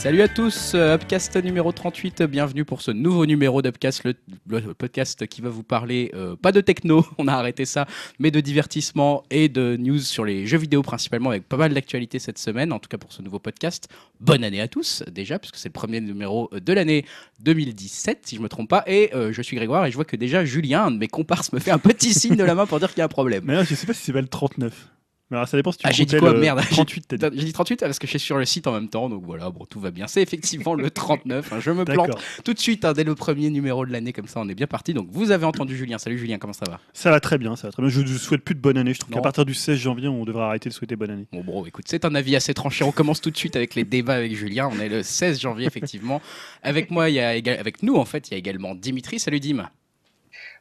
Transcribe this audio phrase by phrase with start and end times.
[0.00, 4.02] Salut à tous, euh, Upcast numéro 38, bienvenue pour ce nouveau numéro d'Upcast,
[4.46, 7.86] le, podcast qui va vous parler, euh, pas de techno, on a arrêté ça,
[8.18, 12.18] mais de divertissement et de news sur les jeux vidéo principalement, avec pas mal d'actualités
[12.18, 13.88] cette semaine, en tout cas pour ce nouveau podcast.
[14.20, 17.04] Bonne année à tous déjà, puisque c'est le premier numéro de l'année
[17.40, 20.16] 2017, si je me trompe pas, et euh, je suis Grégoire et je vois que
[20.16, 22.78] déjà Julien, un de mes comparses, me fait un petit signe de la main pour
[22.78, 23.44] dire qu'il y a un problème.
[23.44, 24.88] Mais sais pas si c'est pas le 39.
[25.30, 26.60] Mais alors, ça dépend si tu Ah, j'ai dit quoi le Merde.
[26.70, 27.38] 38, t'as dit.
[27.38, 29.48] J'ai dit 38 parce que je suis sur le site en même temps, donc voilà,
[29.50, 30.06] bon, tout va bien.
[30.08, 32.10] C'est effectivement le 39, hein, je me plante
[32.44, 34.66] tout de suite hein, dès le premier numéro de l'année, comme ça on est bien
[34.66, 34.92] parti.
[34.92, 35.98] Donc vous avez entendu Julien.
[35.98, 36.80] Salut Julien, comment ça va?
[36.92, 37.90] Ça va très bien, ça va très bien.
[37.90, 38.92] Je ne souhaite plus de bonne année.
[38.92, 39.18] Je trouve Non.
[39.18, 41.26] qu'à partir du 16 janvier, on devrait arrêter de souhaiter bonne année.
[41.32, 42.84] Bon, bon, écoute, c'est un avis assez tranché.
[42.84, 44.68] On commence tout de suite avec les débats avec Julien.
[44.72, 46.20] On est le 16 janvier, effectivement.
[46.62, 49.18] Avec moi, il y a éga- avec nous, en fait, il y a également Dimitri.
[49.20, 49.68] Salut Dim.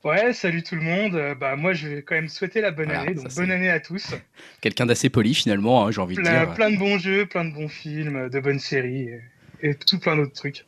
[0.04, 1.16] Ouais, salut tout le monde.
[1.16, 3.16] Euh, Bah moi, je vais quand même souhaiter la bonne Voilà, année.
[3.16, 4.14] Donc bonne année à tous.
[4.62, 6.54] Quelqu'un d'assez poli, finalement, hein, j'ai envie de Plein, dire.
[6.54, 9.22] plein de bons jeux, plein de bons films, de bonnes séries et,
[9.70, 10.66] et tout plein d'autres trucs.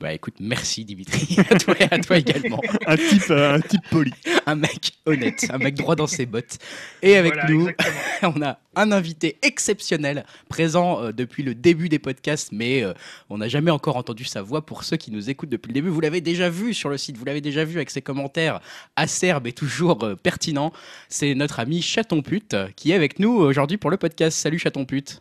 [0.00, 1.36] Bah écoute, merci Dimitri.
[1.50, 2.60] à toi et à toi également.
[2.86, 4.12] Un type, euh, un type poli.
[4.46, 6.56] Un mec honnête, un mec droit dans ses bottes.
[7.02, 8.32] Et avec Voilà, nous, exactement.
[8.34, 12.94] on a un invité exceptionnel présent euh, depuis le début des podcasts, mais euh,
[13.28, 14.64] on n'a jamais encore entendu sa voix.
[14.64, 17.18] Pour ceux qui nous écoutent depuis le début, vous l'avez déjà vu sur le site,
[17.18, 18.60] vous l'avez déjà vu avec ses commentaires
[18.96, 20.72] acerbes et toujours euh, pertinents.
[21.10, 24.38] C'est notre ami Chaton Pute qui est avec nous aujourd'hui pour le podcast.
[24.38, 25.20] Salut Chaton Pute.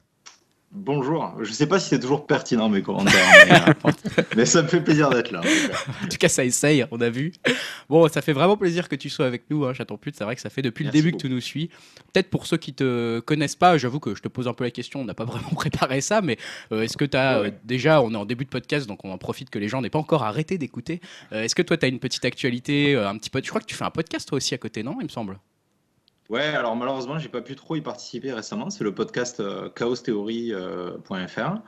[0.72, 3.92] Bonjour, je sais pas si c'est toujours pertinent mes commentaires, mais, euh,
[4.38, 5.40] mais ça me fait plaisir d'être là.
[5.40, 5.92] en tout cas.
[6.04, 7.32] En tout cas, ça essaye, on a vu.
[7.90, 10.16] Bon, ça fait vraiment plaisir que tu sois avec nous, hein, Chaton Pute.
[10.16, 11.24] C'est vrai que ça fait depuis le début beaucoup.
[11.24, 11.70] que tu nous suis.
[12.14, 14.70] Peut-être pour ceux qui te connaissent pas, j'avoue que je te pose un peu la
[14.70, 16.38] question, on n'a pas vraiment préparé ça, mais
[16.72, 17.60] euh, est-ce que tu as Ouais, ouais.
[17.64, 19.90] déjà, on est en début de podcast, donc on en profite que les gens n'aient
[19.90, 21.02] pas encore arrêté d'écouter.
[21.34, 23.42] Euh, est-ce que toi, tu as une petpetite actualité, euh, un petit peu.
[23.44, 25.40] Je crois que tu fais un podcast toi aussi à côté, non Il me semble?
[26.30, 28.70] Ouais, alors malheureusement, j'ai pas pu trop y participer récemment.
[28.70, 31.62] C'est le podcast euh, chaostheory.fr.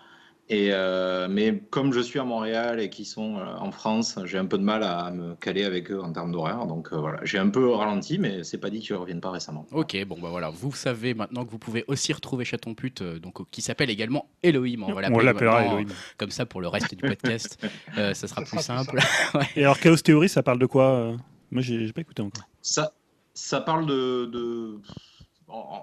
[0.49, 4.37] Et euh, mais comme je suis à Montréal et qu'ils sont euh, en France, j'ai
[4.37, 6.65] un peu de mal à me caler avec eux en termes d'horaire.
[6.67, 9.65] Donc euh, voilà, j'ai un peu ralenti, mais c'est pas dit qu'ils reviennent pas récemment.
[9.71, 13.17] Ok, bon bah voilà, vous savez maintenant que vous pouvez aussi retrouver Chaton Pute, euh,
[13.17, 14.83] donc, qui s'appelle également Elohim.
[14.83, 15.87] On va On l'appeler l'appellera Elohim.
[16.17, 17.57] Comme ça pour le reste du podcast,
[17.97, 18.97] Euh, ça sera Ça plus sera simple.
[19.31, 21.17] plus Et alors, Chaos Theory, ça parle de quoi euh?
[21.51, 22.43] Moi, j'ai pas écouté encore.
[22.61, 22.93] Ça,
[23.33, 24.79] ça parle de,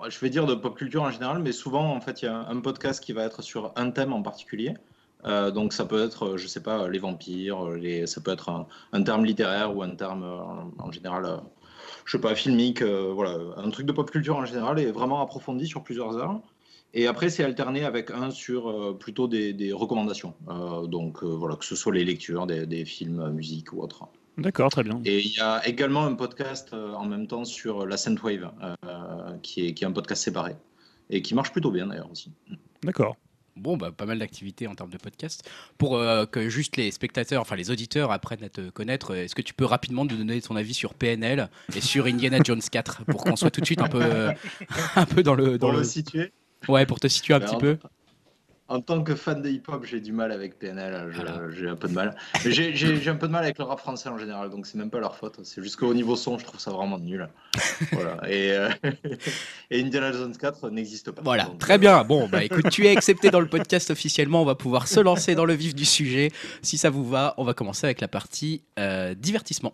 [0.08, 2.48] je vais dire de pop culture en général, mais souvent en fait il y a
[2.48, 4.74] un podcast qui va être sur un thème en particulier.
[5.24, 7.58] Euh, donc ça peut être, je sais pas, les vampires,
[8.06, 10.38] ça peut être un, un terme littéraire ou un terme euh,
[10.78, 11.36] en, général, euh,
[12.04, 15.20] je sais pas, filmique, euh, voilà, un truc de pop culture en général est vraiment
[15.20, 16.40] approfondi sur plusieurs heures.
[16.94, 20.34] Et après c'est alterné avec un sur plutôt des, recommandations.
[20.86, 24.08] Donc voilà, que ce soit les lectures, des, films, musique ou autre.
[24.38, 25.00] D'accord, très bien.
[25.04, 29.36] Et il y a également un podcast euh, en même temps sur la Wave, euh,
[29.42, 30.56] qui, est, qui est un podcast séparé.
[31.10, 32.32] Et qui marche plutôt bien d'ailleurs aussi.
[32.82, 33.16] D'accord.
[33.58, 35.48] Bon, bah, pas mal d'activités en termes de podcast.
[35.78, 39.34] Pour euh, que juste les spectateurs, enfin les auditeurs apprennent à te connaître, euh, est-ce
[39.34, 43.04] que tu peux rapidement nous donner ton avis sur PNL et sur Indiana Jones 4
[43.06, 44.32] pour qu'on soit tout de suite un peu, euh,
[44.96, 45.58] un peu dans le.
[45.58, 45.78] Dans Pour le...
[45.78, 46.32] le situer,
[46.68, 47.78] Ouais, pour te situer un Ben, petit peu.
[48.68, 51.40] En tant que fan de hip-hop, j'ai du mal avec PNL, Voilà.
[51.56, 52.14] j'ai un peu de mal.
[52.44, 54.90] Mais j'ai- un peu de mal avec le rap français en général, donc c'est même
[54.90, 55.40] pas leur faute.
[55.44, 57.28] C'est juste qu'au niveau son, je trouve ça vraiment nul.
[57.92, 58.18] voilà.
[58.30, 58.68] Et, euh,
[59.70, 61.22] et Indiana Jones 4 n'existe pas.
[61.22, 62.04] Voilà, Donc, très euh, bien.
[62.04, 64.42] Bon, bah écoute, tu es accepté dans le podcast officiellement.
[64.42, 66.30] On va pouvoir se lancer dans le vif du sujet.
[66.62, 69.72] Si ça vous va, on va commencer avec la partie euh, divertissement.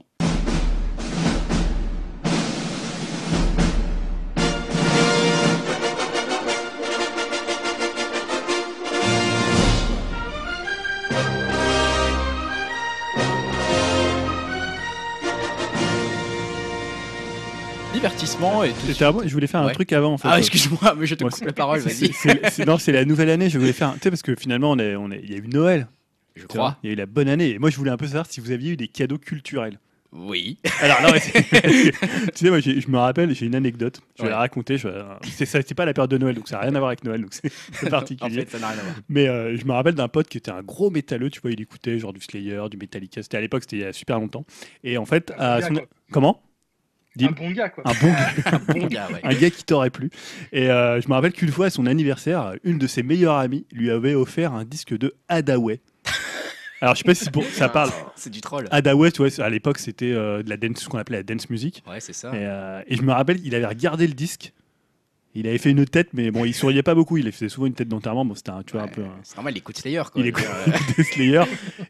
[18.64, 19.72] Et tout de C'était avant- Je voulais faire un Ouais.
[19.72, 20.28] truc avant, en fait.
[20.30, 22.12] Ah, excuse-moi, mais je te Ouais, coupe la parole, C'est- vas-y.
[22.12, 23.48] c'est- c'est- Non, c'est la nouvelle année.
[23.50, 23.88] Je voulais faire.
[23.88, 25.20] un- Tu sais, parce que finalement, on est, on est...
[25.22, 25.86] il y a eu Noël.
[26.36, 26.78] Je crois.
[26.82, 27.50] Il y a eu la bonne année.
[27.50, 29.78] Et moi, je voulais un peu savoir si vous aviez eu des cadeaux culturels.
[30.16, 30.58] Oui.
[30.80, 31.32] Alors, non, mais c'est-
[32.32, 34.00] tu sais, moi, j'ai- je me rappelle, j'ai une anecdote.
[34.16, 34.30] Je vais Ouais.
[34.32, 34.78] la raconter.
[34.78, 34.86] Je...
[35.32, 37.02] C'est ça, c'est pas la période de Noël, donc ça n'a rien à voir avec
[37.02, 38.42] Noël, donc c'est c'est En particulier.
[38.42, 38.94] fait, ça n'a rien à voir.
[39.08, 41.60] Mais euh, je me rappelle d'un pote qui était un gros métalleux, tu vois, il
[41.60, 43.24] écoutait genre du Slayer, du Metallica.
[43.24, 44.44] C'était à l'époque, c'était il y a super longtemps.
[44.84, 45.82] Et en fait, à son- quoi.
[46.12, 46.40] comment?
[47.22, 47.84] Un bon gars, quoi.
[47.86, 49.20] Un bon gars, Un bon gars, ouais.
[49.22, 50.10] un gars qui t'aurait plu.
[50.52, 53.66] Et euh, je me rappelle qu'une fois, à son anniversaire, une de ses meilleures amies
[53.72, 55.80] lui avait offert un disque de Hadaway.
[56.80, 57.90] Alors, je sais pas si pour- ça parle.
[58.16, 58.66] C'est du troll.
[58.70, 61.48] Hadaway, tu vois, à l'époque, c'était euh, de la dance, ce qu'on appelait la dance
[61.50, 61.82] music.
[61.88, 62.28] Ouais, c'est ça.
[62.34, 64.52] Et, euh, et je me rappelle, il avait regardé le disque.
[65.36, 67.16] Il avait fait une tête, mais bon, il souriait pas beaucoup.
[67.16, 68.24] Il faisait souvent une tête d'enterrement.
[68.24, 69.02] Bon, c'était un, tu vois, un peu.
[69.02, 70.02] un- C'est normal, il écoute Slayer.
[70.12, 70.22] Quoi.
[70.22, 70.44] Il écoute
[71.12, 71.42] Slayer.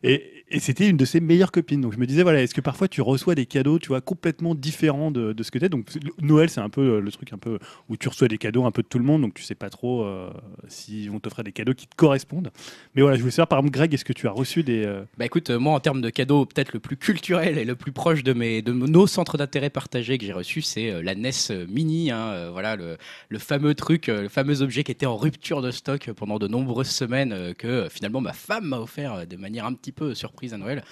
[0.02, 1.81] Et, et c'était une de ses meilleures copines.
[1.81, 4.55] Donc je me disais, voilà, est-ce que parfois tu reçois des cadeaux, tu vois, complètement
[4.55, 5.88] différents de, de ce que tu es Donc
[6.23, 7.58] Noël, c'est un peu euh, le truc un peu
[7.88, 9.23] où tu reçois des cadeaux un peu de tout le monde.
[9.23, 10.31] Donc tu sais pas trop euh,
[10.69, 12.50] s'ils vont t'offrir des cadeaux qui te correspondent.
[12.94, 14.85] Mais voilà, je voulais savoir, par exemple, Greg, est-ce que tu as reçu des.
[14.87, 17.75] euh, Bah écoute, euh, moi en termes de cadeaux, peut-être le plus culturel et le
[17.76, 21.14] plus proche de, mes, de nos centres d'intérêt partagés que j'ai reçu, c'est euh, la
[21.14, 21.31] NES
[21.69, 22.11] Mini.
[22.11, 22.96] hein, voilà, le,
[23.34, 26.46] le fameux truc, euh, le fameux objet qui était en rupture de stock pendant de
[26.46, 30.14] nombreuses semaines, euh, que euh, finalement ma femme m'a offert de manière un petit peu
[30.14, 30.84] surprise à Noël.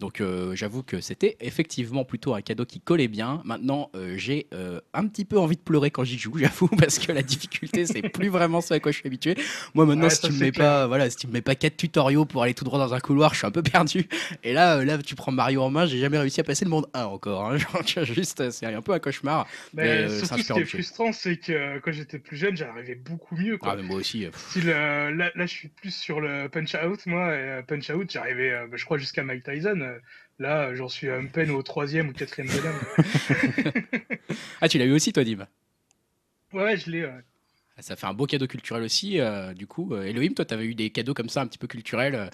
[0.00, 3.42] Donc euh, j'avoue que c'était effectivement plutôt un cadeau qui collait bien.
[3.44, 6.98] Maintenant, euh, j'ai euh, un petit peu envie de pleurer quand j'y joue, j'avoue, parce
[7.00, 9.34] que la difficulté, c'est plus vraiment ce à quoi je suis habitué.
[9.74, 10.66] Moi maintenant, Ouais, si tu me mets clair.
[10.66, 13.00] pas, voilà, si tu me mets pas quatre tutoriaux pour aller tout droit dans un
[13.00, 14.06] couloir, je suis un peu perdu.
[14.44, 16.86] Et là, là, tu prends Mario en main, j'ai jamais réussi à passer le monde
[16.94, 17.46] 1 encore.
[17.46, 17.56] hein.
[17.86, 19.48] Genre, juste, c'est un peu un cauchemar.
[19.74, 23.58] Mais surtout, ce qui est frustrant, c'est que quand j'étais plus jeune, j'arrivais beaucoup mieux.
[23.58, 23.72] Quoi.
[23.72, 24.26] Ah, mais moi aussi.
[24.26, 27.34] euh, là, là, je suis plus sur le Punch Out, moi.
[27.34, 29.87] Et, punch Out, j'arrivais, je crois, jusqu'à Mike Tyson.
[29.88, 29.98] Euh,
[30.40, 32.78] Là, j'en suis à un peine au troisième ou quatrième bonhomme.
[34.60, 35.46] Ah, tu l'as eu aussi, toi, Dim
[36.52, 37.04] ouais, je l'ai.
[37.04, 37.24] ouais.
[37.76, 39.94] Ah, Ça fait un beau cadeau culturel aussi, euh, du coup.
[39.94, 42.26] Euh, Elohim, toi, t'avais eu des cadeaux comme ça, un petit peu culturels, euh,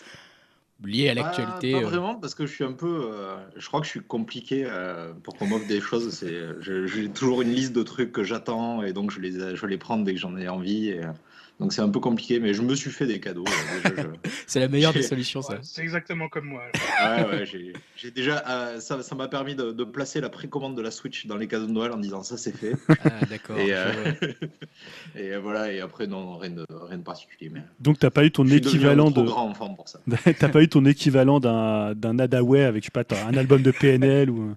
[0.84, 1.72] liés à l'actualité.
[1.72, 1.88] Pas, pas euh.
[1.88, 3.08] vraiment, parce que je suis un peu.
[3.10, 6.24] euh, je crois que je suis compliqué euh, pour qu'on m'offre des choses.
[6.60, 9.98] J'ai toujours une liste de trucs que j'attends et donc je les, je les prends
[9.98, 10.88] dès que j'en ai envie.
[10.88, 11.12] et, euh,
[11.60, 13.44] donc c'est un peu compliqué, mais je me suis fait des cadeaux.
[13.46, 13.90] euh,
[14.24, 15.54] je- C'est la meilleure des solutions, ça.
[15.54, 16.62] Ouais, c'est exactement comme moi.
[17.02, 17.44] Ouais, ouais,
[17.96, 18.42] j'ai, déjà.
[18.48, 21.46] euh, ça, ça m'a permis de, de placer la précommande de la Switch dans les
[21.48, 22.74] cadeaux de Noël en disant ça c'est fait.
[23.04, 23.58] Ah, d'accord.
[23.58, 24.12] et, euh,
[25.16, 27.50] et voilà, et après, non, rien de, rien de particulier.
[27.52, 29.22] Mais Donc t'as pas eu ton je équivalent de.
[29.22, 30.00] grand enfant pour ça.
[30.38, 33.70] T'as pas eu ton équivalent d'un d'un Adaway avec je sais pas un album de
[33.70, 34.54] PNL ou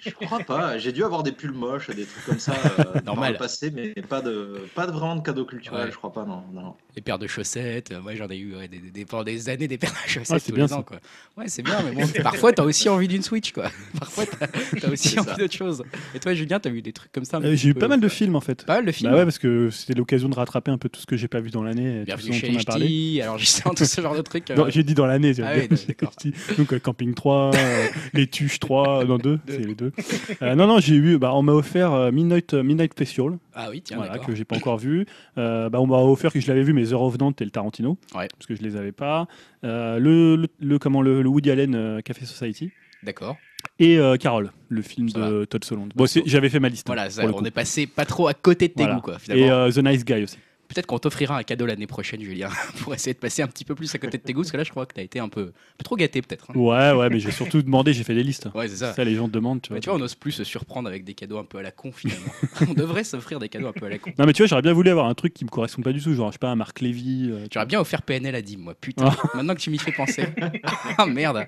[0.00, 0.78] Je crois pas.
[0.78, 3.32] J'ai dû avoir des pulls moches, des trucs comme ça euh, dans Normal.
[3.32, 5.90] le passé, mais pas de, pas de vraiment de cadeaux culturels, Ouais.
[5.90, 6.42] je crois pas, non.
[6.52, 6.74] non.
[6.96, 9.48] Les paires de chaussettes, euh, moi j'en ai eu ouais, des, des- des- pendant des
[9.48, 10.78] années des paires de chaussettes c'est tous bien les ça.
[10.78, 10.82] ans.
[10.82, 10.98] Quoi.
[11.36, 13.52] Ouais, c'est bien, mais bon, parfois t'as aussi envie d'une Switch.
[13.52, 13.70] quoi.
[13.98, 15.84] Parfois t'as as aussi envie d'autre chose.
[16.14, 18.00] Et toi, Julien, t'as eu des trucs comme ça Euh, J'ai eu peu- pas mal
[18.00, 18.64] de films en fait.
[18.64, 19.10] Pas mal de films.
[19.12, 21.40] Bah ouais, parce que c'était l'occasion de rattraper un peu tout ce que j'ai pas
[21.40, 22.02] vu dans l'année.
[22.04, 23.20] Bienvenue chez on a parlé.
[23.22, 24.50] Alors justement tout ce genre de trucs.
[24.50, 25.34] euh, j'ai dit dans l'année.
[25.34, 26.32] j'ai Ah j'ai.
[26.56, 29.40] Donc euh, Camping 3, euh, Les Tuches 3, euh, non 2, Deux.
[29.46, 29.92] c'est les deux.
[30.42, 33.68] Euh, non, non, j'ai eu, bah, on m'a offert euh, Midnight, euh, Midnight Special, Ah
[33.70, 35.06] oui, tiens, voilà, que j'ai pas encore vu.
[35.36, 37.98] Euh, bah, on m'a offert que je l'avais vu, mais The Revenant et le Tarantino,
[38.14, 38.28] Ouais.
[38.32, 39.26] parce que je les avais pas.
[39.64, 42.70] Euh, le, le, le- comment, le, le Woody Allen euh, Café Society.
[43.02, 43.36] D'accord.
[43.78, 45.90] Et euh, Carole, le film Ça de Todd Solondz.
[45.94, 46.88] Bon, j'avais fait ma liste.
[46.88, 47.44] hein, Voilà, ça, on coup.
[47.44, 48.96] est passé pas trop à côté de tes Voilà.
[48.96, 49.44] goûts, quoi, finalement.
[49.46, 50.38] Et euh, The Nice Guy aussi.
[50.68, 52.50] Peut-être qu'on t'offrira un cadeau l'année prochaine, Julien,
[52.82, 54.58] pour essayer de passer un petit peu plus à côté de tes goûts, parce que
[54.58, 55.44] là, je crois que t'as été un peu, un
[55.78, 56.50] peu trop gâté, peut-être.
[56.50, 56.54] hein.
[56.58, 58.48] Ouais, ouais, mais j'ai surtout demandé, j'ai fait des listes.
[58.54, 58.92] Ouais, c'est ça.
[58.92, 59.76] Ça, les gens demandent, tu vois.
[59.76, 61.70] Mais tu vois, on n'ose plus se surprendre avec des cadeaux un peu à la
[61.70, 62.32] con, finalement.
[62.68, 64.10] on devrait s'offrir des cadeaux un peu à la con.
[64.18, 66.02] Non, mais tu vois, j'aurais bien voulu avoir un truc qui me correspond pas du
[66.02, 67.30] tout, genre, je sais pas, un Marc Lévy.
[67.30, 69.10] euh, tu J'aurais bien offert PNL à Dim, moi, putain.
[69.34, 70.24] Maintenant que tu m'y fais penser.
[70.98, 71.46] ah merde.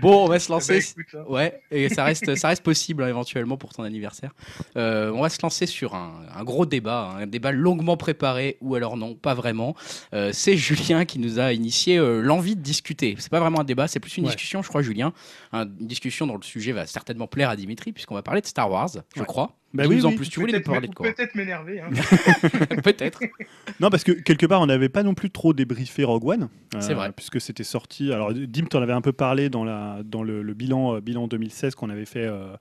[0.00, 0.78] Bon, on va se Bah, lancer.
[0.78, 1.24] écoute, hein.
[1.28, 4.32] Ouais, et ça reste, ça reste possible hein, éventuellement pour ton anniversaire.
[4.76, 8.56] Euh, on va se lancer sur un, un gros débat, hein, un débat longuement préparé,
[8.60, 9.74] ou alors non, pas vraiment.
[10.14, 13.16] Euh, c'est Julien qui nous a initié euh, l'envie de discuter.
[13.18, 14.30] C'est pas vraiment un débat, c'est plus une Ouais.
[14.30, 15.12] discussion, je crois, Julien.
[15.52, 18.46] Un- une discussion dont le sujet va certainement plaire à Dimitri, puisqu'on va parler de
[18.46, 19.26] Star Wars, je Ouais.
[19.26, 19.52] crois.
[19.74, 20.16] Bah oui, en oui.
[20.16, 21.80] plus, tu voulais parler de quoi peut-être m'énerver.
[21.80, 21.90] hein.
[22.82, 23.20] Peut-être.
[23.80, 26.48] Non, parce que quelque part, on n'avait pas non plus trop débriefé Rogue One.
[26.74, 27.12] euh, C'est vrai.
[27.14, 28.12] Puisque c'était sorti.
[28.12, 31.00] Alors, Dim, tu en avais un peu parlé dans, la, dans le, le bilan, euh,
[31.00, 32.54] bilan 2016 qu'on avait fait euh,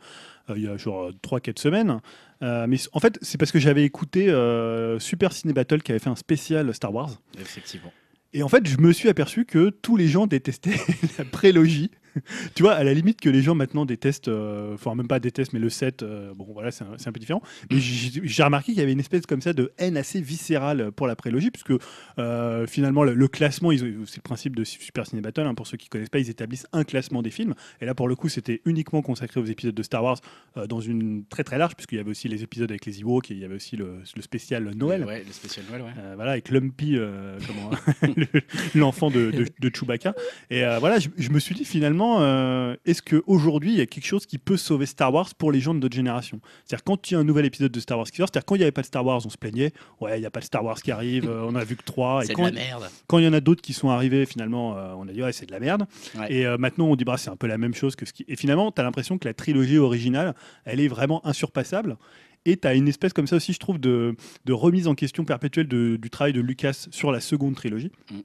[0.49, 2.01] euh, il y a genre 3-4 semaines.
[2.43, 5.99] Euh, mais en fait, c'est parce que j'avais écouté euh, Super Ciné Battle qui avait
[5.99, 7.11] fait un spécial Star Wars.
[7.39, 7.91] Effectivement.
[8.33, 10.75] Et en fait, je me suis aperçu que tous les gens détestaient
[11.17, 11.89] la prélogie.
[12.55, 15.53] tu vois, à la limite que les gens maintenant détestent, euh, enfin même pas détestent,
[15.53, 17.41] mais le 7, euh, bon voilà, c'est un, un peu différent.
[17.71, 21.07] Mais j'ai remarqué qu'il y avait une espèce comme ça de haine assez viscérale pour
[21.07, 21.73] la prélogie, puisque
[22.19, 25.77] euh, finalement le, le classement, c'est le principe de Super Ciné Battle, hein, pour ceux
[25.77, 27.53] qui connaissent pas, ils établissent un classement des films.
[27.81, 30.19] Et là, pour le coup, c'était uniquement consacré aux épisodes de Star Wars
[30.67, 33.33] dans une très très large, puisqu'il y avait aussi les épisodes avec les Ewoks et
[33.33, 35.05] il y avait aussi le, le spécial Noël.
[35.05, 36.15] Ouais, le spécial Noël, ouais.
[36.15, 36.97] Voilà, avec Lumpy,
[38.75, 40.13] l'enfant de, de, de Chewbacca.
[40.49, 44.05] Et voilà, je, je me suis dit finalement, euh, est-ce qu'aujourd'hui, il y a quelque
[44.05, 46.39] chose qui peut sauver Star Wars pour les gens de notre génération?
[46.65, 48.55] C'est-à-dire, quand il y a un nouvel épisode de Star Wars qui sort, c'est-à-dire, quand
[48.55, 49.71] il n'y avait pas de Star Wars, on se plaignait,
[50.01, 51.83] ouais, il n'y a pas de Star Wars qui arrive, euh, on a vu que
[51.83, 52.23] trois.
[52.23, 52.89] C'est de la merde.
[53.07, 55.31] quand il y en a d'autres qui sont arrivés, finalement, euh, on a dit, ouais,
[55.33, 55.85] c'est de la merde.
[56.17, 56.31] Ouais.
[56.33, 58.25] Et maintenant, on dit, bah, c'est un peu la même chose que ce qui.
[58.27, 60.33] Et finalement, tu as l'impression que la trilogie originale,
[60.65, 61.97] elle est vraiment insurpassable.
[62.45, 65.25] Et tu as une espèce comme ça aussi, je trouve, de, de remise en question
[65.25, 67.91] perpétuelle de- du travail de Lucas sur la seconde trilogie.
[68.09, 68.15] Mm.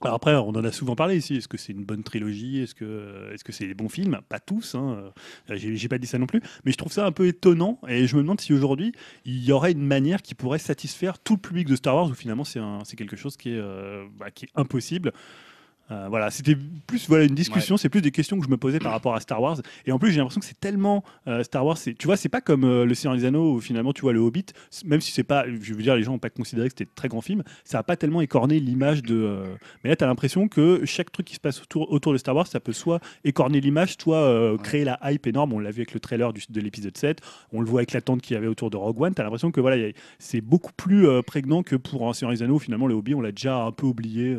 [0.00, 1.36] Alors après, on en a souvent parlé ici.
[1.36, 2.60] Est-ce que c'est une bonne trilogie?
[2.60, 4.20] Est-ce que que c'est des bons films?
[4.28, 4.74] Pas tous.
[4.74, 5.12] Hein.
[5.50, 6.40] Euh, J'ai pas dit ça non plus.
[6.64, 7.78] Mais je trouve ça un peu étonnant.
[7.86, 8.92] Et je me demande si aujourd'hui
[9.24, 12.14] il y aurait une manière qui pourrait satisfaire tout le public de Star Wars ou
[12.14, 15.12] finalement c'est quelque chose qui est euh, bah, qui est impossible.
[15.92, 16.56] Euh, voilà, c'était
[16.86, 19.20] plus voilà une discussion, c'est plus des questions que je me posais par rapport à
[19.20, 19.60] Star Wars.
[19.84, 22.40] Et en plus, j'ai l'impression que c'est tellement euh, Star Wars, tu vois, c'est pas
[22.40, 24.46] comme euh, Le Seigneur des Anneaux où finalement tu vois le Hobbit,
[24.86, 26.94] même si c'est pas, je veux dire, les gens n'ont pas considéré que c'était un
[26.94, 29.42] très grand film, ça a pas tellement écorné l'image de.
[29.84, 32.34] Mais là, tu as l'impression que chaque truc qui se passe autour, autour de Star
[32.34, 35.52] Wars, ça peut soit écorner l'image, soit créer la hype énorme.
[35.52, 37.20] On l'a vu avec le trailer du- de l'épisode 7,
[37.52, 39.14] on le voit avec l'attente qu'il y avait autour de Rogue One.
[39.14, 42.54] Tu as l'impression que voilà, c'est beaucoup plus prégnant que pour un Seigneur des Anneaux.
[42.54, 44.38] où Finalement, le Hobbit, on l'a déjà un peu oublié.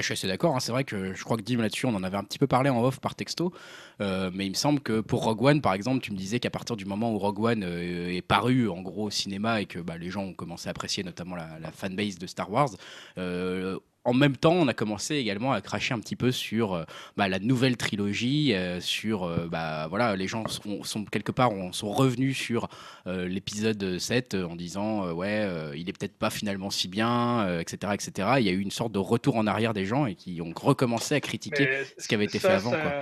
[0.00, 0.54] Je suis assez d'accord.
[0.56, 0.60] hein.
[0.60, 2.70] C'est vrai que je crois que Dim là-dessus, on en avait un petit peu parlé
[2.70, 3.52] en off par texto.
[4.00, 6.50] Euh, mais il me semble que pour Rogue One, par exemple, tu me disais qu'à
[6.50, 9.78] partir du moment où Rogue One euh, est paru en gros au cinéma et que
[9.78, 12.70] bah, les gens ont commencé à apprécier notamment la, la fanbase de Star Wars,
[13.18, 16.84] euh, en même temps, on a commencé également à cracher un petit peu sur euh,
[17.16, 21.52] bah, la nouvelle trilogie, euh, sur euh, bah, voilà, les gens sont, sont quelque part
[21.52, 22.68] on- sont revenus sur
[23.06, 28.28] l'épisode 7 euh, en disant ouais, il est peut-être pas finalement si bien, etc., etc.
[28.38, 30.52] Il y a eu une sorte de retour en arrière des gens et qui ont
[30.56, 31.66] recommencé à critiquer.
[31.66, 32.92] Mais ce qui avait été ça, fait avant, Ça, quoi.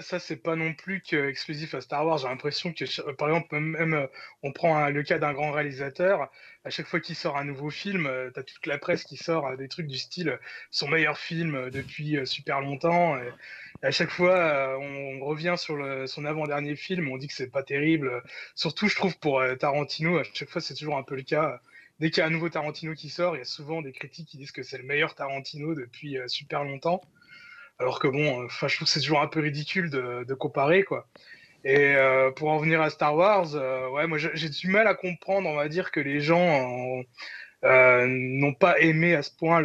[0.00, 2.18] Ça, c'est pas non plus exclusif à Star Wars.
[2.18, 4.06] J'ai l'impression que, par exemple, même, euh,
[4.42, 6.30] on prend le cas d'un grand réalisateur.
[6.64, 9.46] À chaque fois qu'il sort un nouveau film, euh, t'as toute la presse qui sort
[9.46, 10.38] euh, des trucs du style
[10.70, 13.16] son meilleur film depuis super longtemps.
[13.82, 15.76] À chaque fois, on, revient sur
[16.08, 18.22] son avant-dernier film, on dit que c'est pas terrible.
[18.54, 21.60] Surtout, je trouve, pour Tarantino, à chaque fois, c'est toujours un peu le cas.
[22.00, 24.28] Dès qu'il y a un nouveau Tarantino qui sort, il y a souvent des critiques
[24.28, 27.00] qui disent que c'est le meilleur Tarantino depuis super longtemps.
[27.78, 30.82] Alors que bon, euh, je trouve que c'est toujours un peu ridicule de, de comparer,
[30.82, 31.06] quoi.
[31.64, 34.94] Et euh, pour en venir à Star Wars, euh, ouais, moi j'ai du mal à
[34.94, 37.02] comprendre, on va dire, que les gens
[37.64, 39.60] euh, n'ont pas aimé à ce point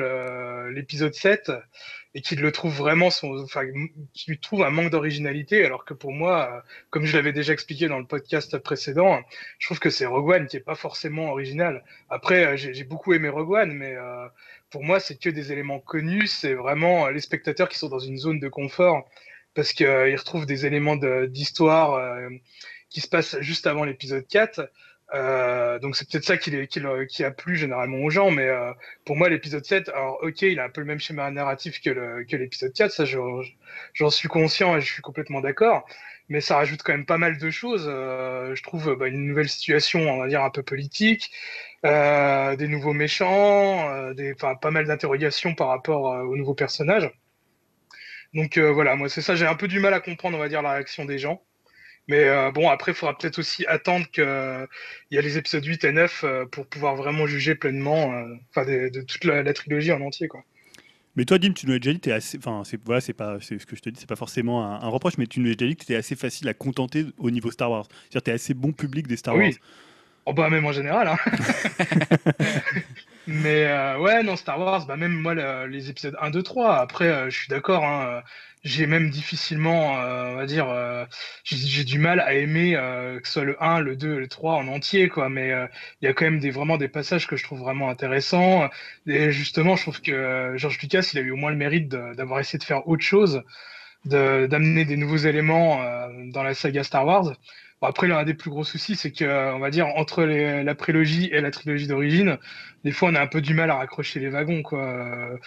[0.69, 1.51] l'épisode 7
[2.13, 3.61] et qu'ils le trouvent vraiment, son, enfin,
[4.13, 7.87] qu'ils trouvent un manque d'originalité, alors que pour moi, euh, comme je l'avais déjà expliqué
[7.87, 9.21] dans le podcast précédent,
[9.59, 11.83] je trouve que c'est Rogue One qui est pas forcément original.
[12.09, 13.95] Après, euh, j'ai beaucoup aimé Rogue One, mais
[14.71, 16.27] pour moi, c'est que des éléments connus.
[16.27, 19.07] C'est vraiment euh, les spectateurs qui sont dans une zone de confort
[19.53, 22.29] parce qu'ils retrouvent des éléments d'histoire euh,
[22.89, 24.69] qui se passent juste avant l'épisode 4.
[25.13, 28.71] Euh, donc c'est peut-être ça qui, a plu généralement aux gens, mais euh,
[29.03, 31.89] pour moi l'épisode 7, alors ok, il a un peu le même schéma narratif que
[32.37, 33.17] l'épisode 4, ça je-
[33.93, 35.85] j'en suis conscient et je suis complètement d'accord,
[36.31, 37.85] mais ça rajoute quand même pas mal de choses.
[37.89, 41.29] Euh, je trouve bah, une nouvelle situation, on va dire un peu politique,
[41.85, 47.11] euh, des nouveaux méchants, euh, des, pas mal d'interrogations par rapport aux nouveaux personnages.
[48.33, 50.61] Donc voilà, moi c'est ça, j'ai un peu du mal à comprendre, on va dire,
[50.61, 51.43] la réaction des gens.
[52.07, 54.23] Mais bon, après, il faudra peut-être aussi attendre qu'il
[55.11, 58.11] y a les épisodes 8 et 9 euh, pour pouvoir vraiment juger pleinement
[58.55, 60.27] de, de toute la, la trilogie en entier.
[60.29, 60.43] Quoi.
[61.15, 62.37] Mais toi, Dim, tu nous l'as déjà dit, t'es assez.
[62.37, 64.81] Enfin, c'est voilà, c'est pas c'est ce que je te dis, c'est pas forcément un,
[64.81, 67.31] un reproche, mais tu nous l'as déjà dit que tu assez facile à contenter au
[67.31, 67.85] niveau Star Wars.
[68.09, 69.45] C'est-à-dire, tu es assez bon public des Star Oui.
[69.45, 69.53] Wars.
[70.25, 71.07] Oh, bah, même en général.
[71.07, 71.17] Hein.
[73.31, 76.77] Mais euh, ouais, non, Star Wars, bah, même moi, le- les épisodes 1, 2, 3,
[76.77, 77.83] après, euh, je suis d'accord.
[77.85, 78.21] Hein, euh,
[78.63, 80.67] j'ai même difficilement, on va dire,
[81.43, 82.73] j'ai du mal à aimer
[83.21, 85.29] que ce soit le 1, le 2, le 3 en entier, quoi.
[85.29, 85.49] Mais
[86.01, 88.69] il y a quand même des, vraiment des passages que je trouve vraiment intéressants.
[89.07, 92.39] Et justement, je trouve que George Lucas, il a eu au moins le mérite d'avoir
[92.39, 93.41] essayé de faire autre chose,
[94.05, 95.81] d'amener des nouveaux éléments
[96.31, 97.33] dans la saga Star Wars.
[97.81, 100.75] Bon, après, l'un des plus gros soucis, c'est que, euh, on va dire, entre la
[100.75, 102.37] prélogie et la trilogie d'origine,
[102.83, 104.83] des fois, on a un peu du mal à raccrocher les wagons, quoi.
[104.83, 105.37] Euh,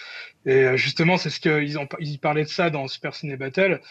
[0.45, 3.81] Et euh, justement, c'est ce qu'ils ils parlaient de ça dans Super Ciné Battle.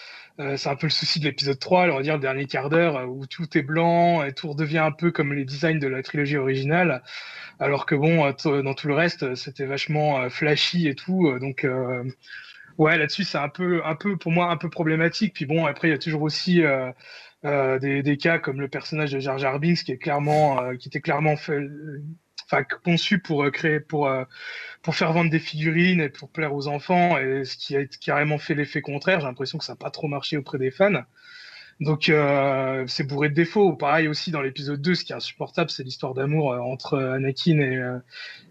[0.56, 3.08] C'est un peu le souci de l'épisode 3, on va dire, le dernier quart d'heure,
[3.08, 6.36] où tout est blanc et tout redevient un peu comme les designs de la trilogie
[6.36, 7.02] originale.
[7.60, 11.38] Alors que bon, dans tout le reste, c'était vachement flashy et tout.
[11.38, 11.64] Donc,
[12.78, 15.34] ouais, là-dessus, c'est un peu, un peu, pour moi, un peu problématique.
[15.34, 16.62] Puis bon, après, il y a toujours aussi
[17.44, 20.88] euh, des, des cas comme le personnage de Jar Jar qui est clairement, euh, qui
[20.88, 21.60] était clairement fait,
[22.44, 24.24] enfin, conçu pour euh, créer, pour, euh,
[24.82, 28.38] pour faire vendre des figurines et pour plaire aux enfants, et ce qui a carrément
[28.38, 29.20] fait l'effet contraire.
[29.20, 31.02] J'ai l'impression que ça n'a pas trop marché auprès des fans.
[31.80, 33.72] Donc euh, c'est bourré de défauts.
[33.72, 37.58] Pareil aussi dans l'épisode 2, ce qui est insupportable, c'est l'histoire d'amour euh, entre Anakin
[37.58, 37.98] et, euh,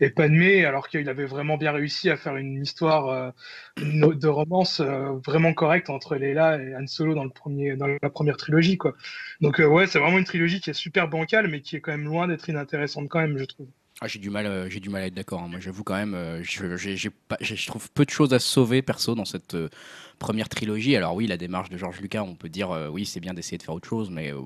[0.02, 3.32] et Padmé, alors qu'il avait vraiment bien réussi à faire une histoire euh,
[3.78, 8.38] de romance vraiment correcte entre Leila et Han Solo dans, le premier, dans la première
[8.38, 8.78] trilogie.
[8.78, 8.94] Quoi.
[9.42, 12.06] Donc ouais, c'est vraiment une trilogie qui est super bancale, mais qui est quand même
[12.06, 13.68] loin d'être inintéressante quand même, je trouve.
[14.02, 15.44] Ah, j'ai du mal, j'ai du mal à être d'accord.
[15.44, 15.48] hein.
[15.48, 19.56] Moi, j'avoue quand même, je, trouve peu de choses à sauver perso dans cette
[20.20, 20.96] première trilogie.
[20.96, 23.58] Alors oui, la démarche de George Lucas, on peut dire euh, oui, c'est bien d'essayer
[23.58, 24.40] de faire autre chose, mais euh,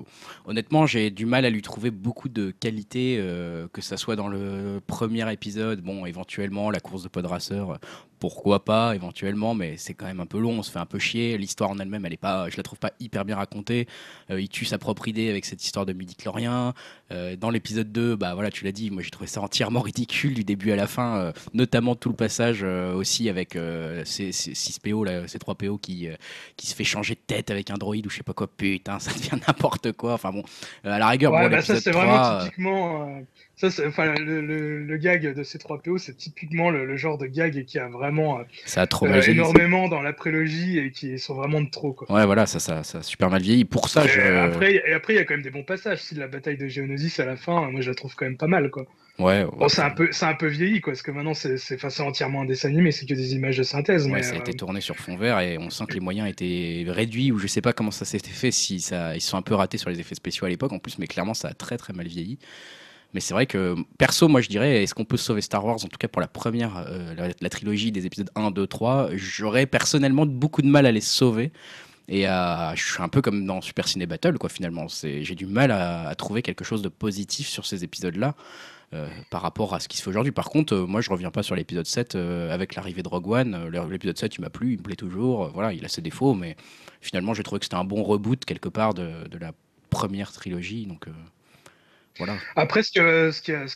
[0.44, 4.28] honnêtement, j'ai du mal à lui trouver beaucoup de qualités, euh, que ça soit dans
[4.28, 7.76] le premier épisode, bon, éventuellement la course de pod racer, euh,
[8.18, 10.98] pourquoi pas éventuellement, mais c'est quand même un peu long, on se fait un peu
[10.98, 11.38] chier.
[11.38, 13.86] L'histoire en elle-même, elle est pas, je la trouve pas hyper bien racontée.
[14.30, 16.74] Euh, il tue sa propre idée avec cette histoire de midi-chlorien.
[17.10, 20.34] Euh, dans l'épisode 2, bah voilà, tu l'as dit, moi j'ai trouvé ça entièrement ridicule
[20.34, 23.56] du début à la fin, euh, notamment tout le passage aussi avec
[24.04, 26.08] ces, ces 6 PO, là, ces 3 PO qui,
[26.56, 28.98] qui se fait changer de tête avec un droïde ou je sais pas quoi, putain,
[28.98, 30.14] ça devient n'importe quoi.
[30.14, 30.42] Enfin bon,
[30.84, 33.22] à la rigueur, Ouais, bon, bah ça c'est 3, vraiment typiquement.
[33.62, 36.96] Euh, ça, enfin, le, le- le gag de ces 3 PO, c'est typiquement le, le
[36.96, 40.78] genre de gag qui a vraiment euh, ça a trop euh, énormément dans la prélogie
[40.78, 41.92] et qui sont vraiment de trop.
[41.92, 42.10] Quoi.
[42.14, 43.64] Ouais, voilà, ça, ça, ça a super mal vieilli.
[43.64, 44.20] Pour ça, Et je.
[44.20, 45.98] après, et après, il y a quand même des bons passages.
[46.00, 48.46] Si la bataille de Geonosis à la fin, moi je la trouve quand même pas
[48.46, 48.70] mal.
[48.70, 48.86] Quoi.
[49.18, 51.56] Ouais, ouais, Bon, c'est un peu, c'est un peu vieilli, quoi, parce que maintenant c'est,
[51.56, 54.06] c'est, enfin, c'est entièrement un dessin animé, c'est que des images de synthèse.
[54.06, 56.00] Ouais, mais, ça a euh, été tourné sur fond vert et on sent que les
[56.00, 59.30] moyens étaient réduits ou je sais pas comment ça s'était fait, si ça, ils se
[59.30, 61.48] sont un peu ratés sur les effets spéciaux à l'époque en plus, mais clairement ça
[61.48, 62.38] a très très mal vieilli.
[63.14, 65.88] Mais c'est vrai que perso, moi je dirais, est-ce qu'on peut sauver Star Wars, en
[65.88, 70.26] tout cas pour la première, euh, la, trilogie des épisodes 1, 2, 3, j'aurais personnellement
[70.26, 71.52] beaucoup de mal à les sauver.
[72.08, 74.86] Et à- je suis un peu comme dans Super Ciné Battle, quoi, finalement.
[74.88, 78.34] J'ai du mal à, trouver quelque chose de positif sur ces épisodes-là.
[78.94, 80.32] euh, par rapport à ce qui se fait aujourd'hui.
[80.32, 83.28] Par contre, euh, moi, je reviens pas sur l'épisode 7 euh, avec l'arrivée de Rogue
[83.28, 83.54] One.
[83.54, 85.44] Euh, l'épisode 7, il m'a plu, il me plaît toujours.
[85.44, 86.56] Euh, voilà, il a ses défauts, mais
[87.02, 89.52] finalement, j'ai trouvé que c'était un bon reboot quelque part de, la
[89.90, 90.86] première trilogie.
[90.86, 91.12] Donc, euh,
[92.56, 93.66] Après, ce que, ce, que,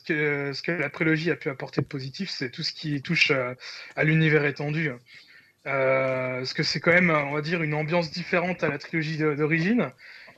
[0.53, 3.55] ce, que, la prélogie a pu apporter de positif, c'est tout ce qui touche euh,
[3.97, 4.91] à l'univers étendu.
[5.67, 9.19] Euh, parce que c'est quand même, on va dire, une ambiance différente à la trilogie
[9.19, 9.93] d'origine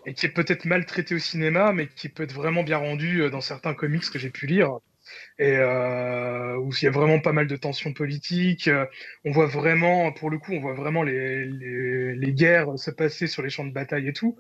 [0.07, 3.23] et qui est peut-être mal traitée au cinéma, mais qui peut être vraiment bien rendue
[3.23, 4.79] euh, dans certains comics que j'ai pu lire.
[5.39, 8.71] Et où il y a vraiment pas mal de tensions politiques.
[9.25, 13.43] On voit vraiment, pour le coup, on voit vraiment les, les, guerres se passer sur
[13.43, 14.37] les champs de bataille et tout.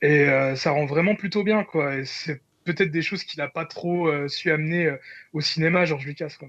[0.00, 2.02] Et ça rend vraiment plutôt bien, quoi.
[2.66, 4.96] Peut-être des choses qu'il n'a pas trop euh, su amener euh,
[5.32, 6.34] au cinéma, George Lucas.
[6.38, 6.48] Quoi.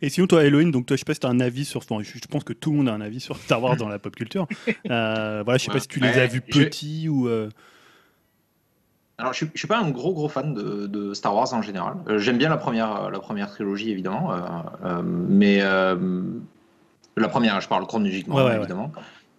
[0.00, 1.78] Et sinon, toi, Elohim, donc toi, je sais pas si tu as un avis sur.
[1.78, 3.98] enfin, je pense que tout le monde a un avis sur Star Wars dans la
[3.98, 4.46] pop culture.
[4.90, 7.28] Euh, voilà, je sais pas si tu les as vus je- petits ou.
[7.28, 7.48] euh,
[9.18, 11.62] Alors, je suis, je suis pas un gros gros fan de, de Star Wars en
[11.62, 11.94] général.
[12.08, 14.38] Euh, J'aime bien la première, la première trilogie évidemment, euh,
[14.84, 15.96] euh, mais euh,
[17.16, 18.92] la première, je parle chronologiquement Ouais, ouais, évidemment.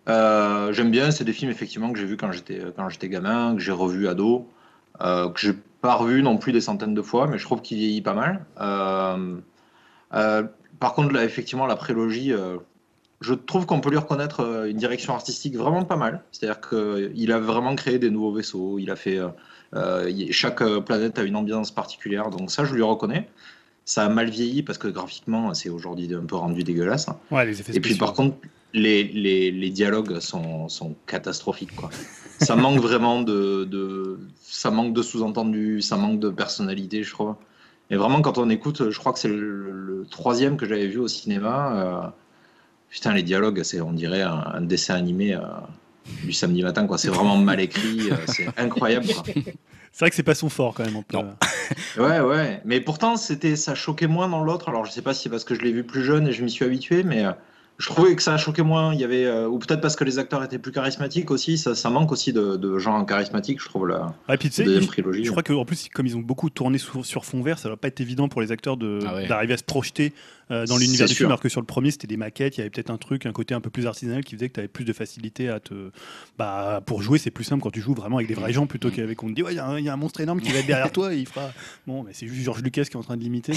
[0.09, 3.55] Euh, J'aime bien, c'est des films effectivement que j'ai vus quand j'étais quand j'étais gamin,
[3.55, 4.47] que j'ai revus ado,
[5.01, 7.77] euh, que j'ai pas revu non plus des centaines de fois, mais je trouve qu'il
[7.77, 8.45] vieillit pas mal.
[8.61, 9.35] Euh,
[10.13, 10.43] euh,
[10.79, 12.31] par contre, là, effectivement, la prélogie.
[12.31, 12.57] euh,
[13.21, 16.23] je trouve qu'on peut lui reconnaître une direction artistique vraiment pas mal.
[16.31, 18.79] C'est-à-dire qu'il a vraiment créé des nouveaux vaisseaux.
[18.79, 19.17] Il a fait
[20.31, 23.29] chaque planète a une ambiance particulière, donc ça je lui reconnais.
[23.85, 27.07] Ça a mal vieilli parce que graphiquement c'est aujourd'hui un peu rendu dégueulasse.
[27.31, 28.35] Ouais, les effets Et puis par contre,
[28.73, 31.75] les, les, les dialogues sont, sont catastrophiques.
[31.77, 31.91] Quoi.
[32.39, 37.35] Ça manque vraiment de, de ça manque de sous-entendus, ça manque de personnalité, je trouve.
[37.89, 40.97] Et vraiment quand on écoute, je crois que c'est le, le troisième que j'avais vu
[40.99, 41.73] au cinéma.
[41.75, 42.07] euh,
[42.89, 45.33] putain les dialogues, c'est on dirait un, un dessin animé.
[45.33, 45.39] euh,
[46.25, 49.23] du samedi matin quoi c'est vraiment mal écrit euh, c'est incroyable quoi.
[49.93, 50.97] C'est vrai que c'est pas son fort quand même.
[50.97, 51.29] on peut- Non.
[51.97, 52.61] Ouais, ouais.
[52.65, 54.67] Mais pourtant, c'était, ça choquait moins dans l'autre.
[54.69, 56.43] Alors, je sais pas si c'est parce que je l'ai vu plus jeune et je
[56.43, 57.31] m'y suis habitué, mais euh,
[57.79, 58.93] je trouvais que ça choquait moins.
[58.93, 61.57] Il y avait, euh, ou peut-être parce que les acteurs étaient plus charismatiques aussi.
[61.57, 64.63] Ça, ça manque aussi de, de gens charismatiques, je trouve, la Ouais, puis tu sais,
[64.63, 65.23] deuxième je- trilogie.
[65.25, 67.75] Je crois qu'en plus, comme ils ont beaucoup tourné sur, sur fond vert, ça va
[67.77, 69.27] pas être évident pour les acteurs Ah ouais.
[69.27, 70.13] d'arriver à se projeter
[70.53, 71.17] euh, dans l'univers du sûr.
[71.23, 73.25] film, alors que sur le premier, c'était des maquettes, il y avait peut-être un truc,
[73.25, 75.59] un côté un peu plus artisanal qui faisait que tu avais plus de facilité à
[75.59, 75.73] te.
[76.37, 78.87] Bah, pour jouer, c'est plus simple quand tu joues vraiment avec des vrais gens plutôt
[78.89, 78.91] Mm.
[78.91, 80.39] qu'avec on te dit, ouais, il y, a un- il y a un monstre énorme
[80.41, 81.51] qui va être derrière toi et il fera.
[81.87, 83.53] Bon, mais c'est juste George Lucas qui est en train de l'imiter,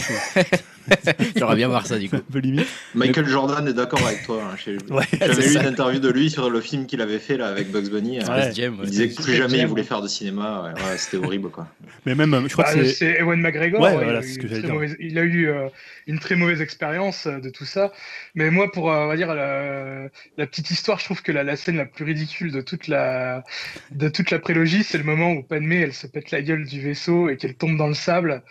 [1.35, 2.17] J'aimerais bien voir ça du coup.
[2.17, 2.67] un peu limite.
[2.95, 4.43] Michael Jordan est d'accord avec toi.
[4.53, 4.57] hein.
[4.91, 7.71] Ouais, J'avais lu une interview de lui sur le film qu'il avait fait là, avec
[7.71, 8.21] Bugs Bunny.
[8.21, 8.51] euh, Ouais.
[8.57, 10.63] Il disait que plus jamais il voulait faire de cinéma.
[10.75, 11.67] Ouais, ouais, c'était horrible, quoi.
[12.05, 12.93] mais même, euh, je crois Bah, que c'est.
[12.95, 13.81] c'est Ewan McGregor.
[13.81, 14.75] Ouais, ouais, voilà, il, a ce eu que une j'allais très dire.
[14.75, 15.69] mauvaise- il a eu euh,
[16.07, 17.93] une très mauvaise expérience euh, de tout ça.
[18.35, 21.77] Mais moi, pour euh, on va dire la, petite histoire, je trouve que la, scène
[21.77, 23.45] la plus ridicule de toute la
[23.91, 26.81] de toute la prélogie, c'est le moment où Padmé elle se pète la gueule du
[26.81, 28.43] vaisseau et qu'elle tombe dans le sable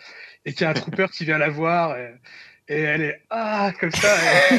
[0.44, 2.12] et qu'il y a un trooper qui vient la voir et,
[2.68, 4.16] elle est ah comme ça.
[4.56, 4.58] Et,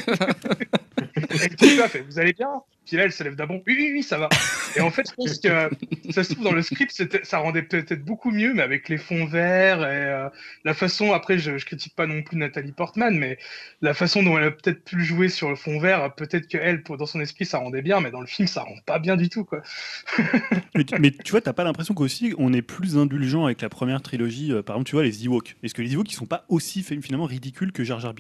[2.10, 2.62] vous allez bien?
[2.88, 4.30] Puis là elle se lève d'un bond oui oui oui ça va.
[4.76, 5.70] Et en fait je pense que
[6.12, 6.92] ça se trouve dans le script
[7.24, 10.30] ça rendait peut-être beaucoup mieux mais avec les fonds verts et euh,
[10.64, 13.38] la façon après je, je critique pas non plus Nathalie Portman mais
[13.82, 16.84] la façon dont elle a peut-être pu jouer sur le fond vert peut-être que elle
[16.84, 19.18] pour- dans son esprit ça rendait bien mais dans le film ça rend pas bien
[19.18, 19.62] du tout quoi.
[21.00, 24.52] Mais tu, vois, t'as pas l'impression qu'aussi on est plus indulgent avec la première trilogie,
[24.52, 25.56] euh, par exemple, tu vois, les Ewoks.
[25.64, 28.14] Est-ce que les Ewoks, ils sont pas aussi finalement ridicules que Jar Jar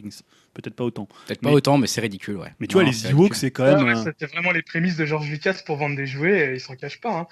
[0.57, 1.07] Peut-être pas autant.
[1.27, 2.51] Peut-être pas Mais- autant, mais c'est ridicule, ouais.
[2.59, 3.85] Mais tu Non, vois, les Ewoks, c'est quand même.
[3.85, 6.59] ouais, un- C'était vraiment les prémices de George Lucas pour vendre des jouets et il
[6.59, 7.11] s'en cache pas.
[7.15, 7.27] hein.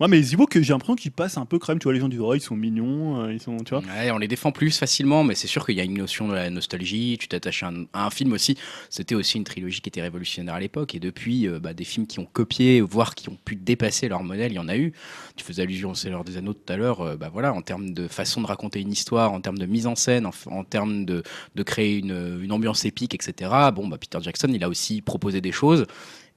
[0.00, 1.78] Ouais, mais les Ewoks, j'ai l'impression qu'ils passent un peu crème.
[1.78, 3.80] Tu vois, les gens disent, oh, ils sont mignons, euh, ils sont, tu vois.
[3.80, 6.34] Ouais, on les défend plus facilement, mais c'est sûr qu'il y a une notion de
[6.34, 7.16] la nostalgie.
[7.20, 8.56] Tu t'attaches à, un- film aussi.
[8.90, 10.94] C'était aussi une trilogie qui était révolutionnaire à l'époque.
[10.96, 14.24] Et depuis, euh, bah, des films qui ont copié, voire qui ont pu dépasser leur
[14.24, 14.92] modèle, il y en a eu.
[15.36, 17.00] Tu faisais allusion au Seigneur des Anneaux tout à l'heure.
[17.02, 19.86] euh, bah, voilà, en termes de façon de raconter une histoire, en termes de mise
[19.86, 21.22] en scène, en, termes de,
[21.54, 23.70] de créer une, une ambiance épique, etc.
[23.72, 25.86] Bon, bah, Peter Jackson, il a aussi proposé des choses.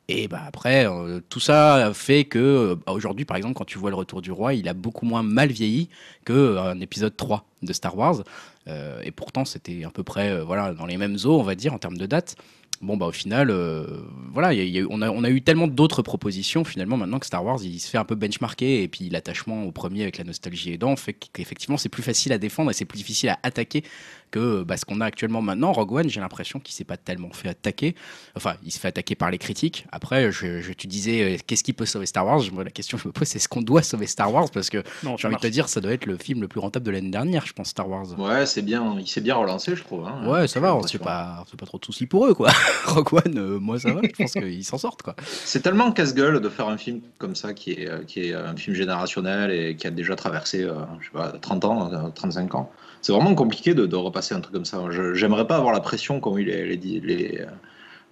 [0.09, 3.77] Et bah après, euh, tout ça fait que euh, bah, aujourd'hui, par exemple, quand tu
[3.77, 5.89] vois le Retour du Roi, il a beaucoup moins mal vieilli
[6.25, 8.23] qu'un épisode 3 de Star Wars.
[8.67, 11.55] Euh, et pourtant, c'était à peu près euh, voilà, dans les mêmes eaux, on va
[11.55, 12.35] dire, en termes de date.
[12.79, 13.87] Bon, bah au final, euh,
[14.31, 14.51] voilà,
[14.91, 17.89] on, a, on a eu tellement d'autres propositions finalement maintenant que Star Wars, il se
[17.89, 18.83] fait un peu benchmarker.
[18.83, 22.37] Et puis l'attachement au premier avec la nostalgie aidant fait qu'effectivement, c'est plus facile à
[22.37, 23.83] défendre et c'est plus difficile à attaquer
[24.31, 25.71] que bah, ce qu'on a actuellement maintenant.
[25.71, 27.95] Rogue One, j'ai l'impression qu'il s'est pas tellement fait attaquer.
[28.35, 29.85] Enfin, il se fait attaquer par les critiques.
[29.91, 32.41] Après, je, je- tu disais, euh, qu'est-ce qui peut sauver Star Wars?
[32.51, 34.69] Moi, La question que je me pose, c'est ce qu'on doit sauver Star Wars Parce
[34.69, 36.91] que j'ai envie de te dire, ça doit être le film le plus rentable de
[36.91, 38.19] l'année dernière, je pense, Star Wars.
[38.19, 40.05] Ouais, c'est bien, il s'est bien relancé, je trouve.
[40.07, 40.27] hein.
[40.27, 42.49] Ouais, ça va, on fait pas, trop de soucis pour eux, quoi.
[42.85, 45.15] Rogue One, euh, moi ça va, je pense qu'ils s'en sortent, quoi.
[45.25, 48.55] C'est tellement casse-gueule de faire un film comme ça qui est, euh, qui est un
[48.55, 52.55] film générationnel et qui a déjà traversé, euh, je sais pas, 30 ans, euh, 35
[52.55, 52.71] ans.
[53.01, 54.81] C'est vraiment compliqué de, de repasser un truc comme ça.
[55.13, 57.41] J'aimerais pas avoir la pression qu'ont eu les, les, les,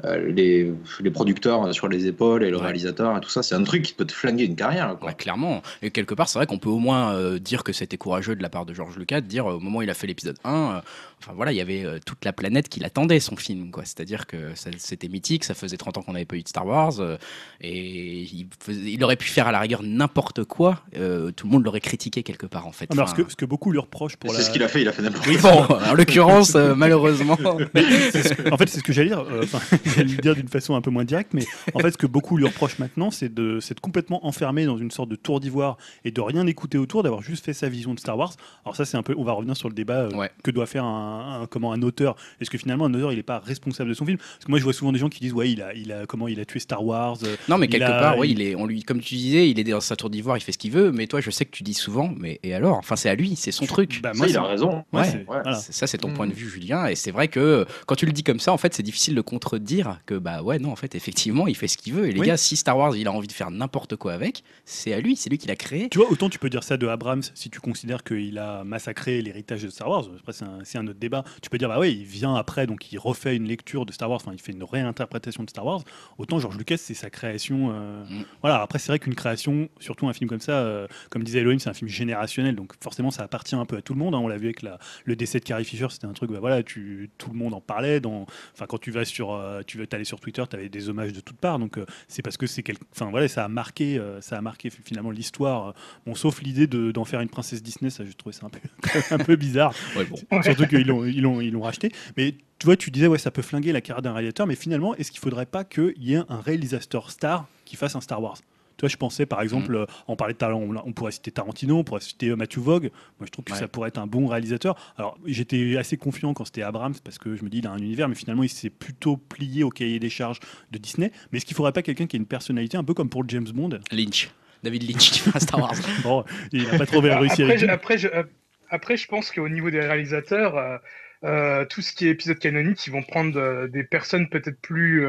[0.03, 2.63] euh, les, les producteurs sur les épaules et le Ouais.
[2.63, 3.43] réalisateur et tout ça.
[3.43, 4.95] C'est un truc qui peut te flinguer une carrière.
[4.99, 5.09] Quoi.
[5.09, 5.61] Ouais, clairement.
[5.81, 8.41] Et quelque part, c'est vrai qu'on peut au moins euh, dire que c'était courageux de
[8.43, 10.37] la part de George Lucas de dire euh, au moment où il a fait l'épisode
[10.43, 10.79] 1, euh,
[11.25, 13.83] enfin voilà, il y avait euh, toute la planète qui l'attendait, son film, quoi.
[13.85, 16.99] C'est-à-dire que c'était mythique, ça faisait 30 ans qu'on n'avait pas eu de Star Wars,
[16.99, 17.17] euh,
[17.61, 21.53] et il, faisait- il aurait pu faire à la rigueur n'importe quoi, euh, tout le
[21.53, 22.85] monde l'aurait critiqué quelque part, en fait.
[22.91, 24.43] Ah, alors, ce, Enfin, que, ce que beaucoup lui reprochent pour C'est la.
[24.43, 25.51] ce qu'il a fait, il a fait n'importe Oui, quoi.
[25.67, 27.37] bon, en l'occurrence, euh, malheureusement.
[27.37, 29.19] Ce que- en fait, c'est ce que j'allais dire.
[29.19, 29.59] euh, Enfin,
[29.95, 32.37] j'allais le dire d'une façon un peu moins directe, mais en fait, ce que beaucoup
[32.37, 36.11] lui reprochent maintenant, c'est de s'être complètement enfermé dans une sorte de tour d'ivoire et
[36.11, 38.33] de rien écouter autour, d'avoir juste fait sa vision de Star Wars.
[38.65, 39.13] Alors ça, c'est un peu.
[39.17, 40.31] On va revenir sur le débat euh, Ouais.
[40.43, 42.15] que doit faire un, un- comment un auteur.
[42.39, 44.17] Est-ce que finalement un auteur, il n'est pas responsable de son film?
[44.17, 46.05] Parce que moi, je vois souvent des gens qui disent, ouais, il a, il a
[46.05, 47.17] comment il a tué Star Wars.
[47.23, 49.49] euh, Non, mais quelque a- part, oui, il- il est, on lui, comme tu disais,
[49.49, 50.91] il est dans sa tour d'ivoire, il fait ce qu'il veut.
[50.91, 52.77] Mais toi, je sais que tu dis souvent, mais et alors?
[52.77, 54.01] Enfin, c'est à lui, c'est son truc.
[54.01, 54.83] bah, Ça, moi, il a raison.
[54.93, 55.55] Ouais, Ouais, voilà.
[55.55, 56.87] Ça, c'est ton point de vue, Julien.
[56.87, 59.21] Et c'est vrai que quand tu le dis comme ça, en fait, c'est difficile de
[59.21, 62.07] contredire que, bah ouais, non, en fait, effectivement, il fait ce qu'il veut.
[62.07, 62.27] Et les Oui.
[62.27, 65.15] gars, si Star Wars, il a envie de faire n'importe quoi avec, c'est à lui,
[65.15, 65.89] c'est lui qui l'a créé.
[65.89, 69.21] Tu vois, autant tu peux dire ça de Abrams si tu considères qu'il a massacré
[69.21, 70.05] l'héritage de Star Wars.
[70.19, 70.45] Après, c'est
[70.77, 71.23] un, un autre débat.
[71.41, 74.09] Tu peux dire, bah oui, il vient après, donc il refait une lecture de Star
[74.09, 75.81] Wars, enfin, il fait une réinterprétation de Star Wars.
[76.17, 77.71] Autant George Lucas, c'est sa création.
[77.71, 78.23] euh, Mm.
[78.41, 81.59] Voilà, après, c'est vrai qu'une création, surtout un film comme ça, euh, comme disait Elohim,
[81.59, 84.13] c'est un film générationnel, donc forcément, ça appartient un peu à tout le monde.
[84.15, 84.19] hein.
[84.19, 86.61] On l'a vu avec la- le décès de Carrie Fisher, c'était un truc, bah voilà,
[86.63, 87.99] tu, tout le monde en parlait.
[87.99, 90.89] Dans, enfin, quand tu vas sur, euh, tu veux t'aller sur Twitter, tu avais des
[90.89, 92.75] hommages de toutes parts, donc euh, c'est parce que c'est quel...
[92.91, 95.73] enfin voilà, ça a marqué, euh, ça a marqué finalement l'histoire.
[96.05, 98.59] Bon, sauf l'idée de- d'en faire une princesse Disney, ça, je trouvais ça un peu,
[99.11, 99.73] un peu bizarre.
[99.95, 100.41] Ouais, bon.
[100.43, 101.91] Surtout l'ont, ils l'ont, ils l'ont racheté.
[102.17, 104.95] Mais tu vois, tu disais, ouais, ça peut flinguer la carrière d'un réalisateur, mais finalement,
[104.95, 108.37] est-ce qu'il faudrait pas qu'il y ait un réalisateur star qui fasse un Star Wars?
[108.77, 109.75] Tu vois, je pensais par exemple, Mm.
[109.75, 112.57] euh, on parlait de talent, on, on pourrait citer Tarantino, on pourrait citer euh, Matthew
[112.59, 112.91] Vogue.
[113.19, 113.57] Moi, je trouve que Ouais.
[113.59, 114.75] ça pourrait être un bon réalisateur.
[114.97, 117.77] Alors, j'étais assez confiant quand c'était Abrams parce que je me dis, il a un
[117.77, 120.39] univers, mais finalement, il s'est plutôt plié au cahier des charges
[120.71, 121.13] de Disney.
[121.31, 123.47] Mais est-ce qu'il faudrait pas quelqu'un qui ait une personnalité un peu comme pour James
[123.53, 123.79] Bond?
[123.93, 124.29] Lynch.
[124.61, 125.73] David Lynch qui fait un Star Wars.
[126.03, 128.23] Bon, il n'a pas trop réussi Après, avec je, après, je, euh,
[128.69, 130.77] après, je pense qu'au niveau des réalisateurs, euh,
[131.23, 135.05] euh, tout ce qui est épisode canonique, ils vont prendre euh, des personnes peut-être plus,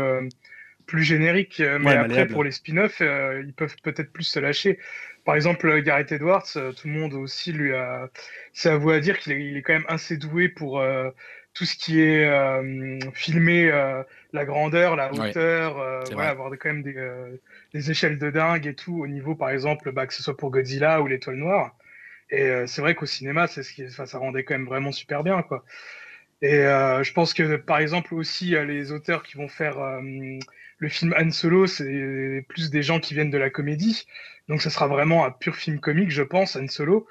[0.87, 1.61] plus génériques.
[1.61, 4.79] Mais Ouais, après, pour les spin-offs, euh, ils peuvent peut-être plus se lâcher.
[5.27, 8.09] Par exemple, Gareth Edwards, euh, tout le monde aussi lui a.
[8.53, 11.11] C'est à vous à dire qu'il est, quand même assez doué pour euh,
[11.53, 12.31] tout ce qui est
[13.13, 15.75] filmer euh, la grandeur, la hauteur,
[16.13, 16.95] voilà, avoir quand même des,
[17.75, 20.51] des échelles de dingue et tout au niveau, par exemple, bah, que ce soit pour
[20.51, 21.75] Godzilla ou l'Étoile Noire.
[22.31, 24.93] Et euh, c'est vrai qu'au cinéma, c'est ce qui, enfin, ça rendait quand même vraiment
[24.93, 25.65] super bien, quoi.
[26.43, 29.79] Et euh, je pense que, par exemple, aussi euh, les auteurs qui vont faire
[30.79, 34.07] le film Han Solo, c'est plus des gens qui viennent de la comédie.
[34.49, 37.07] Donc, ça sera vraiment un pur film comique, je pense, Han Solo.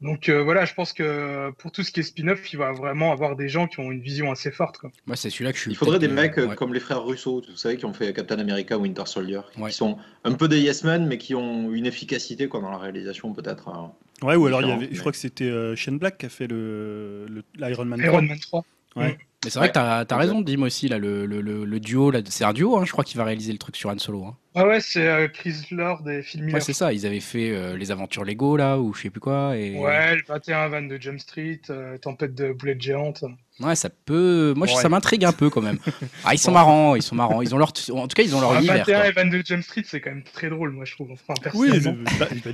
[0.00, 3.10] Donc euh, voilà, je pense que pour tout ce qui est spin-off, il va vraiment
[3.10, 4.78] avoir des gens qui ont une vision assez forte.
[4.78, 4.90] Quoi.
[5.06, 5.70] Moi, c'est celui-là que je suis.
[5.72, 6.54] Il faudrait des mecs euh, euh, ouais.
[6.54, 9.98] comme les frères Russo, vous savez, qui ont fait Captain America, Winter Soldier, qui sont
[10.22, 13.68] un peu des yes men, mais qui ont une efficacité quoi, dans la réalisation peut-être.
[13.68, 14.26] euh.
[14.26, 16.28] Ouais, ou alors il y avait, je crois que c'était euh, Shane Black qui a
[16.28, 18.12] fait le, le- l'Iron Man 3.
[18.12, 18.64] Iron Man 3.
[18.96, 19.18] Ouais.
[19.44, 22.20] Mais c'est vrai que t'as as raison, Dim aussi, là, le, le, le, duo, là,
[22.28, 24.24] c'est un duo, hein, je crois, qui va réaliser le truc sur Han Solo.
[24.24, 24.36] Hein.
[24.56, 26.54] Ah ouais, c'est euh, Chris Lord et Phil Miller.
[26.54, 29.20] Ouais, c'est ça, ils avaient fait euh, les aventures Lego, là, ou je sais plus
[29.20, 29.56] quoi.
[29.56, 29.78] Et...
[29.78, 33.24] Ouais, le 21 van de Jump Street, euh, Tempête de boulettes géantes.
[33.60, 34.54] Ouais, ça peut.
[34.56, 35.78] Moi, ça m'intrigue un peu quand même.
[36.24, 37.42] Ah, ils sont marrants, ils sont marrants.
[37.42, 37.72] Ils ont leur.
[37.92, 38.84] En tout cas, ils ont leur univers.
[38.84, 41.10] 21 et Van de Jump Street, c'est quand même très drôle, moi, je trouve.
[41.12, 41.70] Enfin, oui,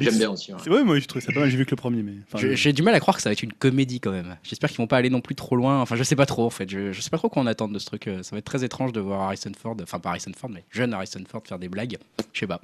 [0.00, 0.52] j'aime bien aussi.
[0.52, 0.84] Ouais.
[0.84, 1.50] moi, je trouve ça pas mal.
[1.50, 2.14] J'ai vu que le premier, mais.
[2.54, 4.36] J'ai du mal à croire que ça va être une comédie quand même.
[4.42, 5.80] J'espère qu'ils vont pas aller non plus trop loin.
[5.80, 6.68] Enfin, je sais pas trop en fait.
[6.70, 8.08] Je, je sais pas trop quoi on attend de ce truc.
[8.22, 10.94] Ça va être très étrange de voir Harrison Ford, enfin pas Harrison Ford, mais jeune
[10.94, 11.96] Harrison Ford faire des blagues.
[12.32, 12.60] Je sais pas.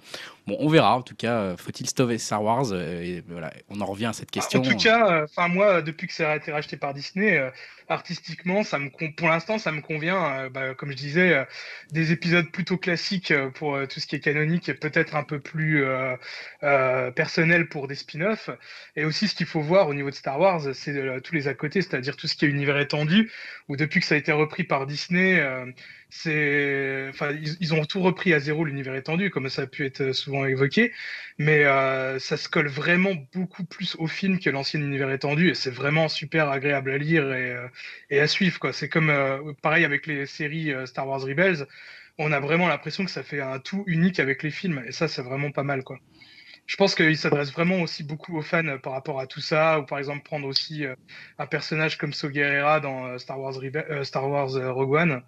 [0.46, 0.96] Bon, on verra.
[0.96, 4.12] En tout cas, euh, faut-il stopper Star Wars euh, et voilà, On en revient à
[4.12, 4.60] cette question.
[4.60, 7.40] En tout cas, euh, enfin moi, depuis que ça a été racheté par Disney,
[8.64, 10.48] ça me pour l'instant, ça me convient.
[10.50, 11.46] Bah, comme je disais,
[11.90, 15.84] des épisodes plutôt classiques pour tout ce qui est canonique et peut-être un peu plus
[17.14, 18.50] personnel pour des spin-offs.
[18.96, 21.54] Et aussi, ce qu'il faut voir au niveau de Star Wars, c'est tous les à
[21.54, 23.30] côté, c'est-à-dire tout ce qui est univers étendu,
[23.68, 25.42] où depuis que ça a été repris par Disney,
[26.10, 30.12] c'est, enfin, ils, ont tout repris à zéro l'univers étendu, comme ça a pu être
[30.12, 30.92] souvent évoqué,
[31.38, 35.54] mais euh, ça se colle vraiment beaucoup plus au film que l'ancien univers étendu, et
[35.54, 37.68] c'est vraiment super agréable à lire et, euh,
[38.10, 38.58] et à suivre.
[38.58, 38.72] Quoi.
[38.72, 41.66] C'est comme euh, pareil avec les séries Star Wars Rebels,
[42.18, 45.06] on a vraiment l'impression que ça fait un tout unique avec les films, et ça,
[45.08, 45.98] c'est vraiment pas mal, quoi.
[46.66, 49.86] Je pense qu'il s'adresse vraiment aussi beaucoup aux fans par rapport à tout ça, ou
[49.86, 50.84] par exemple prendre aussi
[51.38, 53.54] un personnage comme So Guerrera dans Star Wars,
[54.04, 55.22] Star Wars Rogue One.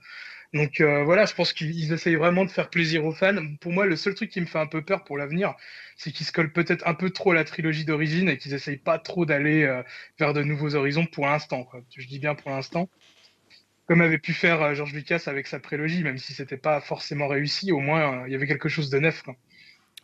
[0.54, 3.36] Donc euh, voilà, je pense qu'ils essayent vraiment de faire plaisir aux fans.
[3.60, 5.54] Pour moi, le seul truc qui me fait un peu peur pour l'avenir,
[5.96, 8.76] c'est qu'ils se collent peut-être un peu trop à la trilogie d'origine et qu'ils essayent
[8.76, 9.82] pas trop d'aller euh,
[10.18, 11.66] vers de nouveaux horizons pour l'instant.
[11.96, 12.90] Je dis bien pour l'instant.
[13.86, 17.28] Comme avait pu faire euh, George Lucas avec sa prélogie, même si c'était pas forcément
[17.28, 19.22] réussi, au moins il y avait quelque chose de neuf.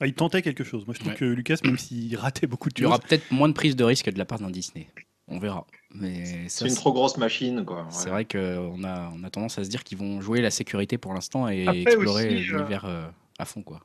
[0.00, 0.86] Ah, il tentait quelque chose.
[0.86, 2.82] Moi, je trouve que Lucas, même s'il ratait beaucoup de choses.
[2.82, 4.86] Il y aura peut-être moins de prise de risque de la part d'un Disney.
[5.26, 5.66] On verra.
[5.94, 7.86] Mais c'est une trop grosse machine, quoi.
[7.90, 10.98] C'est vrai qu'on a, on a tendance à se dire qu'ils vont jouer la sécurité
[10.98, 13.80] pour l'instant et explorer euh, l'univers euh, à fond, quoi.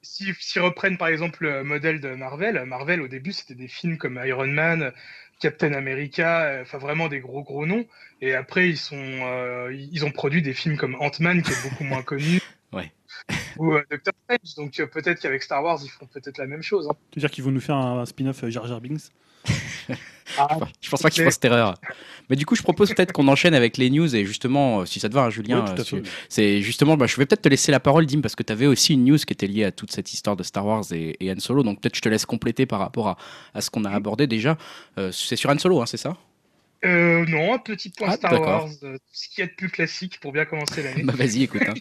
[0.00, 3.98] S'ils si, reprennent par exemple le modèle de Marvel, Marvel au début c'était des films
[3.98, 4.92] comme Iron Man,
[5.40, 7.86] Captain America, euh, enfin vraiment des gros gros noms.
[8.20, 12.02] Et après ils sont, ils ont produit des films comme Ant-Man qui est beaucoup moins
[12.02, 12.40] connu.
[12.72, 12.90] Ouais.
[13.58, 14.54] Ou Doctor Strange.
[14.56, 16.88] Donc peut-être qu'avec Star Wars ils font peut-être la même chose.
[16.88, 16.96] Hein.
[17.10, 19.12] Tu veux dire qu'ils vont nous faire un, spin-off Jar Jar Binks?
[20.38, 21.74] ah, je pense pas qu'il fasse cette erreur.
[22.30, 25.00] Mais du coup, je propose peut-être qu'on enchaîne avec les news et justement, euh, si
[25.00, 27.80] ça te va, hein, Julien, euh, c'est justement, bah, je vais peut-être te laisser la
[27.80, 30.12] parole, Dim, parce que tu avais aussi une news qui était liée à toute cette
[30.12, 31.62] histoire de Star Wars et, Han Solo.
[31.62, 33.16] Donc peut-être je te laisse compléter par rapport à,
[33.54, 34.56] à ce qu'on a abordé déjà.
[34.98, 36.16] Euh, c'est sur Han Solo, hein, c'est ça?
[36.84, 40.18] Euh, non, un petit point ah, Star Wars, euh, ce qui est de plus classique
[40.20, 41.02] pour bien commencer l'année.
[41.04, 41.62] bah vas-y, écoute.
[41.62, 41.74] Hein.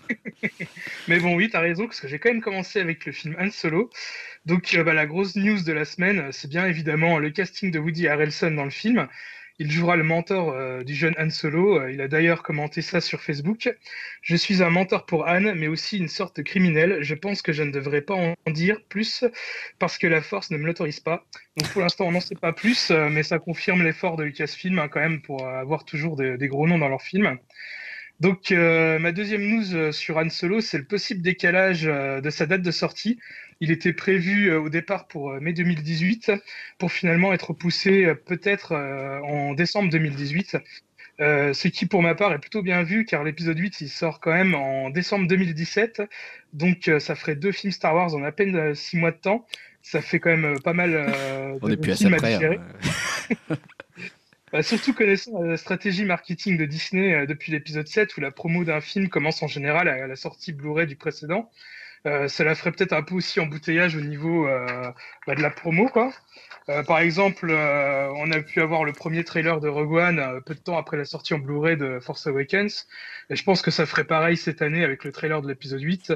[1.07, 3.49] Mais bon, oui, t'as raison, parce que j'ai quand même commencé avec le film Han
[3.49, 3.89] Solo.
[4.45, 7.77] Donc, euh, bah, la grosse news de la semaine, c'est bien évidemment le casting de
[7.77, 9.07] Woody Harrelson dans le film.
[9.59, 11.79] Il jouera le mentor euh, du jeune Han Solo.
[11.79, 13.71] Euh, il a d'ailleurs commenté ça sur Facebook.
[14.23, 16.97] Je suis un mentor pour Han, mais aussi une sorte de criminel.
[17.01, 19.23] Je pense que je ne devrais pas en dire plus
[19.77, 21.23] parce que la force ne me l'autorise pas.
[21.57, 24.87] Donc pour l'instant, on n'en sait pas plus, mais ça confirme l'effort de Lucasfilm hein,
[24.87, 27.37] quand même pour avoir toujours des, gros noms dans leurs films.
[28.21, 32.71] Donc ma deuxième news sur Han Solo, c'est le possible décalage de sa date de
[32.71, 33.19] sortie.
[33.61, 36.31] Il était prévu euh, au départ pour euh, mai 2018,
[36.79, 38.75] pour finalement être poussé euh, peut-être
[39.23, 40.57] en décembre 2018.
[41.19, 44.33] ce qui, pour ma part, est plutôt bien vu, car l'épisode 8, il sort quand
[44.33, 46.01] même en décembre 2017.
[46.53, 49.45] Donc, ça ferait deux films Star Wars en à peine six mois de temps.
[49.83, 50.91] Ça fait quand même pas mal
[51.61, 52.59] de films à, digérer.
[53.49, 53.55] Hein.
[54.51, 58.81] Bah, surtout connaissant la stratégie marketing de Disney depuis l'épisode 7, où la promo d'un
[58.81, 61.49] film commence en général à la sortie Blu-ray du précédent.
[62.07, 64.91] Euh, ça la ferait peut-être un peu aussi embouteillage au niveau euh,
[65.27, 66.11] bah, de la promo, quoi.
[66.69, 70.59] Euh, par exemple, on a pu avoir le premier trailer de Rogue One peu de
[70.59, 72.87] temps après la sortie en Blu-ray de Force Awakens.
[73.29, 76.13] Et je pense que ça ferait pareil cette année avec le trailer de l'épisode 8.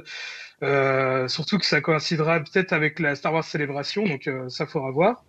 [1.28, 5.24] surtout que ça coïncidera peut-être avec la Star Wars Célébration, donc ça faudra voir.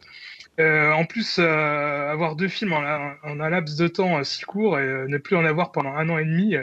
[0.58, 4.78] Euh, en plus, euh, avoir deux films en, un laps de temps euh, si court
[4.78, 6.56] et ne plus en avoir pendant un an et demi,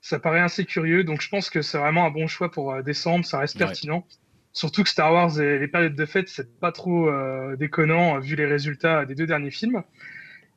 [0.00, 1.04] ça paraît assez curieux.
[1.04, 4.06] Donc je pense que c'est vraiment un bon choix pour décembre, ça reste pertinent.
[4.52, 7.10] Surtout que Star Wars et les périodes de fête, c'est pas trop
[7.56, 9.82] déconnant vu les résultats des deux derniers films.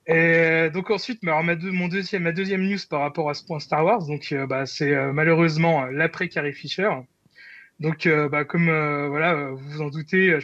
[0.08, 3.86] Et donc ensuite, ma, mon deuxième, ma deuxième news par rapport à ce point Star
[3.86, 6.89] Wars, donc bah, c'est malheureusement l'après Carrie Fisher.
[7.82, 8.65] Donc, bah, comme
[9.10, 10.39] voilà, vous vous en doutez,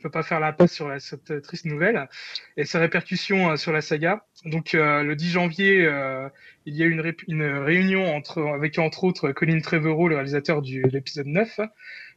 [0.00, 2.08] ne peut pas faire la passe sur cette triste nouvelle
[2.56, 4.24] et ses répercussions euh, sur la saga.
[4.44, 6.28] Donc euh, le 10 janvier, euh,
[6.66, 6.92] il y a eu
[7.28, 11.60] une, réunion entre, avec entre autres Colin Trevorrow, le réalisateur de l'épisode 9,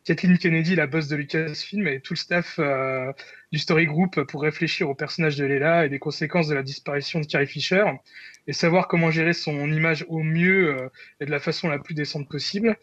[0.06, 2.60] Kathleen Kennedy, la boss de Lucasfilm, et tout le staff
[3.54, 7.20] du Story Group pour réfléchir au personnage de Leila et des conséquences de la disparition
[7.20, 7.86] de Carrie Fisher
[8.48, 10.90] et savoir comment gérer son image au mieux
[11.20, 12.76] et de la façon la plus décente possible.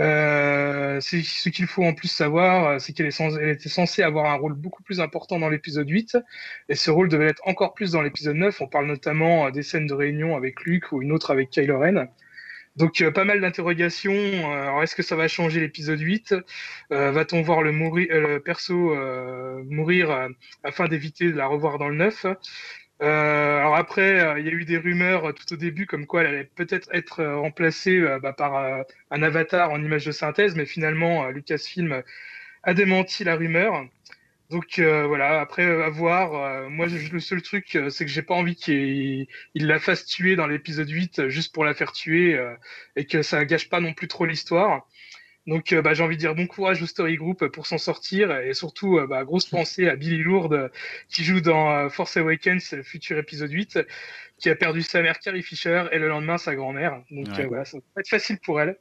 [0.00, 4.82] Euh, ce qu'il faut en plus savoir, c'est qu'elle était censée avoir un rôle beaucoup
[4.82, 6.18] plus important dans l'épisode 8,
[6.68, 8.60] et ce rôle devait être encore plus dans l'épisode 9.
[8.62, 12.08] On parle notamment des scènes de réunion avec Luke ou une autre avec Kylo Ren.
[12.76, 14.12] Donc euh, pas mal d'interrogations.
[14.12, 16.34] Euh, alors est-ce que ça va changer l'épisode 8
[16.90, 18.08] Va-t-on voir le, mourir,
[18.44, 18.94] perso
[19.64, 20.28] mourir
[20.64, 22.26] afin d'éviter de la revoir dans le 9
[23.02, 26.06] euh, alors après, euh, il y a eu des rumeurs euh, tout au début comme
[26.06, 30.66] quoi elle allait peut-être être remplacée bah, par un avatar en image de synthèse, mais
[30.66, 32.02] finalement Lucasfilm
[32.62, 33.86] a démenti la rumeur.
[34.50, 39.78] Donc voilà, après avoir, moi le seul truc c'est que j'ai pas envie qu'il la
[39.78, 42.38] fasse tuer dans l'épisode 8 juste pour la faire tuer
[42.96, 44.86] et que ça gâche pas non plus trop l'histoire.
[45.46, 48.38] Donc, euh, bah, j'ai envie de dire bon courage au Story Group pour s'en sortir
[48.38, 50.70] et surtout, euh, bah, grosse pensée à Billy Lourdes
[51.08, 53.80] qui joue dans euh, Force Awakens, le futur épisode 8,
[54.38, 57.02] qui a perdu sa mère Carrie Fisher et le lendemain sa grand-mère.
[57.10, 58.76] Donc, voilà, ça va être facile pour elle.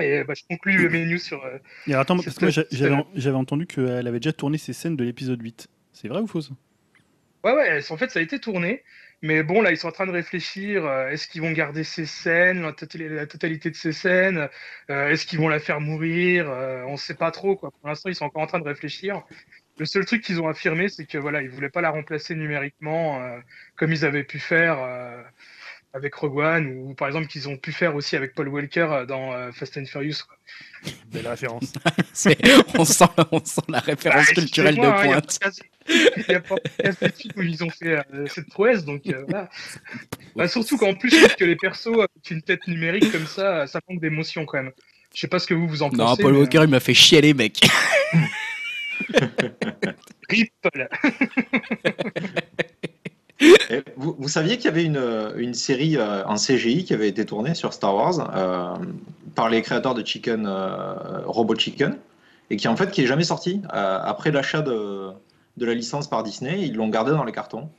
[0.00, 1.42] Et bah, je conclue mes news sur.
[1.86, 5.68] et attends, parce que j'avais entendu qu'elle avait déjà tourné ses scènes de l'épisode 8.
[5.92, 6.40] C'est vrai ou faux
[7.44, 8.82] Ouais, ouais, en fait, ça a été tourné.
[9.24, 10.84] Mais bon, là, ils sont en train de réfléchir.
[10.84, 12.72] Euh, est-ce qu'ils vont garder ces scènes, la,
[13.26, 14.48] totalité de ces scènes
[14.90, 17.54] euh, Est-ce qu'ils vont la faire mourir euh, On ne sait pas trop.
[17.54, 17.70] Quoi.
[17.70, 19.22] Pour l'instant, ils sont encore en train de réfléchir.
[19.78, 23.22] Le seul truc qu'ils ont affirmé, c'est que voilà, ils voulaient pas la remplacer numériquement
[23.76, 24.76] comme ils avaient pu faire
[25.92, 29.52] avec Rogue One ou par exemple qu'ils ont pu faire aussi avec Paul Walker dans
[29.52, 30.24] Fast and Furious.
[31.12, 31.72] Belle référence.
[32.78, 35.38] on, sent, on sent la référence bah, culturelle de hein, pointe.
[35.88, 39.24] Il n'y a pas de film où ils ont fait euh, cette prouesse, donc euh,
[39.28, 39.48] voilà.
[40.36, 44.00] Bah, surtout qu'en plus, que les persos avec une tête numérique comme ça, ça manque
[44.00, 44.72] d'émotion quand même.
[45.14, 46.02] Je sais pas ce que vous vous en pensez.
[46.02, 47.60] Non, Paul Walker, il m'a fait chialer, mec.
[50.28, 50.88] Rip, Paul.
[53.96, 57.24] vous, vous, saviez qu'il y avait une, une, série euh, en CGI qui avait été
[57.24, 58.30] tournée sur Star Wars
[59.34, 60.46] par les créateurs de Chicken,
[61.26, 61.96] Robot Chicken,
[62.50, 65.12] et qui en fait qui est jamais sortie après l'achat de
[65.56, 67.70] de la licence par Disney, ils l'ont gardé dans les cartons.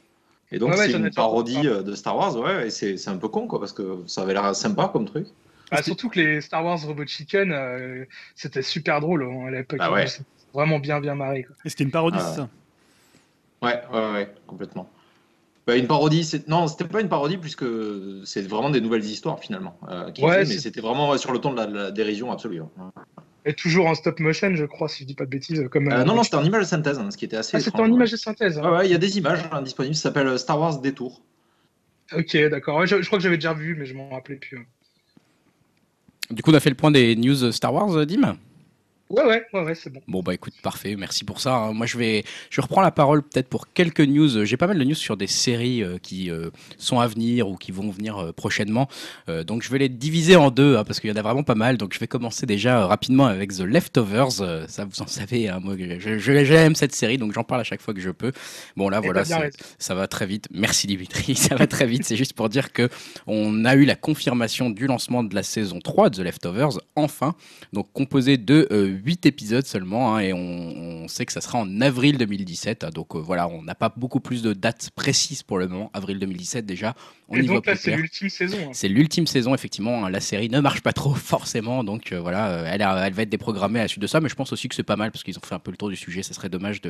[0.52, 3.47] Et donc, c'est une parodie euh, de Star Wars, ouais, et c'est un peu con,
[3.47, 5.28] quoi, parce que ça avait l'air sympa comme truc.
[5.71, 9.80] Ah, surtout que les Star Wars Robot Chicken, euh, c'était super drôle hein, à l'époque.
[9.82, 10.06] Ah ouais.
[10.54, 11.47] Vraiment bien, bien marré.
[11.65, 12.49] Et c'était une parodie, ah c'est ça?
[13.63, 14.88] Ouais, ouais, ouais, complètement.
[15.65, 17.65] Bah, une parodie, non, c'était pas une parodie puisque
[18.26, 19.78] c'est vraiment des nouvelles histoires finalement.
[19.89, 22.62] Euh, mais c'était vraiment sur le ton de la, dérision absolue.
[22.62, 22.91] Hein.
[23.45, 25.67] Et toujours en stop motion, je crois, si je dis pas de bêtises.
[25.71, 27.58] Comme, euh, non, non, c'était en image de synthèse, hein, ce qui était assez.
[27.58, 28.58] Ah, c'était en image de synthèse.
[28.58, 28.78] Hein.
[28.78, 31.21] Ouais, il y a des images hein, disponibles, ça s'appelle Star Wars Détour.
[32.12, 32.86] Ok, d'accord.
[32.86, 34.67] je, crois que j'avais déjà vu, mais je m'en rappelais plus.
[36.30, 38.38] Du coup, on a fait le point des news Star Wars, Dim?
[39.13, 39.23] Ouais,
[39.54, 40.02] ouais, ouais, c'est bon.
[40.08, 41.54] Bon, bah écoute, parfait, merci pour ça.
[41.54, 41.73] Hein.
[41.73, 44.43] Moi, je vais, je reprends la parole peut-être pour quelques news.
[44.43, 46.49] J'ai pas mal de news sur des séries euh, qui euh,
[46.80, 48.88] sont à venir ou qui vont venir euh, prochainement.
[49.45, 51.54] donc, je vais les diviser en deux hein, parce qu'il y en a vraiment pas
[51.54, 51.78] mal.
[51.78, 54.32] Donc, je vais commencer déjà rapidement avec The Leftovers.
[54.67, 57.82] ça, vous en savez, hein, moi, je, j'aime cette série, donc j'en parle à chaque
[57.82, 58.32] fois que je peux.
[58.76, 59.23] Bon, là, voilà,
[59.78, 60.47] ça va très vite.
[60.52, 62.04] Merci Dimitri, ça va très vite.
[62.04, 62.89] C'est juste pour dire que
[63.28, 67.36] on a eu la confirmation du lancement de la saison 3 de The Leftovers, enfin.
[67.73, 68.67] Donc, composé de
[69.04, 72.86] 8 épisodes seulement, hein, et on, sait que ça sera en avril 2017.
[72.86, 72.89] Hein.
[72.94, 75.92] donc euh, voilà, on n'a pas beaucoup plus de dates précises pour le moment.
[75.94, 76.96] Avril 2017 déjà.
[77.28, 78.58] On et donc là, c'est l'ultime saison.
[78.62, 78.72] Hein.
[78.72, 80.08] C'est l'ultime saison, effectivement.
[80.08, 81.84] la série ne marche pas trop, forcément.
[81.84, 84.22] Donc euh, voilà, euh, elle, elle, va être déprogrammée à la suite de ça.
[84.22, 85.78] Mais je pense aussi que c'est pas mal parce qu'ils ont fait un peu le
[85.78, 86.24] tour du sujet.
[86.24, 86.82] Ça serait dommage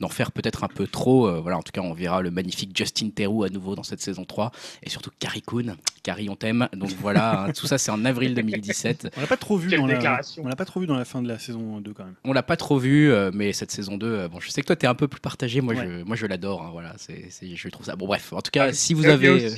[0.00, 1.40] d'en faire peut-être un peu trop.
[1.40, 4.24] voilà, en tout cas, on verra le magnifique Justin Theroux à nouveau dans cette saison
[4.24, 4.52] 3.
[4.82, 5.76] Et surtout Carrie Coon.
[6.04, 6.68] Carrie, on t'aime.
[6.74, 9.08] Donc voilà, tout ça, c'est en avril 2017.
[9.16, 10.20] On l'a pas trop vu dans la...
[10.38, 12.14] On l'a pas trop vu dans la fin de la saison 2 quand même.
[12.24, 14.66] On l'a pas trop vu, euh, mais cette saison 2, euh, bon, je sais que
[14.66, 15.62] toi, tu es un peu plus partagé.
[15.62, 16.62] Moi, je, moi je l'adore.
[16.62, 17.96] Hein, voilà, c'est, je trouve ça.
[17.96, 19.48] Bon, bref, en tout cas, ah, si vous avez.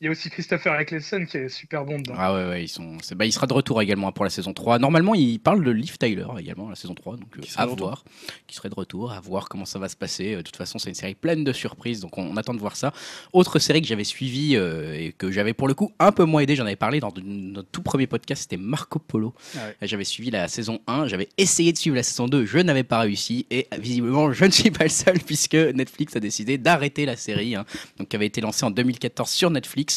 [0.00, 2.14] Il y a aussi Christopher Eccleston qui est super bon dedans.
[2.16, 2.98] Ah ouais, ouais ils sont...
[3.16, 4.78] Bah, il sera de retour également pour la saison 3.
[4.78, 7.16] Normalement, il parle de Liv Tyler également, la saison 3.
[7.16, 8.04] Donc euh, à voir.
[8.46, 10.36] Qui serait de retour, à voir comment ça va se passer.
[10.36, 12.92] De toute façon, c'est une série pleine de surprises, donc on, attend de voir ça.
[13.32, 16.42] Autre série que j'avais suivie euh, et que j'avais pour le coup un peu moins
[16.42, 19.34] aidé, j'en avais parlé dans notre tout premier podcast, c'était Marco Polo.
[19.56, 22.84] Ah j'avais suivi la saison 1, j'avais essayé de suivre la saison 2, je n'avais
[22.84, 23.46] pas réussi.
[23.50, 27.56] Et visiblement, je ne suis pas le seul puisque Netflix a décidé d'arrêter la série,
[27.56, 27.64] hein,
[27.98, 29.87] donc qui avait été lancée en 2014 sur Netflix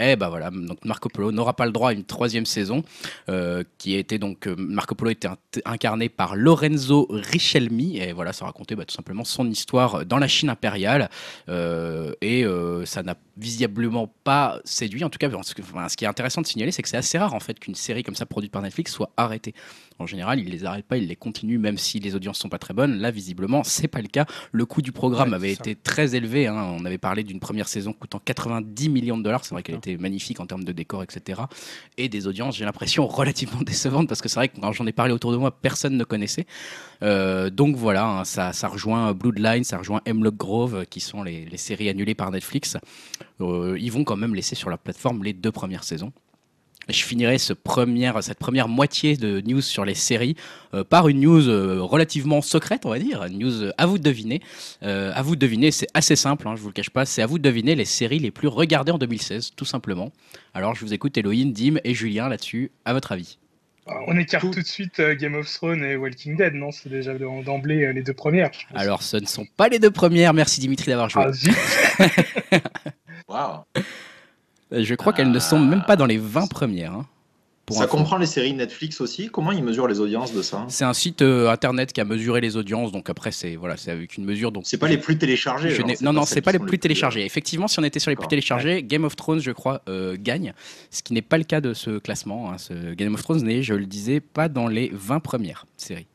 [0.00, 2.82] Eh ben voilà, donc Marco Polo n'aura pas le droit à une troisième saison,
[3.28, 5.28] euh, qui a été donc euh, Marco Polo était
[5.64, 10.26] incarné par Lorenzo Richelmi, et voilà, ça racontait bah, tout simplement son histoire dans la
[10.26, 11.10] Chine impériale,
[11.48, 12.44] euh, et
[12.86, 15.04] ça n'a visiblement pas séduit.
[15.04, 17.34] En tout cas, enfin, ce qui est intéressant de signaler, c'est que c'est assez rare
[17.34, 19.54] en fait qu'une série comme ça produite par Netflix soit arrêtée.
[20.00, 22.58] En général, ils les arrêtent pas, ils les continuent, même si les audiences sont pas
[22.58, 22.98] très bonnes.
[22.98, 24.26] Là, visiblement, c'est pas le cas.
[24.50, 25.60] Le coût du programme Ouais, avait ça.
[25.60, 26.46] été très élevé.
[26.48, 26.74] hein.
[26.78, 29.44] On avait parlé d'une première saison coûtant 90 millions de dollars.
[29.44, 31.42] C'est vrai qu'elle était magnifique en termes de décor, etc.
[31.96, 34.92] Et des audiences, j'ai l'impression, relativement décevantes parce que c'est vrai que quand j'en ai
[34.92, 36.46] parlé autour de moi, personne ne connaissait.
[37.02, 41.44] Euh, donc voilà, hein, ça, ça rejoint Bloodline, ça rejoint Hemlock Grove, qui sont les,
[41.44, 42.76] les séries annulées par Netflix.
[43.40, 46.12] Euh, ils vont quand même laisser sur leur plateforme les deux premières saisons.
[46.88, 50.36] Je finirai ce première, cette première moitié de news sur les séries
[50.74, 53.24] euh, par une news euh, relativement secrète, on va dire.
[53.24, 54.42] Une news euh, à vous de deviner.
[54.82, 57.06] Euh, à vous de deviner, c'est assez simple, hein, je vous le cache pas.
[57.06, 60.12] C'est à vous de deviner les séries les plus regardées en 2016, tout simplement.
[60.52, 62.70] Alors je vous écoute, Elohim, Dim et Julien là-dessus.
[62.84, 63.38] À votre avis
[64.06, 66.70] On écarte tout de suite euh, Game of Thrones et Walking Dead, non?
[66.70, 68.50] C'est déjà d'em- d'emblée euh, les deux premières.
[68.52, 68.80] je pense.
[68.82, 70.34] Alors ce ne sont pas les deux premières.
[70.34, 71.22] Merci Dimitri d'avoir joué.
[71.26, 71.54] Ah, zut.
[74.74, 76.92] Euh, Je crois qu'elles ne sont même pas dans les 20 premières.
[76.92, 77.06] hein,
[77.66, 77.96] pour Ça info.
[77.96, 81.22] comprend les séries Netflix aussi Comment ils mesurent les audiences de ça C'est un site
[81.22, 84.52] euh, internet qui a mesuré les audiences, donc après c'est voilà, c'est avec une mesure.
[84.52, 87.24] Donc C'est pas les plus téléchargés Je genre, non, non, c'est pas les plus téléchargés.
[87.24, 90.52] Effectivement, si on était sur les plus téléchargés, Game of Thrones, je crois, euh, gagne.
[90.90, 92.50] Ce qui n'est pas le cas de ce classement.
[92.52, 92.58] hein.
[92.58, 96.06] Ce Game of Thrones n'est, je le disais, pas dans les 20 premières séries.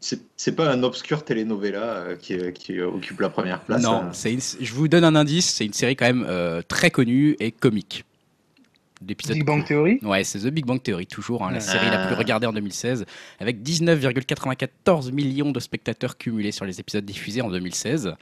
[0.00, 3.82] C'est pas un obscur telenovela euh, qui, euh, qui occupe la première place.
[3.82, 5.46] non, une- je vous donne un indice.
[5.50, 8.04] C'est une série quand même euh, très connue et comique.
[9.02, 9.98] Big Bang Theory?
[10.02, 11.60] Ouais, c'est The Big Bang Theory, toujours, hein, la Ouais.
[11.60, 12.18] série la plus Ah.
[12.18, 13.04] regardée en 2016,
[13.40, 18.14] avec 19,94 millions de spectateurs cumulés sur les épisodes diffusés en 2016.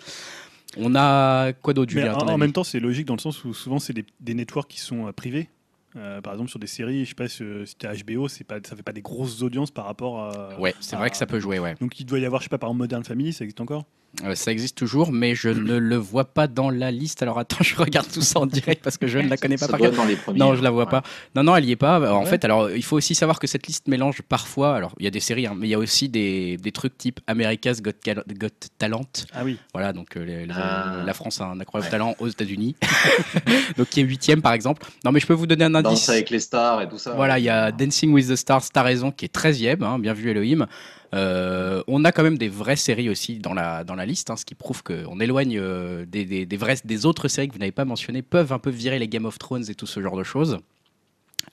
[0.76, 3.54] On a quoi d'autre, Julien en, en même temps, c'est logique dans le sens où
[3.54, 5.48] souvent c'est des, des networks qui sont euh, privés.
[5.96, 8.74] Euh, par exemple, sur des séries, je sais pas si t'es HBO, c'est pas, ça
[8.74, 10.58] fait pas des grosses audiences par rapport à.
[10.58, 11.74] Ouais, c'est vrai que ça peut jouer, ouais.
[11.80, 13.86] Donc il doit y avoir, je sais pas, par exemple, Modern Family, ça existe encore?
[14.34, 17.22] Ça existe toujours, mais je ne le vois pas dans la liste.
[17.22, 19.66] Alors attends, je regarde tout ça en direct parce que je ne la connais pas
[19.66, 19.94] Ça par doit cœur.
[19.94, 20.38] être dans les premiers.
[20.38, 20.90] Non, je la vois ouais.
[20.90, 21.02] pas.
[21.34, 22.12] Non, non, elle y est pas.
[22.12, 22.26] En Ouais.
[22.30, 24.76] fait, alors il faut aussi savoir que cette liste mélange parfois.
[24.76, 26.96] Alors il y a des séries, hein, mais il y a aussi des, des trucs
[26.96, 28.48] type America's Got, Cal- Got
[28.78, 29.02] Talent.
[29.32, 29.58] Ah oui.
[29.72, 31.02] Voilà, donc euh, les- les- Ah.
[31.04, 31.90] la France a un incroyable Ouais.
[31.90, 32.76] talent aux États-Unis,
[33.76, 34.86] donc qui est huitième par exemple.
[35.04, 36.08] Non, mais je peux vous donner un Danse indice.
[36.08, 37.12] avec les stars et tout ça.
[37.14, 37.72] Voilà, il y a Ouais.
[37.72, 40.66] Dancing with the Stars, t'as raison, qui est 13e, hein, bien vu Elohim.
[41.14, 44.36] Euh, on a quand même des vraies séries aussi dans la, dans la liste, hein,
[44.36, 47.60] ce qui prouve qu'on éloigne euh, des, des, des, vraies, des autres séries que vous
[47.60, 50.16] n'avez pas mentionnées, peuvent un peu virer les Game of Thrones et tout ce genre
[50.16, 50.58] de choses.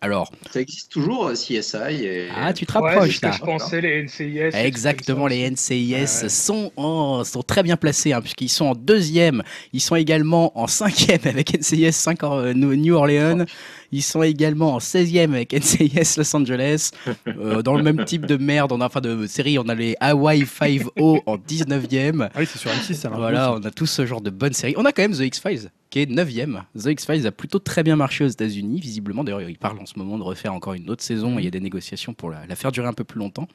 [0.04, 2.06] Alors, Ça existe toujours, euh, CSI.
[2.06, 2.28] Et...
[2.36, 3.32] ah, tu te Ouais, rapproches que là.
[3.34, 4.50] je pensais, les NCIS.
[4.56, 6.30] Exactement, les NCIS Ouais.
[6.30, 9.44] sont, en- sont très bien placés, hein, puisqu'ils sont en deuxième.
[9.74, 13.46] Ils sont également en cinquième avec NCIS 5 Or- euh, New Orleans.
[13.92, 16.90] Ils sont également en 16e avec NCIS Los Angeles.
[17.28, 19.96] Euh, dans le même type de merde, on a, enfin de série, on a les
[20.00, 22.30] Hawaii 5-0 en 19e.
[22.34, 23.10] Ah oui, c'est sur M6, ça.
[23.10, 24.74] Voilà, on a tout ce genre de bonnes séries.
[24.78, 26.64] On a quand même The X-Files, qui est 9ème.
[26.76, 29.24] The X-Files a plutôt très bien marché aux États-Unis, visiblement.
[29.24, 31.38] D'ailleurs, ils parlent en ce moment de refaire encore une autre saison.
[31.38, 33.48] et Il y a des négociations pour la, la faire durer un peu plus longtemps.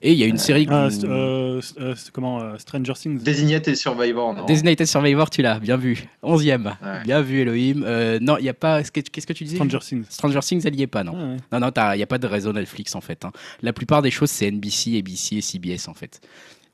[0.00, 0.64] Et il y a une série.
[0.64, 0.70] ça.
[0.84, 3.22] Ah, où- euh, euh, comment euh, Stranger Things?
[3.22, 4.46] Designated Survivor, non?
[4.46, 6.08] Designated Survivor, tu l'as, bien vu.
[6.22, 6.66] 11ème.
[6.82, 7.02] Ouais.
[7.04, 7.82] Bien vu, Elohim.
[7.84, 8.80] Euh, non, il n'y a pas.
[8.80, 9.56] est-ce que- Qu'est-ce que tu disais?
[9.56, 10.04] Stranger Things.
[10.08, 11.12] Stranger Things, elle y est pas, non?
[11.16, 11.36] Ah ouais.
[11.52, 13.24] Non, non, il n'y a pas de réseau Netflix en fait.
[13.24, 13.32] hein.
[13.60, 16.20] La plupart des choses, c'est NBC, ABC et CBS en fait.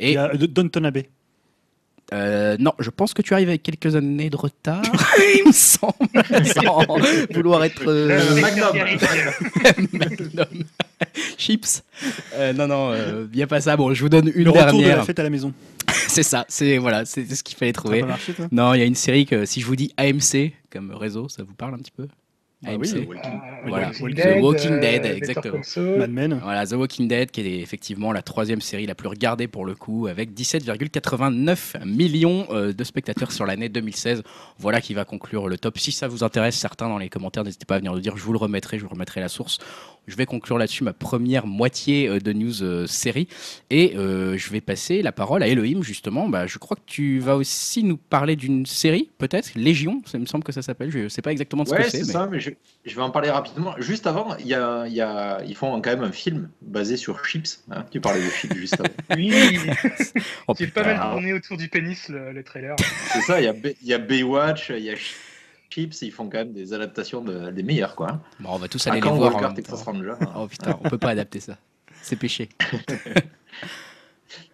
[0.01, 1.09] Il Et y a euh, Downton Abbey.
[2.15, 4.83] Euh, non, je pense que tu arrives avec quelques années de retard,
[5.37, 5.95] il me semble,
[6.45, 6.83] sans
[7.35, 8.77] vouloir être euh, Euh, Magnum.
[9.93, 10.65] Magnum.
[11.39, 11.83] chips.
[12.35, 12.95] Euh, non, non,
[13.35, 13.77] n'y a pas ça.
[13.77, 15.05] Bon, je vous donne une Le retour de la dernière.
[15.05, 15.53] fête à la maison.
[16.09, 18.01] C'est ça, c'est voilà, c'est ce qu'il fallait trouver.
[18.01, 18.47] pas marché, toi?
[18.51, 21.43] Non, il y a une série que si je vous dis AMC comme réseau, ça
[21.43, 22.07] vous parle un petit peu?
[22.61, 23.07] Bah AMC.
[23.09, 23.17] oui,
[23.69, 23.91] Voilà.
[24.01, 25.61] Walking The Dead, Walking euh, Dead, exactement.
[25.97, 26.41] Mad Men.
[26.43, 29.77] Voilà, The Walking Dead, qui est effectivement la troisième série la plus regardée pour le
[29.77, 34.23] coup, avec 17,89 millions euh, de spectateurs sur l'année 2016.
[34.59, 35.79] Voilà qui va conclure le top.
[35.79, 38.23] Si ça vous intéresse, certains dans les commentaires, n'hésitez pas à venir le dire, je
[38.25, 39.59] vous le remettrai, je vous remettrai la source.
[40.09, 43.29] Je vais conclure là-dessus ma première moitié euh, de news série.
[43.71, 46.29] Et euh, je vais passer la parole à Elohim, justement.
[46.29, 50.27] Bah, je crois que tu vas aussi nous parler d'une série, peut-être Légion, ça me
[50.27, 50.91] semble que ça s'appelle.
[50.91, 52.07] Je ne sais pas exactement de ce Ouais, que c'est c'est.
[52.07, 52.41] mais- ça, mais
[52.85, 53.75] je, je vais en parler rapidement.
[53.79, 57.25] Juste avant, il y a, y a, ils font quand même un film basé sur
[57.25, 57.63] Chips.
[57.71, 58.89] Hein, tu parlais de Chips juste avant.
[59.17, 59.59] Oui,
[60.49, 62.77] Oh, pas mal tourné autour du pénis, le, le trailer.
[63.13, 63.49] C'est ça, il y,
[63.93, 64.95] a, y Baywatch, il y a
[65.71, 67.95] Chips, ils font quand même des adaptations de- des meilleures.
[67.95, 68.21] Quoi.
[68.41, 69.17] Bon, on va tous À aller les voir.
[69.17, 69.93] en Walker, même Texas temps.
[69.93, 70.33] Ranger hein.
[70.37, 71.59] Oh putain, on peut pas adapter ça.
[72.03, 72.49] C'est péché.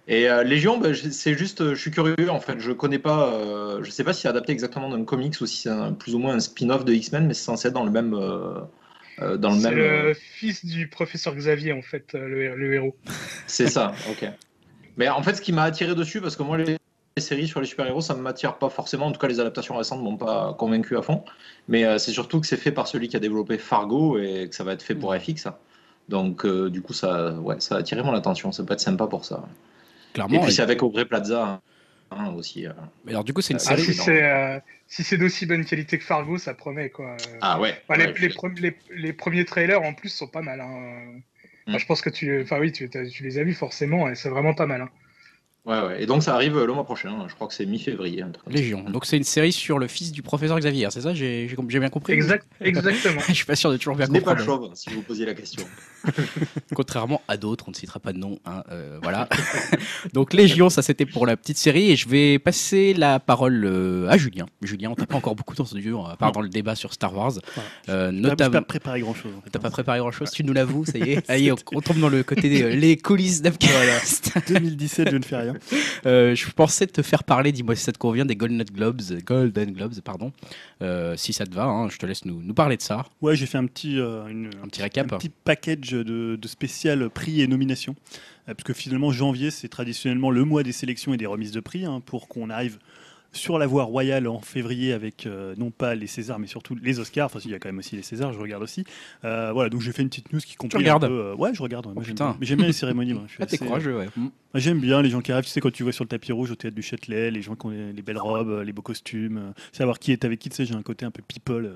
[0.06, 2.58] Et euh, Légion, ben, je- c'est juste, euh, je suis curieux en fait.
[2.60, 5.62] Je connais pas, euh, je sais pas si c'est adapté exactement d'un comics ou si
[5.62, 8.14] c'est plus ou moins un spin-off de X-Men, mais c'est censé être dans le même,
[8.14, 8.60] euh,
[9.20, 9.78] euh, dans le C'est même.
[9.78, 12.96] le fils du professeur Xavier, en fait, le, le héros.
[13.46, 14.28] C'est ça, ok.
[14.96, 16.76] Mais en fait, ce qui m'a attiré dessus, parce que moi, les,
[17.16, 19.06] les séries sur les super-héros, ça ne m'attire pas forcément.
[19.06, 21.24] En tout cas, les adaptations récentes ne m'ont pas convaincu à fond.
[21.68, 24.54] Mais euh, c'est surtout que c'est fait par celui qui a développé Fargo et que
[24.54, 25.48] ça va être fait pour FX.
[26.08, 28.52] Donc, euh, du coup, ça, ouais, ça a attiré mon attention.
[28.52, 29.42] Ça peut être sympa pour ça.
[30.14, 30.40] Clairement.
[30.40, 31.60] puis, et- c'est avec Aubrey Plaza
[32.10, 32.66] hein, aussi.
[32.66, 32.72] euh.
[33.04, 33.82] mais alors, du coup, c'est une Ah, Ah, série.
[33.92, 34.04] si non.
[34.04, 37.10] c'est euh, si c'est d'aussi bonne qualité que Fargo, ça promet quoi.
[37.12, 37.74] Euh, Ah ouais.
[37.88, 40.60] enfin, les, ouais, les puis- pre- les- les premiers trailers en plus sont pas mal.
[40.60, 41.20] hein.
[41.66, 41.80] Enfin, Mm.
[41.80, 42.88] je pense que tu, enfin oui, tu
[43.22, 44.82] les as vus forcément et c'est vraiment pas mal.
[44.82, 44.90] hein.
[45.66, 46.02] Ouais, ouais.
[46.02, 47.26] Et donc, ça arrive euh, le mois prochain.
[47.28, 48.24] Je crois que c'est mi-février.
[48.48, 48.82] Légion.
[48.84, 51.14] Donc, c'est une série sur le fils du professeur Xavier, c'est ça?
[51.14, 53.20] J'ai bien compris Exact, exactement.
[53.28, 54.60] Je suis pas sûr de toujours bien Je n'ai pas comprendre.
[54.62, 55.64] le chauve, si vous posiez la question.
[56.74, 58.38] Contrairement à d'autres, on ne citera pas de nom.
[58.44, 59.28] hein, euh, voilà.
[60.12, 61.90] Donc Légion, ça c'était pour la petite série.
[61.90, 64.46] Et je vais passer la parole euh, à Julien.
[64.62, 67.32] Julien, on t'a pas encore beaucoup entendu, à part dans le débat sur Star Wars.
[67.54, 67.68] Voilà.
[67.88, 68.52] Euh, pas- notamment.
[68.52, 69.32] pas préparé grand chose.
[69.50, 71.30] T'as pas préparé grand chose, tu nous l'avoues, ça y est.
[71.30, 74.32] Allez, on, on tombe dans le côté des euh, les coulisses d'Upcast.
[74.48, 75.53] 2017, je ne fais rien.
[76.06, 79.72] Euh, je pensais te faire parler, dis-moi si ça te convient, des Golden Globes, Golden
[79.72, 80.32] Globes, pardon.
[80.82, 83.06] Euh, si ça te va, hein, je te laisse nous, nous parler de ça.
[83.22, 85.10] Ouais, j'ai fait un petit, euh, une- Un petit récap.
[85.12, 87.94] un petit package de, de spécial prix et nominations.
[88.46, 91.86] Parce que finalement, janvier, c'est traditionnellement le mois des sélections et des remises de prix,
[91.86, 92.78] hein, pour qu'on arrive
[93.34, 97.00] sur la voie royale en février avec euh, non pas les Césars, mais surtout les
[97.00, 97.26] Oscars.
[97.26, 98.84] Enfin, il y a quand même aussi les Césars, je regarde aussi.
[99.24, 100.88] Euh, voilà, donc j'ai fait une petite news qui complète.
[100.88, 101.86] un peu, euh, Ouais, je regarde.
[101.86, 102.36] ouais, moi, Oh, j'aime bien.
[102.40, 103.12] Mais j'aime bien les cérémonies.
[103.12, 104.08] moi, je suis Ah, assez- courageux, ouais.
[104.16, 104.28] Mm.
[104.54, 106.52] J'aime bien les gens qui arrivent, tu sais, quand tu vois sur le tapis rouge
[106.52, 109.52] au théâtre du Châtelet, les gens qui ont les, les belles robes, les beaux costumes,
[109.72, 111.68] savoir qui est avec qui, tu sais, j'ai un côté un peu people.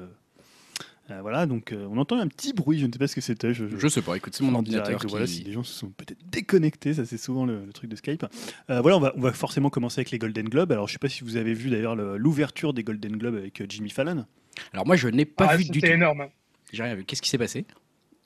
[1.11, 3.21] Euh, voilà, donc euh, on entend un petit bruit, je ne sais pas ce que
[3.21, 3.55] c'était.
[3.55, 4.87] Je, je- Je sais pas, écoute, c'est mon ordinateur.
[4.87, 7.73] direct, qui- Voilà, si les gens se sont peut-être déconnectés, ça c'est souvent le, le
[7.73, 8.27] truc de Skype.
[8.71, 10.71] Euh, voilà, on va, on va forcément commencer avec les Golden Globes.
[10.73, 13.61] Alors je sais pas si vous avez vu d'ailleurs le- l'ouverture des Golden Globes avec
[13.63, 14.27] euh, Jimmy Fallon.
[14.73, 15.75] Alors moi, je n'ai pas Ah, vu du tout.
[15.81, 16.21] C'était énorme.
[16.23, 16.29] hein.
[16.73, 17.05] J'ai rien vu.
[17.05, 17.65] Qu'est-ce qui s'est passé?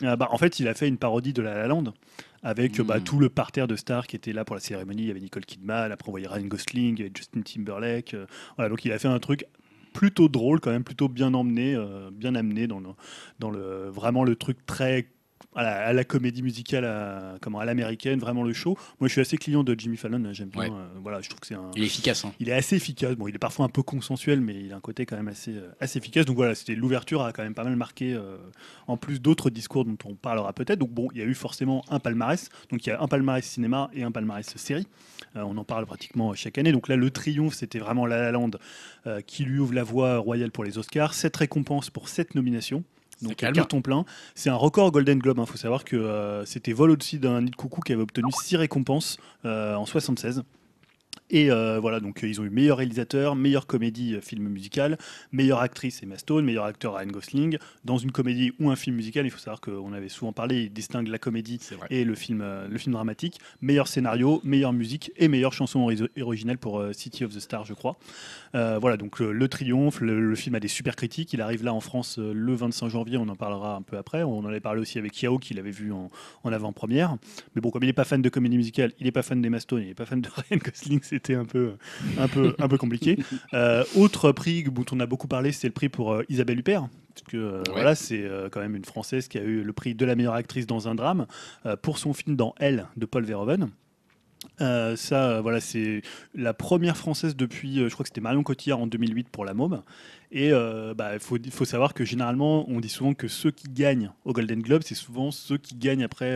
[0.02, 1.84] Ah bah, en fait, il a fait une parodie de La La Land
[2.42, 3.04] avec bah, Mm.
[3.04, 5.02] tout le parterre de stars qui était là pour la cérémonie.
[5.02, 8.14] Il y avait Nicole Kidman, après on voyait Ryan Gosling, il y avait Justin Timberlake.
[8.14, 8.26] euh,
[8.56, 9.44] voilà, donc il a fait un truc
[9.92, 12.80] plutôt drôle quand même, plutôt bien emmené, euh, bien amené dans
[13.90, 15.08] vraiment le truc très
[15.54, 18.76] à la, à la comédie musicale, à, comment à l'américaine, vraiment le show.
[19.00, 20.32] Moi, je suis assez client de Jimmy Fallon.
[20.32, 20.62] J'aime bien.
[20.62, 20.70] Ouais.
[20.70, 21.70] euh, voilà, je trouve que c'est un.
[21.76, 22.24] Il est efficace.
[22.24, 22.32] Hein.
[22.40, 23.14] Il est assez efficace.
[23.14, 25.52] Bon, il est parfois un peu consensuel, mais il a un côté quand même assez,
[25.52, 26.24] euh, assez efficace.
[26.24, 28.36] Donc voilà, c'était l'ouverture a quand même pas mal marqué, euh,
[28.86, 30.78] en plus d'autres discours dont on parlera peut-être.
[30.78, 32.48] Donc bon, il y a eu forcément un palmarès.
[32.70, 34.86] Donc il y a un palmarès cinéma et un palmarès série.
[35.34, 36.72] On en parle pratiquement chaque année.
[36.72, 38.50] Donc là, le triomphe, c'était vraiment La La Land
[39.26, 41.14] qui lui ouvre la voie royale pour les Oscars.
[41.14, 42.84] Sept récompenses pour sept nominations.
[43.22, 43.54] Donc calme.
[43.54, 44.04] carton plein.
[44.34, 45.38] C'est un record Golden Globe.
[45.40, 48.30] Il faut savoir que euh, c'était vol au-dessus d'un nid de coucou qui avait obtenu
[48.42, 50.42] six récompenses euh, en 76.
[51.34, 54.98] Et euh, voilà, donc euh, ils ont eu meilleur réalisateur, meilleure comédie euh, film musical,
[55.32, 57.56] meilleure actrice Emma Stone, meilleur acteur Ryan Gosling.
[57.86, 60.72] Dans une comédie ou un film musical, il faut savoir qu'on avait souvent parlé, ils
[60.72, 63.38] distinguent la comédie C'est et le film, le film dramatique.
[63.62, 67.74] Meilleur scénario, meilleure musique et meilleure chanson ori- originale pour City of the Stars, je
[67.74, 67.96] crois.
[68.52, 71.32] Voilà, donc le triomphe, le, le film a des super critiques.
[71.32, 74.22] Il arrive là en France le 25 janvier, on en parlera un peu après.
[74.22, 76.10] On en avait parlé aussi avec Yao, qui l'avait vu en,
[76.44, 77.16] en avant-première.
[77.54, 79.60] Mais bon, comme il n'est pas fan de comédie musicale, il n'est pas fan d'Emma
[79.60, 81.72] Stone, il n'est pas fan de Ryan Gosling, c'était un peu,
[82.18, 83.18] un peu, un peu compliqué.
[83.54, 86.88] Euh, autre prix dont on a beaucoup parlé, c'est le prix pour euh, Isabelle Huppert.
[87.14, 87.72] Parce que euh, Ouais.
[87.72, 90.66] voilà, c'est quand même une Française qui a eu le prix de la meilleure actrice
[90.66, 91.26] dans un drame
[91.82, 93.68] pour son film dans Elle de Paul Verhoeven.
[94.60, 96.02] Euh, ça, euh, voilà, c'est
[96.34, 99.54] la première française depuis, euh, je crois que c'était Marion Cotillard en 2008 pour La
[99.54, 99.82] Môme.
[100.34, 100.50] Et
[100.96, 104.62] bah, il faut, savoir que généralement, on dit souvent que ceux qui gagnent au Golden
[104.62, 106.34] Globe, c'est souvent ceux qui gagnent après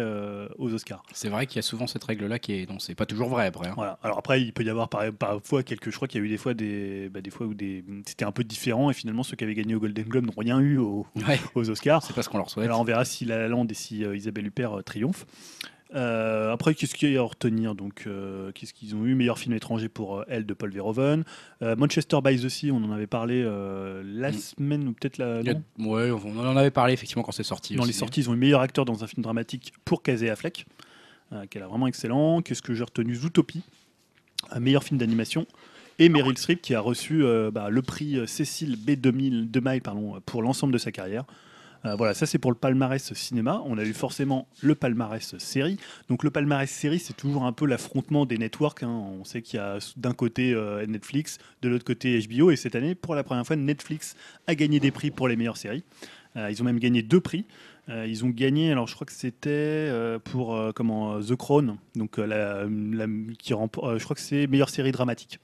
[0.58, 1.02] aux Oscars.
[1.14, 2.68] C'est vrai qu'il y a souvent cette règle-là qui est.
[2.68, 3.68] Non, c'est pas toujours vrai après.
[3.68, 3.74] hein.
[3.74, 3.98] Voilà.
[4.02, 5.88] Alors après, il peut y avoir par- parfois quelques.
[5.90, 8.26] Je crois qu'il y a eu des fois des, bah, des fois où des, c'était
[8.26, 10.76] un peu différent et finalement ceux qui avaient gagné au Golden Globe n'ont rien eu
[10.76, 12.02] au- Ouais, aux Oscars.
[12.02, 12.66] c'est pas ce qu'on leur souhaite.
[12.66, 15.26] Alors on verra si La La Land et si Isabelle Huppert triomphent.
[15.94, 19.14] Euh, après, qu'est-ce qu'il y a à retenir Donc, euh, qu'est-ce qu'ils ont eu?
[19.14, 21.24] Meilleur film étranger pour euh, Elle de Paul Verhoeven.
[21.60, 24.34] Manchester by the Sea, on en avait parlé la Mm.
[24.34, 25.36] semaine ou peut-être la.
[25.36, 25.62] A- non?
[25.78, 27.76] Ouais, on en avait parlé effectivement quand c'est sorti.
[27.76, 30.66] Dans les sorties, ils ont eu meilleur acteur dans un film dramatique pour Casey Affleck,
[31.50, 32.42] qui est vraiment excellent.
[32.42, 33.14] Qu'est-ce que j'ai retenu?
[33.14, 33.62] Zootopie,
[34.50, 35.46] un meilleur film d'animation.
[35.98, 37.22] Et Meryl Streep qui a reçu
[37.52, 41.24] bah, le prix Cécile B 2000, 2000 pardon, pour l'ensemble de sa carrière.
[41.86, 43.62] Euh, voilà, ça c'est pour le palmarès cinéma.
[43.64, 45.78] On a eu forcément le palmarès série.
[46.08, 48.82] Donc le palmarès série, c'est toujours un peu l'affrontement des networks.
[48.82, 48.88] hein.
[49.20, 52.50] On sait qu'il y a d'un côté euh, Netflix, de l'autre côté HBO.
[52.50, 54.16] Et cette année, pour la première fois, Netflix
[54.46, 55.84] a gagné des prix pour les meilleures séries.
[56.36, 57.44] Euh, ils ont même gagné deux prix.
[57.88, 59.88] Ils ont gagné, alors je crois que c'était
[60.24, 62.64] pour comment The Crown, donc la,
[63.38, 65.38] qui rempo- euh, je crois que c'est meilleure série dramatique.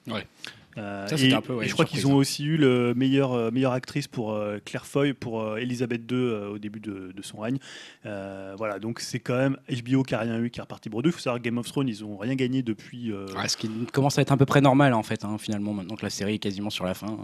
[0.78, 2.16] Euh, Ça, et, c'était un peu, ouais, et une je crois qu'ils ont hein.
[2.16, 6.58] aussi eu le meilleur euh, meilleure actrice pour euh, Claire Foy pour Elisabeth II au
[6.58, 7.58] début de, de son règne.
[8.04, 11.10] Voilà, donc c'est quand même HBO qui a rien eu, qui est reparti pour deux.
[11.10, 13.12] Il faut savoir que Game of Thrones, ils ont rien gagné depuis.
[13.46, 16.04] ce qui commence à être à peu près normal en fait, hein, finalement, maintenant que
[16.04, 17.18] la série est quasiment sur la fin.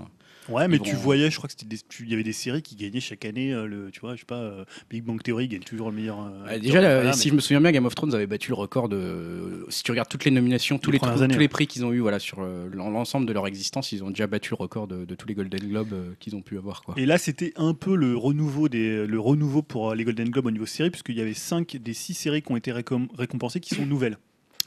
[0.49, 2.63] Ouais, mais tu voyais, je crois que c'était des- tu- il y avait des séries
[2.63, 3.53] qui gagnaient chaque année.
[3.53, 6.21] euh, le, tu vois, je sais pas, euh, Big Bang Theory gagne toujours le meilleur.
[6.21, 8.51] euh, déjà, là, Voilà, si mais- je me souviens bien, Game of Thrones avait battu
[8.51, 9.67] le record de.
[9.69, 12.01] Si tu regardes toutes les nominations, tous Les années, tous les prix qu'ils ont eu
[12.01, 15.29] voilà, sur l'ensemble de leur existence, ils ont déjà battu le record de, de tous
[15.29, 16.83] les Golden Globes qu'ils ont pu avoir.
[16.83, 16.95] Quoi.
[16.97, 20.51] Et là, c'était un peu le renouveau, des, le renouveau pour les Golden Globes au
[20.51, 23.75] niveau série, puisqu'il y avait 5 des 6 séries qui ont été récom- récompensées qui
[23.75, 24.19] sont nouvelles.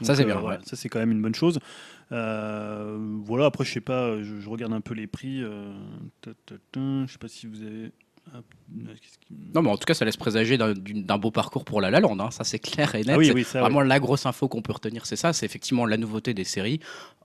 [0.03, 0.63] Ça, c'est bien, voilà, ouais.
[0.65, 1.59] Ça, c'est quand même une bonne chose.
[2.11, 5.43] Euh, voilà, après, je sais pas, je, je regarde un peu les prix.
[5.43, 5.73] euh,
[6.25, 7.91] je sais pas si vous avez.
[9.53, 12.19] Non, mais en tout cas, ça laisse présager d'un beau parcours pour La La Land.
[12.19, 13.09] hein, Ça, c'est clair et net.
[13.11, 15.33] Ah oui, C'est oui, ça, Vraiment, la grosse info qu'on peut retenir, c'est ça.
[15.33, 16.79] C'est effectivement la nouveauté des séries.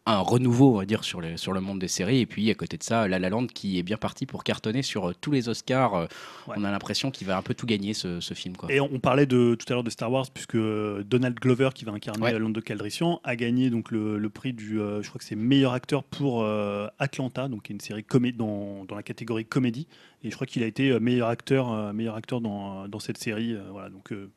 [0.09, 2.21] Un renouveau, on va dire, sur, les, sur le monde des séries.
[2.21, 4.83] Et puis, à côté de ça, La La Land qui est bien parti pour cartonner
[4.83, 5.95] sur euh, tous les Oscars.
[5.95, 6.07] Euh,
[6.47, 6.55] Ouais.
[6.59, 8.57] On a l'impression qu'il va un peu tout gagner, ce, ce film.
[8.57, 8.73] Quoi.
[8.73, 11.91] Et on, parlait de, tout à l'heure de Star Wars, puisque Donald Glover, qui va
[11.91, 12.35] incarner Ouais.
[12.35, 15.35] euh, Lando Calrissian, a gagné donc le, le prix du, euh, je crois que c'est
[15.35, 18.05] meilleur acteur pour euh, Atlanta, donc une série
[18.37, 19.89] dans, dans la catégorie comédie.
[20.27, 23.19] Et je crois qu'il a été euh, meilleur acteur, euh, meilleur acteur dans, dans cette
[23.19, 23.55] série.
[23.55, 24.29] euh, voilà, donc euh,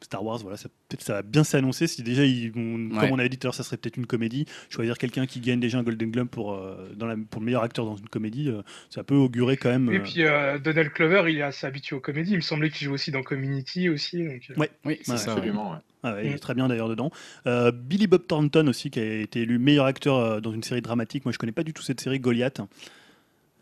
[0.00, 1.88] Star Wars, voilà, ça, peut-être ça va bien s'annoncer.
[1.88, 2.60] Si déjà, ils vont-
[2.94, 3.00] Ouais.
[3.00, 4.44] comme on avait dit tout à l'heure, ça serait peut-être une comédie.
[4.70, 7.64] Choisir quelqu'un qui gagne déjà un Golden Globe pour, euh, dans la, pour le meilleur
[7.64, 9.90] acteur dans une comédie, euh, ça peut augurer quand même.
[9.92, 12.30] Et euh, puis euh, Donald Clover, il est assez habitué aux comédies.
[12.32, 14.22] Il me semblait qu'il joue aussi dans Community aussi.
[14.24, 14.70] Donc, euh, Ouais.
[14.84, 15.32] Oui, c'est Ouais, ça.
[15.32, 15.38] ouais.
[15.38, 15.78] Absolument, ouais.
[16.04, 16.38] Ah ouais, il est Mm.
[16.38, 17.10] très bien d'ailleurs dedans.
[17.48, 20.80] Euh, Billy Bob Thornton aussi, qui a été élu meilleur acteur euh, dans une série
[20.80, 21.24] dramatique.
[21.24, 22.60] Moi, je connais pas du tout cette série Goliath.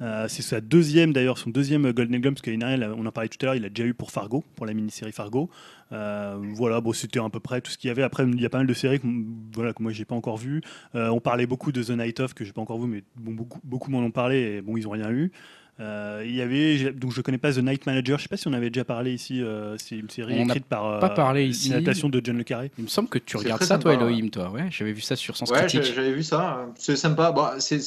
[0.03, 3.39] Euh, c'est sa deuxième d'ailleurs, son deuxième Golden Globe, parce qu'il on en parlait tout
[3.43, 5.49] à l'heure, il a déjà eu pour Fargo, pour la mini-série Fargo.
[5.93, 8.03] Euh, voilà, bon, c'était à peu près tout ce qu'il y avait.
[8.03, 9.07] Après, il y a pas mal de séries que,
[9.55, 10.61] voilà, que moi j'ai pas encore vues.
[10.95, 13.33] Euh, on parlait beaucoup de The Night Of, que j'ai pas encore vu, mais bon,
[13.33, 15.33] beaucoup, beaucoup m'en ont parlé, et bon, ils ont rien eu.
[15.79, 18.49] Euh, il y avait, donc je connais pas The Night Manager, je sais pas si
[18.49, 21.47] on avait déjà parlé ici, euh, c'est une série On écrite par euh, pas parlé
[21.47, 21.69] ici.
[21.69, 22.71] une adaptation de John Le Carré.
[22.79, 24.51] Il me semble que tu regardes ça, toi, Elohim, toi.
[24.51, 25.95] Ouais, j'avais vu ça sur Sens Ouais, j'ai- Critique.
[25.95, 26.67] j'avais vu ça.
[26.77, 27.31] C'est sympa.
[27.31, 27.81] Bon, c'est,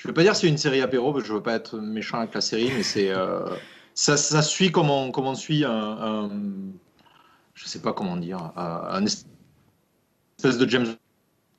[0.00, 2.18] Je veux pas dire c'est une série apéro, parce que je veux pas être méchant
[2.18, 3.40] avec la série, mais c'est euh,
[3.94, 6.30] ça, ça suit comme on, comme on suit un, un-
[7.54, 10.86] je sais pas comment dire, un un espèce de James,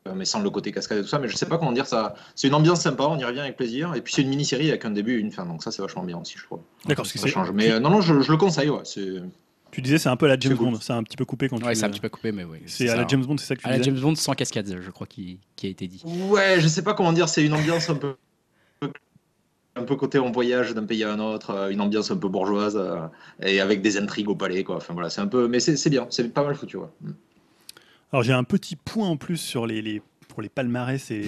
[0.08, 1.86] euh, mais sans le côté cascade et tout ça, mais je sais pas comment dire
[1.86, 2.16] ça.
[2.34, 4.86] C'est une ambiance sympa, on y revient avec plaisir, et puis c'est une mini-série avec
[4.86, 6.62] un début et une fin, donc ça c'est vachement bien aussi, je trouve.
[6.86, 7.52] D'accord, Ça change.
[7.52, 8.84] Mais euh, non, non, je, je le conseille, ouais.
[9.72, 10.56] Tu disais c'est un peu à la James.
[10.56, 11.80] Bond, c'est un petit peu coupé quand Ouais, tu.
[11.80, 12.60] c'est un petit peu coupé, mais oui.
[12.68, 13.92] C'est à la James Bond, c'est ça que tu À la disais.
[13.92, 16.02] James Bond sans cascade, je crois, qui, qui a été dit.
[16.06, 18.16] Ouais, je sais pas comment dire, c'est une ambiance un peu
[19.80, 22.28] un peu côté en voyage d'un pays à un autre, euh, une ambiance un peu
[22.30, 22.98] bourgeoise euh,
[23.42, 24.76] et avec des intrigues au palais quoi.
[24.78, 26.88] Enfin voilà, c'est un peu mais c'est c'est bien, c'est pas mal foutu ouais.
[27.02, 27.12] Mm.
[28.12, 31.24] Alors j'ai un petit point en plus sur les, les- pour les palmarès et,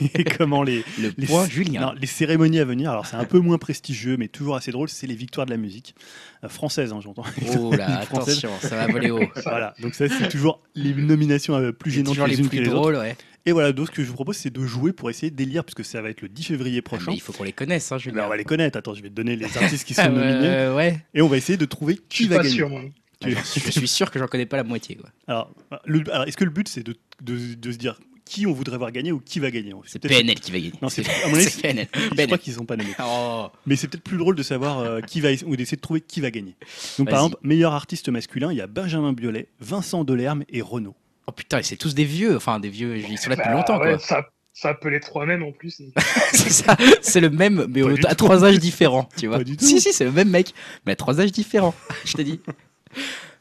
[0.14, 1.80] et comment les, Le les, point Julien.
[1.80, 2.90] non, les cérémonies à venir.
[2.90, 4.88] Alors c'est un peu moins prestigieux, mais toujours assez drôle.
[4.88, 5.94] C'est les victoires de la musique
[6.42, 7.24] euh, française, hein, j'entends.
[7.58, 8.38] Oh là, Française.
[8.44, 9.20] attention, ça va voler haut.
[9.44, 12.60] Voilà, donc ça c'est toujours les nominations euh, plus gênantes les, les unes que plus
[12.60, 12.76] les autres.
[12.80, 13.16] drôles, ouais.
[13.46, 15.84] Et voilà, donc ce que je vous propose c'est de jouer pour essayer d'élire, puisque
[15.84, 17.04] ça va être le 10 février Ah, prochain.
[17.12, 18.16] mais il faut qu'on les connaisse, hein, Julien.
[18.16, 18.76] ben, on va les connaître.
[18.76, 20.48] Attends, je vais te donner les artistes qui sont nominés.
[20.48, 21.00] euh, ouais.
[21.14, 22.54] Et on va essayer de trouver Je qui suis va pas gagner.
[22.56, 22.68] sûr.
[22.68, 22.82] moi.
[23.24, 24.96] Ah, Je suis sûr que j'en connais pas la moitié.
[24.96, 25.08] quoi.
[25.26, 25.50] Alors,
[25.86, 28.76] le- alors, est-ce que le but c'est de, de- de se dire qui on voudrait
[28.76, 30.72] voir gagner ou qui va gagner C'est PNL qui va gagner.
[30.82, 31.86] Non, c'est- à mon avis, c'est PNL.
[31.94, 32.90] Je crois qu'ils sont pas nommés.
[33.00, 33.46] Oh.
[33.66, 36.20] Mais c'est peut-être plus drôle de savoir euh, qui va ou d'essayer de trouver qui
[36.20, 36.56] va gagner.
[36.98, 40.96] Donc par exemple, meilleur artiste masculin, il y a Benjamin Biolay, Vincent Delerme et Renaud.
[41.26, 42.36] Oh, putain, et c'est tous des vieux.
[42.36, 42.96] Enfin, des vieux.
[42.96, 43.98] Ils sont là depuis Bah, longtemps, ouais, quoi.
[43.98, 45.82] Ça, ça peut les trois mêmes en plus.
[46.32, 46.76] c'est ça.
[47.02, 49.38] C'est le même, mais au- à trois âges différents, tu vois.
[49.38, 49.64] Pas du tout.
[49.64, 50.54] Si, si, c'est le même mec,
[50.86, 51.74] mais à trois âges différents.
[52.04, 52.40] Je te dis.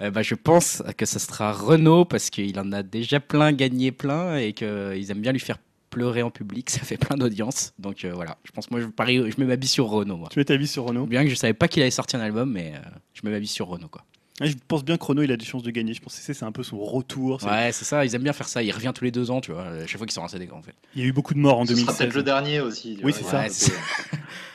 [0.02, 3.94] Euh, bah, je pense que ce sera Renault parce qu'il en a déjà plein gagné
[3.94, 5.58] plein et qu'ils aiment bien lui faire
[5.90, 6.70] pleurer en public.
[6.72, 7.72] Ça fait plein d'audience.
[7.80, 10.18] Donc euh, voilà, je pense moi je parie, je mets ma bille sur Renault.
[10.18, 10.28] Moi.
[10.30, 12.24] Tu mets ta vie sur Renaud Bien que je savais pas qu'il allait sortir un
[12.24, 12.80] album, mais euh,
[13.14, 14.04] je mets ma vie sur Renault quoi.
[14.42, 15.94] Ouais, Je pense bien que Renaud il a des chances de gagner.
[15.94, 17.42] Je pense que c'est un peu son retour.
[17.46, 18.04] Ouais, c'est ça.
[18.06, 18.62] Ils aiment bien faire ça.
[18.64, 19.64] Il revient tous les deux ans, tu vois.
[19.66, 20.74] À chaque fois qu'ils sont assez grands en fait.
[20.96, 22.16] Il y a eu beaucoup de morts en Ce sera peut-être 2016.
[22.18, 23.00] le dernier aussi.
[23.04, 23.44] Oui, c'est ça.
[23.44, 23.50] Ouais,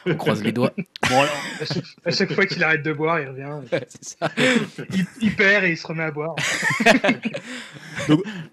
[0.13, 0.73] On croise les doigts.
[1.11, 1.29] Bon, alors,
[1.61, 3.51] À chaque, à chaque fois qu'il arrête de boire, il revient.
[3.89, 4.31] c'est ça.
[4.95, 6.35] Il, il perd et il se remet à boire.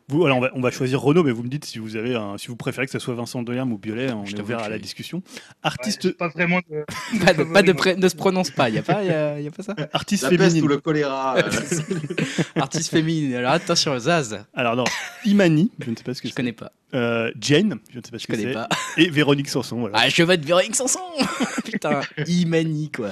[0.08, 2.16] vous, alors, on, va, on va choisir Renaud, mais vous me dites si vous avez
[2.16, 4.12] un- si vous préférez que ce soit Vincent Delerme ou Biolay.
[4.12, 5.18] On Je est ouvert à la discussion.
[5.38, 6.86] Ouais, Artiste, pas vraiment de.
[7.26, 8.70] Pas de, pas de pré- ne se prononce pas.
[8.70, 9.76] Il y a pas, y a, y a pas ça.
[9.94, 10.64] artiste La peste féminine.
[10.66, 11.17] ou le choléra.
[11.38, 11.42] Euh,
[12.56, 13.34] Artiste féminine.
[13.36, 14.46] Alors attention, Zaz.
[14.54, 14.84] Alors non,
[15.26, 16.72] Imani, je ne sais pas ce que Je connais pas.
[16.94, 18.54] Euh, Jane, je ne sais pas ce Je que connais c'est.
[18.54, 18.70] pas.
[18.98, 19.78] Et Véronique Sanson.
[19.80, 19.98] Voilà.
[20.00, 21.00] Ah, je vais être Véronique Sanson
[21.66, 23.10] Putain, Imani, quoi.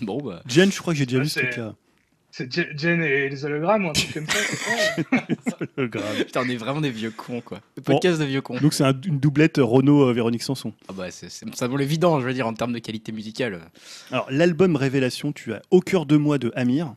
[0.00, 0.42] Bon, bah.
[0.46, 1.74] Jane, je crois que j'ai déjà Ouais, vu ce truc-là.
[2.34, 6.24] C'est Jen et les hologrammes ou un truc comme ça, grave.
[6.24, 7.60] Putain, on est vraiment des vieux cons, quoi.
[7.76, 8.58] Le podcast de vieux cons.
[8.58, 10.72] Donc c'est un- une doublette Renault-Véronique Sanson.
[10.88, 13.60] Ah bah, c'est c'est- ça vaut l'évident, je veux dire, en termes de qualité musicale.
[14.10, 16.94] Alors, l'album Révélation, tu as Au cœur de moi de Amir,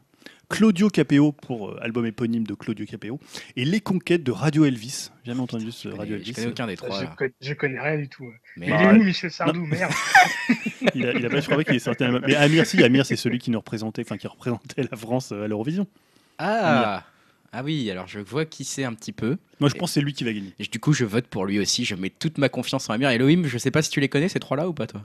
[0.49, 3.19] Claudio Capéo pour euh, album éponyme de Claudio Capéo,
[3.55, 5.09] et Les Conquêtes de Radio Elvis.
[5.25, 6.33] Jamais entendu ce Radio connais, je Elvis.
[6.33, 7.01] connais aucun des trois.
[7.01, 8.25] je, connais, je connais rien du tout.
[8.57, 8.99] Mais Mais Bah, il est ouais.
[8.99, 9.91] où Michel Sardou Merde
[10.95, 12.23] Il a, il a pas, je crois pas qu'il est sorti un album.
[12.27, 15.43] Mais Amir, si, Amir, c'est celui qui nous représentait, enfin qui représentait la France euh,
[15.43, 15.87] à l'Eurovision.
[16.37, 17.03] Ah
[17.51, 19.37] Ah oui, alors je vois qui c'est un petit peu.
[19.59, 20.53] Moi, je pense que c'est lui qui va gagner.
[20.59, 21.85] Et du coup, je vote pour lui aussi.
[21.85, 23.09] Je mets toute ma confiance en Amir.
[23.09, 25.01] Elohim, je sais pas si tu les connais, ces trois-là, ou pas, toi?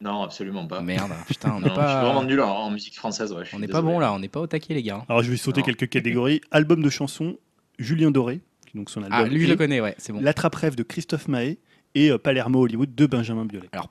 [0.00, 0.80] Non, absolument pas.
[0.82, 2.26] Merde, putain, on Non, n'est Je suis vraiment pas...
[2.26, 3.32] nul en, en musique française.
[3.32, 4.12] Ouais, On n'est pas bon, là.
[4.12, 5.04] On n'est pas au taquet, les gars.
[5.08, 5.66] Alors, je vais sauter Non.
[5.66, 6.40] quelques catégories.
[6.50, 7.38] Album de chansons,
[7.78, 9.18] Julien Doré, qui est donc son album.
[9.18, 10.20] Ah, lui, je le connais, ouais, c'est bon.
[10.20, 11.58] L'attrape-rêve de Christophe Mahé
[11.94, 13.68] et euh, Palermo Hollywood de Benjamin Biolay.
[13.72, 13.88] Alors,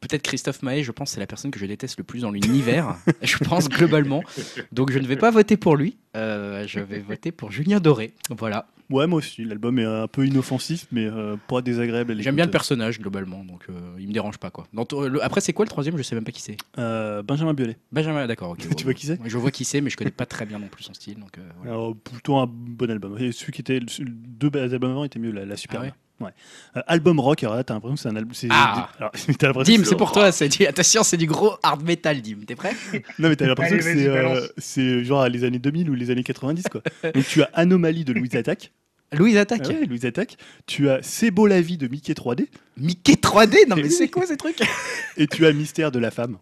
[0.00, 2.96] peut-être Christophe Mahé, je pense, c'est la personne que je déteste le plus dans l'univers.
[3.22, 4.22] je pense, globalement.
[4.72, 5.96] Donc, je ne vais pas voter pour lui.
[6.16, 8.12] Euh, je vais voter pour Julien Doré.
[8.30, 8.66] Voilà.
[8.88, 9.44] Ouais, moi aussi.
[9.44, 12.14] L'album est un peu inoffensif, mais euh, pas désagréable.
[12.22, 13.42] J'aime bien le personnage, globalement.
[13.44, 14.68] Donc, euh, il me dérange pas, quoi.
[14.72, 15.96] Dans ton- le- Après, c'est quoi le troisième?
[15.98, 16.56] Je sais même pas qui c'est.
[16.78, 17.76] Euh, Benjamin Biolay.
[17.90, 18.50] Benjamin, d'accord.
[18.50, 19.18] ok, Tu vois qui c'est?
[19.24, 21.18] Je vois qui c'est, mais je connais pas très bien non plus son style.
[21.18, 21.72] Donc, voilà.
[21.72, 23.16] Alors, plutôt un bon album.
[23.18, 23.80] Et celui qui était.
[23.80, 25.80] deux albums avant étaient mieux, la, la Super.
[25.80, 25.92] Ah ouais?
[26.20, 26.30] Ouais.
[26.76, 28.34] Euh, album rock, alors là, t'as l'impression que c'est un album.
[28.34, 29.12] c'est- Ah alors,
[29.64, 30.32] Dim, c'est pour toi.
[30.32, 30.66] C'est du...
[30.66, 32.38] Attention, c'est du gros hard metal, Dim.
[32.46, 32.72] T'es prêt?
[33.18, 36.10] Non, mais t'as l'impression Allez, que c'est, euh, c'est genre les années 2000 ou les
[36.10, 36.82] années 90, quoi.
[37.14, 38.72] Donc, tu as Anomalie de Louise Attaque.
[39.12, 39.62] Louise attaque.
[39.66, 40.36] Ah ouais, Louise Attaque.
[40.66, 42.48] Tu as C'est beau la vie de Mickey 3D.
[42.76, 43.90] Mickey 3D Non, mais Oui.
[43.92, 44.58] c'est quoi ces trucs?
[45.16, 46.38] Et tu as Mystère de la femme.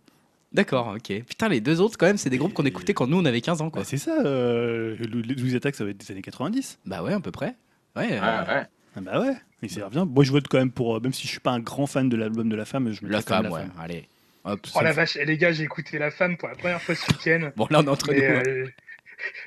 [0.51, 1.25] D'accord, ok.
[1.25, 3.43] Putain, les deux autres, quand même, c'est des groupes qu'on écoutait quand nous on avait
[3.43, 3.83] 15 ans, quoi.
[3.83, 6.79] Bah, c'est ça, euh, Lou- Louise Attaque, ça va être des années 90.
[6.87, 7.55] Bah ouais, à peu près.
[7.97, 8.07] Ouais.
[8.07, 8.67] Ouais, euh, ouais.
[8.97, 10.05] Ah bah ouais, il s'y revient.
[10.09, 12.09] Moi, je vote quand même pour, euh, même si je suis pas un grand fan
[12.09, 13.67] de l'album de la femme, je La quand même femme, ouais.
[13.83, 14.09] Allez.
[14.45, 14.61] Hop.
[14.75, 16.95] Oh la me- vache, et les gars, j'ai écouté La Femme pour la première fois
[16.95, 17.51] ce week-end.
[17.57, 18.37] Bon, là, on est entre Mais, nous.
[18.37, 18.43] hein.
[18.47, 18.67] euh,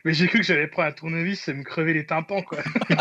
[0.04, 2.58] mais j'ai cru que j'allais prendre un tournevis et me crever les tympans, quoi.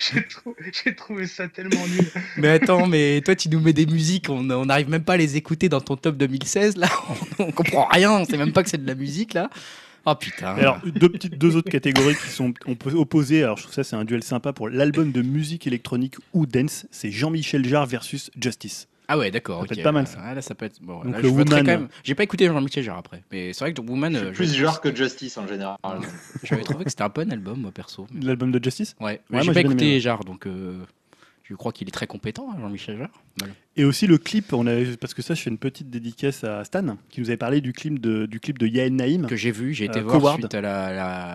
[0.00, 2.10] J'ai trou- j'ai trouvé ça tellement nul.
[2.36, 5.16] Mais attends, mais toi, tu nous mets des musiques, on on n'arrive même pas à
[5.16, 6.88] les écouter dans ton top 2016, là.
[7.38, 9.50] On, on comprend rien, on sait même pas que c'est de la musique, là.
[10.06, 10.56] Oh putain.
[10.56, 12.52] Et Alors, deux, petites, deux autres catégories qui sont
[12.94, 13.42] opposer.
[13.42, 16.86] Alors, je trouve ça, c'est un duel sympa pour l'album de musique électronique ou dance.
[16.90, 18.86] C'est Jean-Michel Jarre versus Justice.
[19.06, 19.60] Ah ouais, d'accord.
[19.62, 20.18] Ça peut être pas mal, ça.
[20.22, 20.80] Ah, là, ça peut être.
[20.80, 21.48] Bon, Donc, là, le je Woman.
[21.48, 21.88] quand même.
[22.02, 23.22] J'ai pas écouté Jean-Michel Jarre après.
[23.30, 25.76] Mais c'est vrai que Woman, Je euh, suis plus je- genre que Justice en général.
[26.42, 28.06] j'avais trouvé que c'était un bon album, moi, perso.
[28.12, 28.96] Mais- L'album de Justice?
[29.00, 30.00] Ouais, mais j'ai pas écouté.
[30.00, 30.78] Jarre, donc euh,
[31.44, 33.22] je crois qu'il est très compétent, hein, Jean-Michel Jarre.
[33.38, 33.52] Voilà.
[33.76, 36.64] Et aussi le clip, on a, parce que ça, je fais une petite dédicace à
[36.64, 39.26] Stan, qui nous avait parlé du clip de, du clip de Yael Naïm.
[39.26, 40.38] Que j'ai vu, j'ai été Euh, voir Coward.
[40.40, 40.92] suite à la,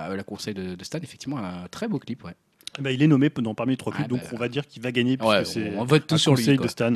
[0.09, 2.33] la, la conseil de, de Stan, effectivement, un très beau clip, ouais.
[2.79, 4.29] Ben, il est nommé dans parmi les trois clips, Ah, donc bah.
[4.33, 5.17] on va dire qu'il va gagner.
[5.17, 6.43] puisque Ouais, c'est on, vote tout un sur lui.
[6.43, 6.65] conseil quoi.
[6.67, 6.93] de Stan.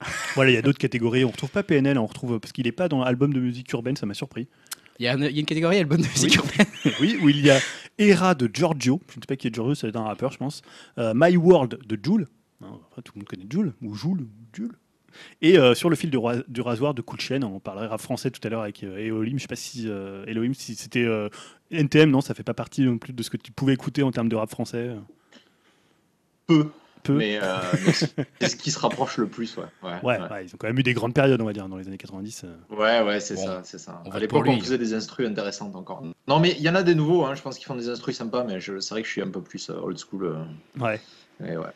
[0.34, 1.24] voilà, il y a d'autres catégories.
[1.24, 3.96] On retrouve pas PNL, on retrouve parce qu'il est pas dans l'album de musique urbaine,
[3.96, 4.48] ça m'a surpris.
[4.98, 6.66] Il y, a une- il y a une catégorie album de musique urbaine.
[7.00, 7.58] oui, où il y a
[7.98, 9.00] Era de Giorgio.
[9.08, 10.62] Je ne sais pas qui est Giorgio, c'est un rappeur, je pense.
[10.98, 12.28] Euh, My World de Joule.
[12.62, 14.72] Hein, tout le monde connaît Joule ou Joule, Joule.
[15.42, 18.40] Et euh, sur le fil du, roi- du rasoir de chaîne, on parlera français tout
[18.44, 19.36] à l'heure avec euh, Elohim.
[19.36, 21.28] Je sais pas si euh, Elohim, si c'était euh,
[21.70, 24.10] NTM, non, ça fait pas partie non plus de ce que tu pouvais écouter en
[24.10, 24.94] termes de rap français.
[26.46, 26.70] Peu.
[27.02, 27.14] Peu.
[27.16, 29.64] Mais, euh, mais c'est ce qui se rapproche le plus, ouais.
[29.82, 31.76] Ouais, Ouais, ouais, ils ont quand même eu des grandes périodes, on va dire, dans
[31.76, 32.44] les années 90.
[32.44, 32.56] euh.
[32.76, 34.00] ouais, ouais, c'est Bon, ça, c'est ça.
[34.06, 36.04] on À l'époque, on faisait des instrus intéressantes encore.
[36.28, 38.16] Non, mais il y en a des nouveaux, hein, je pense qu'ils font des instrus
[38.16, 40.24] sympas, mais c'est vrai que je suis un peu plus euh, old school.
[40.26, 40.44] euh,
[40.80, 41.00] Ouais.
[41.44, 41.66] et ouais.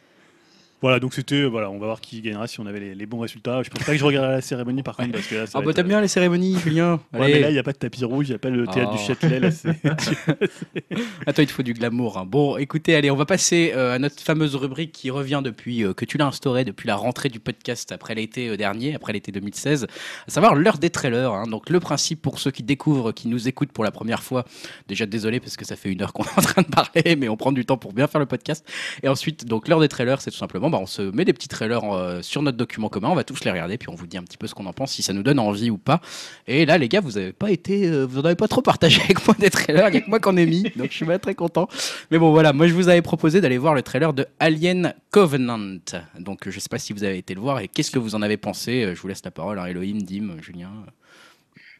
[0.82, 3.06] Voilà, donc c'était, euh, voilà, on va voir qui gagnera si on avait les, les
[3.06, 3.62] bons résultats.
[3.62, 5.58] Je pense pas que je regarderai la cérémonie par contre, parce que là, ça Ah
[5.60, 7.72] va bah être, t'aimes bien les cérémonies, Julien Ouais, mais là, il n'y a pas
[7.72, 8.96] de tapis rouge, il n'y a pas le théâtre Oh.
[8.96, 9.40] du Châtelet.
[9.40, 9.70] Là, c'est-
[11.26, 12.18] À toi, il te faut du glamour.
[12.18, 12.24] hein.
[12.26, 15.92] Bon, écoutez, allez, on va passer euh, à notre fameuse rubrique qui revient depuis euh,
[15.94, 19.32] que tu l'as instaurée depuis la rentrée du podcast après l'été euh, dernier, après l'été
[19.32, 19.86] 2016,
[20.26, 21.32] à savoir l'heure des trailers.
[21.32, 21.44] hein.
[21.46, 24.44] Donc, le principe pour ceux qui découvrent, qui nous écoutent pour la première fois,
[24.88, 27.28] déjà désolé parce que ça fait une heure qu'on est en train de parler, mais
[27.28, 28.66] on prend du temps pour bien faire le podcast.
[29.02, 31.48] Et ensuite, donc l'heure des trailers, c'est tout simplement, bah, on se met des petits
[31.48, 34.16] trailers euh, sur notre document commun, on va tous les regarder, puis on vous dit
[34.16, 36.00] un petit peu ce qu'on en pense, si ça nous donne envie ou pas.
[36.46, 39.00] Et là, les gars, vous avez pas été, euh, vous en avez pas trop partagé
[39.04, 41.18] avec moi des trailers, il y a moi qu'on ait mis, donc je suis pas
[41.18, 41.68] très content.
[42.10, 45.78] Mais bon, voilà, moi je vous avais proposé d'aller voir le trailer de Alien Covenant.
[46.18, 48.22] Donc je sais pas si vous avez été le voir et qu'est-ce que vous en
[48.22, 48.84] avez pensé.
[48.84, 50.70] Euh, Je vous laisse la parole, hein, Elohim, Dim, Julien.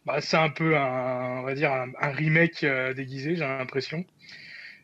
[0.04, 2.64] Bah, c'est un peu un, on va dire un, remake
[2.94, 4.04] déguisé, j'ai l'impression.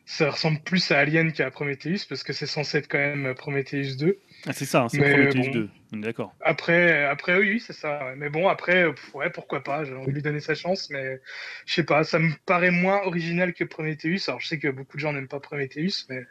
[0.05, 3.95] Ça ressemble plus à Alien qu'à Prometheus parce que c'est censé être quand même Prometheus
[3.97, 4.19] 2.
[4.45, 5.51] Ah, c'est ça, hein, c'est Prometheus bon.
[5.51, 5.69] 2.
[5.93, 6.33] On est d'accord.
[6.41, 8.05] Après, après oui, c'est ça.
[8.05, 8.15] ouais.
[8.17, 9.85] Mais bon, après, ouais, pourquoi pas.
[9.85, 11.21] J'ai envie de lui donner sa chance, mais
[11.65, 12.03] je sais pas.
[12.03, 14.27] Ça me paraît moins original que Prometheus.
[14.27, 16.23] Alors, je sais que beaucoup de gens n'aiment pas Prometheus, mais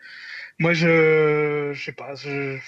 [0.58, 2.14] moi, je, je sais pas.
[2.14, 2.58] Je...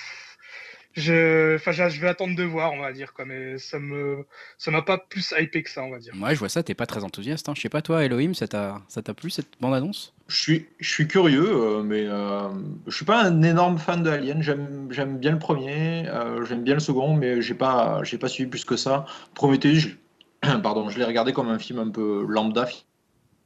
[0.94, 4.24] je, enfin, je vais attendre de voir, on va dire, quoi, mais ça me,
[4.58, 6.14] ça m'a pas plus hypé que ça, on va dire.
[6.20, 7.48] Ouais, je vois ça, t'es pas très enthousiaste.
[7.48, 7.54] Hein.
[7.56, 10.14] Je sais pas, toi, Elohim, ça t'a, ça t'a plu cette bande-annonce?
[10.28, 12.48] Je suis, je suis curieux, euh, mais euh,
[12.86, 14.42] je suis pas un énorme fan de Alien.
[14.42, 18.28] J'aime, j'aime bien le premier, euh, j'aime bien le second, mais j'ai pas, j'ai pas
[18.28, 19.04] suivi plus que ça.
[19.34, 19.88] Prometheus, je,
[20.62, 22.66] pardon, je l'ai regardé comme un film un peu lambda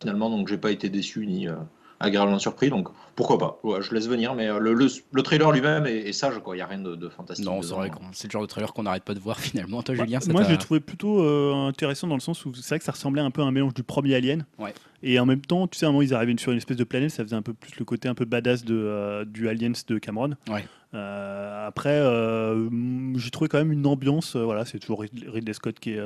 [0.00, 1.56] finalement, donc j'ai pas été déçu ni, euh,
[2.00, 2.70] agréablement surpris.
[2.70, 6.08] Donc pourquoi pas ouais, Je laisse venir, mais euh, le, le, le trailer lui-même est,
[6.08, 6.54] est, sage, quoi.
[6.54, 7.44] Il n'y a rien de, de fantastique.
[7.44, 9.82] Non, c'est vrai, c'est le genre de trailer qu'on n'arrête pas de voir finalement.
[9.82, 12.78] Toi, Julien, Moi, je l'ai trouvé plutôt euh, intéressant dans le sens où c'est vrai
[12.78, 14.46] que ça ressemblait un peu à un mélange du premier Alien.
[14.58, 14.74] Ouais.
[15.02, 16.84] Et en même temps, tu sais, à un moment, ils arrivaient sur une espèce de
[16.84, 19.72] planète, ça faisait un peu plus le côté un peu badass de, euh, du Aliens
[19.86, 20.34] de Cameron.
[20.48, 20.64] Ouais.
[20.94, 22.68] Euh, après, euh,
[23.16, 24.36] j'ai trouvé quand même une ambiance.
[24.36, 26.00] Euh, voilà, c'est toujours Ridley Scott qui est,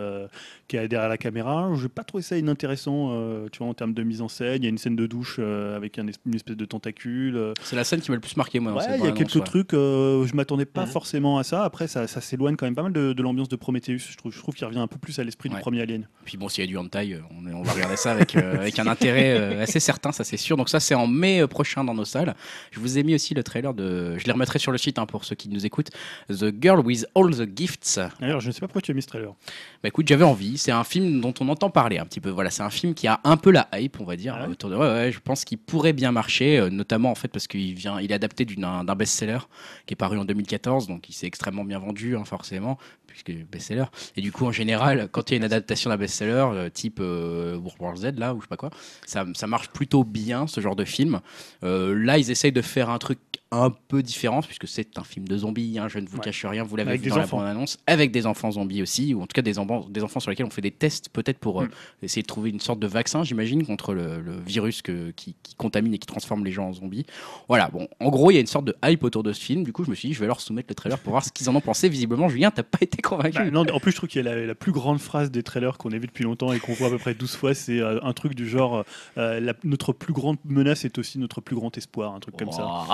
[0.68, 1.70] qui est derrière la caméra.
[1.74, 3.10] Je n'ai pas trouvé ça inintéressant,
[3.50, 4.56] tu vois, en termes de mise en scène.
[4.56, 7.52] Il y a une scène de douche avec un, une espèce de tentacule.
[7.62, 8.72] C'est la scène qui m'a le plus marqué, moi.
[8.74, 9.42] Ouais, il y a quelques ouais.
[9.42, 9.72] trucs.
[9.72, 10.88] je m'attendais pas mmh.
[10.88, 11.64] forcément à ça.
[11.64, 13.98] Après, ça, ça s'éloigne quand même pas mal de, de l'ambiance de Prometheus.
[14.10, 15.56] Je trouve, je trouve qu'il revient un peu plus à l'esprit ouais.
[15.56, 16.08] du premier Alien.
[16.24, 18.86] Puis bon, s'il y a du hentai, on, on va regarder ça avec, avec un
[18.86, 20.56] intérêt assez certain, ça c'est sûr.
[20.56, 22.34] Donc ça, c'est en mai prochain dans nos salles.
[22.72, 24.18] Je vous ai mis aussi le trailer de.
[24.18, 25.90] Je les remettrai sur le site hein, pour ceux qui nous écoutent.
[26.28, 28.00] The Girl with All the Gifts.
[28.20, 29.34] D'ailleurs, je ne sais pas pourquoi tu as mis ce trailer.
[29.82, 30.58] Bah écoute, j'avais envie.
[30.58, 32.30] C'est un film dont on entend parler un petit peu.
[32.30, 34.36] Voilà, c'est un film qui a un peu la hype, on va dire.
[34.38, 34.76] Ah ouais autour de...
[34.76, 38.00] ouais, ouais, je pense qu'il pourrait bien marcher, euh, notamment en fait parce qu'il vient,
[38.00, 39.38] il est adapté d'un best-seller
[39.86, 43.84] qui est paru en 2014, donc il s'est extrêmement bien vendu, hein, forcément, puisque best-seller.
[44.16, 46.98] Et du coup, en général, quand il y a une adaptation d'un best-seller, euh, type
[47.00, 48.70] euh, World War Z, là, ou je sais pas quoi,
[49.06, 51.20] ça, ça marche plutôt bien, ce genre de film.
[51.64, 53.18] Euh, là, ils essayent de faire un truc
[53.52, 56.24] un peu différent, puisque c'est un film de zombies, hein, je ne vous Ouais.
[56.24, 57.36] cache rien, vous l'avez vu dans enfants.
[57.38, 60.20] la bande-annonce, avec des enfants zombies aussi, ou en tout cas des, enfants- des enfants
[60.20, 61.70] sur lesquels on fait des tests peut-être pour euh, Mm.
[62.04, 65.54] essayer de trouver une sorte de vaccin, j'imagine, contre le, le virus que- qui, qui
[65.54, 67.04] contamine et qui transforme les gens en zombies.
[67.48, 69.64] Voilà, bon, en gros, il y a une sorte de hype autour de ce film,
[69.64, 71.30] du coup, je me suis dit, je vais leur soumettre le trailer pour voir ce
[71.30, 71.88] qu'ils en ont pensé.
[71.90, 73.36] Visiblement, Julien, t'as pas été convaincu.
[73.38, 75.42] Bah, non, en plus, je trouve qu'il y a la, la plus grande phrase des
[75.42, 77.52] trailers qu'on a vu depuis longtemps et qu'on voit à peu près 12 fois.
[77.52, 78.84] C'est euh, un truc du genre
[79.18, 82.50] euh, la- notre plus grande menace est aussi notre plus grand espoir, un truc comme
[82.52, 82.86] ça.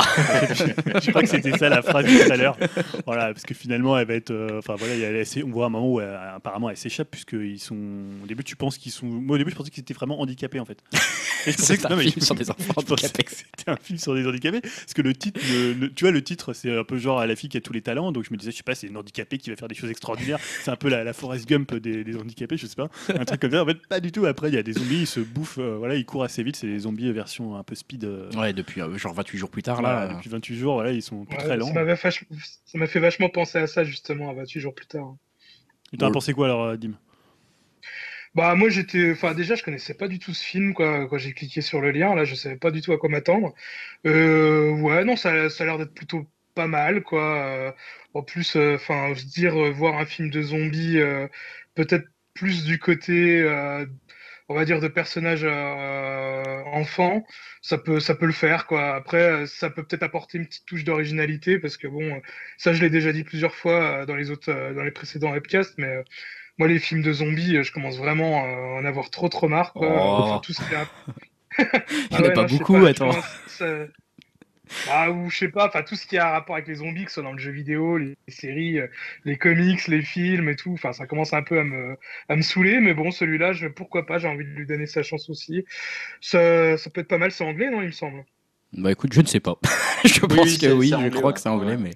[1.03, 2.57] Je crois que c'était ça la phrase du trailer.
[3.07, 4.31] Voilà, parce que finalement, elle va être.
[4.31, 6.71] euh, Enfin voilà, il y a- elle s'est- on voit un moment où elle- apparemment
[6.71, 7.77] elle s'échappe, puisqu'ils sont.
[8.23, 9.07] Au début, tu penses qu'ils sont.
[9.07, 10.79] Moi, au début, je pensais qu'ils étaient vraiment handicapés en fait.
[11.57, 13.25] C'est un non, film sur des enfants handicapés.
[13.29, 14.61] C'était un film sur des handicapés.
[14.61, 17.27] Parce que le titre, le- le- tu vois, le titre, c'est un peu genre à
[17.27, 18.13] la fille qui a tous les talents.
[18.13, 19.91] Donc je me disais, je sais pas, c'est une handicapée qui va faire des choses
[19.91, 20.39] extraordinaires.
[20.63, 22.89] C'est un peu la, la Forrest Gump des, des handicapés, je sais pas.
[23.09, 23.63] Un truc comme ça.
[23.63, 24.27] En fait, pas du tout.
[24.27, 25.59] Après, il y a des zombies, ils se bouffent.
[25.59, 26.57] euh, voilà, ils courent assez vite.
[26.57, 28.05] C'est des zombies version un peu speed.
[28.05, 30.09] euh, Ouais, depuis genre 28 jours plus tard, là.
[30.15, 31.83] depuis 28 jours, voilà, ils sont Ouais, très lents.
[32.67, 35.17] ça m'a fait vachement penser à ça, justement, à 28 jours plus tard.
[35.93, 36.13] Et T'en as Bon.
[36.13, 36.95] pensé quoi alors, euh, Dim?
[38.35, 41.09] Bah moi j'étais, enfin déjà je connaissais pas du tout ce film quoi.
[41.09, 43.55] Quand j'ai cliqué sur le lien là, je savais pas du tout à quoi m'attendre.
[44.07, 47.23] Euh, ouais non ça, ça a l'air d'être plutôt pas mal quoi.
[47.47, 47.73] Euh,
[48.15, 51.27] en plus, enfin se dire euh, voir un film de zombies, euh,
[51.75, 53.87] peut-être plus du côté, euh,
[54.49, 57.25] on va dire de personnages euh, enfants,
[57.63, 58.95] ça peut ça peut le faire quoi.
[58.95, 62.21] Après euh, ça peut peut-être apporter une petite touche d'originalité parce que bon euh,
[62.57, 65.87] ça je l'ai déjà dit plusieurs fois dans les autres dans les précédents webcasts mais
[65.89, 66.03] euh,
[66.59, 69.73] moi, les films de zombies, je commence vraiment à en avoir trop trop marre.
[69.73, 69.89] Quoi.
[69.89, 70.23] Oh.
[70.23, 70.87] Enfin, tout ce qui a...
[72.11, 73.11] Il y en a pas non, beaucoup, pas, attends.
[73.11, 73.87] tu vois, ça-
[74.91, 77.11] Ah, ou je sais pas, enfin tout ce qui a rapport avec les zombies, que
[77.11, 78.87] ce soit dans le jeu vidéo, les, les séries, euh,
[79.25, 81.97] les comics, les films et tout, enfin ça commence un peu à me,
[82.29, 85.03] à me saouler, mais bon, celui-là, je, pourquoi pas, j'ai envie de lui donner sa
[85.03, 85.65] chance aussi.
[86.21, 88.25] Ça, ça peut être pas mal, c'est anglais, non, il me semble.
[88.73, 89.59] Bah écoute, je ne sais pas.
[90.05, 91.33] je pense que oui, je crois ouais.
[91.35, 91.77] que c'est anglais, Ouais.
[91.77, 91.91] mais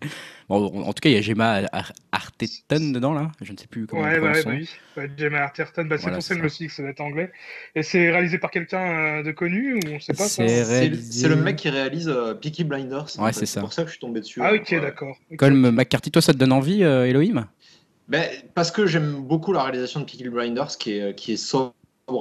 [0.48, 3.30] bon, en tout cas, il y a Gemma Ar- Arterton dedans là.
[3.40, 4.56] Je ne sais plus comment ouais, on ouais, bah son nom.
[4.56, 6.82] oui, ouais, Gemma Arterton, bah, c'est Voilà, pour ça c'est que suis dit que ça
[6.82, 7.32] doit être anglais.
[7.74, 11.28] Et c'est réalisé par quelqu'un euh, de connu, ou on sait pas C'est C'est réalisé-
[11.28, 13.06] le mec qui réalise euh, Peaky Blinders.
[13.18, 13.40] en Ouais, fait.
[13.40, 13.60] c'est ça.
[13.60, 14.40] pour ça que je suis tombé dessus.
[14.42, 14.80] Ah, euh, ok, ouais.
[14.80, 15.16] d'accord.
[15.38, 15.70] Colm.
[15.70, 17.46] McCarthy, toi, ça te donne envie, euh, Elohim?
[18.08, 21.72] Ben, parce que j'aime beaucoup la réalisation de Peaky Blinders qui est, qui est sobre,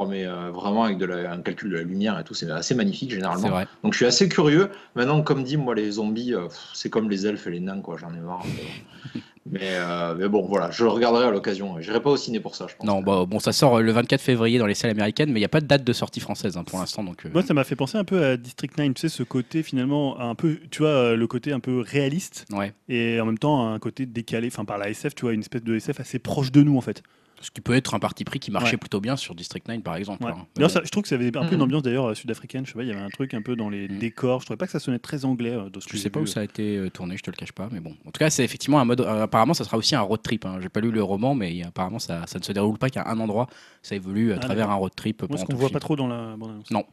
[0.07, 2.33] mais euh, vraiment avec de la- un calcul de la lumière et tout.
[2.33, 3.49] C'est assez magnifique généralement.
[3.49, 3.67] vrai.
[3.83, 4.69] Donc je suis assez curieux.
[4.95, 7.97] Maintenant, comme dit, moi, les zombies, euh, c'est comme les elfes et les nains, quoi.
[7.97, 8.45] J'en ai marre.
[9.47, 11.79] mais, euh, mais bon, voilà, je le regarderai à l'occasion.
[11.81, 12.85] J'irai pas au ciné pour ça, je pense.
[12.85, 15.41] Non, bah, bon, ça sort euh, le 24 février dans les salles américaines, mais il
[15.41, 17.03] n'y a pas de date de sortie française hein, pour l'instant.
[17.03, 19.23] Donc, euh, Moi, ça m'a fait penser un peu à District 9, tu sais, ce
[19.23, 22.71] côté finalement un peu, tu vois, euh, le côté un peu réaliste ouais.
[22.87, 25.63] et en même temps un côté décalé, enfin par la SF, tu vois, une espèce
[25.63, 27.01] de SF assez proche de nous en fait.
[27.41, 28.77] Ce qui peut être un parti pris qui marchait Ouais.
[28.77, 30.23] plutôt bien sur District 9, par exemple.
[30.23, 30.31] Ouais.
[30.31, 30.45] hein.
[30.55, 32.71] D'ailleurs, ça- je trouve que ça avait un peu une ambiance d'ailleurs euh, sud-africaine, je
[32.71, 33.97] sais pas, il y avait un truc un peu dans les Mhm.
[33.99, 36.19] décors, je trouvais pas que ça sonnait très anglais euh, dans ce Je sais pas
[36.19, 36.23] vu.
[36.23, 37.91] où ça a été euh, tourné, je te le cache pas, mais bon.
[38.05, 39.01] En tout cas, c'est effectivement un mode.
[39.01, 40.45] euh, apparemment, ça sera aussi un road trip.
[40.45, 40.59] Hein.
[40.61, 43.19] J'ai pas lu le roman, mais apparemment, ça, ça ne se déroule pas qu'à un
[43.19, 43.47] endroit.
[43.81, 45.23] Ça évolue à Ah, travers un road trip.
[45.27, 45.73] Moi, ce qu'on voit film.
[45.73, 46.69] pas trop dans la bande-annonce?
[46.71, 46.85] Non.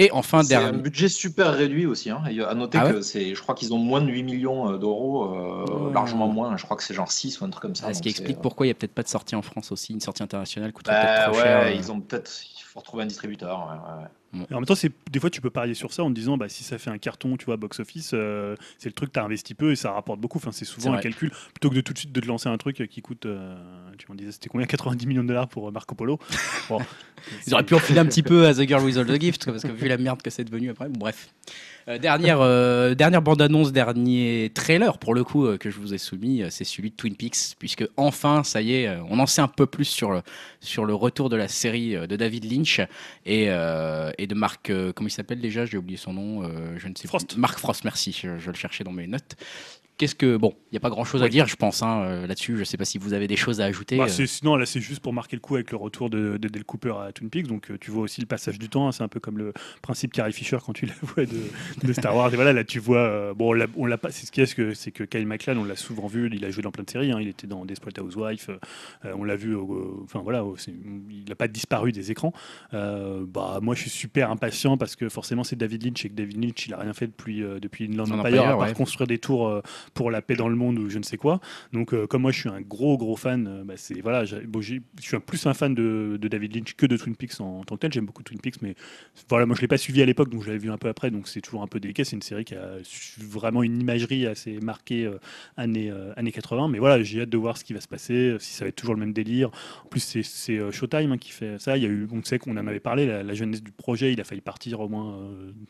[0.00, 0.78] Et enfin, C'est un dernier.
[0.78, 2.08] budget super réduit aussi.
[2.08, 2.22] Hein.
[2.30, 4.70] Et à noter Ah ouais que c'est, je crois qu'ils ont moins de 8 millions
[4.72, 6.56] euh, d'euros, euh, largement moins.
[6.56, 7.86] Je crois que c'est genre 6 ou un truc comme ça.
[7.88, 9.72] Ah, ce qui explique euh, pourquoi il n'y a peut-être pas de sortie en France
[9.72, 9.92] aussi.
[9.92, 11.60] Une sortie internationale coûterait Bah peut-être trop ouais, cher.
[11.66, 11.70] euh.
[11.72, 12.30] ils ont peut-être.
[12.58, 13.68] Il faut retrouver un distributeur.
[14.34, 16.36] Et en même temps, c'est des fois tu peux parier sur ça en te disant
[16.36, 19.18] bah, si ça fait un carton, tu vois, box office, euh, c'est le truc tu
[19.18, 20.38] as investi peu et ça rapporte beaucoup.
[20.38, 22.58] Enfin, c'est souvent un calcul plutôt que de tout de suite de te lancer un
[22.58, 23.56] truc qui coûte, euh,
[23.96, 26.18] tu m'en disais, c'était combien 90 millions de dollars pour euh, Marco Polo.
[26.68, 26.80] Bon,
[27.46, 29.62] Ils auraient pu enfiler un petit peu à The Girl with All the Gifts, parce
[29.62, 30.88] que vu la merde que c'est devenu après.
[30.90, 31.30] Bon, bref.
[31.88, 35.98] Euh, dernière, euh, dernière bande-annonce, dernier trailer pour le coup euh, que je vous ai
[35.98, 39.40] soumis, euh, c'est celui de Twin Peaks, puisque enfin, ça y est, on en sait
[39.40, 40.20] un peu plus sur le,
[40.60, 42.80] sur le retour de la série de David Lynch
[43.24, 45.64] et, euh, et de Marc, euh, comment il s'appelle déjà?
[45.64, 47.28] J'ai oublié son nom, euh, je ne sais Frost.
[47.28, 47.38] plus.
[47.38, 49.36] Marc Frost, merci, je, je le cherchais dans mes notes.
[49.98, 52.54] Qu'est-ce que bon, il n'y a pas grand-chose à dire, je pense hein, euh, là-dessus.
[52.54, 53.96] Je ne sais pas si vous avez des choses à ajouter.
[53.98, 54.26] Bah, euh.
[54.26, 56.94] sinon, là, c'est juste pour marquer le coup avec le retour de, de Del Cooper
[57.04, 57.48] à Twin Peaks.
[57.48, 58.86] Donc, euh, tu vois aussi le passage du temps.
[58.86, 61.36] hein, c'est un peu comme le principe Carrie Fisher quand tu la vois de,
[61.82, 62.32] de Star Wars.
[62.32, 62.98] Et voilà, là, tu vois.
[62.98, 64.12] euh, bon, on l'a- pas.
[64.12, 66.30] C'est ce a, c'est que, c'est que Kyle MacLachlan, on l'a souvent vu.
[66.32, 67.10] Il a joué dans plein de séries.
[67.10, 68.56] hein, il était dans Desperate Housewives.
[69.04, 69.56] euh, on l'a vu.
[70.04, 70.44] Enfin, voilà.
[70.68, 72.32] il n'a pas disparu des écrans.
[72.72, 76.40] Bah, moi, je suis super impatient parce que forcément, c'est David Lynch et que David
[76.40, 78.74] Lynch, il a rien fait depuis, depuis Inland Empire, Empire, à part ouais.
[78.74, 79.60] construire des tours
[79.94, 81.40] pour la paix dans le monde ou je ne sais quoi.
[81.72, 84.60] Donc, euh, comme moi, je suis un gros, gros fan, euh, bah, c'est voilà, bon,
[84.60, 87.60] je suis un plus un fan de, de David Lynch que de Twin Peaks en,
[87.60, 87.92] en tant que tel.
[87.92, 88.74] J'aime beaucoup Twin Peaks, mais
[89.28, 91.10] voilà, moi, je l'ai pas suivi à l'époque, donc je l'avais vu un peu après,
[91.10, 92.04] donc c'est toujours un peu délicat.
[92.04, 92.76] C'est une série qui a
[93.18, 95.18] vraiment une imagerie assez marquée euh,
[95.56, 98.52] années, années 80, mais voilà, j'ai hâte de voir ce qui va se passer, si
[98.54, 99.50] ça va être toujours le même délire.
[99.84, 101.76] En plus, c'est- Showtime hein, qui fait ça.
[101.76, 104.12] Il y a eu, on sait qu'on en avait parlé, la, la jeunesse du projet,
[104.12, 105.18] il a failli partir au moins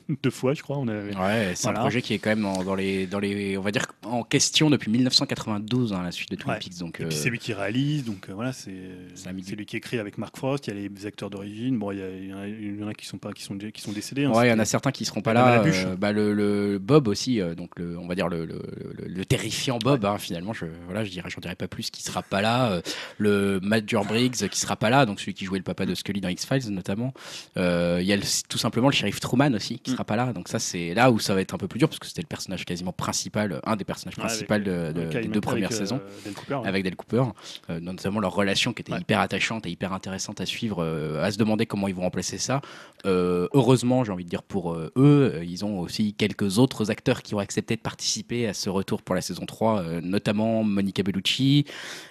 [0.23, 0.79] deux fois, je crois.
[0.79, 1.81] On avait, Ouais, c'est Voilà.
[1.81, 4.22] un projet qui est quand même dans, dans les, dans les, on va dire en
[4.24, 6.59] question depuis 1992, hein, la suite de Twin Ouais.
[6.59, 6.78] Peaks.
[6.78, 8.72] Donc, euh, c'est lui qui réalise, donc euh, voilà, c'est
[9.14, 10.66] c'est lui qui écrit avec Mark Frost.
[10.66, 11.78] Il y a les acteurs d'origine.
[11.78, 13.92] Bon, il y, en a- y en a qui sont pas, qui sont, qui sont
[13.92, 14.24] décédés.
[14.24, 15.62] hein, ouais, il y en a certains qui seront pas là.
[15.64, 18.62] Euh, bah, le, le Bob aussi, donc le, on va dire le, le,
[18.96, 20.04] le- le terrifiant Bob.
[20.04, 22.80] hein, finalement, je, voilà, je dirais, j'en dirais pas plus, qui sera pas là.
[23.18, 26.20] le Major Briggs qui sera pas là, donc celui qui jouait le papa de Scully
[26.20, 27.12] dans X Files notamment.
[27.56, 29.94] Il y a tout simplement le shérif Truman aussi qui Mm.
[29.94, 30.32] sera pas là.
[30.32, 32.22] Donc ça, c'est là où ça va être un peu plus dur parce que c'était
[32.22, 36.01] le personnage quasiment principal, un des personnages De, de- Kyle des deux premières avec, saisons.
[36.24, 36.68] Del Cooper, ouais.
[36.68, 37.24] avec Del Cooper,
[37.70, 39.01] euh, notamment leur relation qui était Ouais.
[39.01, 42.38] hyper attachante et hyper intéressante à suivre, euh, à se demander comment ils vont remplacer
[42.38, 42.61] ça.
[43.07, 47.34] Euh, heureusement, j'ai envie de dire pour eux, ils ont aussi quelques autres acteurs qui
[47.34, 51.64] ont accepté de participer à ce retour pour la saison 3, euh, notamment Monica Bellucci.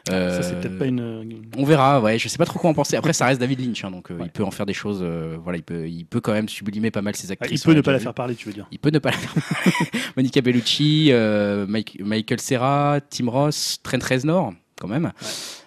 [0.07, 1.41] Ça, c'est peut-être pas une.
[1.57, 2.95] on verra, ouais, je sais pas trop quoi en penser.
[2.95, 4.15] Après, ça reste David Lynch, hein, donc Ouais.
[4.21, 5.03] il peut en faire des choses.
[5.43, 7.61] voilà, il peut, il peut quand même sublimer pas mal ses Ah, actrices.
[7.61, 8.03] il peut on ne pas la vu.
[8.03, 8.67] faire parler, tu veux dire.
[8.71, 9.33] Il peut ne pas la faire.
[10.15, 15.11] Monica Bellucci, euh, Mike- Michael Serra, Tim Ross, Trent Reznor, quand même.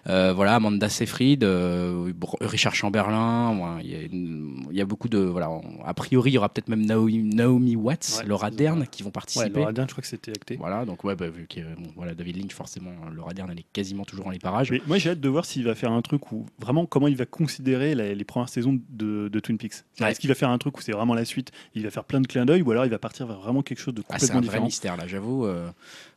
[0.09, 3.57] Euh, voilà, Amanda Seyfried, euh, Richard Chamberlain.
[3.77, 5.19] ouais, Il y, a y beaucoup de.
[5.19, 8.57] Voilà, on- a priori, il y aura peut-être même Naomi, Naomi Watts, Ouais, Laura c'est
[8.57, 9.49] Dern qui vont participer.
[9.51, 10.57] Laura Dern, je crois que c'était acté.
[10.57, 13.67] Voilà, donc ouais, bah, vu que bon, voilà, David Lynch, forcément, Laura Dern, elle est
[13.73, 14.71] quasiment toujours dans les parages.
[14.71, 17.17] Mais moi, j'ai hâte de voir s'il va faire un truc où vraiment comment il
[17.17, 19.85] va considérer la- les premières saisons de, de Twin Peaks.
[20.01, 22.21] Est-ce qu'il va faire un truc où c'est vraiment la suite Il va faire plein
[22.21, 24.27] de clins d'œil ou alors il va partir vers vraiment quelque chose de Ah, c'est
[24.29, 25.45] complètement un vrai différent mystère là, j'avoue.
[25.47, 25.69] euh,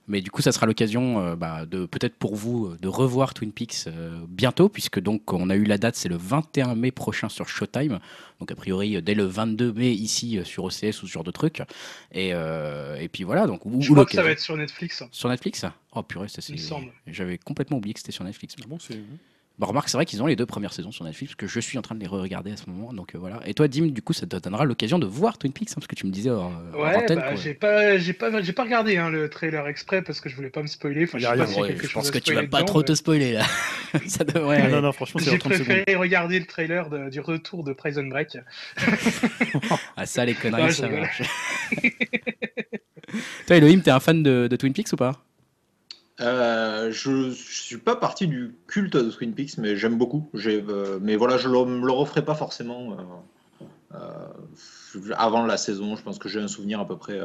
[0.07, 3.33] mais du coup, ça sera l'occasion, euh, bah, de peut-être pour vous, euh, de revoir
[3.33, 6.91] Twin Peaks euh, bientôt, puisque donc on a eu la date, c'est le 21 mai
[6.91, 7.99] prochain sur Showtime.
[8.39, 11.61] Donc a priori dès le 22 mai ici sur OCS ou ce genre de trucs.
[12.11, 15.03] Et, euh, et puis voilà, donc ou- Je crois que ça va être sur Netflix.
[15.11, 15.65] sur Netflix?
[15.95, 16.53] Oh purée, ça c'est.
[16.53, 16.91] Il me semble.
[17.07, 18.55] J'avais complètement oublié que c'était sur Netflix.
[18.61, 18.99] Ah bon, c'est-
[19.59, 21.59] Bah, remarque, c'est vrai qu'ils ont les deux premières saisons sur Netflix, parce que je
[21.59, 22.91] suis en train de les re-regarder à ce moment.
[22.91, 23.39] Donc euh, voilà.
[23.45, 25.85] Et toi, Dim, du coup, ça te donnera l'occasion de voir Twin Peaks, hein, parce
[25.85, 28.63] que tu me disais hors, hors Ouais, antenne, bah, j'ai pas, j'ai pas, j'ai pas
[28.63, 31.03] regardé hein, le trailer exprès parce que je voulais pas me spoiler.
[31.03, 32.95] Enfin, je sais pas Ouais, je pense que tu vas pas dedans, trop mais te
[32.95, 33.45] spoiler là.
[34.07, 34.73] ça devrait Ah, aller.
[34.73, 35.67] non, non, franchement, c'est J'ai en 30 secondes.
[35.67, 38.37] préféré regarder le trailer de- du retour de Prison Break.
[39.95, 41.21] Ah ça les conneries, ça marche.
[43.45, 45.23] Toi Elohim, t'es un fan de, de Twin Peaks ou pas?
[46.21, 50.29] Euh, je, je suis pas parti du culte de Twin Peaks, mais j'aime beaucoup.
[50.45, 52.95] Euh, mais voilà, je le, me le referai pas forcément
[53.93, 53.97] euh,
[55.17, 55.95] avant la saison.
[55.95, 57.19] Je pense que j'ai un souvenir à peu près.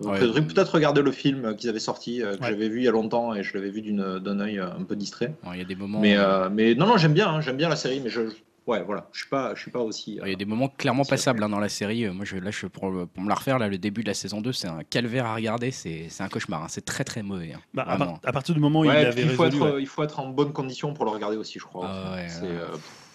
[0.00, 0.18] Ouais.
[0.18, 2.36] peut-être regarder le film qu'ils avaient sorti, que Ouais.
[2.48, 5.34] j'avais vu il y a longtemps et je l'avais vu d'un œil un peu distrait.
[5.52, 7.68] Il y a des moments, Mais, euh, mais non, non, j'aime bien, hein, j'aime bien
[7.68, 8.22] la série, mais je,
[8.70, 10.18] ouais, voilà, je suis pas, je suis pas aussi.
[10.20, 12.06] euh, il y a des moments clairement passables hein, dans la série.
[12.06, 14.14] Euh, Moi, je, là, je, pour, pour me la refaire, là, le début de la
[14.14, 15.70] saison 2, c'est un calvaire à regarder.
[15.70, 16.62] C'est c'est un cauchemar.
[16.64, 16.66] hein.
[16.68, 17.52] C'est très très mauvais.
[17.54, 17.60] hein.
[17.74, 17.86] Bah,
[18.24, 19.82] à, partir du moment où il avait il, faut résolu, être, ouais.
[19.82, 21.86] il faut être en bonne condition pour le regarder aussi, je crois.
[21.92, 22.48] Ah ouais, C'est, ouais.
[22.48, 22.66] euh,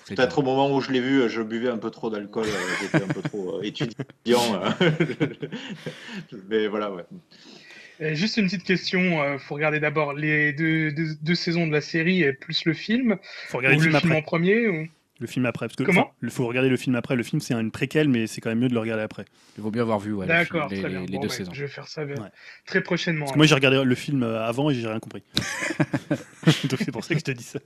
[0.05, 2.49] C'est Peut-être au moment où je l'ai vu, je buvais un peu trop d'alcool, euh,
[2.81, 4.61] j'étais un peu trop euh, étudiant.
[4.81, 4.91] euh.
[6.49, 7.03] Mais voilà, ouais.
[8.01, 9.21] Euh, juste une petite question.
[9.21, 12.73] euh, faut regarder d'abord les deux, deux, deux saisons de la série et plus le
[12.73, 13.17] film.
[13.47, 14.19] faut regarder ou le le film film après.
[14.19, 14.67] en premier.
[14.67, 14.87] Ou...
[15.19, 15.67] Le film après.
[15.67, 17.15] Parce que, Comment Il faut regarder le film après.
[17.15, 19.23] Le film, c'est une préquelle, mais c'est quand même mieux de le regarder après.
[19.57, 20.89] Il vaut mieux avoir vu ouais, D'accord, les, bien.
[20.89, 21.53] les Bon, deux ouais, saisons.
[21.53, 22.29] Je vais faire ça euh, Ouais.
[22.65, 23.21] très prochainement.
[23.21, 25.23] Parce que moi, j'ai regardé le film euh, avant et j'ai rien compris.
[26.69, 27.59] Donc c'est pour ça que je te dis ça.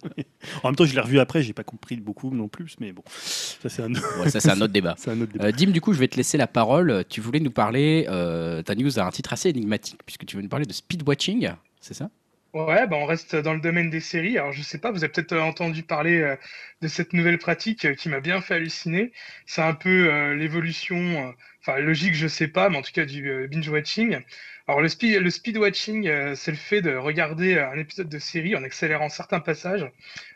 [0.64, 3.04] en même temps, je l'ai revu après, j'ai pas compris beaucoup non plus, mais bon,
[3.10, 4.95] ça c'est un, autre débat.
[5.08, 5.45] un autre débat.
[5.45, 7.04] Euh, Dim, du coup, je vais te laisser la parole.
[7.10, 10.41] Tu voulais nous parler, euh, ta news a un titre assez énigmatique, puisque tu veux
[10.43, 11.50] nous parler de speedwatching,
[11.82, 12.10] c'est ça?
[12.54, 14.38] Ouais, bah on reste dans le domaine des séries.
[14.39, 16.36] Alors je sais pas, vous avez peut-être euh, entendu parler euh,
[16.82, 19.12] de cette nouvelle pratique euh, qui m'a bien fait halluciner.
[19.45, 23.47] C'est un peu l'évolution, enfin logique, je sais pas, mais en tout cas du euh,
[23.47, 24.20] binge watching.
[24.68, 28.18] Alors le speed, le speed watching, euh, c'est le fait de regarder un épisode de
[28.20, 29.88] série en accélérant certains passages.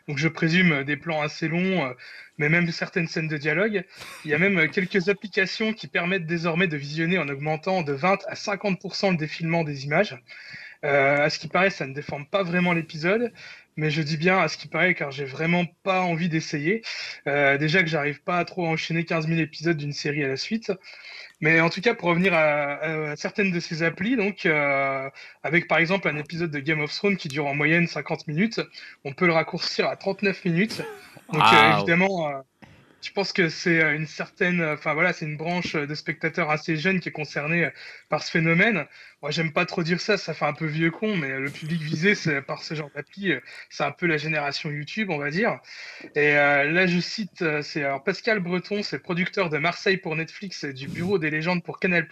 [0.06, 1.92] Donc je présume des plans assez longs,
[2.38, 3.84] mais même certaines scènes de dialogue.
[4.24, 8.24] Il y a même quelques applications qui permettent désormais de visionner en augmentant de 20
[8.28, 10.16] à 50% le défilement des images.
[10.84, 13.32] Euh, à ce qui paraît, ça ne déforme pas vraiment l'épisode,
[13.76, 16.82] mais je dis bien à ce qui paraît car j'ai vraiment pas envie d'essayer.
[17.26, 20.36] Euh, déjà que j'arrive pas à trop enchaîner 15 000 épisodes d'une série à la
[20.36, 20.72] suite.
[21.40, 25.10] Mais en tout cas, pour revenir à, à certaines de ces applis, donc euh,
[25.42, 28.60] avec par exemple un épisode de Game of Thrones qui dure en moyenne 50 minutes,
[29.04, 30.82] on peut le raccourcir à 39 minutes.
[31.32, 32.40] Donc euh, évidemment, euh,
[33.04, 36.76] je pense que c'est euh, une certaine, enfin voilà, c'est une branche de spectateurs assez
[36.76, 37.70] jeune qui est concernée euh,
[38.08, 38.86] par ce phénomène.
[39.22, 41.80] Moi, j'aime pas trop dire ça, ça fait un peu vieux con, mais le public
[41.82, 43.40] visé par ce genre d'appli, euh,
[43.70, 45.60] c'est un peu la génération YouTube, on va dire.
[46.14, 50.64] Et euh, là, je cite, euh, c'est Pascal Breton, c'est producteur de Marseille pour Netflix
[50.64, 52.06] et du Bureau des légendes pour Canal+.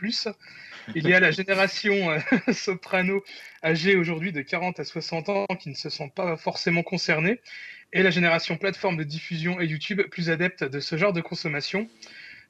[0.94, 2.18] Il y a la génération euh,
[2.52, 3.22] soprano
[3.62, 7.40] âgée aujourd'hui de 40 à 60 ans qui ne se sont pas forcément concernés
[7.92, 11.88] et la génération plateforme de diffusion et YouTube plus adepte de ce genre de consommation.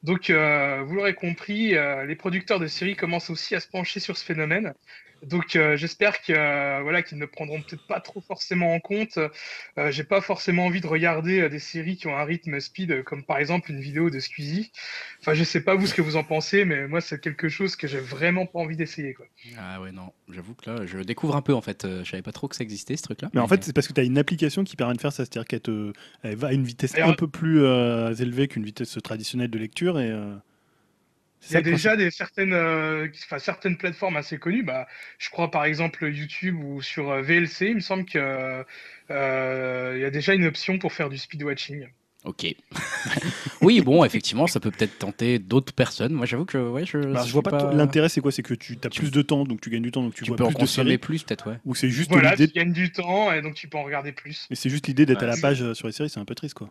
[0.02, 4.00] Donc, euh, vous l'aurez compris, euh, les producteurs de séries commencent aussi à se pencher
[4.00, 4.74] sur ce phénomène.
[5.22, 9.18] Donc, euh, j'espère que euh, voilà qu'ils ne prendront peut-être pas trop forcément en compte.
[9.78, 13.04] Euh, J'ai pas forcément envie de regarder euh, des séries qui ont un rythme speed,
[13.04, 14.72] comme par exemple une vidéo de Squeezie.
[15.20, 17.76] Enfin, je sais pas vous ce que vous en pensez, mais moi c'est quelque chose
[17.76, 19.14] que j'ai vraiment pas envie d'essayer.
[19.14, 19.26] Quoi.
[19.58, 21.84] Ah ouais, non, j'avoue que là, je découvre un peu en fait.
[21.84, 23.30] Euh, je savais pas trop que ça existait ce truc-là.
[23.32, 25.24] Mais en fait, c'est parce que tu as une application qui permet de faire ça,
[25.24, 25.92] c'est-à-dire qu'elle
[26.36, 30.00] va à une vitesse Alors- un peu plus euh, élevée qu'une vitesse traditionnelle de lecture
[30.00, 30.34] et euh,
[31.48, 34.62] Il y a déjà des certaines, euh, enfin, certaines plateformes assez connues.
[34.62, 34.86] Bah,
[35.18, 38.64] je crois par exemple YouTube ou sur euh, VLC, il me semble que
[39.10, 41.88] euh, y a déjà une option pour faire du speed watching.
[42.24, 42.46] Ok.
[43.62, 46.12] oui, bon, effectivement, ça peut peut-être tenter d'autres personnes.
[46.12, 46.98] Moi, j'avoue que ouais, je.
[46.98, 48.30] Bah, je vois pas, trop- l'intérêt, c'est quoi?
[48.30, 50.22] C'est que tu as Tu- plus de temps, donc tu gagnes du temps, donc tu,
[50.22, 50.98] Tu vois peux en plus de consommer séries.
[50.98, 51.58] plus, peut-être, ouais.
[51.64, 54.12] Ou c'est juste Voilà, tu l'idée, gagnes du temps et donc tu peux en regarder
[54.12, 54.46] plus.
[54.50, 56.34] mais c'est juste l'idée d'être Ouais, à la page sur les séries, c'est un peu
[56.36, 56.70] triste quoi.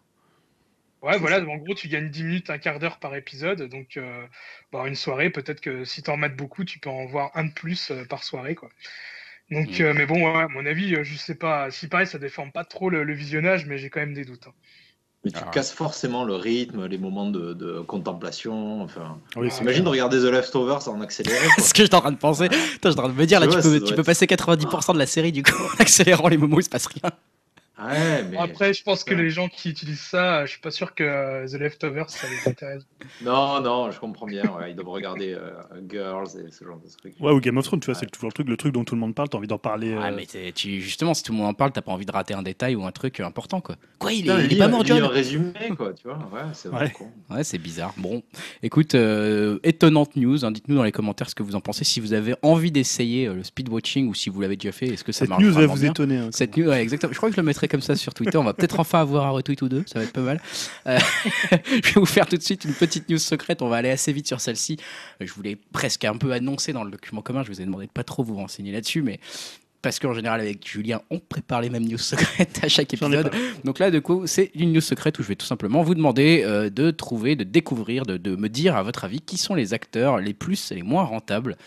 [1.02, 3.64] Ouais, voilà, en gros, tu gagnes 10 minutes, un quart d'heure par épisode.
[3.64, 4.24] Donc, euh,
[4.72, 7.46] bah, une soirée, peut-être que si tu en mates beaucoup, tu peux en voir un
[7.46, 8.54] de plus euh, par soirée.
[8.56, 8.70] Quoi.
[9.50, 9.84] Donc, Mm.
[9.84, 11.72] euh, mais bon, ouais, à mon avis, euh, je sais pas.
[11.72, 14.46] Si pareil, ça déforme pas trop le, le visionnage, mais j'ai quand même des doutes.
[14.48, 14.54] hein.
[15.24, 15.52] Mais tu Ah.
[15.52, 18.82] casses forcément le rythme, les moments de, de contemplation.
[18.82, 21.38] Enfin, Oui, Ah, imagine de regarder The Leftovers en accéléré.
[21.58, 22.48] C'est ce que j'étais en train de penser.
[22.50, 24.94] Putain, j'étais en train de me dire, là, Tu vois, peux, tu peux passer 90%
[24.94, 27.12] de la série, du coup, en accélérant les moments où il se passe rien.
[27.84, 30.94] Ouais, mais Après, je pense que les gens qui utilisent ça, je suis pas sûr
[30.94, 32.84] que euh, The Leftovers, ça les intéresse.
[33.22, 34.44] non, non, je comprends bien.
[34.58, 35.52] ouais, ils doivent regarder euh,
[35.90, 37.14] Girls et ce genre de trucs.
[37.20, 38.96] Ouais, ou Game of Thrones, tu vois, c'est toujours le truc, le truc dont tout
[38.96, 39.96] le monde parle, t'as envie d'en parler.
[40.00, 42.12] Ah, euh, mais tu, justement, si tout le monde en parle, t'as pas envie de
[42.12, 43.76] rater un détail ou un truc important, quoi.
[44.00, 46.18] Quoi, il est, il est pas un- mort, John résumé, quoi, tu vois.
[46.32, 46.76] Ouais, c'est Ouais.
[46.76, 46.92] vrai.
[46.92, 47.10] con.
[47.30, 47.94] Ouais, c'est bizarre.
[47.98, 48.22] Bon,
[48.64, 50.44] écoute, euh, étonnante news.
[50.46, 50.52] hein.
[50.52, 51.84] Dites-nous dans les commentaires ce que vous en pensez.
[51.84, 55.04] Si vous avez envie d'essayer euh, le speedwatching ou si vous l'avez déjà fait, est-ce
[55.04, 56.18] que ça Cette marche news va vous bien étonner.
[56.18, 57.12] hein, Cette news, ouais, exactement.
[57.14, 58.38] Je crois que je le mettrai comme ça sur Twitter.
[58.38, 59.84] On va peut-être enfin avoir un retweet ou deux.
[59.88, 60.42] Ça va être pas mal.
[60.88, 61.00] Euh,
[61.52, 63.62] je vais vous faire tout de suite une petite news secrète.
[63.62, 64.78] On va aller assez vite sur celle-ci.
[65.20, 67.44] Je voulais presque un peu annoncer dans le document commun.
[67.44, 69.20] Je vous ai demandé de pas trop vous renseigner là-dessus, mais
[69.82, 73.32] parce qu'en général avec Julien, on prépare les mêmes news secrètes à chaque épisode.
[73.64, 76.44] Donc là, du coup, c'est une news secrète où je vais tout simplement vous demander
[76.46, 79.74] euh, de trouver, de découvrir, de, de me dire à votre avis qui sont les
[79.74, 81.58] acteurs les plus et les moins rentables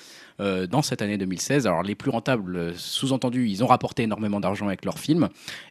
[0.41, 1.67] euh, dans cette année 2016.
[1.67, 5.29] Alors les plus rentables, euh, sous-entendu, ils ont rapporté énormément d'argent avec leurs films.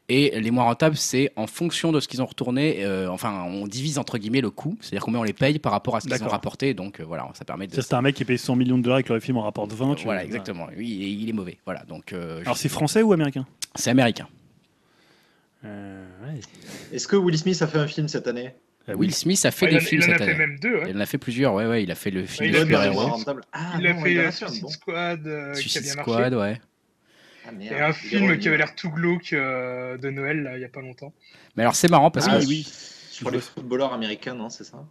[0.09, 3.67] Et les moins rentables, c'est en fonction de ce qu'ils ont retourné, euh, enfin on
[3.67, 6.23] divise entre guillemets le coût, c'est-à-dire combien on les paye par rapport à ce qu'ils
[6.23, 6.73] ont rapporté.
[6.73, 7.75] Donc euh, voilà, ça permet de...
[7.75, 9.41] Ça, c'est un mec qui paye 100 millions de dollars et que le film en
[9.43, 9.95] rapporte 20.
[9.95, 10.25] tu voilà, vois.
[10.25, 10.67] exactement.
[10.77, 11.57] Oui, il est, il est mauvais.
[11.65, 13.45] Voilà, donc euh, Alors je- c'est français ou américain?
[13.75, 14.27] C'est américain.
[15.65, 16.39] Euh, ouais.
[16.91, 18.53] Est-ce que Will Smith a fait un film cette année?
[18.87, 20.39] Will Smith a fait des il, en- films il en a cette fait année.
[20.39, 20.77] même deux.
[20.81, 20.85] hein.
[20.89, 21.83] Il en a fait plusieurs, ouais, ouais.
[21.83, 23.13] Il a fait le film super-héros.
[23.53, 24.67] Ah, il a fait Suicide bon.
[24.69, 25.85] Squad euh, qui a Suicide.
[26.01, 26.59] Squad, ouais.
[27.45, 30.61] Ah, merde, Et un film qui avait l'air tout glauque euh, de Noël là, il
[30.61, 31.13] y a pas longtemps.
[31.55, 32.67] Mais alors c'est marrant parce Ah, que oui.
[33.11, 34.85] Sur les footballeurs américains, non, c'est ça?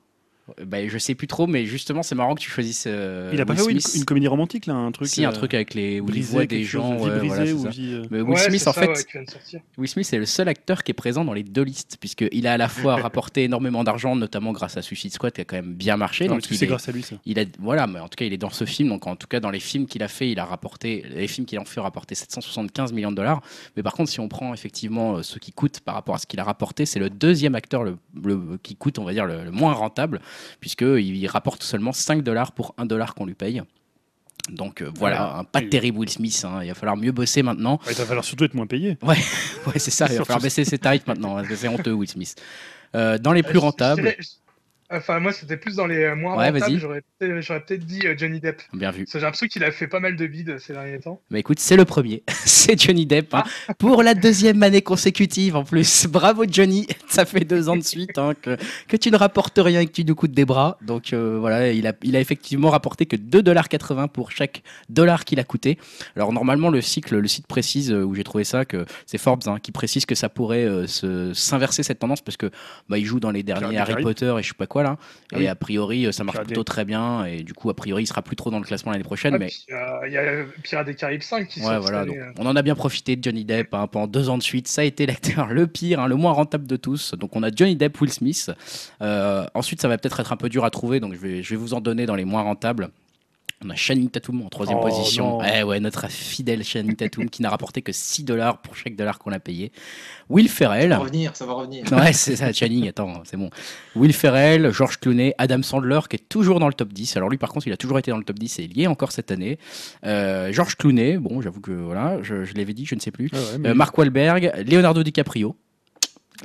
[0.66, 2.84] Bah, je sais plus trop, mais justement, c'est marrant que tu choisisses.
[2.88, 3.95] euh, Il a pas Will fait une, Smith.
[4.01, 5.07] une comédie romantique là, un truc.
[5.07, 6.97] Si, un euh, truc avec les où il voit des gens.
[6.97, 9.62] vie ouais, brisée voilà, ou vie, euh, Mais Will Ouais, Smith, en ça, fait, ouais.
[9.78, 12.55] Will Smith est le seul acteur qui est présent dans les deux listes, puisqu'il a
[12.55, 15.74] à la fois rapporté énormément d'argent, notamment grâce à Suicide Squad, qui a quand même
[15.74, 16.26] bien marché.
[16.26, 17.16] non, donc c'est est- grâce à lui ça.
[17.24, 18.88] il a, voilà, mais en tout cas, il est dans ce film.
[18.88, 21.47] Donc, en tout cas, dans les films qu'il a fait, il a rapporté, les films
[21.47, 23.43] qu'il a fait ont rapporté 775 millions de dollars.
[23.76, 26.26] Mais par contre, si on prend effectivement euh, ce qui coûte par rapport à ce
[26.26, 29.45] qu'il a rapporté, c'est le deuxième acteur le, le- qui coûte, on va dire, le,
[29.45, 30.21] le moins rentable,
[30.61, 33.63] puisqu'il il rapporte seulement 5 dollars pour 1 dollar qu'on lui paye.
[34.50, 35.68] Donc euh, voilà, un pas Oui.
[35.68, 36.45] terrible Will Smith.
[36.45, 36.61] hein.
[36.63, 37.79] Il va falloir mieux bosser maintenant.
[37.87, 38.99] Ouais, il va falloir surtout être moins payé.
[39.03, 39.17] Ouais,
[39.76, 40.07] c'est ça.
[40.11, 42.34] Il va falloir baisser ses tarifs maintenant, que c'est honteux Will Smith.
[42.96, 44.18] Euh, dans les Euh, plus je rentables, dirais-
[44.92, 46.58] Enfin, moi, c'était plus dans les euh, moins Ouais, rentables.
[46.60, 46.78] vas-y.
[46.78, 48.62] J'aurais peut-être j'aurais peut-être dit euh, Johnny Depp.
[48.72, 49.06] bien vu.
[49.10, 51.20] J'ai l'impression qu'il a fait pas mal de bides ces derniers temps.
[51.30, 52.22] Bah écoute, c'est le premier.
[52.44, 53.34] c'est Johnny Depp.
[53.34, 53.44] hein.
[53.78, 56.06] Pour la deuxième année consécutive en plus.
[56.10, 56.86] Bravo Johnny.
[57.08, 58.56] Ça fait deux ans de suite hein, que,
[58.88, 60.78] que tu ne rapportes rien et que tu nous coûtes des bras.
[60.82, 65.38] Donc euh, voilà, il a, il a effectivement rapporté que 2,80$ pour chaque dollar qu'il
[65.40, 65.78] a coûté.
[66.16, 69.42] Alors normalement, le cycle, le site précise euh, où j'ai trouvé ça, que c'est Forbes
[69.46, 72.50] hein, qui précise que ça pourrait euh, se- s'inverser cette tendance parce que
[72.88, 74.02] bah, il joue dans les derniers Harry.
[74.02, 75.46] Potter et je sais pas quoi Ah et oui.
[75.49, 77.25] a priori, euh, ça marche Pirates des- plutôt très bien.
[77.25, 79.34] Et du coup, a priori, il sera plus trop dans le classement l'année prochaine.
[79.34, 82.04] Ah, mais euh, Il y a Pirates des Caraïbes 5 qui Ouais, voilà.
[82.04, 82.33] donc, année, euh.
[82.38, 84.68] on en a bien profité de Johnny Depp hein, pendant deux ans de suite.
[84.68, 87.14] Ça a été l'acteur le pire, hein, le moins rentable de tous.
[87.14, 88.50] Donc, on a Johnny Depp, Will Smith.
[89.00, 91.00] Euh, ensuite, ça va peut-être être un peu dur à trouver.
[91.00, 92.91] Donc, je vais, je vais vous en donner dans les moins rentables.
[93.64, 95.39] On a Channing Tatum en troisième Oh, position.
[95.41, 95.67] non.
[95.67, 99.30] Ouais, notre fidèle Channing Tatum qui n'a rapporté que 6 dollars pour chaque dollar qu'on
[99.33, 99.71] a payé.
[100.29, 100.91] Will Ça Ferrell.
[100.91, 101.84] va revenir, ça va revenir.
[101.93, 103.51] Ouais, c'est ça, Channing, attends, c'est bon.
[103.95, 107.17] Will Ferrell, George Clooney, Adam Sandler, qui est toujours dans le top 10.
[107.17, 108.83] Alors lui, par contre, il a toujours été dans le top 10 et il y
[108.83, 109.59] est encore cette année.
[110.05, 113.30] Euh, George Clooney, bon, j'avoue que voilà, je, je l'avais dit, je ne sais plus.
[113.33, 115.57] Ouais, mais- Euh, Mark Wahlberg, Leonardo DiCaprio.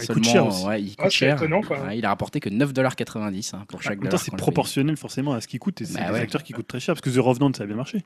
[0.01, 0.65] Il coûte cher aussi.
[0.65, 1.35] ouais, il coûte Ah, c'est cher.
[1.37, 1.79] étonnant, quoi.
[1.81, 4.19] Ouais, il a rapporté que 9,90$ hein, pour En chaque dollar.
[4.19, 5.81] c'est proportionnel forcément à ce qu'il coûte.
[5.81, 6.19] Et c'est Bah des ouais.
[6.21, 8.03] acteurs qui coûtent très cher parce que The Revenant, ça a bien marché.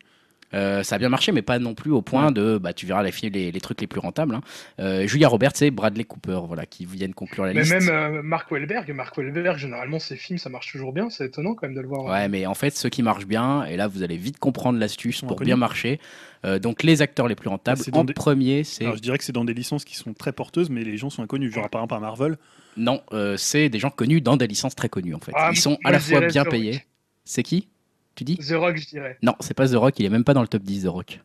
[0.54, 3.04] Euh, ça a bien marché, mais pas non plus au point de, bah, tu verras
[3.04, 4.36] les, films- les, les trucs les plus rentables.
[4.36, 4.42] hein.
[4.80, 7.72] Euh, Julia Roberts et Bradley Cooper, voilà, qui viennent conclure la Mais liste.
[7.72, 11.10] même euh, Mark Wahlberg, Mark Wahlberg, généralement, ses films, ça marche toujours bien.
[11.10, 12.04] C'est étonnant quand même de le voir.
[12.06, 15.22] Ouais, mais en fait, ceux qui marchent bien, et là, vous allez vite comprendre l'astuce
[15.22, 16.00] pour bien marcher.
[16.44, 18.84] Euh, donc, les acteurs les plus rentables, Ah, en des- premier, c'est.
[18.84, 21.10] Alors, je dirais que c'est dans des licences qui sont très porteuses, mais les gens
[21.10, 21.54] sont inconnus.
[21.54, 22.38] Genre, par exemple, à Marvel.
[22.78, 25.34] Non, euh, c'est des gens connus dans des licences très connues, en fait.
[25.36, 26.84] Ah, Ils sont à la fois bien payés.
[27.26, 27.68] C'est qui?
[28.16, 29.18] Tu dis The Rock, je dirais.
[29.24, 31.20] Non, c'est pas The Rock, il est même pas dans le top 10, The Rock.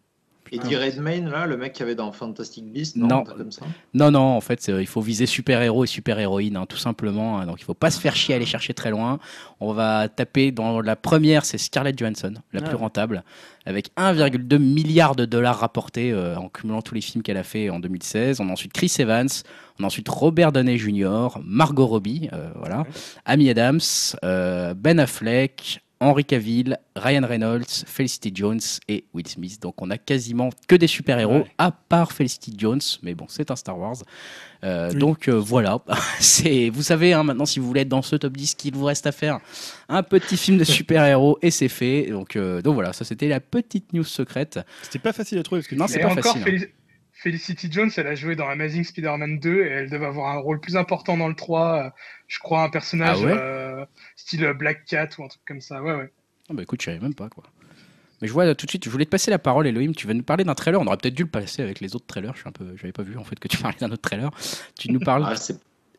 [0.52, 3.24] Eddie Redmayne, là, le mec qui avait dans Fantastic Beasts, non, Non.
[3.24, 3.66] comme ça.
[3.94, 7.40] Non, non, en fait, il faut viser super-héros et super-héroïne, hein, tout simplement.
[7.40, 7.46] hein.
[7.46, 9.18] donc, il faut pas se faire chier à aller chercher très loin.
[9.58, 12.80] On va taper dans la première, c'est Scarlett Johansson, la Ah plus ouais.
[12.80, 13.24] rentable,
[13.64, 17.68] avec 1,2 milliard de dollars rapportés euh, en cumulant tous les films qu'elle a fait
[17.68, 18.38] en 2016.
[18.40, 19.26] On a ensuite Chris Evans,
[19.80, 22.86] on a ensuite Robert Downey Jr., Margot Robbie, euh, voilà, Ouais.
[23.24, 23.80] Amy Adams,
[24.22, 25.80] euh, Ben Affleck.
[26.00, 29.60] Henry Cavill, Ryan Reynolds, Felicity Jones et Will Smith.
[29.62, 31.46] Donc on a quasiment que des super-héros, Ouais.
[31.58, 33.96] à part Felicity Jones, mais bon, c'est un Star Wars.
[34.64, 34.98] Euh, Oui.
[34.98, 35.78] Donc euh, voilà,
[36.20, 38.84] c'est vous savez hein, maintenant si vous voulez être dans ce top 10 qu'il vous
[38.84, 39.38] reste à faire
[39.88, 42.08] un petit film de super-héros et c'est fait.
[42.10, 44.60] Donc euh, donc voilà, ça c'était la petite news secrète.
[44.82, 46.66] C'était pas facile à trouver parce que Non, c'est pas encore, facile, hein.
[47.26, 50.60] Felicity Jones, elle a joué dans Amazing Spider-Man 2 et elle devait avoir un rôle
[50.60, 51.86] plus important dans le 3.
[51.86, 51.90] euh,
[52.28, 53.84] Je crois un personnage Ah ouais euh,
[54.14, 55.82] style Black Cat ou un truc comme ça.
[55.82, 56.12] Ouais, ouais.
[56.48, 57.42] Ah bah écoute, je savais même pas quoi.
[58.22, 59.92] Mais je vois euh, tout de suite, je voulais te passer la parole, Elohim.
[59.92, 60.80] Tu vas nous parler d'un trailer.
[60.80, 62.32] On aurait peut-être dû le passer avec les autres trailers.
[62.34, 64.30] Je suis un peu, j'avais pas vu en fait que tu parlais d'un autre trailer.
[64.78, 65.34] Tu nous parles Ah,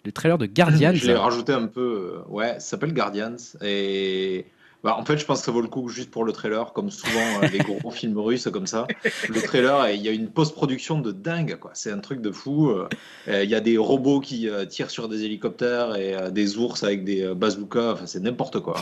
[0.05, 0.93] du trailer de Guardians.
[0.95, 2.23] Je l'ai rajouté un peu.
[2.25, 3.35] euh, Ouais, ça s'appelle Guardians.
[3.61, 4.45] Et
[4.83, 6.91] bah, en fait, je pense que ça vaut le coup juste pour le trailer, comme
[6.91, 8.87] souvent euh, les gros films russes comme ça.
[9.27, 11.71] Le trailer, il y a une post-production de dingue, quoi.
[11.73, 12.69] C'est un truc de fou.
[12.69, 12.87] euh,
[13.27, 16.83] euh, Il y a des robots qui euh, tirent sur des hélicoptères et des ours
[16.83, 17.93] avec des bazookas.
[17.93, 18.77] Enfin, c'est n'importe quoi.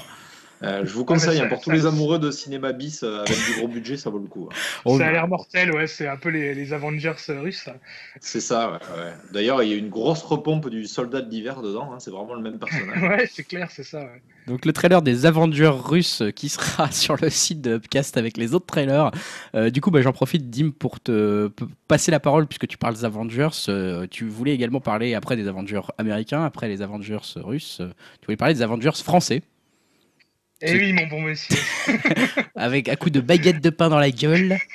[0.64, 3.19] Euh, je vous conseille, ça- hein, pour tous ça- les amoureux de cinéma bis euh,
[3.23, 4.48] avec du gros budget, ça vaut le coup.
[4.52, 4.56] hein.
[4.86, 5.86] Oh, ça a l'air mortel, ouais.
[5.88, 7.64] C'est un peu les, les Avengers euh, russes.
[7.65, 7.76] ça.
[8.22, 9.11] C'est ça, ouais, ouais.
[9.34, 11.91] D'ailleurs, il y a une grosse repompe du soldat de l'hiver dedans.
[11.94, 13.02] hein, C'est vraiment le même personnage.
[13.03, 13.99] Ouais, c'est clair, c'est ça.
[13.99, 14.22] ouais.
[14.48, 18.53] Donc le trailer des Avengers russes qui sera sur le site de Upcast avec les
[18.53, 19.11] autres trailers.
[19.56, 21.52] Euh, du coup, bah, j'en profite, Dim, pour te
[21.88, 23.49] passer la parole puisque tu parles des Avengers.
[23.69, 27.80] Euh, tu voulais également parler après des Avengers américains, après les Avengers russes.
[27.82, 27.90] Euh,
[28.22, 29.41] tu voulais parler des Avengers français
[30.65, 31.55] Et C'est- oui, mon bon monsieur.
[32.55, 34.57] avec un coup de baguette de pain dans la gueule.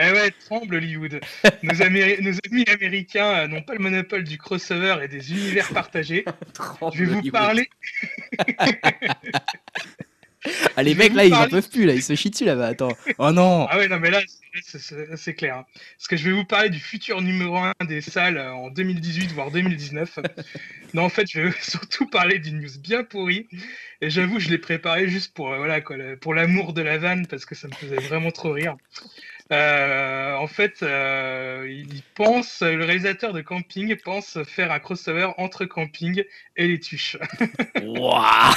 [0.00, 1.18] Eh ouais, tremble Hollywood.
[1.64, 5.66] Nos, Améri- nos amis américains euh, n'ont pas le monopole du crossover et des univers
[5.70, 6.24] partagés.
[6.94, 7.68] Je vais vous parler.
[10.76, 12.68] Ah, les mecs là, ils en peuvent plus là, ils se chient dessus là-bas.
[12.68, 12.92] Attends.
[13.18, 13.66] Oh non.
[13.70, 14.20] Ah ouais, non, mais là,
[14.62, 15.56] c'est- clair.
[15.58, 15.66] hein.
[15.96, 19.32] Parce que je vais vous parler du futur numéro 1 des salles euh, en 2018,
[19.32, 20.18] voire 2019.
[20.94, 23.48] non, en fait, je vais surtout parler d'une news bien pourrie.
[24.00, 27.26] Et j'avoue, je l'ai préparé juste pour, euh, voilà, quoi, pour l'amour de la vanne,
[27.26, 28.76] parce que ça me faisait vraiment trop rire.
[29.50, 35.64] Euh, en fait, euh, il pense, le réalisateur de Camping pense faire un crossover entre
[35.64, 36.22] Camping
[36.56, 37.16] et les tuches.
[37.82, 38.54] Ouah.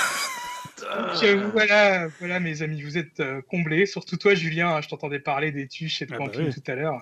[0.97, 3.85] Donc, euh, voilà, voilà, mes amis, vous êtes euh, comblés.
[3.85, 6.53] Surtout toi, Julien, hein, je t'entendais parler des tuches et de Ah bah camping oui.
[6.53, 7.01] tout à l'heure.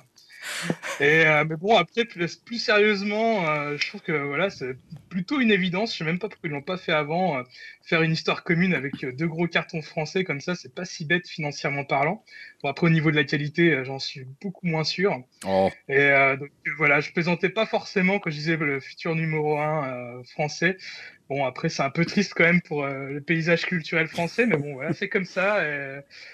[1.00, 4.76] Et euh, mais bon, après, plus, plus sérieusement, euh, je trouve que voilà, c'est
[5.10, 5.94] plutôt une évidence.
[5.94, 7.38] Je sais même pas pourquoi ils l'ont pas fait avant.
[7.38, 7.44] euh,
[7.90, 11.06] faire une histoire commune avec euh, deux gros cartons français comme ça, c'est pas si
[11.06, 12.24] bête financièrement parlant.
[12.62, 15.18] Bon, après, au niveau de la qualité, euh, j'en suis beaucoup moins sûr.
[15.46, 15.72] Oh.
[15.88, 19.88] Et euh, donc voilà, je plaisantais pas forcément quand je disais le futur numéro un
[20.20, 20.78] euh, français.
[21.30, 24.58] Bon, après, c'est un peu triste quand même pour euh, le paysage culturel français, mais
[24.58, 25.64] bon, voilà, c'est comme ça.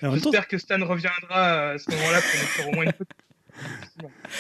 [0.02, 3.25] J'espère que Stan reviendra à ce moment-là pour nous faire au moins une petite.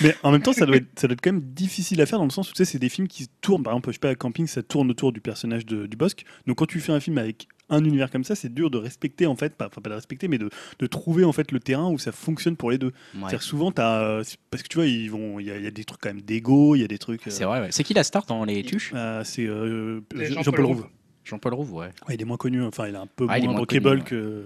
[0.01, 2.19] Mais en même temps, ça doit, être, ça doit être quand même difficile à faire
[2.19, 3.63] dans le sens où tu sais, c'est des films qui tournent.
[3.63, 6.25] Par exemple, je sais pas, à Camping, ça tourne autour du personnage de- du Bosque.
[6.47, 9.25] Donc quand tu fais un film avec un univers comme ça, c'est dur de respecter
[9.25, 11.89] en fait, pas, enfin pas de respecter, mais de, de trouver en fait le terrain
[11.89, 12.87] où ça fonctionne pour les deux.
[12.87, 13.21] Ouais.
[13.21, 15.67] C'est-à-dire souvent, t'as, euh, parce que tu vois, ils vont, il y, a- il y
[15.67, 17.25] a des trucs quand même d'ego, il y a des trucs.
[17.27, 17.69] euh, C'est vrai, ouais.
[17.71, 18.91] C'est qui la star dans les tuches?
[18.93, 20.87] euh, c'est euh, Jean- Jean-Paul Rouve.
[21.25, 21.87] Jean-Paul Rouve, ouais.
[22.07, 24.01] Ouais, il est moins connu, enfin il est un peu Ah, moins moins connu, ouais.
[24.01, 24.45] que.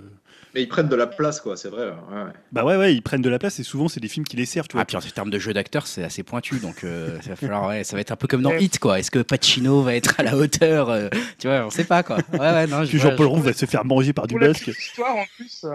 [0.56, 1.84] Mais ils prennent de la place, quoi, c'est vrai.
[1.90, 1.92] ouais,
[2.24, 2.32] ouais.
[2.52, 4.46] Bah ouais, ouais, ils prennent de la place et souvent c'est des films qui les
[4.48, 4.82] servent, tu vois.
[4.82, 7.68] Ah, puis en termes de jeu d'acteur, c'est assez pointu, donc euh, ça va falloir,
[7.68, 8.54] ouais, ça va être un peu comme dans.
[8.58, 8.98] Hit, quoi.
[9.00, 12.18] Est-ce que Pacino va être à la hauteur euh, Tu vois, on sait pas, quoi.
[12.34, 12.84] Ouais, ouais, non.
[12.84, 15.66] je vois, Jean-Paul je- Rouve va se faire manger par du petite histoire, en plus,
[15.66, 15.70] euh,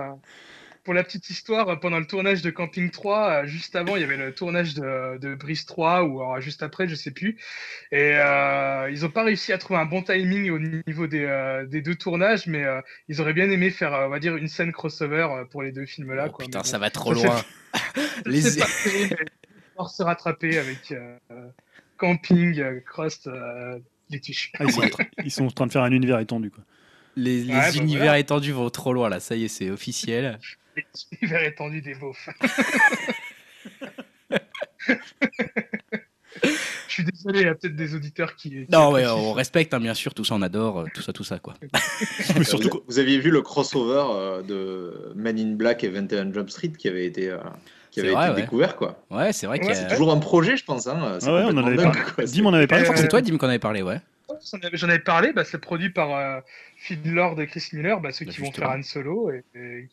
[0.84, 4.04] pour la petite histoire, pendant le tournage de Camping 3, euh, juste avant, il y
[4.04, 7.38] avait le tournage de, de Brise 3, ou alors juste après, je sais plus.
[7.90, 11.64] Et euh, ils ont pas réussi à trouver un bon timing au niveau des, euh,
[11.66, 14.48] des deux tournages, mais euh, ils auraient bien aimé faire, euh, on va dire, une
[14.48, 16.28] scène crossover pour les deux films-là.
[16.28, 17.42] Oh, putain, bon, ça va trop loin.
[18.26, 18.42] Les-
[19.76, 20.94] pas se rattraper avec
[21.96, 23.78] Camping, Cross, euh,
[24.10, 24.52] les tuches.
[24.58, 26.62] Ah, ils, sont en train, ils sont en train de faire un univers étendu, quoi.
[27.16, 28.18] Les, les Ouais, bah univers voilà.
[28.18, 29.20] étendus vont trop loin, là.
[29.20, 30.38] Ça y est, c'est officiel.
[30.76, 32.28] Les univers étendus des beaufs.
[36.88, 38.50] Je suis désolé, il y a peut-être des auditeurs qui.
[38.50, 41.12] qui Non, ouais, on respecte, hein, bien sûr, tout ça, on adore, euh, tout ça,
[41.12, 41.54] tout ça, quoi.
[42.38, 46.32] Mais surtout, vous, vous aviez vu le crossover euh, de Men in Black et 21
[46.32, 47.38] Jump Street qui avait été, euh,
[47.90, 48.40] qui avait vrai, été ouais.
[48.42, 49.04] découvert, quoi.
[49.10, 49.88] Ouais, c'est vrai Ouais, qu'il y c'est a.
[49.88, 50.86] C'est toujours un projet, je pense.
[50.86, 51.18] Hein.
[51.20, 52.30] Ah ouais, on en avait dingue, parlé.
[52.30, 52.84] Dim en avait parlé.
[52.84, 54.00] Je crois que c'est toi, Dim, qu'on avait parlé, ouais.
[54.52, 56.40] J'en avais, j'en avais parlé, bah, c'est produit par euh,
[56.76, 59.30] Phil Lord et Chris Miller, bah, ceux Bah, qui vont faire Han Solo.
[59.30, 59.88] Et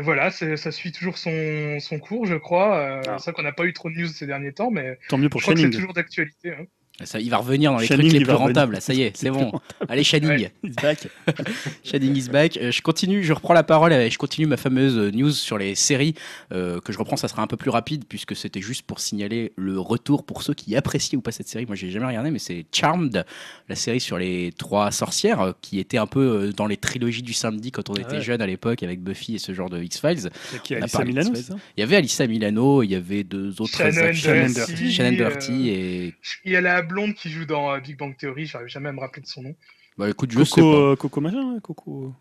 [0.00, 2.76] voilà, c'est- ça suit toujours son, son cours, je crois.
[2.78, 3.16] Euh, Ah.
[3.18, 5.28] C'est vrai qu'on n'a pas eu trop de news ces derniers temps, mais Tant mieux
[5.28, 6.52] pour je crois que c'est toujours d'actualité.
[6.52, 6.64] hein.
[7.02, 9.16] Ça, il va revenir dans les Shining, trucs les plus rentables, là, ça y est,
[9.16, 9.50] c'est bon.
[9.88, 10.48] Allez, Shining.
[10.62, 11.08] He's back.
[11.84, 12.56] Shining is back.
[12.56, 15.58] Euh, je continue, je reprends la parole et je continue ma fameuse euh, news sur
[15.58, 16.14] les séries
[16.52, 17.16] euh, que je reprends.
[17.16, 20.54] Ça sera un peu plus rapide puisque c'était juste pour signaler le retour pour ceux
[20.54, 21.66] qui apprécient ou pas cette série.
[21.66, 23.24] Moi, j'ai jamais regardé, mais c'est Charmed,
[23.68, 27.22] la série sur les trois sorcières euh, qui était un peu euh, dans les trilogies
[27.22, 28.22] du samedi quand on Ah était ouais.
[28.22, 30.30] jeune à l'époque avec Buffy et ce genre de X-Files.
[30.70, 30.78] Il
[31.76, 34.14] y avait Alissa Milano, il y avait deux autres Shannon acteurs.
[34.14, 34.92] Shannon Doherty, Doherty.
[34.92, 36.14] Shannon Doherty et
[36.44, 38.92] Il y a la blonde qui joue dans euh, Big Bang Theory, j'arrive jamais à
[38.92, 39.54] me rappeler de son nom.
[39.98, 40.78] bah écoute, je sais Coco, pas.
[40.78, 42.12] euh, Coco machin, hein, Coco.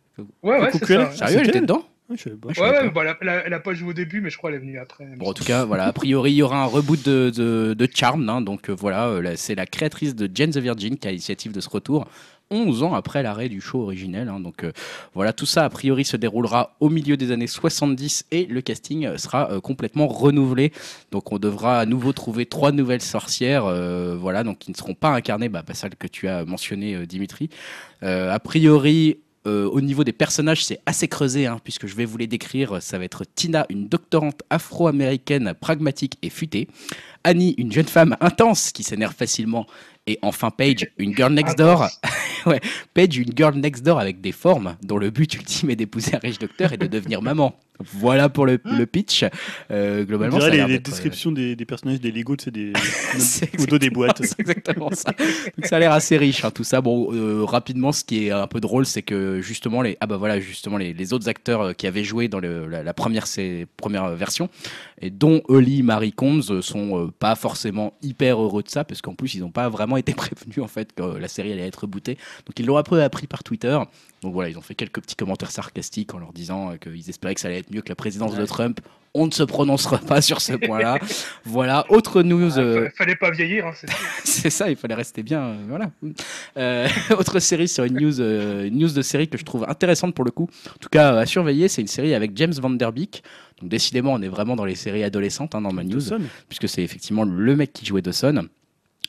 [0.43, 1.11] Ouais, ouais, c'est ça.
[1.11, 2.47] Sérieux, elle était dedans Ouais, pas.
[2.49, 2.89] Ouais, ouais, pas.
[2.89, 5.05] bon, elle, a, elle pas joué au début, mais je crois qu'elle est venue après.
[5.15, 7.89] Bon, en tout cas, voilà, a priori, il y aura un reboot de, de, de
[7.91, 8.29] Charmed.
[8.29, 11.11] hein, donc euh, voilà, euh, là, c'est la créatrice de Jane the Virgin qui a
[11.11, 12.05] l'initiative de ce retour.
[12.51, 14.29] 11 ans après l'arrêt du show originel.
[14.29, 14.39] hein.
[14.39, 14.71] donc euh,
[15.13, 19.05] voilà, tout ça a priori se déroulera au milieu des années 70 et le casting
[19.05, 20.71] euh, sera euh, complètement renouvelé.
[21.11, 23.63] Donc on devra à nouveau trouver trois nouvelles sorcières,
[24.17, 27.49] voilà, donc qui ne seront pas incarnées, bah, pas celle que tu as mentionnée, Dimitri.
[28.01, 32.27] A priori, au niveau des personnages, c'est assez creusé, hein, puisque je vais vous les
[32.27, 32.81] décrire.
[32.81, 36.67] Ça va être Tina, une doctorante afro-américaine pragmatique et futée.
[37.23, 39.65] Annie, une jeune femme intense qui s'énerve facilement.
[40.05, 41.87] Et enfin Paige, une girl next door.
[42.45, 42.59] ouais,
[42.93, 46.19] Paige, une girl next door avec des formes, dont le but ultime est d'épouser un
[46.19, 47.57] riche docteur et de devenir maman.
[47.79, 49.25] Voilà pour le, le pitch.
[49.71, 52.71] Euh, globalement, ça a les, les euh, descriptions des, des personnages des Lego, des,
[53.17, 54.23] C'est au dos des boîtes.
[54.23, 55.11] c'est exactement ça.
[55.11, 56.81] Donc ça a l'air assez riche, hein, tout ça.
[56.81, 60.17] Bon, euh, rapidement, ce qui est un peu drôle, c'est que justement les, ah bah
[60.17, 63.25] voilà, justement les, les autres acteurs euh, qui avaient joué dans le- la, la première,
[63.25, 64.49] ces- première version,
[65.01, 69.33] et dont Holly, Marie Combs, sont pas forcément hyper heureux de ça, parce qu'en plus
[69.33, 72.15] ils n'ont pas vraiment été prévenu en fait que la série allait être bootée.
[72.45, 73.77] Donc ils l'ont un peu appris par Twitter.
[74.21, 77.35] Donc voilà, ils ont fait quelques petits commentaires sarcastiques en leur disant euh, qu'ils espéraient
[77.35, 78.79] que ça allait être mieux que la présidence de Trump.
[79.15, 80.97] On ne se prononcera pas sur ce point-là.
[81.45, 82.49] voilà, autre news.
[82.55, 83.73] Ah, euh, fa- Fallait pas vieillir, hein,
[84.23, 85.41] c'est ça, il fallait rester bien.
[85.43, 85.91] euh, voilà.
[86.57, 86.87] Euh,
[87.19, 90.31] autre série sur une news, une news de série que je trouve intéressante pour le
[90.31, 90.49] coup.
[90.67, 93.21] En tout cas, à surveiller, c'est une série avec James Van Der Beek.
[93.61, 96.21] Donc décidément, on est vraiment dans les séries adolescentes hein, dans ma news, Dawson.
[96.49, 98.47] puisque c'est effectivement le mec qui jouait Dawson.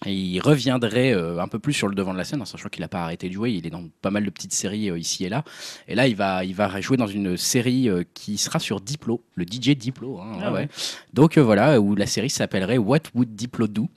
[0.06, 2.68] Et il reviendrait euh, un peu plus sur le devant de la scène, en sachant
[2.68, 3.52] qu'il n'a pas arrêté de jouer.
[3.52, 5.44] Il est dans pas mal de petites séries euh, ici et là.
[5.88, 9.22] Et là, il va, il va jouer dans une série euh, qui sera sur Diplo,
[9.34, 10.18] le DJ Diplo.
[10.20, 10.60] hein, Ah ouais.
[10.60, 10.68] ouais.
[11.14, 13.88] Donc voilà, où la série s'appellerait What Would Diplo Do?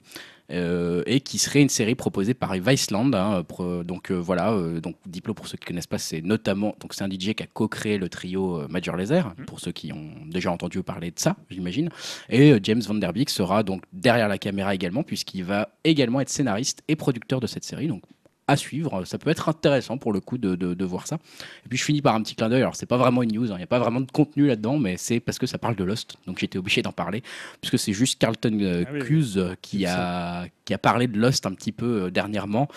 [0.50, 3.12] Et qui serait une série proposée par Viceland.
[3.12, 6.74] hein, pro- donc euh, voilà, euh, donc Diplo pour ceux qui connaissent pas, c'est notamment
[6.80, 9.92] donc c'est un DJ qui a co-créé le trio euh, Major Lazer pour ceux qui
[9.92, 11.90] ont déjà entendu parler de ça, j'imagine.
[12.30, 16.20] Et euh, James Van Der Beek sera donc derrière la caméra également puisqu'il va également
[16.20, 17.86] être scénariste et producteur de cette série.
[17.88, 18.02] Donc
[18.48, 21.18] à suivre, ça peut être intéressant pour le coup de, de- de voir ça.
[21.64, 22.62] Et puis je finis par un petit clin d'œil.
[22.62, 24.78] Alors c'est pas vraiment une news, hein, il n'y a pas vraiment de contenu là-dedans,
[24.78, 27.22] mais c'est parce que ça parle de Lost, donc j'étais obligé d'en parler
[27.60, 28.98] puisque c'est juste Carlton euh, Ah oui.
[29.00, 32.68] Cuse euh, qui a qui a parlé de Lost un petit peu euh, dernièrement,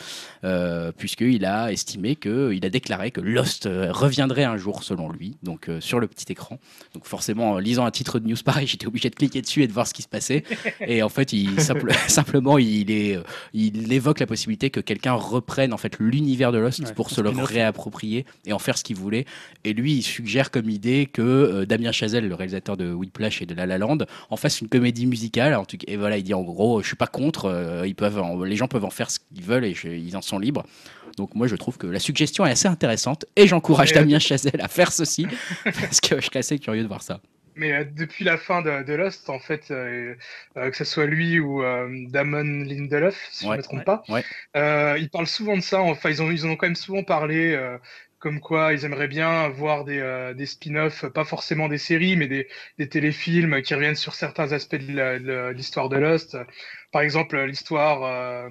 [0.45, 5.09] euh, puisqu'il a estimé que il a déclaré que Lost euh, reviendrait un jour selon
[5.11, 6.57] lui, donc euh, sur le petit écran.
[6.93, 9.68] Donc forcément, en lisant un titre de news pareil, j'étais obligé de cliquer dessus et
[9.68, 10.43] de voir ce qui se passait.
[10.88, 13.19] Et en fait, il simple- simplement il est
[13.53, 17.19] il évoque la possibilité que quelqu'un reprenne en fait l'univers de Lost Ouais, pour se
[17.19, 19.26] le réapproprier et en faire ce qu'il voulait.
[19.65, 23.45] Et lui, il suggère comme idée que euh, Damien Chazelle, le réalisateur de Whiplash et
[23.45, 23.97] de La La Land,
[24.30, 25.55] en fasse une comédie musicale.
[25.55, 27.49] En tout cas, et voilà, il dit en gros, je suis pas contre.
[27.82, 30.16] Euh, ils peuvent, en- les gens peuvent en faire ce qu'ils veulent et je- ils
[30.16, 30.66] en sont libres.
[31.18, 34.68] Donc moi, je trouve que la suggestion est assez intéressante et j'encourage Damien Chazelle à
[34.68, 35.28] faire ceci
[35.66, 37.20] parce que je suis assez curieux de voir ça.
[37.56, 40.16] Mais euh, depuis la fin de, de Lost, en fait, euh,
[40.56, 41.62] euh, que ce soit lui ou
[42.10, 45.02] Damon Lindelof, si je ne me trompe ouais, pas, ouais.
[45.02, 45.82] ils parlent souvent de ça.
[45.82, 47.60] Enfin, ils, ont, ils en ont quand même souvent parlé,
[48.22, 52.27] comme quoi ils aimeraient bien voir des, euh, des spin-offs, pas forcément des séries, mais
[52.27, 56.38] des, des téléfilms qui reviennent sur certains aspects de l'histoire de Lost.
[56.91, 58.48] Par exemple, l'histoire, euh,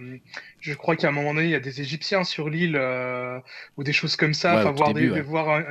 [0.59, 3.39] je crois qu'à un moment donné, il y a des Égyptiens sur l'île euh,
[3.77, 4.55] ou des choses comme ça.
[4.55, 5.21] Ouais, Enfin, voir, début, des, ouais.
[5.23, 5.65] voir, un-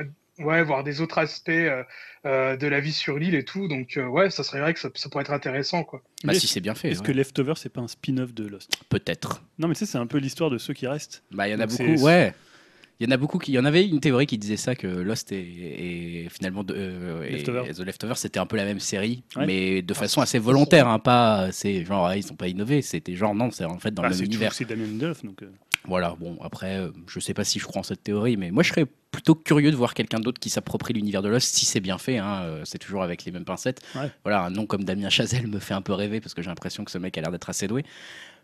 [0.44, 1.84] ouais, voir des autres aspects euh,
[2.24, 3.68] euh, de la vie sur l'île et tout.
[3.68, 6.02] Donc, euh, ouais, ça serait vrai que ça, ça pourrait être intéressant, quoi.
[6.24, 7.06] Bah, si c'est bien fait, Est-ce ouais.
[7.08, 8.70] que Leftover, c'est pas un spin-off de Lost?
[8.88, 9.42] Peut-être.
[9.58, 11.22] Non, mais tu sais, c'est un peu l'histoire de ceux qui restent.
[11.32, 12.32] Bah, il y en a Donc beaucoup, ouais.
[13.00, 13.52] Il y en a beaucoup qui.
[13.52, 15.38] Il y en avait une théorie qui disait ça que Lost et,
[16.24, 19.46] et finalement de, euh, et- et The Leftover c'était un peu la même série, Ouais.
[19.46, 22.82] mais de Ah, façon assez volontaire, hein, pas c'est genre ah, ils sont pas innovés,
[22.82, 24.52] c'était genre non c'est en fait dans Bah, le c'est même univers.
[24.52, 24.66] c'est
[25.24, 25.42] donc.
[25.42, 25.46] euh,
[25.86, 28.62] Voilà bon après euh, je sais pas si je crois en cette théorie, mais moi
[28.62, 31.80] je serais plutôt curieux de voir quelqu'un d'autre qui s'approprie l'univers de Lost si c'est
[31.80, 33.80] bien fait, hein, euh, c'est toujours avec les mêmes pincettes.
[33.96, 34.10] Ouais.
[34.24, 36.84] Voilà un nom comme Damien Chazelle me fait un peu rêver parce que j'ai l'impression
[36.84, 37.82] que ce mec a l'air d'être assez doué.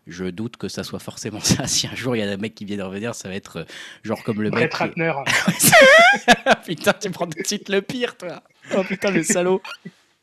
[0.07, 1.67] Je doute que ça soit forcément ça.
[1.67, 3.57] Si un jour il y a un mec qui vient de revenir, ça va être
[3.57, 3.65] euh,
[4.03, 4.71] genre comme le mec.
[4.71, 5.13] Brett Ratner.
[6.65, 8.41] putain, tu prends tout de suite le pire, toi.
[8.75, 9.61] Oh putain, le salaud.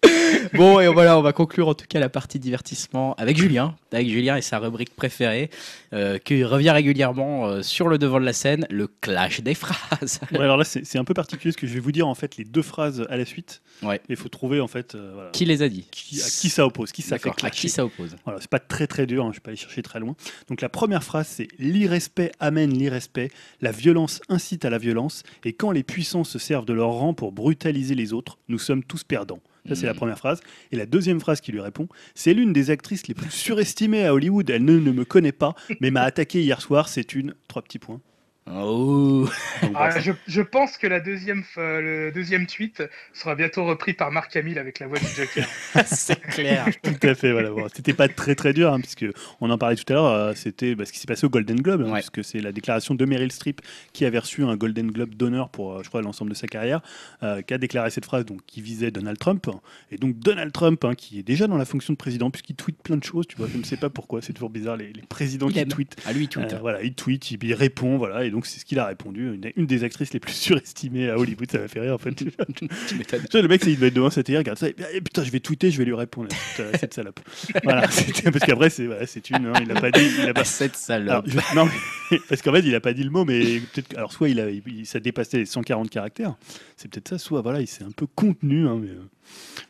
[0.55, 4.09] Bon, et voilà, on va conclure en tout cas la partie divertissement avec Julien, avec
[4.09, 5.51] Julien et sa rubrique préférée,
[5.93, 10.21] euh, qui revient régulièrement euh, sur le devant de la scène, le clash des phrases.
[10.33, 12.37] Ouais, alors là, c'est un peu particulier parce que je vais vous dire en fait
[12.37, 13.63] les deux phrases à la suite.
[13.83, 14.01] Ouais.
[14.09, 16.65] Il faut trouver en fait euh, voilà, Qui les a dit qui- à qui ça
[16.67, 19.31] oppose, qui ça fait à qui ça oppose Voilà, c'est pas très très dur, hein,
[19.33, 20.15] je vais pas aller chercher très loin.
[20.49, 25.53] Donc la première phrase c'est l'irrespect amène l'irrespect, la violence incite à la violence, et
[25.53, 29.03] quand les puissants se servent de leur rang pour brutaliser les autres, nous sommes tous
[29.03, 29.41] perdants.
[29.69, 29.99] Ça c'est la Mhm.
[29.99, 30.41] première phrase.
[30.73, 34.13] Et la deuxième phrase qui lui répond, c'est l'une des actrices les plus surestimées à
[34.13, 34.49] Hollywood.
[34.51, 36.89] Elle ne, ne me connaît pas, mais m'a attaqué hier soir.
[36.89, 38.01] C'est une trois petits points.
[38.47, 39.27] Oh
[39.63, 40.01] Ah, voilà.
[40.01, 42.83] je, je pense que la deuxième, le deuxième tweet
[43.15, 45.47] sera bientôt repris par Marc Hamill avec la voix du Joker.
[45.87, 46.67] C'est clair.
[46.83, 47.51] Tout à fait, voilà.
[47.51, 49.07] Bon, c'était pas très très dur, hein, puisque
[49.41, 50.05] on en parlait tout à l'heure.
[50.07, 52.01] euh, c'était bah, ce qui s'est passé au Golden Globe, hein, Ouais.
[52.01, 53.63] puisque c'est la déclaration de Meryl Streep
[53.95, 56.83] qui avait reçu un Golden Globe d'honneur pour, euh, je crois, l'ensemble de sa carrière,
[57.23, 59.47] euh, qui a déclaré cette phrase, donc qui visait Donald Trump.
[59.91, 62.77] Et donc Donald Trump, hein, qui est déjà dans la fonction de président, puisqu'il tweet
[62.83, 63.27] plein de choses.
[63.27, 64.21] Tu vois, je ne sais pas pourquoi.
[64.21, 65.69] C'est toujours bizarre les, les présidents Il qui aime.
[65.69, 65.97] tweetent.
[66.07, 66.41] À lui, tout.
[66.41, 69.35] Euh, voilà, il tweet, il, il répond, voilà, et donc c'est ce qu'il a répondu.
[69.35, 72.13] Une, une des actrices les plus surestimées à Hollywood, ça m'a fait rire en fait.
[72.15, 75.31] tu le mec, il doit être devant sa télé, regarde ça, et eh, putain, je
[75.31, 76.29] vais tweeter, je vais lui répondre.
[76.57, 77.21] Putain, cette salope.
[77.63, 80.01] voilà, parce qu'après, c'est voilà, une, hein, il a pas dit.
[80.23, 80.41] Il a pas...
[80.43, 81.09] Ah, cette salope.
[81.11, 81.67] Alors, je- non,
[82.11, 83.97] mais- parce qu'en fait, il a pas dit le mot, mais peut-être.
[83.97, 86.35] Alors, soit il a, il- ça dépassait les 140 caractères,
[86.77, 88.67] c'est peut-être ça, soit voilà, il s'est un peu contenu.
[88.69, 89.03] hein, mais, euh,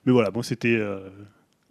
[0.07, 0.77] mais voilà, bon, c'était.
[0.77, 1.01] euh,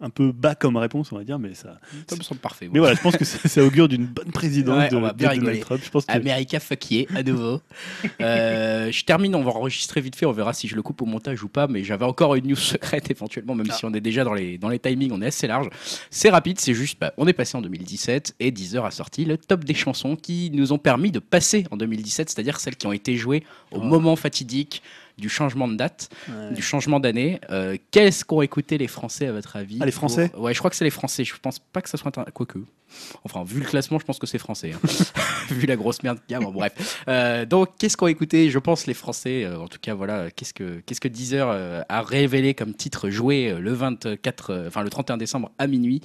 [0.00, 1.78] un peu bas comme réponse, on va dire, mais ça.
[2.08, 2.68] Ça me semble parfait.
[2.70, 5.12] Mais voilà, je pense que ça, ça augure d'une bonne présidence Ouais, de, on va
[5.12, 5.60] de Donald.
[5.60, 5.80] Trump.
[5.84, 7.60] Je pense que America fuck yeah, à nouveau.
[8.20, 11.06] Euh, je termine, on va enregistrer vite fait, on verra si je le coupe au
[11.06, 14.24] montage ou pas, mais j'avais encore une news secrète éventuellement, même si on est déjà
[14.24, 15.68] dans les, dans les timings, on est assez large.
[16.10, 19.36] C'est rapide, c'est juste, bah, on est passé en 2017 et Deezer a sorti le
[19.38, 22.92] top des chansons qui nous ont permis de passer en 2017, c'est-à-dire celles qui ont
[22.92, 23.42] été jouées
[23.72, 23.82] au Oh.
[23.82, 24.82] moment fatidique
[25.18, 26.52] du changement de date, Ouais.
[26.54, 27.40] du changement d'année.
[27.50, 29.78] Euh, Qu'est-ce qu'ont écouté les Français à votre avis?
[29.80, 30.28] Ah, les Français?
[30.30, 31.24] Pour- Ouais, je crois que c'est les Français.
[31.24, 32.58] Je pense pas que ça soit inter- quoique.
[33.24, 34.72] Enfin, vu le classement, je pense que c'est français.
[34.72, 34.80] hein.
[35.50, 37.02] vu la grosse merde qu'il y a, bon, bref.
[37.08, 39.44] Euh, donc, qu'est-ce qu'ont écouté Je pense les Français?
[39.44, 40.30] euh, en tout cas, voilà.
[40.30, 44.68] Qu'est-ce que qu'est-ce que Deezer euh, a révélé comme titre joué euh, le 24, euh,
[44.68, 46.02] enfin le 31 décembre à minuit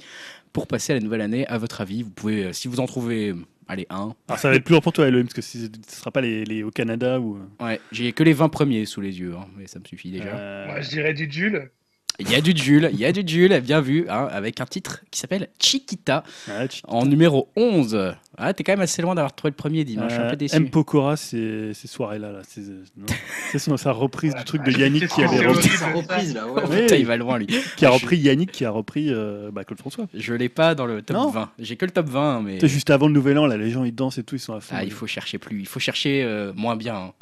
[0.52, 1.46] pour passer à la nouvelle année?
[1.46, 3.34] À votre avis, vous pouvez, euh, si vous en trouvez,
[3.70, 4.14] allez un.
[4.28, 6.20] Alors, ça va être plus dur pour toi, Elohim, parce que ce ne sera pas
[6.20, 7.38] les, les- au Canada ou.
[7.60, 10.24] Ouais, j'ai que les 20 premiers sous les yeux, hein, mais ça me suffit déjà.
[10.26, 11.70] Euh, Moi, je dirais du Jules.
[12.18, 14.66] Il y a du Jules, il y a du Jules, bien vu, hein, avec un
[14.66, 16.22] titre qui s'appelle Chiquita
[16.68, 18.14] tu- en numéro 11.
[18.40, 20.30] Ah, t'es quand même assez loin d'avoir trouvé le premier dimanche, je suis un Euh,
[20.30, 20.56] peu déçu.
[20.56, 20.70] M.
[20.70, 22.32] Pokora, ces, ces soirées-là.
[22.32, 22.62] Là, c'est
[22.96, 23.06] non
[23.52, 26.64] C'est sa reprise du truc de Ah, Yannick qui avait c'est repris, reprise là, ouais.
[26.66, 26.82] Ouais.
[26.82, 27.46] Putain, il va loin lui.
[27.76, 30.06] qui a repris Yannick qui a repris euh, bah, Claude François.
[30.14, 31.30] Je l'ai pas dans le top Non.
[31.30, 31.50] 20.
[31.58, 33.56] J'ai que le top 20, hein, mais Tu sais, juste avant le nouvel an, là,
[33.56, 34.74] les gens ils dansent et tout, ils sont à fond.
[34.78, 35.60] ah, il faut chercher plus.
[35.60, 36.94] Il faut chercher euh, moins bien.
[36.96, 37.12] hein.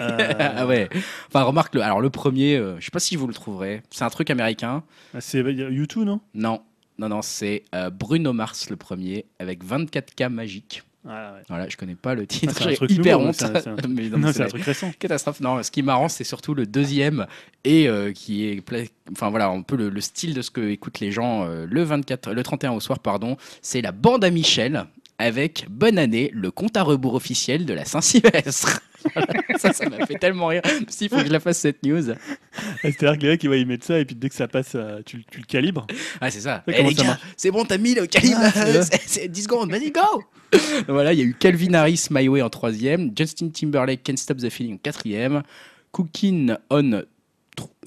[0.00, 0.18] Euh,
[0.56, 0.88] ah ouais.
[1.28, 1.82] Enfin, remarque le.
[1.82, 3.82] Alors le premier, euh, je sais pas si vous le trouverez.
[3.90, 4.82] C'est un truc américain.
[5.18, 6.20] C'est il y a YouTube, non?
[6.34, 6.60] Non,
[7.00, 10.82] non, non, c'est euh, Bruno Mars le premier avec 24K magique.
[11.08, 11.40] Ah, ouais.
[11.48, 12.52] Voilà, je connais pas le titre.
[12.54, 13.34] Ah, c'est un J'ai truc hyper nouveau, honte.
[13.36, 14.92] c'est un- c'est un- Mais non, Non, mais c'est un truc récent.
[14.98, 15.40] Catastrophe.
[15.40, 17.26] Non, ce qui est marrant, c'est surtout le deuxième
[17.64, 20.60] et euh, qui est, pla- enfin voilà, un peu le, le style de ce que
[20.60, 23.38] écoutent les gens euh, le 24, le 31 au soir, pardon.
[23.62, 24.84] C'est la bande à Michel
[25.18, 28.80] avec Bonne année, le compte à rebours officiel de la Saint-Sylvestre.
[29.58, 30.62] Ça, ça m'a fait tellement rire.
[30.88, 32.10] S'il faut que je la fasse cette news.
[32.10, 32.16] Ah,
[32.82, 35.24] C'est-à-dire que les mecs ils, mettent ça et puis dès que ça passe, euh, tu,
[35.30, 35.86] tu le calibres.
[36.20, 36.62] Ah, c'est ça.
[36.66, 38.40] Eh, comment les ça gars, marche c'est bon, t'as mis le calibre.
[38.42, 38.82] Ah, c'est vrai.
[38.90, 40.00] c'est c'est 10 secondes, vas-y, go.
[40.88, 44.38] voilà, il y a eu Calvin Harris, My Way en troisième, Justin Timberlake, Can't Stop
[44.38, 45.42] the Feeling en quatrième,
[45.92, 47.04] Cooking on th-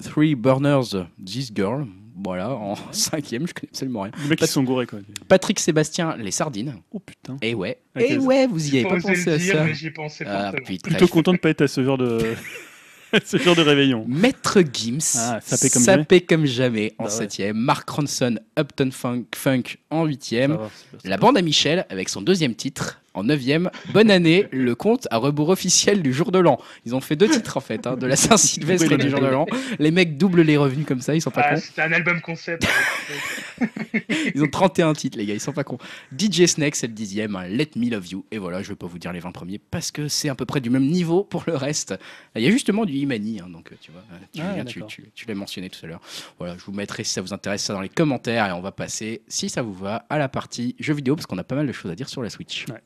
[0.02, 1.86] Three Burners, This Girl.
[2.16, 4.12] Voilà, en cinquième, je connais absolument rien.
[4.22, 5.00] Les mecs ils se sont gourés quoi.
[5.28, 6.76] Patrick Sébastien, Les Sardines.
[6.92, 7.36] Oh putain.
[7.42, 9.72] Et ouais, Ok, et ça- ouais, vous y avez pas pensé le à dire, ça.
[9.72, 12.34] j'y ai pensé Ah, putain, Plutôt je- content de pas être à ce genre de,
[13.24, 14.04] ce genre de réveillon.
[14.08, 17.16] Maître Gims, Ah, sapé comme sapé comme jamais en Bah ouais.
[17.16, 17.56] septième.
[17.56, 20.52] Mark Ronson, Upton Funk, Funk en huitième.
[20.52, 23.00] Ça va, c'est pas- La bande à Michel avec son deuxième titre.
[23.14, 26.58] En neuvième, bonne année, le compte à rebours officiel du jour de l'an.
[26.84, 29.26] Ils ont fait deux titres en fait, hein, de la Saint-Sylvestre et du jour de
[29.26, 29.46] l'an.
[29.78, 31.60] Les mecs doublent les revenus comme ça, ils sont pas Ah, cons.
[31.60, 32.66] C'était un album concept.
[34.34, 35.78] Ils ont 31 titres les gars, ils sont pas cons.
[36.16, 38.24] DJ Snake c'est le dixième, hein, Let Me Love You.
[38.32, 40.44] Et voilà, je vais pas vous dire les 20 premiers parce que c'est à peu
[40.44, 41.94] près du même niveau pour le reste.
[42.34, 44.74] Il y a justement du Imani, hein, donc euh, tu vois, euh, tu, Ah, tu-
[44.74, 44.88] d'accord.
[44.88, 46.00] tu- tu l'as mentionné tout à l'heure.
[46.38, 48.72] Voilà, je vous mettrai si ça vous intéresse ça dans les commentaires et on va
[48.72, 51.66] passer, si ça vous va, à la partie jeux vidéo parce qu'on a pas mal
[51.68, 52.66] de choses à dire sur la Switch.
[52.68, 52.80] Ouais.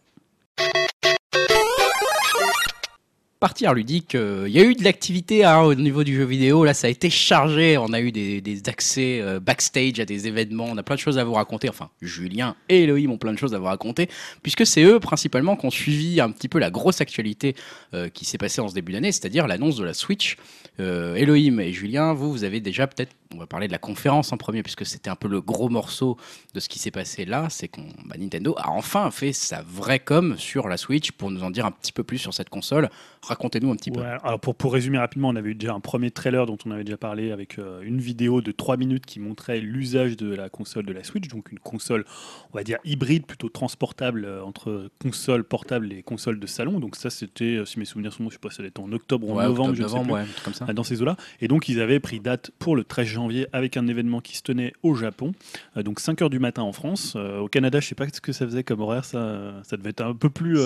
[3.40, 6.24] Partie art ludique, euh, il y a eu de l'activité hein, au niveau du jeu
[6.24, 6.64] vidéo.
[6.64, 7.78] Là, ça a été chargé.
[7.78, 10.66] On a eu des, accès euh, backstage à des événements.
[10.68, 11.68] On a plein de choses à vous raconter.
[11.68, 14.08] Enfin, Julien et Elohim ont plein de choses à vous raconter,
[14.42, 17.54] puisque c'est eux principalement qui ont suivi un petit peu la grosse actualité
[17.94, 20.36] euh, qui s'est passée en ce début d'année, c'est-à-dire l'annonce de la Switch.
[20.80, 24.32] Euh, Elohim et Julien, vous, vous avez déjà peut-être, on va parler de la conférence
[24.32, 26.16] en premier, puisque c'était un peu le gros morceau
[26.54, 27.46] de ce qui s'est passé là.
[27.50, 31.42] C'est qu'on, bah, Nintendo a enfin fait sa vraie com sur la Switch pour nous
[31.42, 32.88] en dire un petit peu plus sur cette console.
[33.22, 34.00] Racontez-nous un petit peu.
[34.02, 36.84] Alors pour, pour résumer rapidement, on avait eu déjà un premier trailer dont on avait
[36.84, 40.86] déjà parlé avec euh, une vidéo de 3 minutes qui montrait l'usage de la console
[40.86, 42.04] de la Switch, donc une console,
[42.52, 46.80] on va dire hybride, plutôt transportable euh, entre console portable et console de salon.
[46.80, 48.80] Donc ça, c'était, euh, si mes souvenirs sont bons, je sais pas, ça devait être
[48.80, 50.22] en octobre ou Ouais, novembre, octobre, je ne sais novembre, plus.
[50.24, 50.64] ouais, comme ça.
[50.72, 51.16] dans ces eaux-là.
[51.40, 53.06] Et donc, ils avaient pris date pour le 13
[53.52, 55.32] avec un événement qui se tenait au Japon.
[55.76, 57.14] Euh, donc, 5 heures du matin en France.
[57.16, 59.04] Euh, au Canada, je sais pas ce que ça faisait comme horaire.
[59.04, 60.58] Ça, euh, ça devait être un peu plus.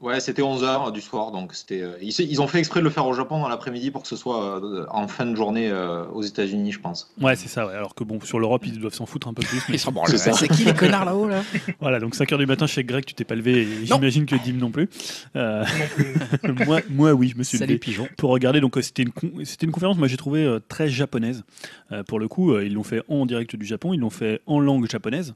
[0.00, 1.80] Ouais, c'était 11h du soir, donc c'était.
[1.80, 4.08] euh, ils, ils ont fait exprès de le faire au Japon dans l'après-midi pour que
[4.08, 7.14] ce soit euh, en fin de journée euh, aux États-Unis, je pense.
[7.22, 7.66] Ouais, c'est ça.
[7.66, 7.72] ouais.
[7.72, 9.62] Alors que bon, sur l'Europe, ils doivent s'en foutre un peu plus.
[9.68, 10.10] mais- Ils s'en branlent.
[10.10, 10.32] C'est ça.
[10.32, 11.42] C'est qui les connards là-haut là?
[11.80, 13.62] Voilà, donc 5 heures du matin chez Greg, tu t'es pas levé.
[13.62, 14.88] Et j'imagine que Dim non plus.
[15.36, 15.86] Euh, Non
[16.52, 16.64] plus.
[16.66, 17.78] moi, moi, oui, je me suis levé.
[17.78, 18.06] pigeon.
[18.18, 18.60] pour regarder.
[18.60, 21.44] Donc c'était une con- c'était une conférence, moi j'ai trouvé euh, très japonaise.
[21.92, 24.42] Euh, pour le coup, euh, ils l'ont fait en direct du Japon, ils l'ont fait
[24.46, 25.34] en langue japonaise.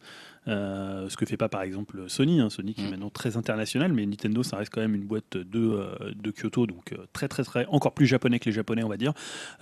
[0.48, 2.40] Euh, ce que fait pas par exemple Sony.
[2.40, 2.50] hein.
[2.50, 2.90] Sony qui est Mm.
[2.90, 6.66] maintenant très international, mais Nintendo, ça reste quand même une boîte de, euh, de Kyoto,
[6.66, 9.12] donc euh, très très très encore plus japonais que les japonais, on va dire.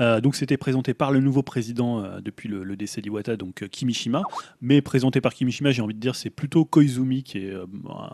[0.01, 4.23] Euh, donc c'était présenté par le nouveau président depuis le, le décès d'Iwata, donc Kimishima,
[4.61, 7.55] mais présenté par Kimishima, j'ai envie de dire c'est plutôt Koizumi qui est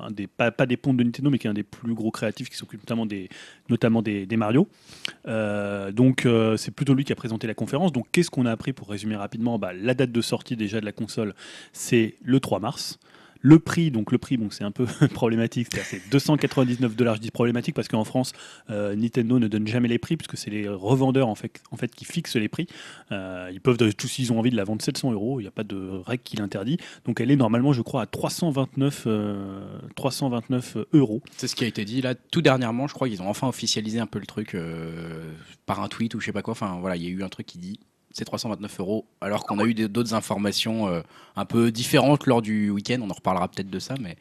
[0.01, 2.11] un des pas, pas des pontes de Nintendo, mais qui est un des plus gros
[2.11, 3.29] créatifs qui s'occupe notamment des
[3.69, 4.69] notamment des, des Mario.
[5.93, 6.27] Donc
[6.57, 7.93] c'est plutôt lui qui a présenté la conférence.
[7.93, 9.59] Donc qu'est-ce qu'on a appris pour résumer rapidement?
[9.59, 11.35] Bah, La date de sortie déjà de la console,
[11.73, 12.99] c'est le 3 mars.
[13.45, 17.17] Le prix, donc le prix, bon, c'est un peu problématique, c'est 299 dollars.
[17.17, 18.33] Je dis problématique parce qu'en France,
[18.71, 21.61] euh, Nintendo ne donne jamais les prix puisque c'est les revendeurs en fait,
[21.95, 22.69] qui fixent les prix.
[23.11, 25.53] Euh, ils peuvent, tous s'ils ont envie de la vendre 700 euros, il n'y a
[25.53, 25.77] pas de
[26.07, 26.79] règle qui l'interdit.
[27.05, 29.61] Donc elle est normalement, je crois, à 329, euh,
[29.97, 31.21] 329 euros.
[31.37, 32.87] C'est ce qui a été dit là tout dernièrement.
[32.87, 35.33] Je crois qu'ils ont enfin officialisé un peu le truc euh,
[35.67, 36.53] par un tweet ou je sais pas quoi.
[36.53, 37.81] Enfin voilà, il y a eu un truc qui dit
[38.13, 41.01] c'est 329 euros, alors qu'on a eu d'autres informations euh,
[41.37, 42.99] un peu différentes lors du week-end.
[43.03, 44.17] On en reparlera peut-être de ça, mais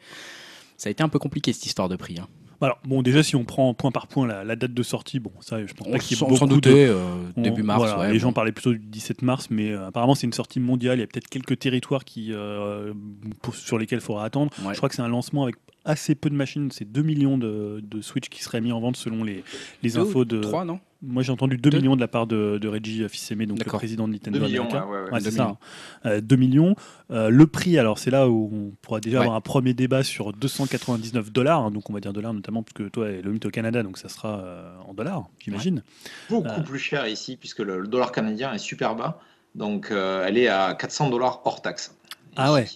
[0.76, 2.16] ça a été un peu compliqué cette histoire de prix.
[2.18, 2.26] hein.
[2.60, 5.32] Alors, bon, déjà, si on prend point par point la, la date de sortie, bon,
[5.40, 7.04] ça, je pense On pas qu'il y ait s'en beaucoup de- euh,
[7.36, 7.78] on- début mars.
[7.80, 8.18] voilà, ouais, les bon.
[8.20, 10.98] gens parlaient plutôt du 17 mars, mais euh, apparemment, c'est une sortie mondiale.
[10.98, 12.94] Il y a peut-être quelques territoires qui, euh,
[13.42, 14.52] pour- sur lesquels il faudra attendre.
[14.64, 14.74] Ouais.
[14.74, 16.70] Je crois que c'est un lancement avec assez peu de machines.
[16.70, 19.42] C'est 2 millions de, de Switch qui seraient mis en vente selon les,
[19.82, 20.38] les Deux ou infos de.
[20.40, 20.78] Trois, non?
[21.04, 23.64] Moi, j'ai entendu 2 Deux millions de la part de, de Reggie Fils-Aimé, donc le
[23.64, 25.10] président de Nintendo 2 millions, ouais, ouais, ouais.
[25.10, 25.42] Ouais, c'est 2 ça.
[25.44, 25.58] millions.
[26.06, 26.76] Euh, 2 millions.
[27.10, 30.32] Euh, le prix, alors c'est là où on pourra déjà avoir un premier débat sur
[30.32, 31.70] 299 dollars.
[31.72, 34.08] donc on va dire dollars notamment parce que toi, le mythe au Canada, donc ça
[34.08, 35.82] sera euh, en dollars, j'imagine.
[36.30, 36.62] Beaucoup Euh.
[36.62, 39.18] plus cher ici, puisque le, dollar canadien est super bas.
[39.54, 41.94] Donc, euh, elle est à 400 dollars hors taxe.
[42.36, 42.66] Ah ouais.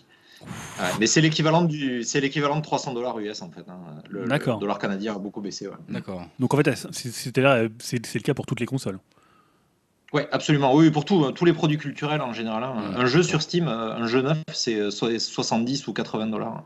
[0.42, 3.64] Ouais, mais c'est l'équivalent du, c'est l'équivalent de 300 dollars US en fait.
[3.68, 3.78] hein.
[4.10, 4.26] Le,
[4.58, 5.66] dollar canadien a beaucoup baissé.
[5.68, 6.22] Ouais, D'accord.
[6.38, 8.98] Donc en fait, c'est- c'était là, euh, c'est c'est le cas pour toutes les consoles.
[10.12, 10.74] Ouais, absolument.
[10.74, 12.62] Oui, pour tout, euh, tous les produits culturels en général.
[12.62, 12.74] hein.
[12.96, 16.62] Un jeu sur Steam, euh, un jeu neuf, c'est euh, so- 70 ou 80 dollars.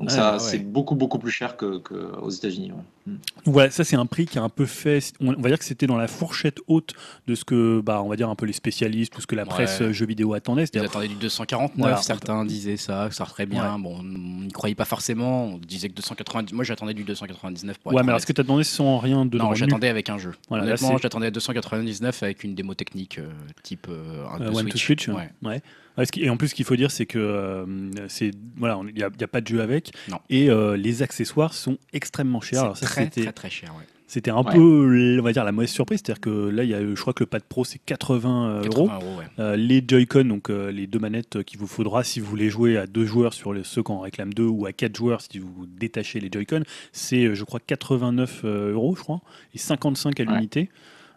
[0.00, 0.38] Donc ça, ouais.
[0.40, 2.72] c'est beaucoup beaucoup plus cher que, que aux États-Unis.
[2.72, 3.12] ouais.
[3.44, 5.12] Donc voilà, ça c'est un prix qui a un peu fait.
[5.20, 6.94] On, va dire que c'était dans la fourchette haute
[7.28, 9.44] de ce que, bah, on va dire un peu les spécialistes ou ce que la
[9.46, 9.86] presse Ouais.
[9.86, 10.64] euh, jeux vidéo attendait.
[10.72, 11.96] Ils attendaient du 249, Voilà.
[11.98, 13.78] certains disaient ça, que ça serait bien.
[13.78, 15.44] Bon, on n'y croyait pas forcément.
[15.44, 16.54] On disait que 290.
[16.54, 19.26] Moi, j'attendais du 299 pour Ouais, mais alors est-ce que tu as demandé sans rien
[19.26, 20.32] dedans Non, j'attendais avec un jeu.
[20.48, 23.28] Voilà, là, Honnêtement, j'attendais à 299 avec une démo technique euh,
[23.62, 25.04] type euh, un Euh, de One to Switch.
[25.04, 25.08] Switch.
[25.42, 25.62] Ouais.
[25.98, 26.04] Ouais.
[26.18, 27.64] Et en plus, ce qu'il faut dire, c'est que euh,
[28.08, 30.18] c'est voilà, il n'y a, pas de jeu avec, Non.
[30.30, 32.62] et euh, les accessoires sont extrêmement chers.
[32.62, 33.74] Alors C'est ça, très, c'était très, très cher.
[33.76, 33.84] Ouais.
[34.06, 34.52] c'était un Ouais.
[34.54, 37.12] peu, on va dire, la mauvaise surprise, c'est-à-dire que là, il y a, je crois
[37.12, 38.86] que le pad pro c'est 80 euros.
[38.86, 39.24] 80 euros, ouais.
[39.38, 42.76] Euh, les Joy-Con, donc euh, les deux manettes qu'il vous faudra si vous voulez jouer
[42.76, 45.38] à deux joueurs sur les, ceux qui en réclament deux ou à quatre joueurs si
[45.38, 46.62] vous détachez les Joy-Con,
[46.92, 49.20] c'est je crois 89 euh, euros, je crois,
[49.54, 50.68] et 55 à Ouais.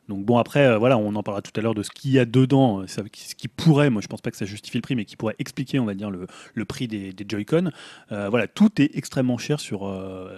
[0.07, 2.19] Donc bon après euh, voilà on en parlera tout à l'heure de ce qu'il y
[2.19, 3.01] a dedans, euh, ce
[3.35, 5.79] qui pourrait, moi je pense pas que ça justifie le prix, mais qui pourrait expliquer
[5.79, 7.71] on va dire le, prix des, Joy-Con.
[8.11, 9.87] Euh, voilà tout est extrêmement cher sur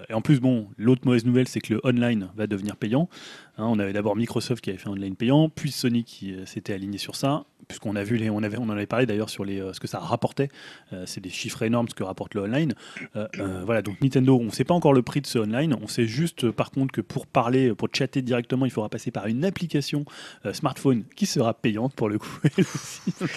[0.10, 3.10] et en plus bon l'autre mauvaise nouvelle c'est que le online va devenir payant.
[3.58, 6.98] Hein, on avait d'abord Microsoft qui avait fait online payant, puis Sony qui s'était aligné
[6.98, 9.62] sur ça, puisqu'on a vu les, on avait, on en avait parlé d'ailleurs sur les,
[9.62, 10.50] euh, ce que ça rapportait.
[10.91, 12.74] Euh, c'est des chiffres énormes ce que rapporte le online.
[13.16, 13.28] Euh,
[13.64, 15.76] voilà, donc Nintendo, on ne sait pas encore le prix de ce online.
[15.80, 19.28] On sait juste, par contre, que pour parler, pour chatter directement, il faudra passer par
[19.28, 20.04] une application
[20.52, 22.40] smartphone qui sera payante pour le coup.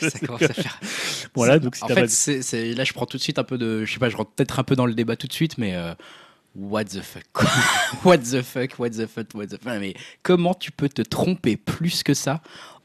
[0.01, 0.81] Ça commence à faire.
[1.35, 3.85] voilà, donc si en fait, là, je prends tout de suite un peu de.
[3.85, 5.77] Je sais pas, je rentre peut-être un peu dans le débat tout de suite, mais.
[5.77, 5.95] euh,
[6.55, 7.25] What the fuck?
[8.05, 8.79] What the fuck?
[8.79, 9.29] What the fuck?
[9.35, 9.79] What the fuck?
[9.81, 12.43] Mais comment tu peux te tromper plus que ça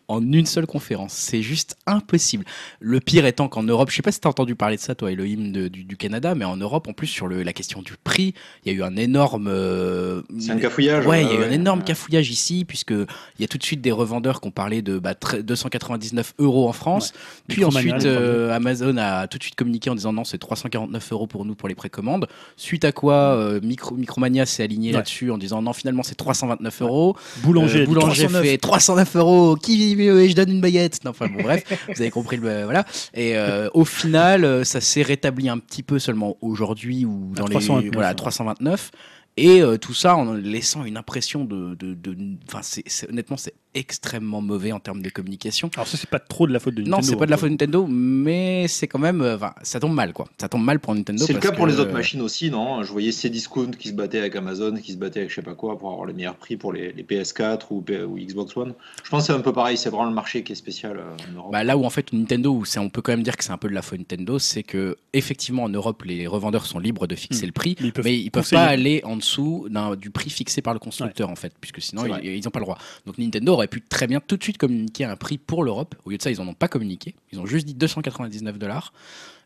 [0.09, 2.45] en une seule conférence C'est juste impossible.
[2.79, 4.95] Le pire étant qu'en Europe, je sais pas si tu as entendu parler de ça,
[4.95, 7.81] toi, Elohim de- du, du Canada, mais en Europe, en plus, sur le- la question
[7.81, 8.33] du prix,
[8.65, 9.47] il y a eu un énorme.
[9.49, 11.05] euh, C'est un cafouillage.
[11.05, 11.55] Ouais, il y a eu un ouais.
[11.55, 13.05] énorme cafouillage ici, puisque il
[13.41, 16.69] y a tout de suite des revendeurs qui ont parlé de bah, tre- 299 euros
[16.69, 17.11] en France.
[17.47, 21.27] Puis ensuite, euh, Amazon a tout de suite communiqué en disant non, c'est 349 euros
[21.27, 22.27] pour nous pour les précommandes.
[22.55, 24.95] Suite à quoi, euh, Micro, Micromania s'est aligné Ouais.
[24.97, 27.15] là-dessus en disant non, finalement, c'est 329 euros.
[27.43, 28.43] Boulanger, Euh, Boulanger 309.
[28.45, 29.55] fait 309 euros.
[29.57, 32.85] Qui je donne une baguette Non, enfin bon, bref, vous avez compris le voilà.
[33.13, 37.45] Et euh, au final, euh, ça s'est rétabli un petit peu seulement aujourd'hui ou dans
[37.45, 38.15] 329, les voilà ouais.
[38.15, 38.91] 329.
[39.37, 43.37] Et euh, tout ça en laissant une impression de, de, de- enfin, c'est, c'est- honnêtement,
[43.37, 45.69] c'est extrêmement mauvais en termes de communication.
[45.75, 46.97] Alors ça c'est pas trop de la faute de Nintendo.
[46.97, 49.53] Non, c'est pas de la hein, faute de Nintendo, mais c'est quand même, euh, enfin,
[49.61, 50.27] ça tombe mal, quoi.
[50.41, 51.23] Ça tombe mal pour Nintendo.
[51.23, 52.81] C'est le cas pour les autres machines aussi, non?
[52.81, 55.53] Je voyais Cdiscount qui se battait avec Amazon, qui se battait avec je sais pas
[55.53, 57.83] quoi pour avoir les meilleurs prix pour les, les PS4 ou,
[58.17, 58.73] Xbox One.
[59.03, 61.29] Je pense que c'est un peu pareil, c'est vraiment le marché qui est spécial euh,
[61.29, 61.51] en Europe.
[61.51, 63.51] Bah, là où en fait Nintendo, où c'est- on peut quand même dire que c'est
[63.51, 67.05] un peu de la faute Nintendo, c'est que effectivement en Europe les revendeurs sont libres
[67.05, 67.47] de fixer Hmm.
[67.47, 68.61] le prix, Mais ils peuvent mais ils peuvent conseiller.
[68.63, 69.26] pas aller en dessous
[69.69, 72.21] d'un- du prix fixé par le constructeur en fait, puisque sinon ils, vrai.
[72.37, 72.77] ils ont pas le droit.
[73.05, 75.95] Donc Nintendo aurait pu très bien tout de suite communiquer un prix pour l'Europe.
[76.05, 77.15] Au lieu de ça, ils en ont pas communiqué.
[77.31, 78.93] Ils ont juste dit 299 dollars.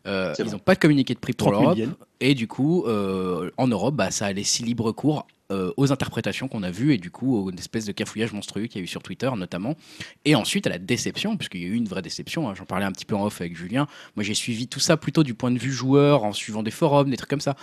[0.06, 1.98] Euh, ils n'ont pas communiqué de prix pour 30 000 l'Europe.
[2.20, 6.48] Et du coup, euh, en Europe, bah, ça a laissé libre cours euh, aux interprétations
[6.48, 8.86] qu'on a vues et du coup aux espèces de cafouillage monstrueux qu'il y a eu
[8.88, 9.76] sur Twitter notamment.
[10.24, 12.48] Et ensuite à la déception, puisqu'il y a eu une vraie déception.
[12.48, 12.54] hein.
[12.56, 13.86] J'en parlais un petit peu en off avec Julien.
[14.16, 17.10] Moi j'ai suivi tout ça plutôt du point de vue joueur, en suivant des forums,
[17.10, 17.54] des trucs comme ça.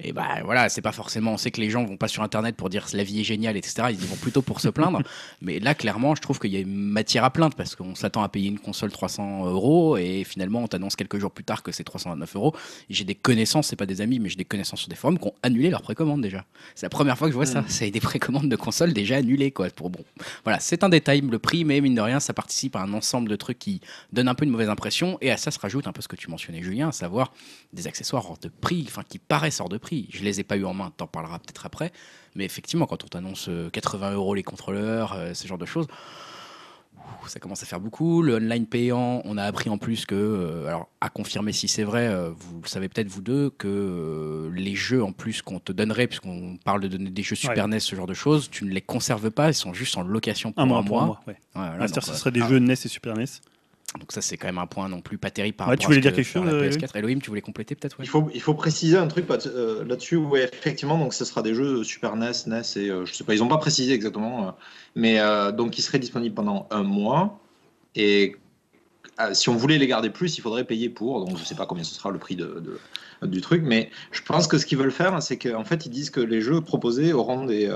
[0.00, 1.32] Et bah voilà, c'est pas forcément.
[1.32, 3.56] On sait que les gens vont pas sur internet pour dire la vie est géniale,
[3.56, 3.88] etc.
[3.90, 5.02] Ils vont plutôt pour se plaindre.
[5.42, 8.22] Mais là, clairement, je trouve qu'il y a une matière à plainte parce qu'on s'attend
[8.22, 11.72] à payer une console 300 euros et finalement on t'annonce quelques jours plus tard que
[11.72, 12.54] c'est 329 euros.
[12.90, 15.26] J'ai des connaissances, c'est pas des amis, mais j'ai des connaissances sur des forums qui
[15.26, 16.44] ont annulé leur précommande déjà.
[16.74, 17.62] C'est la première fois que je vois ça.
[17.62, 17.66] Mm.
[17.68, 19.68] C'est des précommandes de consoles déjà annulées quoi.
[19.70, 20.04] Pour bon,
[20.44, 23.28] voilà, c'est un détail le prix, mais mine de rien, ça participe à un ensemble
[23.28, 23.80] de trucs qui
[24.12, 25.18] donnent un peu une mauvaise impression.
[25.20, 27.32] Et à ça se rajoute un peu ce que tu mentionnais, Julien, à savoir
[27.72, 29.83] des accessoires hors de prix, enfin qui paraissent hors de prix.
[29.90, 31.92] Je les ai pas eu en main, t'en parleras peut-être après.
[32.34, 35.86] Mais effectivement, quand on t'annonce euh, 80 euros les contrôleurs, euh, ce genre de choses,
[37.26, 38.22] ça commence à faire beaucoup.
[38.22, 41.82] Le online payant, on a appris en plus que, euh, alors à confirmer si c'est
[41.82, 45.60] vrai, euh, vous le savez peut-être vous deux, que euh, les jeux en plus qu'on
[45.60, 48.64] te donnerait, puisqu'on parle de donner des jeux Super NES, ce genre de choses, tu
[48.64, 50.86] ne les conserves pas, ils sont juste en location pour Un un, mois, mois.
[50.86, 51.20] pour un mois.
[51.26, 51.36] Ouais.
[51.56, 53.24] Ouais, donc, ce euh, serait des ah, jeux NES et Super NES.
[53.98, 55.86] Donc ça c'est quand même un point non plus pas terrible par Ouais, rapport tu
[55.86, 56.96] voulais à ce dire que quelque chose, la euh, PS4.
[56.96, 58.04] Elohim, tu voulais compléter peut-être ouais?
[58.04, 60.16] Il faut, il faut préciser un truc euh, là-dessus.
[60.16, 63.34] Ouais, effectivement, donc ce sera des jeux Super NES, NES et euh, je sais pas,
[63.34, 64.50] ils n'ont pas précisé exactement, euh,
[64.96, 67.38] mais euh, donc ils seraient disponibles pendant un mois.
[67.94, 68.36] Et
[69.20, 71.24] euh, si on voulait les garder plus, il faudrait payer pour.
[71.24, 72.62] Donc je sais pas combien ce sera le prix de,
[73.22, 75.90] de- du truc, mais je pense que ce qu'ils veulent faire, c'est qu'en fait ils
[75.90, 77.68] disent que les jeux proposés auront des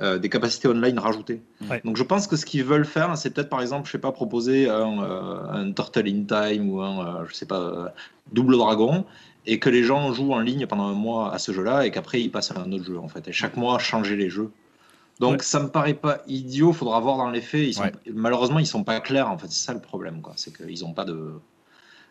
[0.00, 1.42] euh, des capacités online rajoutées.
[1.70, 1.80] Ouais.
[1.84, 4.12] Donc je pense que ce qu'ils veulent faire, c'est peut-être par exemple, je sais pas,
[4.12, 7.92] proposer un, euh, un Turtle in Time ou un, euh, je sais pas,
[8.32, 9.04] Double Dragon,
[9.46, 12.20] et que les gens jouent en ligne pendant un mois à ce jeu-là, et qu'après
[12.22, 13.28] ils passent à un autre jeu en fait.
[13.28, 14.50] Et chaque mois changer les jeux.
[15.20, 15.42] Donc Ouais.
[15.42, 17.60] ça me paraît pas idiot, faudra voir dans les faits.
[17.60, 17.92] Ils sont, Ouais.
[18.12, 19.48] Malheureusement, ils sont pas clairs en fait.
[19.50, 20.32] C'est ça le problème, quoi.
[20.36, 21.32] C'est qu'ils ont pas de,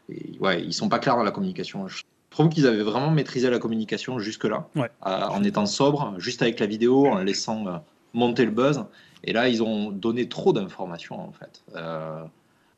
[0.09, 1.87] et, ouais, ils sont pas clairs dans la communication.
[1.87, 2.00] Je
[2.31, 4.89] trouve qu'ils avaient vraiment maîtrisé la communication jusque-là, Ouais.
[5.05, 7.77] euh, en étant sobre, juste avec la vidéo, en laissant euh,
[8.13, 8.83] monter le buzz.
[9.23, 11.61] Et là, ils ont donné trop d'informations en fait.
[11.75, 12.23] Euh,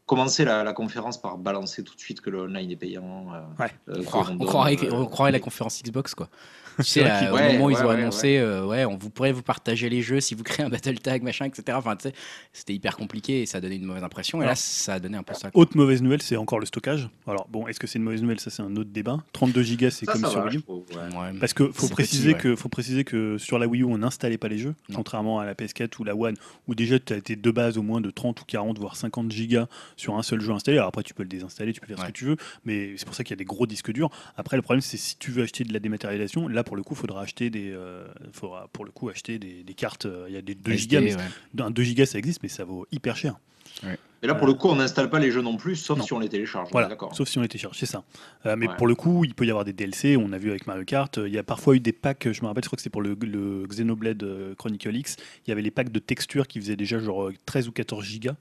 [0.05, 3.27] commencer la, la conférence par balancer tout de suite que le online est payant.
[3.33, 3.71] euh, Ouais.
[3.89, 6.27] euh, On croirait, qu'on on donne, croirait, euh, on croirait la conférence Xbox quoi.
[6.77, 8.97] Tu sais, qu'il- au Ouais, moment où ils ouais, ont ouais, annoncé, euh, ouais, on
[8.97, 11.77] vous pourrez vous partager les jeux si vous créez un battle tag, machin, etc.
[11.77, 12.13] Enfin, tu sais,
[12.51, 14.41] c'était hyper compliqué et ça a donné une mauvaise impression.
[14.41, 15.51] Et là, ça a donné un peu ça.
[15.51, 15.61] quoi.
[15.61, 17.09] Autre mauvaise nouvelle, c'est encore le stockage.
[17.27, 18.39] Alors bon, est-ce que c'est une mauvaise nouvelle?
[18.39, 19.23] Ça, c'est un autre débat.
[19.33, 20.83] 32 gigas, c'est comme ça sur va, Wii trouve.
[21.39, 22.53] Parce que faut préciser petit, ouais.
[22.53, 24.97] que faut préciser que sur la Wii U on n'installait pas les jeux, Non.
[24.97, 26.35] contrairement à la PS4 ou la One
[26.67, 29.31] où déjà tu as été de base au moins de 30 ou 40 voire 50
[29.31, 29.67] gigas
[29.97, 30.77] sur un seul jeu installé.
[30.77, 33.05] Alors après tu peux le désinstaller, tu peux faire ce que tu veux, mais c'est
[33.05, 34.09] pour ça qu'il y a des gros disques durs.
[34.37, 36.95] Après le problème c'est si tu veux acheter de la dématérialisation, là pour le coup
[36.95, 40.05] faudra acheter des euh, faudra pour le coup acheter des, des cartes.
[40.05, 41.61] euh, Il y a des 2 SD, gigas, mais ouais.
[41.63, 43.35] un 2 gigas ça existe, mais ça vaut hyper cher.
[44.23, 46.03] Et là, pour le coup, on n'installe pas les jeux non plus, sauf Non.
[46.05, 46.69] si on les télécharge.
[46.71, 47.13] Voilà, D'accord.
[47.13, 48.03] sauf si on les télécharge, c'est ça.
[48.45, 48.75] Euh, mais Ouais.
[48.77, 51.17] pour le coup, il peut y avoir des DLC, on a vu avec Mario Kart,
[51.17, 52.89] euh, il y a parfois eu des packs, je me rappelle, je crois que c'est
[52.89, 56.59] pour le, le Xenoblade euh, Chronicle X, il y avait les packs de textures qui
[56.61, 58.35] faisaient déjà genre euh, 13 ou 14 gigas.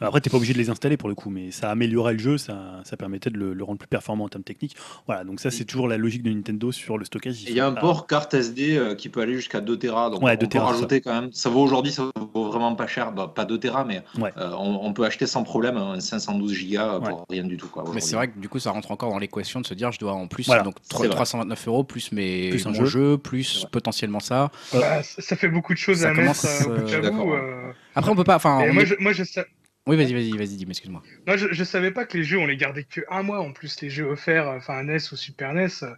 [0.00, 2.38] Après, t'es pas obligé de les installer pour le coup, mais ça améliorait le jeu,
[2.38, 4.76] ça, ça permettait de le, le rendre plus performant en termes techniques.
[5.06, 7.42] Voilà, donc ça c'est toujours la logique de Nintendo sur le stockage.
[7.42, 10.08] Il y a un port carte SD qui peut aller jusqu'à 2 Tera.
[10.08, 11.30] Donc Ouais, on 2 peut Tera, rajouter quand même.
[11.32, 13.12] Ça vaut aujourd'hui, ça vaut vraiment pas cher.
[13.12, 14.32] Bah, pas 2 Tera, mais Ouais.
[14.38, 17.24] euh, on, on peut acheter sans problème un 512 gigas pour Ouais.
[17.30, 17.68] rien du tout.
[17.68, 19.92] Quoi, Mais c'est vrai que du coup, ça rentre encore dans l'équation de se dire,
[19.92, 21.08] je dois en plus, Voilà, donc c'est vrai.
[21.08, 22.86] 329 euros plus mes Plus un mon jeu.
[22.86, 23.68] jeu, plus Ouais.
[23.72, 24.50] potentiellement ça.
[24.72, 27.36] Bah, ça ça fait beaucoup de choses Ça à mettre euh, bout euh,
[27.68, 27.72] euh.
[27.94, 28.36] Après, on peut pas.
[28.36, 29.44] Enfin, on moi, je, moi, je, sa-
[29.86, 31.02] oui, vas-y, vas-y, vas-y, dis, excuse-moi.
[31.26, 33.40] moi, je, je savais pas que les jeux, on les gardait que un mois.
[33.40, 35.90] En plus, les jeux offerts, euh, enfin NES ou Super NES, euh,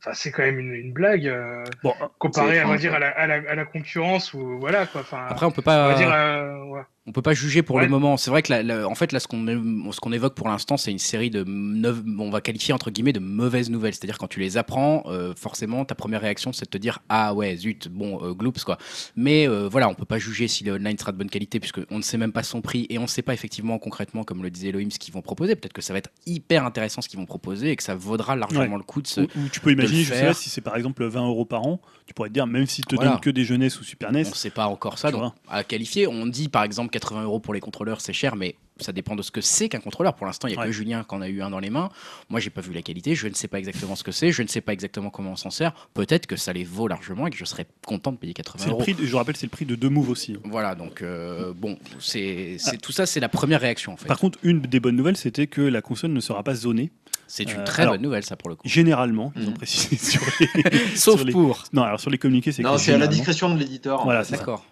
[0.00, 2.90] enfin c'est quand même une, une blague euh, Bon, comparé, à, on va étrange, dire,
[2.90, 2.96] ouais.
[2.96, 5.02] à la, à, la, à la concurrence ou voilà quoi.
[5.02, 5.94] Enfin, Après, on peut on va pas.
[5.94, 6.82] dire, euh, ouais.
[7.08, 7.84] On peut pas juger pour Ouais.
[7.84, 8.16] le moment.
[8.16, 9.46] C'est vrai que, la- la- en fait, là, ce qu'on
[9.92, 13.12] ce qu'on évoque pour l'instant, c'est une série de, neuf- on va qualifier entre guillemets
[13.12, 13.94] de mauvaises nouvelles.
[13.94, 17.32] C'est-à-dire quand tu les apprends, euh, forcément, ta première réaction, c'est de te dire ah
[17.32, 18.76] ouais, zut, bon, euh, gloops quoi.
[19.14, 21.80] Mais euh, voilà, on peut pas juger si le online sera de bonne qualité puisque
[21.92, 24.42] on ne sait même pas son prix et on ne sait pas effectivement concrètement, comme
[24.42, 25.54] le disait Elohim, ce qu'ils vont proposer.
[25.54, 28.34] Peut-être que ça va être hyper intéressant ce qu'ils vont proposer et que ça vaudra
[28.34, 28.78] largement Ouais.
[28.78, 29.20] le coup de se.
[29.20, 31.64] Ou, ou tu peux imaginer, je sais pas, si c'est par exemple 20 euros par
[31.66, 33.12] an, tu pourrais te dire, même s'ils te Voilà.
[33.12, 35.62] donnent que des jeunesses ou Super NES, On ne sait pas encore ça, donc à
[35.62, 36.08] qualifier.
[36.08, 39.22] On dit par exemple 80 euros pour les contrôleurs, c'est cher, mais ça dépend de
[39.22, 40.14] ce que c'est qu'un contrôleur.
[40.14, 40.66] Pour l'instant, il n'y a Ouais.
[40.66, 41.88] que Julien qui en a eu un dans les mains.
[42.28, 44.42] Moi, j'ai pas vu la qualité, je ne sais pas exactement ce que c'est, je
[44.42, 45.72] ne sais pas exactement comment on s'en sert.
[45.94, 48.66] Peut-être que ça les vaut largement et que je serais content de payer 80 c'est
[48.68, 48.82] le euros.
[48.82, 50.32] prix, de- je rappelle, c'est le prix de deux moves aussi.
[50.34, 50.40] hein.
[50.44, 54.06] Voilà, donc euh, bon, c'est c'est- tout ça, c'est la première réaction en fait.
[54.08, 56.90] Par contre, une des bonnes nouvelles, c'était que la console ne sera pas zonée.
[57.28, 58.68] C'est une euh, très alors, bonne nouvelle, ça pour le coup.
[58.68, 59.54] Généralement, ils ont Mhm.
[59.54, 60.46] précisé sur les.
[60.96, 61.64] Sauf sur les- pour.
[61.72, 64.04] Non, alors sur les communiqués, c'est Non, c'est à la discrétion de l'éditeur.
[64.04, 64.22] Voilà.
[64.24, 64.64] D'accord.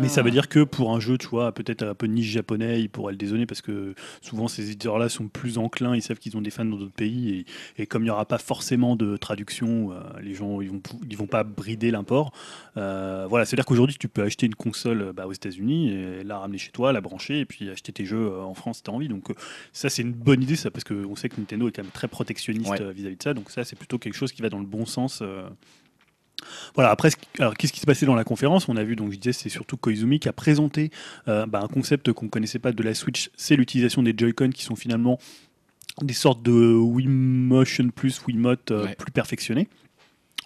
[0.00, 0.24] Mais ça Ah.
[0.24, 3.12] veut dire que pour un jeu, tu vois, peut-être un peu niche japonais, ils pourraient
[3.12, 6.50] le dézonner parce que souvent ces éditeurs-là sont plus enclins, ils savent qu'ils ont des
[6.50, 7.44] fans dans d'autres pays
[7.78, 10.80] et, et comme il n'y aura pas forcément de traduction, euh, les gens ils vont,
[11.08, 12.32] ils vont pas brider l'import.
[12.76, 16.38] Euh, voilà, c'est-à-dire qu'aujourd'hui tu peux acheter une console euh, bah, aux États-Unis et la
[16.38, 18.94] ramener chez toi, la brancher et puis acheter tes jeux en France si tu as
[18.94, 19.08] envie.
[19.08, 19.34] Donc euh,
[19.72, 22.08] ça c'est une bonne idée, ça parce qu'on sait que Nintendo est quand même très
[22.08, 22.92] protectionniste Ouais.
[22.92, 23.34] vis-à-vis de ça.
[23.34, 25.20] Donc ça c'est plutôt quelque chose qui va dans le bon sens.
[25.22, 25.48] euh,
[26.74, 27.10] voilà, après,
[27.58, 28.68] qu'est-ce qui s'est passé dans la conférence?
[28.68, 30.90] On a vu, donc je disais, c'est surtout Koizumi qui a présenté
[31.28, 34.50] euh, bah, un concept qu'on ne connaissait pas de la Switch, c'est l'utilisation des Joy-Con
[34.50, 35.18] qui sont finalement
[36.02, 38.94] des sortes de Wii Motion plus Wiimote euh, Ouais.
[38.94, 39.68] plus perfectionnés.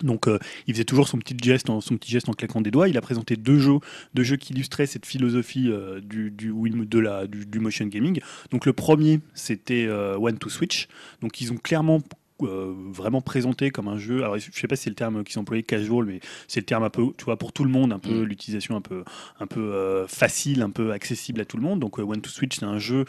[0.02, 2.70] Donc euh, il faisait toujours son petit geste, en, son petit geste en claquant des
[2.70, 2.88] doigts.
[2.88, 3.80] Il a présenté deux jeux,
[4.14, 7.84] deux jeux qui illustraient cette philosophie euh, du, du, Wii- de la, du, du motion
[7.86, 8.20] gaming.
[8.50, 10.88] Donc le premier, c'était euh, One to Switch.
[11.20, 12.00] Donc ils ont clairement
[12.46, 14.18] euh, vraiment présenté comme un jeu.
[14.22, 16.82] Alors je sais pas si c'est le terme qui s'employait casual, mais c'est le terme
[16.84, 18.24] un peu, tu vois, pour tout le monde, un peu Mm.
[18.24, 19.04] l'utilisation un peu,
[19.40, 21.80] un peu euh, facile, un peu accessible à tout le monde.
[21.80, 23.04] Donc euh, One to Switch, c'est un jeu.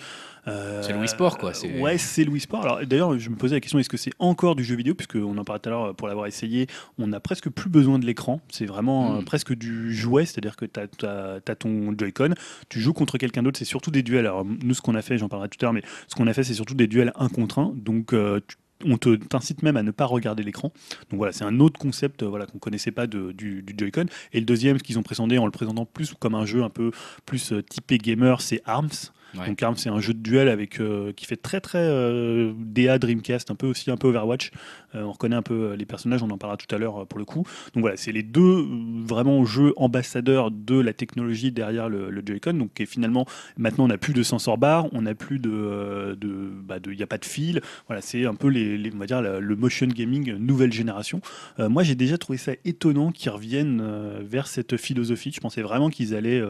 [0.46, 2.64] C'est Wii Sport, quoi, Ouais, c'est Wii Sport.
[2.64, 4.96] Alors d'ailleurs, je me posais la question est-ce que c'est encore du jeu vidéo?
[4.96, 6.66] Puisque on en parlait tout à l'heure pour l'avoir essayé,
[6.98, 8.42] on n'a presque plus besoin de l'écran.
[8.50, 9.26] C'est vraiment Mm.
[9.26, 12.34] presque du jouet, c'est-à-dire que tu as, ton Joy-Con,
[12.70, 14.26] tu joues contre quelqu'un d'autre, c'est surtout des duels.
[14.26, 16.34] Alors nous, ce qu'on a fait, j'en parlerai tout à l'heure, mais ce qu'on a
[16.34, 17.74] fait, c'est surtout des duels un contre un.
[17.76, 18.56] Donc euh, tu-
[18.86, 20.72] on te t'incite même à ne pas regarder l'écran.
[21.10, 24.06] Donc voilà, c'est un autre concept euh, voilà, qu'on connaissait pas du, du Joy-Con.
[24.34, 26.70] Et le deuxième, ce qu'ils ont présenté en le présentant plus comme un jeu un
[26.70, 26.92] peu
[27.26, 29.12] plus euh, typé gamer, c'est Arms.
[29.34, 33.00] Donc Arms, c'est un jeu de duel avec euh, qui fait très très euh, DA
[33.00, 34.52] Dreamcast, un peu aussi un peu Overwatch.
[34.96, 37.26] Euh, on reconnaît un peu les personnages, on en parlera tout à l'heure pour le
[37.26, 37.46] coup.
[37.74, 38.66] Donc voilà, c'est les deux
[39.06, 42.54] vraiment jeux ambassadeurs de la technologie derrière le, Joy-Con.
[42.54, 43.26] Donc finalement,
[43.58, 47.02] maintenant on n'a plus de sensor bar, on n'a plus de, euh, de, bah, de,
[47.02, 47.62] a pas de fil.
[47.88, 51.22] Voilà, c'est un peu les, on va dire le motion gaming nouvelle génération.
[51.58, 53.84] Moi, j'ai déjà trouvé ça étonnant qu'ils reviennent
[54.22, 55.32] vers cette philosophie.
[55.34, 56.42] Je pensais vraiment qu'ils allaient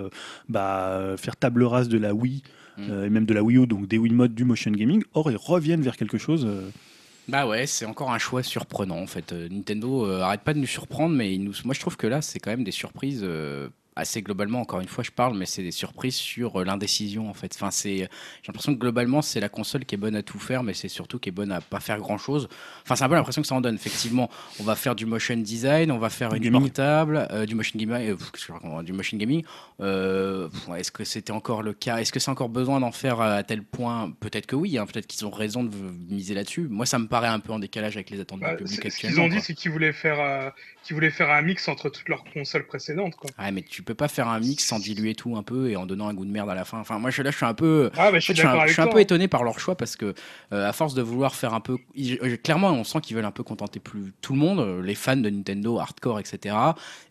[0.50, 2.42] bah, faire table rase de la Wii.
[2.78, 2.82] Mm.
[2.90, 5.04] euh, et même de la Wii U, donc des Wii Mode du motion gaming.
[5.14, 6.46] Or, ils reviennent vers quelque chose.
[6.46, 6.70] euh,
[7.28, 9.32] Bah ouais, c'est encore un choix surprenant en fait.
[9.34, 11.54] Euh, Nintendo euh, arrête pas de nous surprendre, mais nous...
[11.66, 14.62] moi je trouve que là c'est quand même des surprises euh, assez globalement.
[14.62, 17.52] Encore une fois, je parle, mais c'est des surprises sur euh, l'indécision en fait.
[17.56, 18.08] Enfin, c'est j'ai
[18.48, 21.20] l'impression que globalement c'est la console qui est bonne à tout faire, mais c'est surtout
[21.20, 22.48] qui est bonne à pas faire grand chose.
[22.84, 23.76] Enfin, c'est un peu l'impression que ça en donne.
[23.76, 26.62] Effectivement, on va faire du motion design, on va faire une gaming.
[26.62, 29.44] portable, euh, du motion gaming, euh, que du motion gaming.
[29.82, 30.48] Euh,
[30.78, 31.98] Est-ce que c'était encore le cas?
[31.98, 34.12] Est-ce que c'est encore besoin d'en faire à tel point?
[34.20, 34.78] Peut-être que oui.
[34.78, 35.76] hein, Peut-être qu'ils ont raison de
[36.10, 36.68] miser là-dessus.
[36.70, 38.98] Moi, ça me paraît un peu en décalage avec les attentes Bah, du public ce
[38.98, 39.44] qu'ils ont dit, quoi.
[39.44, 40.54] c'est qu'ils voulaient faire,
[40.84, 43.16] qu'ils voulaient faire un mix entre toutes leurs consoles précédentes.
[43.16, 43.30] Quoi.
[43.38, 45.86] Ouais, mais tu peux pas faire un mix sans diluer tout un peu et en
[45.86, 46.80] donnant un goût de merde à la fin.
[46.80, 47.92] Enfin, moi, je, là, je suis un peu.
[47.96, 49.02] Ah, bah, je suis je suis un, je suis un peu hein.
[49.02, 50.14] étonné par leur choix parce que,
[50.54, 51.78] euh, à force de vouloir faire un peu.
[51.96, 54.82] ils- euh, clairement, on sent qu'ils veulent un peu contenter plus tout le monde, euh,
[54.82, 56.56] les fans de Nintendo, hardcore, etc.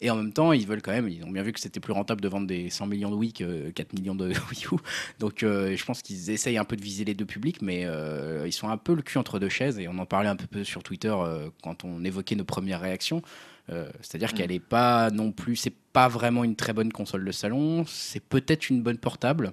[0.00, 1.08] Et en même temps, ils veulent quand même.
[1.08, 3.32] Ils ont bien vu que c'était plus rentable de vendre des 100 millions de Wii
[3.32, 4.76] que 4 millions de Wii U.
[5.20, 8.44] Donc, euh, je pense qu'ils essayent un peu de viser les deux publics, mais euh,
[8.46, 9.78] ils sont un peu le cul entre deux chaises.
[9.78, 11.14] Et on en parlait un peu sur Twitter
[11.62, 13.22] quand on évoquait nos premières réactions.
[13.70, 14.36] Euh, C'est-à-dire Mm.
[14.36, 17.84] qu'elle est pas non plus, c'est pas vraiment une très bonne console de salon.
[17.86, 19.52] C'est peut-être une bonne portable.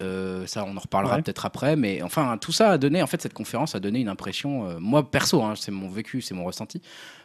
[0.00, 1.22] Euh, ça, on en reparlera Ouais.
[1.22, 4.08] peut-être après, mais enfin, tout ça a donné, en fait, cette conférence a donné une
[4.08, 6.82] impression, euh, moi perso, hein, c'est mon vécu, c'est mon ressenti,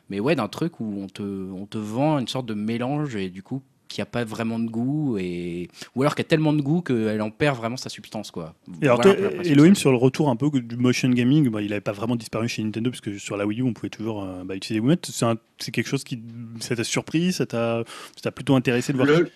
[0.10, 3.30] mais ouais, d'un truc où on te, on te vend une sorte de mélange et
[3.30, 5.68] du coup, qui a pas vraiment de goût, et...
[5.96, 8.54] ou alors qui a tellement de goût qu'elle en perd vraiment sa substance, quoi.
[8.82, 11.70] Et alors, Voilà toi, Elohim, sur le retour un peu du motion gaming, bah, il
[11.70, 14.24] n'avait pas vraiment disparu chez Nintendo, parce que sur la Wii U, on pouvait toujours
[14.24, 15.12] euh, bah, utiliser Wiimote.
[15.60, 16.22] C'est quelque chose qui
[16.62, 17.84] ça t'a surpris, ça t'a
[18.16, 19.30] ça t'a plutôt intéressé de voir Le,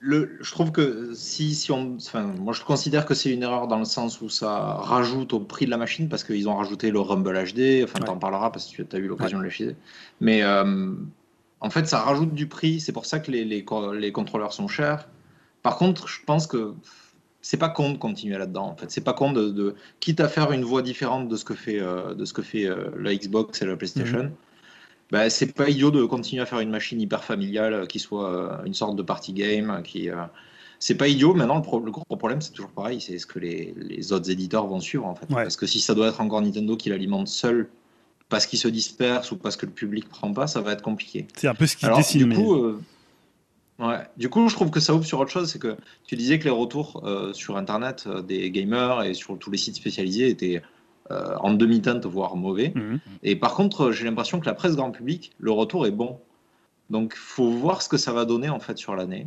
[0.00, 3.66] le- je trouve que si, si on, enfin, moi je considère que c'est une erreur
[3.66, 6.92] dans le sens où ça rajoute au prix de la machine parce qu'ils ont rajouté
[6.92, 7.82] le Rumble HD.
[7.82, 8.06] Enfin, Ouais.
[8.06, 9.74] t'en parleras parce que tu as eu l'occasion de le filer.
[10.20, 10.92] Mais euh,
[11.60, 12.80] en fait, ça rajoute du prix.
[12.80, 13.64] C'est pour ça que les, les,
[13.94, 15.08] les contrôleurs sont chers.
[15.62, 16.74] Par contre, je pense que
[17.40, 18.66] c'est pas con de continuer là-dedans.
[18.66, 21.44] En fait, c'est pas con de, de- quitte à faire une voie différente de ce
[21.44, 24.32] que fait euh, de ce que fait euh, la Xbox et la PlayStation.
[25.10, 28.60] Bah, c'est pas idiot de continuer à faire une machine hyper familiale euh, qui soit
[28.66, 29.82] une sorte de party game.
[29.82, 30.10] Qui,
[30.78, 31.34] c'est pas idiot.
[31.34, 33.00] Maintenant, le, pro- le gros problème, c'est toujours pareil.
[33.00, 35.26] C'est ce que les, les autres éditeurs vont suivre en fait.
[35.30, 35.42] Ouais.
[35.42, 37.68] Parce que si ça doit être encore Nintendo qui l'alimente seul
[38.28, 41.26] parce qu'il se disperse ou parce que le public prend pas, ça va être compliqué.
[41.36, 42.20] C'est un peu ce qui Alors, dessine.
[42.20, 42.80] du mais- coup, euh,
[43.78, 43.98] ouais.
[44.16, 45.50] du coup, je trouve que ça ouvre sur autre chose.
[45.50, 45.76] C'est que
[46.06, 49.58] tu disais que les retours euh, sur Internet euh, des gamers et sur tous les
[49.58, 50.62] sites spécialisés étaient
[51.10, 52.72] euh, en demi-teinte, voire mauvais.
[52.74, 53.00] Mhm.
[53.22, 56.18] Et par contre, j'ai l'impression que la presse grand public, le retour est bon.
[56.90, 59.26] Donc, faut voir ce que ça va donner en fait sur l'année.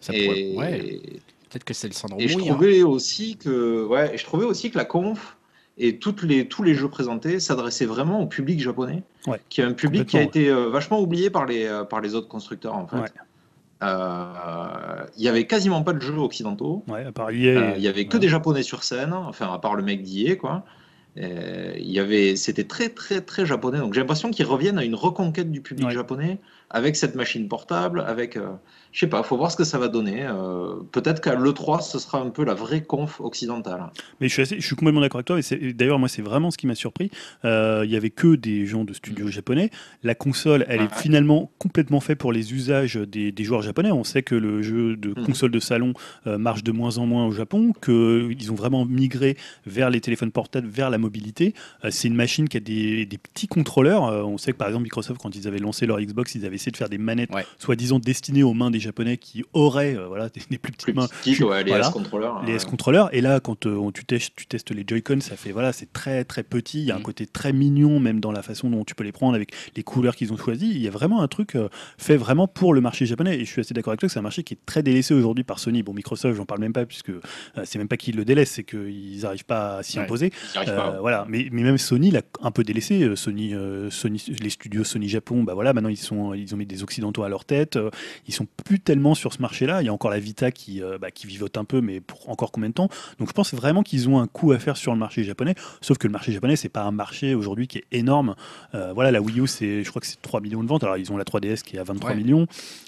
[0.00, 1.02] ça Et, pourrait- ouais,
[1.50, 2.52] peut-être que c'est le syndrome et je Wii, hein.
[2.54, 5.36] trouvais aussi que, ouais, et je trouvais aussi que la conf
[5.76, 9.64] et toutes les, tous les jeux présentés s'adressaient vraiment au public japonais, Ouais, qui est
[9.64, 12.74] un public qui a été euh, vachement oublié par les, euh, par les autres constructeurs
[12.74, 12.96] en fait.
[12.96, 13.08] Ouais.
[13.82, 16.84] euh, il y avait quasiment pas de jeux occidentaux.
[16.88, 19.82] Ouais, à part Il y avait que des japonais sur scène, enfin à part le
[19.82, 20.64] mec d'IA quoi.
[21.16, 23.78] Il y avait, c'était très très très japonais.
[23.78, 26.38] Donc j'ai l'impression qu'ils reviennent à une reconquête du public japonais
[26.70, 28.48] avec cette machine portable, avec, euh,
[28.92, 30.24] je sais pas, faut voir ce que ça va donner.
[30.26, 33.90] Euh, Peut-être qu'à l'E3 ce sera un peu la vraie conf occidentale.
[34.20, 35.38] Mais je suis, assez- je suis complètement d'accord avec toi.
[35.38, 37.10] Et c'est- et d'ailleurs, moi, c'est vraiment ce qui m'a surpris.
[37.44, 39.70] Euh, Il y avait que des gens de studios japonais.
[40.02, 43.92] La console, elle est finalement complètement faite pour les usages des, des joueurs japonais.
[43.92, 45.26] On sait que le jeu de Mhm.
[45.26, 45.92] console de salon
[46.26, 49.36] euh, marche de moins en moins au Japon, qu'ils ont vraiment migré
[49.66, 51.54] vers les téléphones portables, vers la mobilité.
[51.84, 54.04] Euh, c'est une machine qui a des, des petits contrôleurs.
[54.06, 56.53] Euh, on sait que par exemple, Microsoft, quand ils avaient lancé leur Xbox, ils avaient
[56.56, 57.44] essayé de faire des manettes, Ouais.
[57.58, 60.92] soi-disant destinées aux mains des japonais qui auraient euh, voilà, des, des plus petites Plus
[60.94, 61.06] mains
[61.48, 61.86] ouais, les Voilà.
[61.88, 62.42] S-controllers.
[62.42, 62.56] les ouais.
[62.56, 63.08] S-controllers.
[63.12, 65.92] Et là, quand euh, on- tu, testes, tu testes les Joy-Con, ça fait voilà, c'est
[65.92, 66.80] très très petit.
[66.80, 67.02] Il y a un Mm.
[67.02, 70.16] côté très mignon, même dans la façon dont tu peux les prendre avec les couleurs
[70.16, 70.70] qu'ils ont choisies.
[70.70, 71.68] Il y a vraiment un truc euh,
[71.98, 73.36] fait vraiment pour le marché japonais.
[73.38, 75.14] Et je suis assez d'accord avec toi que c'est un marché qui est très délaissé
[75.14, 75.82] aujourd'hui par Sony.
[75.82, 77.20] Bon, Microsoft, j'en parle même pas puisque euh,
[77.64, 80.04] c'est même pas qu'ils le délaissent, c'est qu'ils n'arrivent pas à s'y Ouais.
[80.04, 80.32] imposer.
[80.52, 80.96] Ils y arrivent pas.
[81.00, 83.10] Voilà, mais, mais même Sony l'a un peu délaissé.
[83.16, 86.66] Sony, euh, Sony, les studios Sony Japon, bah voilà, maintenant ils sont, ils ont mis
[86.66, 87.76] des occidentaux à leur tête.
[87.76, 87.90] Euh,
[88.28, 89.82] ils sont plus tellement sur ce marché-là.
[89.82, 92.28] Il y a encore la Vita qui, euh, bah, qui vivote un peu, mais pour
[92.30, 92.88] encore combien de temps?
[93.18, 95.54] Donc je pense vraiment qu'ils ont un coup à faire sur le marché japonais.
[95.80, 98.34] Sauf que le marché japonais, c'est pas un marché aujourd'hui qui est énorme.
[98.74, 100.84] Euh, voilà, la Wii U, c'est, je crois que c'est 3 millions de ventes.
[100.84, 102.16] Alors ils ont la 3DS qui est à 23 Ouais.
[102.16, 102.46] millions.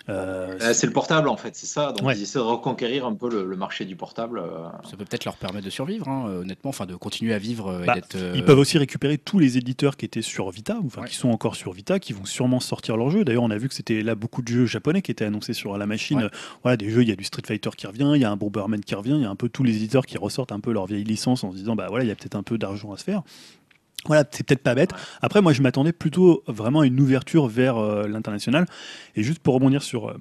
[0.08, 1.92] Euh, Euh, c'est le portable en fait, c'est ça.
[1.92, 2.16] Donc Ouais.
[2.16, 4.38] ils essaient de reconquérir un peu le, le marché du portable.
[4.38, 4.66] euh.
[4.88, 7.86] Ça peut peut-être leur permettre de survivre, hein, honnêtement, enfin de continuer à vivre et
[7.86, 8.14] Bah, d'être.
[8.14, 11.08] euh, Ils peuvent aussi récupérer tous les éditeurs qui étaient sur Vita, ou enfin Ouais.
[11.08, 13.24] qui sont encore sur Vita, qui vont sûrement sortir leurs jeux.
[13.24, 15.76] D'ailleurs, on a vu que c'était là beaucoup de jeux japonais qui étaient annoncés sur
[15.76, 16.18] la machine.
[16.22, 16.30] Ouais.
[16.62, 18.36] Voilà, des jeux, il y a du Street Fighter qui revient, il y a un
[18.36, 20.72] Bomberman qui revient, il y a un peu tous les éditeurs qui ressortent un peu
[20.72, 22.92] leur vieille licence en se disant, bah voilà, il y a peut-être un peu d'argent
[22.92, 23.22] à se faire.
[24.06, 24.90] Voilà, c'est peut-être pas bête.
[25.20, 28.66] Après, moi, je m'attendais plutôt vraiment à une ouverture vers euh, l'international.
[29.14, 30.16] Et juste pour rebondir sur, euh,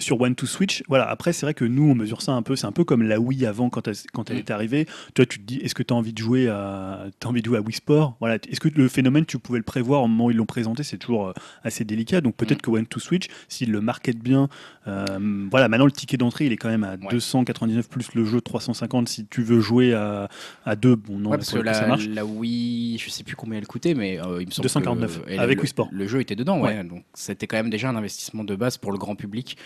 [0.00, 2.56] sur One to Switch, voilà, après, c'est vrai que nous, on mesure ça un peu.
[2.56, 4.40] C'est un peu comme la Wii avant, quand elle, quand elle Mm.
[4.40, 4.86] est arrivée.
[5.14, 7.46] Toi, tu te dis, est-ce que tu as envie de jouer à, as envie de
[7.46, 8.16] jouer à Wii Sport?
[8.20, 8.36] Voilà.
[8.48, 10.98] Est-ce que le phénomène, tu pouvais le prévoir au moment où ils l'ont présenté C'est
[10.98, 11.32] toujours euh,
[11.62, 12.20] assez délicat.
[12.20, 14.48] Donc peut-être que One to Switch, s'ils le marketent bien,
[14.88, 18.40] euh, voilà, maintenant le ticket d'entrée, il est quand même à 299 plus le jeu
[18.40, 20.28] 350 si tu veux jouer à,
[20.64, 20.96] à deux.
[20.96, 22.06] Bon, non, Ouais, parce que coup, ça la, marche.
[22.08, 25.30] la Wii, je sais plus combien elle coûtait, mais euh, il me semble 249, que,
[25.30, 25.88] et avec le, Wii Sport.
[25.92, 26.82] Le jeu était dedans, ouais.
[26.84, 29.56] Donc c'était quand même déjà un investissement de base pour le grand public.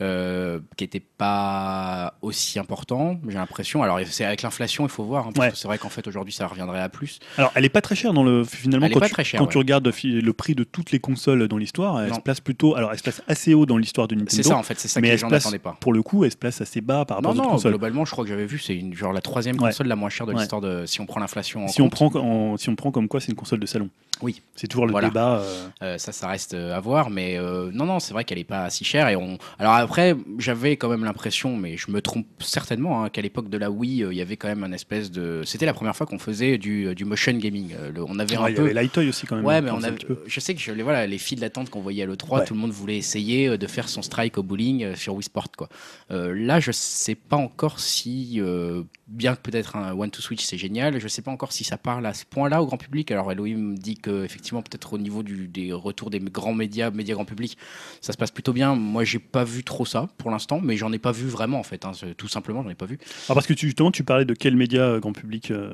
[0.00, 1.02] Euh, qui n'était
[1.46, 3.82] pas aussi important, j'ai l'impression.
[3.82, 5.52] Alors c'est avec l'inflation, il faut voir, hein, parce Ouais.
[5.52, 7.18] que c'est vrai qu'en fait aujourd'hui ça reviendrait à plus.
[7.38, 9.46] Alors, elle est pas très chère dans le finalement Elle quand, tu, très chère, quand
[9.46, 9.52] ouais.
[9.52, 12.16] tu regardes le prix de toutes les consoles dans l'histoire, elle Non.
[12.16, 12.74] se place plutôt.
[12.76, 14.42] Alors, elle se place assez haut dans l'histoire de Nintendo.
[14.42, 15.76] C'est ça en fait, c'est ça mais que les gens place n'attendaient pas.
[15.80, 17.72] pour le coup, elle se place assez bas par rapport Non, aux non, consoles.
[17.72, 19.70] globalement, je crois que j'avais vu, c'est une, genre la troisième Ouais.
[19.70, 20.84] console la moins chère de l'histoire de.
[20.86, 22.12] Si on prend l'inflation en Si on, compte.
[22.12, 23.88] prend, en- si on prend comme quoi c'est une console de salon.
[24.20, 24.40] Oui.
[24.54, 25.08] C'est toujours le Voilà.
[25.08, 25.38] débat.
[25.40, 27.38] euh, Euh, ça, ça reste à voir, mais
[27.72, 29.08] non, non, c'est vrai qu'elle est pas si chère.
[29.08, 29.36] Et on...
[29.58, 33.58] Alors après, j'avais quand même l'impression, mais je me trompe certainement, hein, qu'à l'époque de
[33.58, 35.42] la Wii, euh, il y avait quand même un espèce de.
[35.44, 37.74] C'était la première fois qu'on faisait du, du motion gaming.
[37.78, 38.62] Euh, le- On avait ouais, un il y peu.
[38.98, 39.44] avait aussi quand même.
[39.44, 41.70] Ouais, hein, mais on un avait, je sais que je, les, voilà, les files d'attente
[41.70, 42.44] qu'on voyait à l'E3, Ouais.
[42.44, 45.22] tout le monde voulait essayer euh, de faire son strike au bowling euh, sur Wii
[45.24, 45.48] Sport.
[45.56, 45.68] Quoi.
[46.10, 48.82] Euh, là, je sais pas encore si, euh,
[49.12, 51.76] bien que peut-être un One to Switch c'est génial, je sais pas encore si ça
[51.76, 53.10] parle à ce point-là au grand public.
[53.10, 56.90] Alors Elohim me dit que effectivement peut-être au niveau du, des retours des grands médias,
[56.90, 57.56] médias grand public,
[58.00, 58.74] ça se passe plutôt bien.
[58.74, 61.62] Moi, j'ai pas vu trop ça pour l'instant, mais j'en ai pas vu vraiment en
[61.62, 61.84] fait.
[61.84, 61.92] hein.
[62.16, 62.98] Tout simplement, j'en ai pas vu.
[63.28, 65.72] Alors, parce que tu, justement, tu parlais de quel média euh, grand public euh,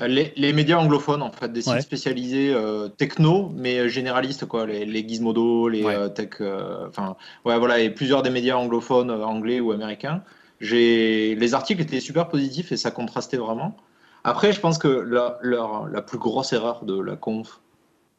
[0.00, 1.80] Les, les médias anglophones, en fait, des sites Ouais.
[1.80, 4.66] spécialisés euh, techno, mais euh, généralistes, quoi.
[4.66, 5.94] Les, les Gizmodo, les Ouais.
[5.94, 6.30] euh, tech.
[6.40, 10.22] euh, Enfin, ouais, voilà, et plusieurs des médias anglophones, euh, anglais ou américains.
[10.60, 13.76] Les articles étaient super positifs et ça contrastait vraiment.
[14.24, 17.60] Après, je pense que la, leur- la plus grosse erreur de la conf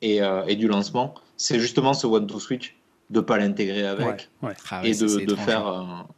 [0.01, 2.76] et, euh, et du lancement, c'est justement ce One to Switch,
[3.09, 4.05] de pas l'intégrer avec
[4.41, 4.53] ouais, ouais.
[4.69, 5.68] Ah ouais, et de, faire.
[5.68, 6.05] hein.
[6.07, 6.14] euh,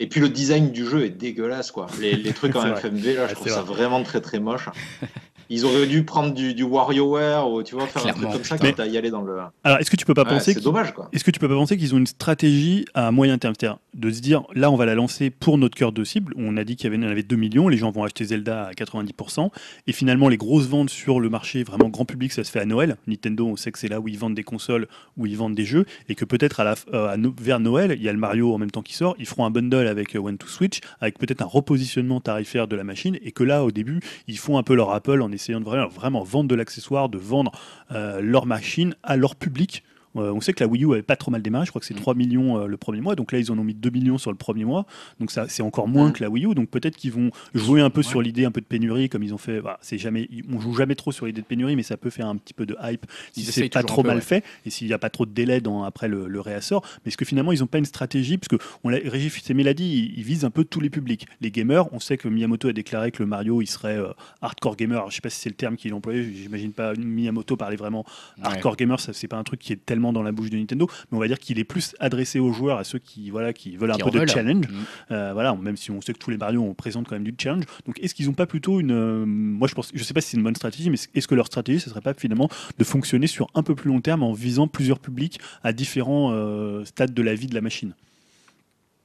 [0.00, 1.86] Et puis le design du jeu est dégueulasse, quoi.
[2.00, 2.74] Les, les trucs en.
[2.74, 3.74] FMV, là, je trouve ça vrai.
[3.74, 4.68] vraiment très très moche.
[5.50, 8.54] Ils auraient dû prendre du, du WarioWare ou tu vois, faire un truc comme ça,
[8.56, 8.68] putain.
[8.68, 9.38] quitte à y aller dans le.
[9.64, 11.08] Alors, est-ce que tu peux pas Ouais, penser c'est qu'ils- dommage, quoi.
[11.12, 13.54] Est-ce que tu peux pas penser qu'ils ont une stratégie à moyen terme?
[13.58, 16.32] C'est-à-dire de se dire, là, on va la lancer pour notre cœur de cible.
[16.36, 18.66] On a dit qu'il y avait, en avait 2 millions, les gens vont acheter Zelda
[18.66, 19.50] à 90%.
[19.86, 22.64] Et finalement, les grosses ventes sur le marché vraiment grand public, ça se fait à
[22.66, 22.96] Noël.
[23.06, 25.64] Nintendo, on sait que c'est là où ils vendent des consoles, où ils vendent des
[25.64, 25.84] jeux.
[26.08, 28.52] Et que peut-être à la, euh, à no- vers Noël, il y a le Mario
[28.54, 29.16] en même temps qui sort.
[29.18, 32.76] Ils feront un bundle avec euh, One to Switch, avec peut-être un repositionnement tarifaire de
[32.76, 33.18] la machine.
[33.22, 36.22] Et que là, au début, ils font un peu leur Apple en essayant de vraiment,
[36.22, 37.52] vendre de l'accessoire, de vendre
[37.92, 39.82] euh, leur machine à leur public.
[40.20, 41.86] Euh, on sait que la Wii U avait pas trop mal démarré, je crois que
[41.86, 42.00] c'est Mm.
[42.00, 44.30] 3 millions euh, le premier mois, donc là ils en ont mis 2 millions sur
[44.30, 44.86] le premier mois,
[45.20, 46.12] donc ça c'est encore moins Mm.
[46.12, 48.06] que la Wii U, donc peut-être qu'ils vont jouer un peu Ouais.
[48.06, 49.60] sur l'idée un peu de pénurie, comme ils ont fait.
[49.60, 52.26] Bah, c'est jamais, on joue jamais trop sur l'idée de pénurie, mais ça peut faire
[52.26, 54.22] un petit peu de hype si c'est pas trop peu, mal ouais.
[54.22, 56.82] fait et s'il n'y a pas trop de délai dans, après le, le réassort.
[57.04, 58.38] Mais est-ce que finalement ils n'ont pas une stratégie?
[58.38, 61.26] Parce que on l'a- Régis Fils-Aimé dit, il, il vise un peu tous les publics.
[61.40, 64.08] Les gamers, on sait que Miyamoto a déclaré que le Mario il serait euh,
[64.42, 64.98] hardcore gamer.
[64.98, 68.04] Alors, je sais pas si c'est le terme qu'il employait, j'imagine pas Miyamoto parler vraiment
[68.38, 68.44] Ouais.
[68.46, 70.88] hardcore gamer, ça c'est pas un truc qui est tellement dans la bouche de Nintendo,
[71.10, 73.76] mais on va dire qu'il est plus adressé aux joueurs, à ceux qui voilà qui
[73.76, 74.68] veulent un Qui peu en de challenge.
[74.68, 75.12] Mm.
[75.12, 77.34] Euh, voilà, même si on sait que tous les Mario on présente quand même du
[77.38, 77.64] challenge.
[77.86, 80.30] Donc est-ce qu'ils n'ont pas plutôt une, euh, moi je pense, je sais pas si
[80.30, 82.48] c'est une bonne stratégie, mais est-ce que leur stratégie ce serait pas finalement
[82.78, 86.84] de fonctionner sur un peu plus long terme en visant plusieurs publics à différents euh,
[86.84, 87.94] stades de la vie de la machine?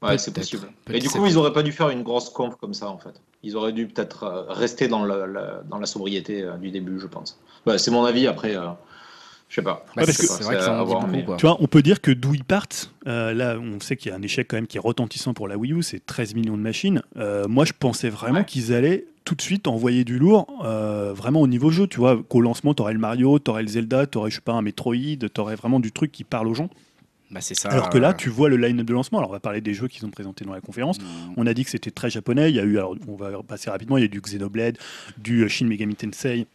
[0.02, 0.68] Ouais, c'est possible.
[0.92, 3.14] Et du coup, ils auraient pas dû faire une grosse conf comme ça, en fait.
[3.42, 7.00] Ils auraient dû peut-être euh, rester dans, le- la, dans la sobriété euh, du début,
[7.00, 7.40] je pense.
[7.66, 8.68] Ouais, c'est mon avis, après, euh,
[9.54, 9.86] je sais pas.
[9.96, 11.12] Bah, parce que c'est vrai qu'ils à en ont dit voir, beaucoup.
[11.14, 11.38] mais- quoi.
[11.38, 14.14] Tu vois, on peut dire que d'où ils partent, euh, là on sait qu'il y
[14.14, 16.58] a un échec quand même qui est retentissant pour la Wii U, c'est 13 millions
[16.58, 17.04] de machines.
[17.18, 18.46] Euh, moi je pensais vraiment Ouais.
[18.46, 22.22] qu'ils allaient tout de suite envoyer du lourd, euh, vraiment au niveau jeu, tu vois,
[22.28, 24.96] qu'au lancement t'aurais le Mario, t'aurais le Zelda, t'aurais je sais pas un Metroid,
[25.34, 26.70] t'aurais vraiment du truc qui parle aux gens.
[27.32, 27.70] Bah, c'est ça.
[27.70, 29.18] Alors que là, euh, tu vois le line-up de lancement.
[29.18, 31.00] Alors, on va parler des jeux qu'ils ont présentés dans la conférence.
[31.00, 32.50] mm, On a dit que c'était très japonais.
[32.52, 34.78] Il y a eu, alors, on va passer rapidement, il y a eu du Xenoblade,
[35.18, 36.46] du Shin Megami Tensei.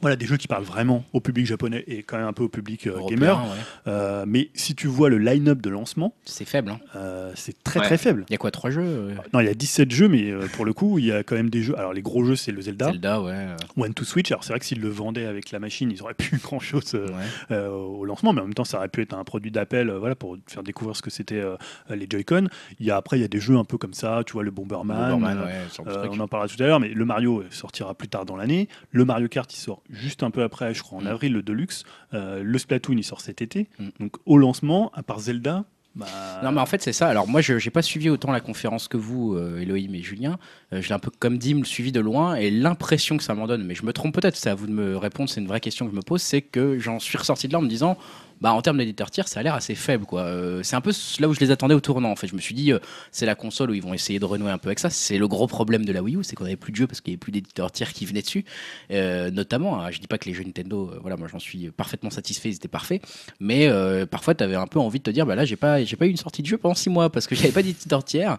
[0.00, 2.48] Voilà, des jeux qui parlent vraiment au public japonais et quand même un peu au
[2.48, 3.42] public euh, européen, gamer.
[3.44, 3.56] ouais.
[3.88, 6.70] Euh, mais si tu vois le line-up de lancement, C'est faible.
[6.70, 6.80] hein.
[6.96, 7.86] euh, c'est très Ouais.
[7.86, 8.24] très faible.
[8.28, 10.46] Il y a quoi, trois jeux euh, Non, il y a 17 jeux, mais euh,
[10.54, 11.78] pour le coup, il y a quand même des jeux.
[11.78, 13.32] Alors, les gros jeux, c'est le Zelda, Zelda, ouais.
[13.32, 14.30] euh, One to Switch.
[14.32, 16.14] Alors, c'est vrai que s'ils le vendaient avec la machine, ils auraient
[16.94, 17.12] euh, ouais.
[17.50, 19.98] euh, au lancement, mais en même temps, ça aurait pu être un produit d'appel euh,
[19.98, 21.56] voilà, pour faire découvrir ce que c'était euh,
[21.90, 22.48] les Joy-Con.
[22.78, 24.42] Il y a, après, il y a des jeux un peu comme ça, tu vois,
[24.44, 25.10] le Bomberman.
[25.12, 26.12] Bomberman, euh, ouais, ce genre de euh, truc.
[26.14, 28.68] on en parlera tout à l'heure, mais le Mario euh, sortira plus tard dans l'année.
[28.90, 31.06] Le Mario Kart, il sort juste un peu après, je crois, en Mm.
[31.08, 31.84] avril, le Deluxe.
[32.14, 33.68] Euh, le Splatoon, il sort cet été.
[33.78, 33.88] Mm.
[34.00, 35.64] Donc, au lancement, à part Zelda.
[35.96, 36.06] Bah...
[36.44, 37.08] Non, mais en fait, c'est ça.
[37.08, 40.38] Alors, moi, je n'ai pas suivi autant la conférence que vous, euh, Elohim et Julien.
[40.72, 43.48] Euh, je l'ai un peu comme Dim suivi de loin et l'impression que ça m'en
[43.48, 45.58] donne, mais je me trompe peut-être, c'est à vous de me répondre, c'est une vraie
[45.60, 47.98] question que je me pose, c'est que j'en suis ressorti de là en me disant,
[48.40, 50.04] bah, en termes d'éditeur tiers, ça a l'air assez faible.
[50.06, 50.22] quoi.
[50.22, 52.10] Euh, c'est un peu là où je les attendais au tournant.
[52.10, 52.78] En fait, je me suis dit, euh,
[53.12, 54.90] c'est la console où ils vont essayer de renouer un peu avec ça.
[54.90, 57.00] C'est le gros problème de la Wii U, c'est qu'on avait plus de jeux parce
[57.00, 58.44] qu'il n'y avait plus d'éditeurs tiers qui venaient dessus.
[58.90, 62.10] Euh, notamment, hein, je dis pas que les jeux Nintendo, voilà, moi j'en suis parfaitement
[62.10, 63.02] satisfait, ils étaient parfaits.
[63.40, 63.68] Mais
[64.10, 66.06] parfois, tu avais un peu envie de te dire, bah là, j'ai pas, j'ai pas
[66.06, 68.36] eu une sortie de jeu pendant six mois parce que j'avais pas d'éditeur tiers.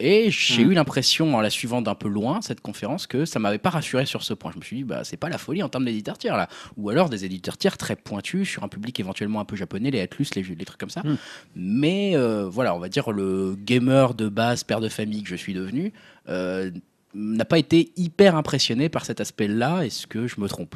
[0.00, 0.70] Et j'ai Mhm.
[0.70, 4.06] eu l'impression, en la suivant d'un peu loin, cette conférence, que ça m'avait pas rassuré
[4.06, 4.50] sur ce point.
[4.52, 6.48] Je me suis dit, bah c'est pas la folie en termes d'éditeurs tiers là.
[6.76, 10.00] Ou alors des éditeurs tiers très pointus sur un public éventuellement un peu japonais, les
[10.00, 11.02] Atlus, les, trucs comme ça.
[11.04, 11.16] Mhm.
[11.56, 15.36] Mais euh, voilà, on va dire le gamer de base, père de famille que je
[15.36, 15.92] suis devenu,
[16.28, 16.70] euh,
[17.14, 19.82] n'a pas été hyper impressionné par cet aspect-là.
[19.84, 20.74] Est-ce que je me trompe?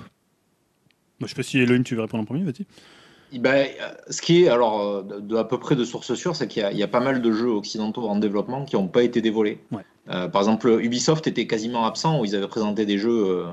[1.20, 2.66] Moi, je sais pas si Elohim, tu veux répondre en premier, vas-y.
[3.38, 6.48] Ben, euh, ce qui est, alors, de, de à peu près de sources sûres, c'est
[6.48, 8.88] qu'il y, a- il y a pas mal de jeux occidentaux en développement qui n'ont
[8.88, 9.60] pas été dévoilés.
[9.70, 9.82] Ouais.
[10.08, 13.44] Euh, par exemple, Ubisoft était quasiment absent, où ils avaient présenté des jeux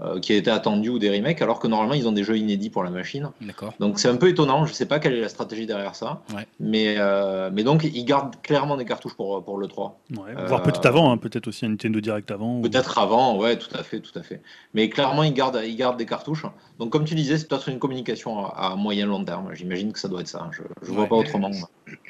[0.00, 2.68] euh, qui étaient attendus ou des remakes, alors que normalement, ils ont des jeux inédits
[2.70, 3.30] pour la machine.
[3.40, 3.74] D'accord.
[3.78, 6.22] Donc c'est un peu étonnant, je sais pas quelle est la stratégie derrière ça.
[6.34, 6.46] Ouais.
[6.58, 10.00] Mais, euh, mais donc, ils gardent clairement des cartouches pour, pour le 3.
[10.16, 12.58] Ouais, Euh, Voire peut-être avant, hein, peut-être aussi un Nintendo Direct avant.
[12.58, 14.42] ou- Peut-être avant, ouais, tout à fait, tout à fait.
[14.74, 16.44] Mais clairement, ils gardent, ils gardent des cartouches.
[16.80, 19.54] Donc, comme tu disais, c'est peut-être une communication à, à moyen long terme.
[19.54, 20.50] J'imagine que ça doit être ça.
[20.52, 21.50] Je, je vois pas autrement.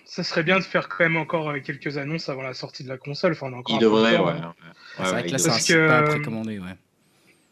[0.07, 2.89] Ça serait bien de faire quand même encore euh, quelques annonces avant la sortie de
[2.89, 3.33] la console.
[3.33, 4.31] Enfin, on a encore Il devrait, ouais.
[4.31, 4.55] hein.
[4.59, 4.73] ouais.
[4.97, 5.39] c'est vrai ouais, que il là,
[6.03, 6.11] pas.
[6.63, 6.77] Ouais.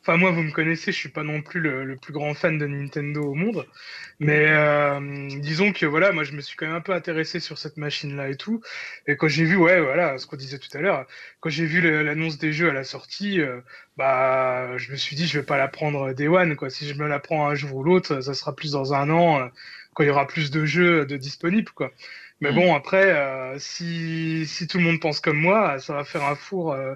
[0.04, 2.58] Enfin, moi, vous me connaissez, je suis pas non plus le, le plus grand fan
[2.58, 3.68] de Nintendo au monde.
[4.20, 7.58] Mais euh, disons que voilà, moi, je me suis quand même un peu intéressé sur
[7.58, 8.60] cette machine-là et tout.
[9.06, 11.06] Et quand j'ai vu, ouais, voilà, ce qu'on disait tout à l'heure,
[11.40, 13.60] quand j'ai vu l'annonce des jeux à la sortie, euh,
[13.96, 16.70] bah, je me suis dit, je vais pas la prendre Day One, quoi.
[16.70, 19.40] Si je me la prends un jour ou l'autre, ça sera plus dans un an,
[19.40, 19.48] euh,
[19.94, 21.92] quand il y aura plus de jeux de disponibles, quoi.
[22.40, 22.54] Mais Mm.
[22.54, 26.34] bon, après, euh, si, si tout le monde pense comme moi, ça va faire un
[26.34, 26.94] four euh,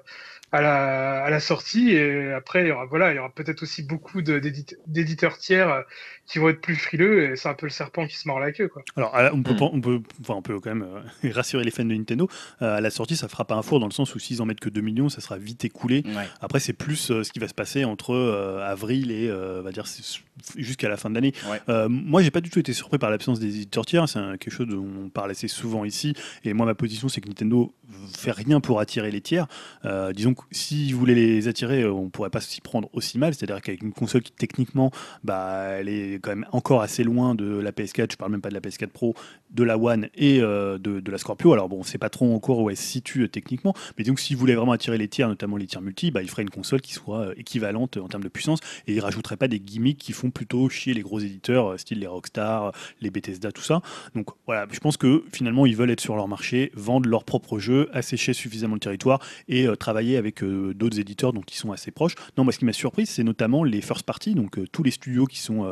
[0.53, 1.91] à, la, à la sortie.
[1.93, 5.83] Et après, il y aura, voilà, il y aura peut-être aussi beaucoup d'éditeurs tiers euh,
[6.27, 7.31] qui vont être plus frileux.
[7.33, 8.83] Et c'est un peu le serpent qui se mord la queue, quoi.
[8.97, 9.57] Alors, on peut, Hmm.
[9.57, 10.87] pas- on peut, enfin, on peut quand même
[11.25, 12.29] euh, rassurer les fans de Nintendo.
[12.63, 14.47] Euh, à la sortie, ça fera pas un four dans le sens où s'ils en
[14.47, 16.03] mettent que 2 millions, ça sera vite écoulé.
[16.07, 16.27] Ouais.
[16.41, 19.63] Après, c'est plus euh, ce qui va se passer entre euh, avril et euh, on
[19.63, 19.87] va dire
[20.57, 21.33] jusqu'à la fin de l'année.
[21.51, 21.61] Ouais.
[21.69, 24.09] Euh, moi, j'ai pas du tout été surpris par l'absence des éditeurs tiers.
[24.09, 26.15] C'est quelque chose dont on parlait assez souvent ici.
[26.45, 27.73] Et moi, ma position, c'est que Nintendo
[28.17, 29.47] fait rien pour attirer les tiers.
[29.85, 33.35] Euh, disons que s'ils voulaient les attirer, euh, on pourrait pas s'y prendre aussi mal.
[33.35, 34.91] C'est-à-dire qu'avec une console qui techniquement,
[35.25, 38.13] bah, elle est quand même encore assez loin de la PS4.
[38.13, 39.15] Je parle même pas de la PS4 Pro,
[39.51, 41.53] de la One et euh, de, de la Scorpio.
[41.53, 44.37] Alors bon, c'est pas trop encore où elle se situe euh, techniquement, mais donc s'ils
[44.37, 46.93] voulaient vraiment attirer les tiers, notamment les tiers multi, bah, ils feraient une console qui
[46.93, 50.31] soit euh, équivalente en termes de puissance et ils rajouteraient pas des gimmicks qui font
[50.31, 53.81] plutôt chier les gros éditeurs, style les Rockstar, les Bethesda, tout ça.
[54.15, 57.59] Donc voilà, je pense que finalement ils veulent être sur leur marché, vendre leurs propres
[57.59, 62.15] jeux, assécher suffisamment le territoire et travailler avec d'autres éditeurs dont ils sont assez proches.
[62.37, 65.27] Non, moi ce qui m'a surpris, c'est notamment les first party, donc tous les studios
[65.27, 65.67] qui sont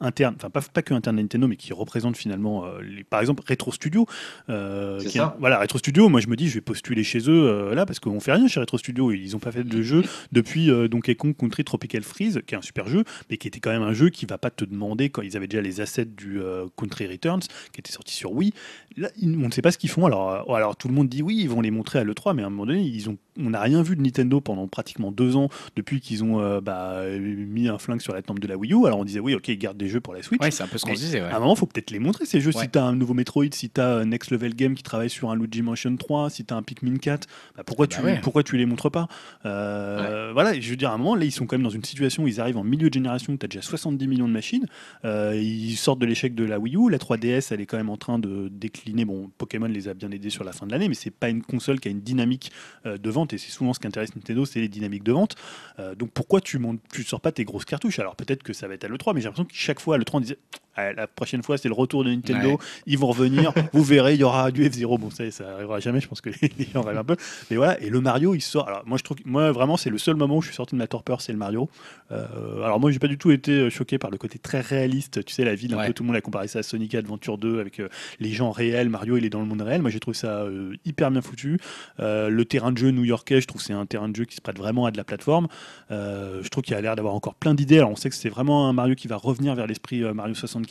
[0.00, 3.72] internes, enfin pas, pas que internes Nintendo, mais qui représentent finalement, les, par exemple Retro
[3.72, 4.06] Studio.
[4.48, 7.74] euh, qui voilà, Retro Studio, moi je me dis, je vais postuler chez eux euh,
[7.74, 9.10] là parce qu'on fait rien chez Retro Studio.
[9.10, 12.58] Ils n'ont pas fait de jeu depuis euh, Donkey Kong Country Tropical Freeze, qui est
[12.58, 15.10] un super jeu, mais qui était quand même un jeu qui va pas te demander
[15.10, 17.40] quand ils avaient déjà les assets du euh, Country Returns,
[17.72, 18.52] qui était sorti sur Wii.
[18.96, 20.06] Là, on ne sait pas ce qu'ils font.
[20.06, 22.42] Alors, euh, alors tout le monde dit oui, ils vont les montrer à l'E3, mais
[22.42, 25.34] à un moment donné, ils ont, on n'a rien vu de Nintendo pendant pratiquement deux
[25.34, 28.74] ans depuis qu'ils ont euh, bah, mis un flingue sur la tempe de la Wii
[28.74, 28.86] U.
[28.86, 30.40] Alors on disait oui, ok, ils gardent des jeux pour la Switch.
[30.40, 31.20] Ouais, c'est un peu ce qu'on se disait.
[31.20, 31.28] ouais.
[31.28, 32.52] À un moment, faut peut-être les montrer ces jeux.
[32.54, 32.62] Ouais.
[32.62, 35.30] Si tu as un nouveau Metroid, si tu as Next Level Game qui travaille sur
[35.30, 37.26] un Luigi Mansion 3, si tu as un Pikmin 4,
[37.56, 38.20] bah pourquoi, Bah tu, ouais.
[38.22, 39.08] pourquoi tu les montres pas?
[39.44, 41.70] Euh, Voilà, et je veux dire, à un moment, là, ils sont quand même dans
[41.70, 44.32] une situation où ils arrivent en milieu de génération, tu as déjà 70 millions de
[44.32, 44.66] machines,
[45.04, 47.90] euh, ils sortent de l'échec de la Wii U, la 3DS, elle est quand même
[47.90, 49.04] en train de décliner.
[49.04, 51.42] Bon, Pokémon les a bien aidés sur la fin de l'année, mais c'est pas une
[51.42, 52.52] console qui a une dynamique
[52.86, 55.34] euh, de vente, et c'est souvent ce qui intéresse Nintendo, c'est les dynamiques de vente.
[55.78, 57.98] Euh, donc pourquoi tu montes, tu sors pas tes grosses cartouches?
[57.98, 59.98] Alors peut-être que ça va être à l'E3, mais j'ai l'impression que chaque fois à
[59.98, 60.38] l'E3, on disait
[60.80, 62.50] Ah, la prochaine fois, c'est le retour de Nintendo.
[62.50, 62.56] Ouais.
[62.86, 63.52] Ils vont revenir.
[63.72, 64.98] vous verrez, il y aura du F0.
[65.00, 66.00] Bon, ça, ça arrivera jamais.
[66.00, 67.16] Je pense que les gens rêvent un peu.
[67.50, 67.80] Mais voilà.
[67.80, 68.68] Et le Mario, il sort.
[68.68, 70.78] Alors, moi, je trouve, moi, vraiment, c'est le seul moment où je suis sorti de
[70.78, 71.68] ma torpeur, c'est le Mario.
[72.12, 75.24] Euh, alors, moi, j'ai pas du tout été euh, choqué par le côté très réaliste.
[75.24, 75.86] Tu sais, la ville, un Ouais.
[75.88, 77.88] peu, tout le monde a comparé ça à Sonic Adventure 2 avec euh,
[78.20, 78.88] les gens réels.
[78.88, 79.82] Mario, il est dans le monde réel.
[79.82, 81.58] Moi, j'ai trouvé ça euh, hyper bien foutu.
[81.98, 84.40] Le terrain de jeu new-yorkais, je trouve que c'est un terrain de jeu qui se
[84.40, 85.48] prête vraiment à de la plateforme.
[85.90, 87.78] Je trouve qu'il a l'air d'avoir encore plein d'idées.
[87.78, 90.67] Alors, on sait que c'est vraiment un Mario qui va revenir vers l'esprit Mario 64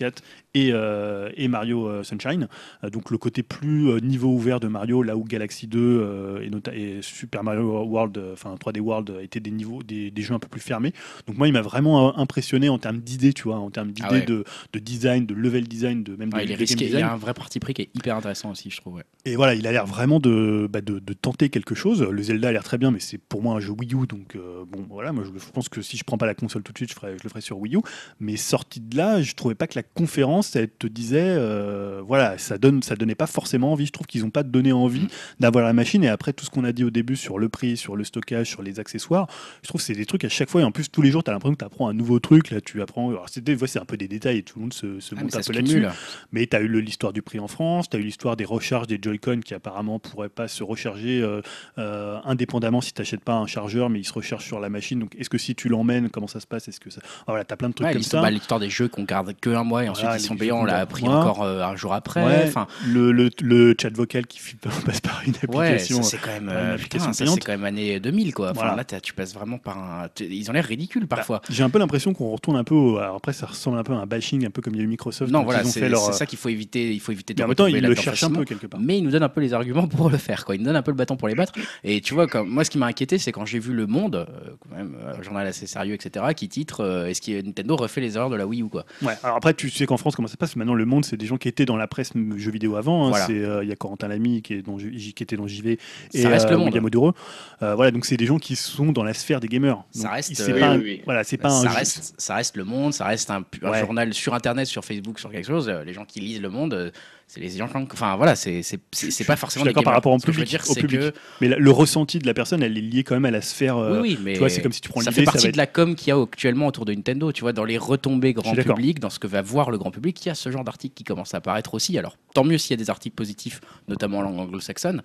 [0.54, 2.48] et, euh, et Mario euh, Sunshine.
[2.84, 7.02] Euh, donc, le côté plus niveau ouvert de Mario, là où Galaxy 2 euh, et,
[7.02, 10.62] Super Mario World, enfin 3D World, étaient des niveaux, des, des jeux un peu plus
[10.62, 10.94] fermés.
[11.28, 14.14] Donc, moi, il m'a vraiment impressionné en termes d'idées, tu vois, en termes d'idées Ah
[14.14, 14.26] ouais.
[14.26, 14.44] de,
[14.74, 16.88] de design, de level design, de même Ouais, de, il est.
[16.88, 18.96] Il a un vrai parti pris qui est hyper intéressant aussi, je trouve.
[18.96, 19.04] ouais.
[19.26, 22.02] Et voilà, il a l'air vraiment de, bah, de, de tenter quelque chose.
[22.02, 24.08] Le Zelda a l'air très bien, mais c'est pour moi un jeu Wii U.
[24.08, 26.64] Donc, euh, bon, voilà, moi je, je pense que si je prends pas la console
[26.64, 27.80] tout de suite, je, ferai, je le ferai sur Wii U.
[28.20, 32.38] Mais sorti de là, je trouvais pas que la conférence, elle te disait, euh, voilà,
[32.38, 33.86] ça, donne, ça donnait pas forcément envie.
[33.86, 35.08] Je trouve qu'ils ont pas donné envie
[35.40, 36.04] d'avoir la machine.
[36.04, 38.48] Et après, tout ce qu'on a dit au début sur le prix, sur le stockage,
[38.50, 39.28] sur les accessoires,
[39.64, 40.62] je trouve que c'est des trucs à chaque fois.
[40.62, 42.52] Et en plus, tous les jours, tu as l'impression que tu apprends un nouveau truc.
[42.52, 43.10] Là, tu apprends.
[43.10, 45.22] Alors, c'est des c'est un peu des détails et tout le monde se, se Ah,
[45.22, 45.86] monte un peu là-dessus.
[46.32, 48.88] Mais tu as eu l'histoire du prix en France, tu as eu l'histoire des recharges
[48.88, 51.42] des Joy-Con qui apparemment pourraient pas se recharger euh,
[51.78, 55.00] euh, indépendamment si tu n'achètes pas un chargeur, mais ils se rechargent sur la machine.
[55.00, 56.68] Donc est-ce que si tu l'emmènes, comment ça se passe?
[56.68, 57.02] Est-ce que ça...
[57.28, 58.22] Voilà, tu as plein de trucs Ouais, comme ça.
[58.22, 60.62] bah, l'histoire des jeux qu'on garde que un mois et ensuite Voilà, ils sont payants,
[60.62, 62.24] on l'a appris encore euh, un jour après.
[62.26, 64.40] Ouais, Enfin, le, le, le chat vocal qui
[64.86, 66.02] passe par une application.
[66.04, 67.14] c'est quand même, euh, payante.
[67.14, 68.52] c'est quand même année 2000 quoi.
[68.52, 68.76] Enfin, Voilà.
[68.92, 70.08] là tu passes vraiment par un.
[70.20, 71.42] Ils ont l'air ridicules parfois.
[71.50, 72.74] J'ai un peu l'impression qu'on retourne un peu.
[72.76, 74.82] au- Alors après, ça ressemble un peu à un bashing, un peu comme il y
[74.82, 75.32] a eu Microsoft.
[75.32, 76.00] non, voilà, c'est leur.
[76.02, 76.94] c'est ça qu'il faut éviter.
[76.94, 78.80] Il faut éviter de Mais en même temps, ils le cherchent un peu quelque part.
[78.80, 80.46] Mais ils nous donnent un peu les arguments pour le faire.
[80.46, 80.56] Quoi.
[80.56, 81.54] Ils nous donnent un peu le bâton pour les battre.
[81.84, 84.16] Et tu vois, comme, moi, ce qui m'a inquiété, c'est quand j'ai vu Le Monde,
[84.16, 84.26] euh,
[84.70, 88.02] quand même, euh, un journal assez sérieux, etc., qui titre euh, Est-ce que Nintendo refait
[88.02, 90.28] les erreurs de la Wii U quoi Ouais, alors après, tu sais qu'en France, comment
[90.30, 92.52] ça se passe Maintenant, le monde, c'est des gens qui étaient dans la presse jeux
[92.52, 93.08] vidéo avant.
[93.08, 93.10] hein.
[93.10, 93.26] Voilà.
[93.26, 95.78] C'est, euh, Il y a Corentin Lamy qui, est dans, J- qui était dans JV
[96.14, 96.68] et Ça reste le euh, monde.
[96.68, 97.14] William Oduro.
[97.62, 99.84] Euh, voilà, donc c'est des gens qui sont dans la sphère des gamers.
[99.92, 101.02] Ça reste, euh, pas oui, un- oui, oui.
[101.06, 103.80] Voilà, c'est pas ça un reste, ça reste Le Monde, ça reste un, un Ouais.
[103.82, 105.68] journal sur Internet, sur Facebook, sur quelque chose.
[105.68, 106.92] Euh, Les gens qui lisent Le Monde, euh,
[107.30, 107.70] c'est les gens.
[107.92, 108.80] Enfin, voilà, c'est c'est-
[109.26, 111.00] pas forcément d'accord par rapport public, dire, au public.
[111.00, 113.42] que Mais la- le ressenti de la personne, elle est liée quand même à la
[113.42, 113.78] sphère.
[113.78, 115.48] euh, Oui, oui, mais tu vois, c'est comme si tu prends ça fait ça partie
[115.48, 117.32] va de la com qu'il y a actuellement autour de Nintendo.
[117.34, 120.26] Tu vois, dans les retombées grand public, dans ce que va voir le grand public,
[120.26, 121.98] il y a ce genre d'articles qui commence à apparaître aussi.
[121.98, 123.60] Alors, tant mieux s'il y a des articles positifs,
[123.90, 125.04] notamment en langue anglo-saxonne.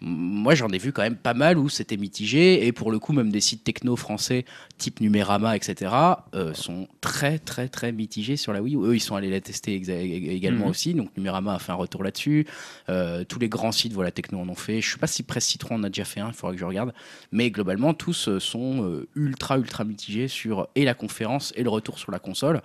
[0.00, 2.66] Moi, j'en ai vu quand même pas mal où c'était mitigé.
[2.66, 4.44] Et pour le coup, même des sites techno français,
[4.76, 5.92] type Numérama, etc.,
[6.34, 8.74] euh, sont très, très, très mitigés sur la Wii.
[8.74, 8.84] U.
[8.86, 10.70] Eux, ils sont allés la tester également Mhm.
[10.70, 10.94] aussi.
[10.94, 12.46] Donc, Numérama a fait un retour là-dessus.
[12.90, 14.80] Euh, tous les grands sites, voilà, techno en ont fait.
[14.82, 16.64] Je sais pas si Presse Citron en a déjà fait un, il faudra que je
[16.66, 16.92] regarde.
[17.32, 21.98] Mais globalement, tous euh, sont ultra, ultra mitigés sur et la conférence et le retour
[21.98, 22.60] sur la console.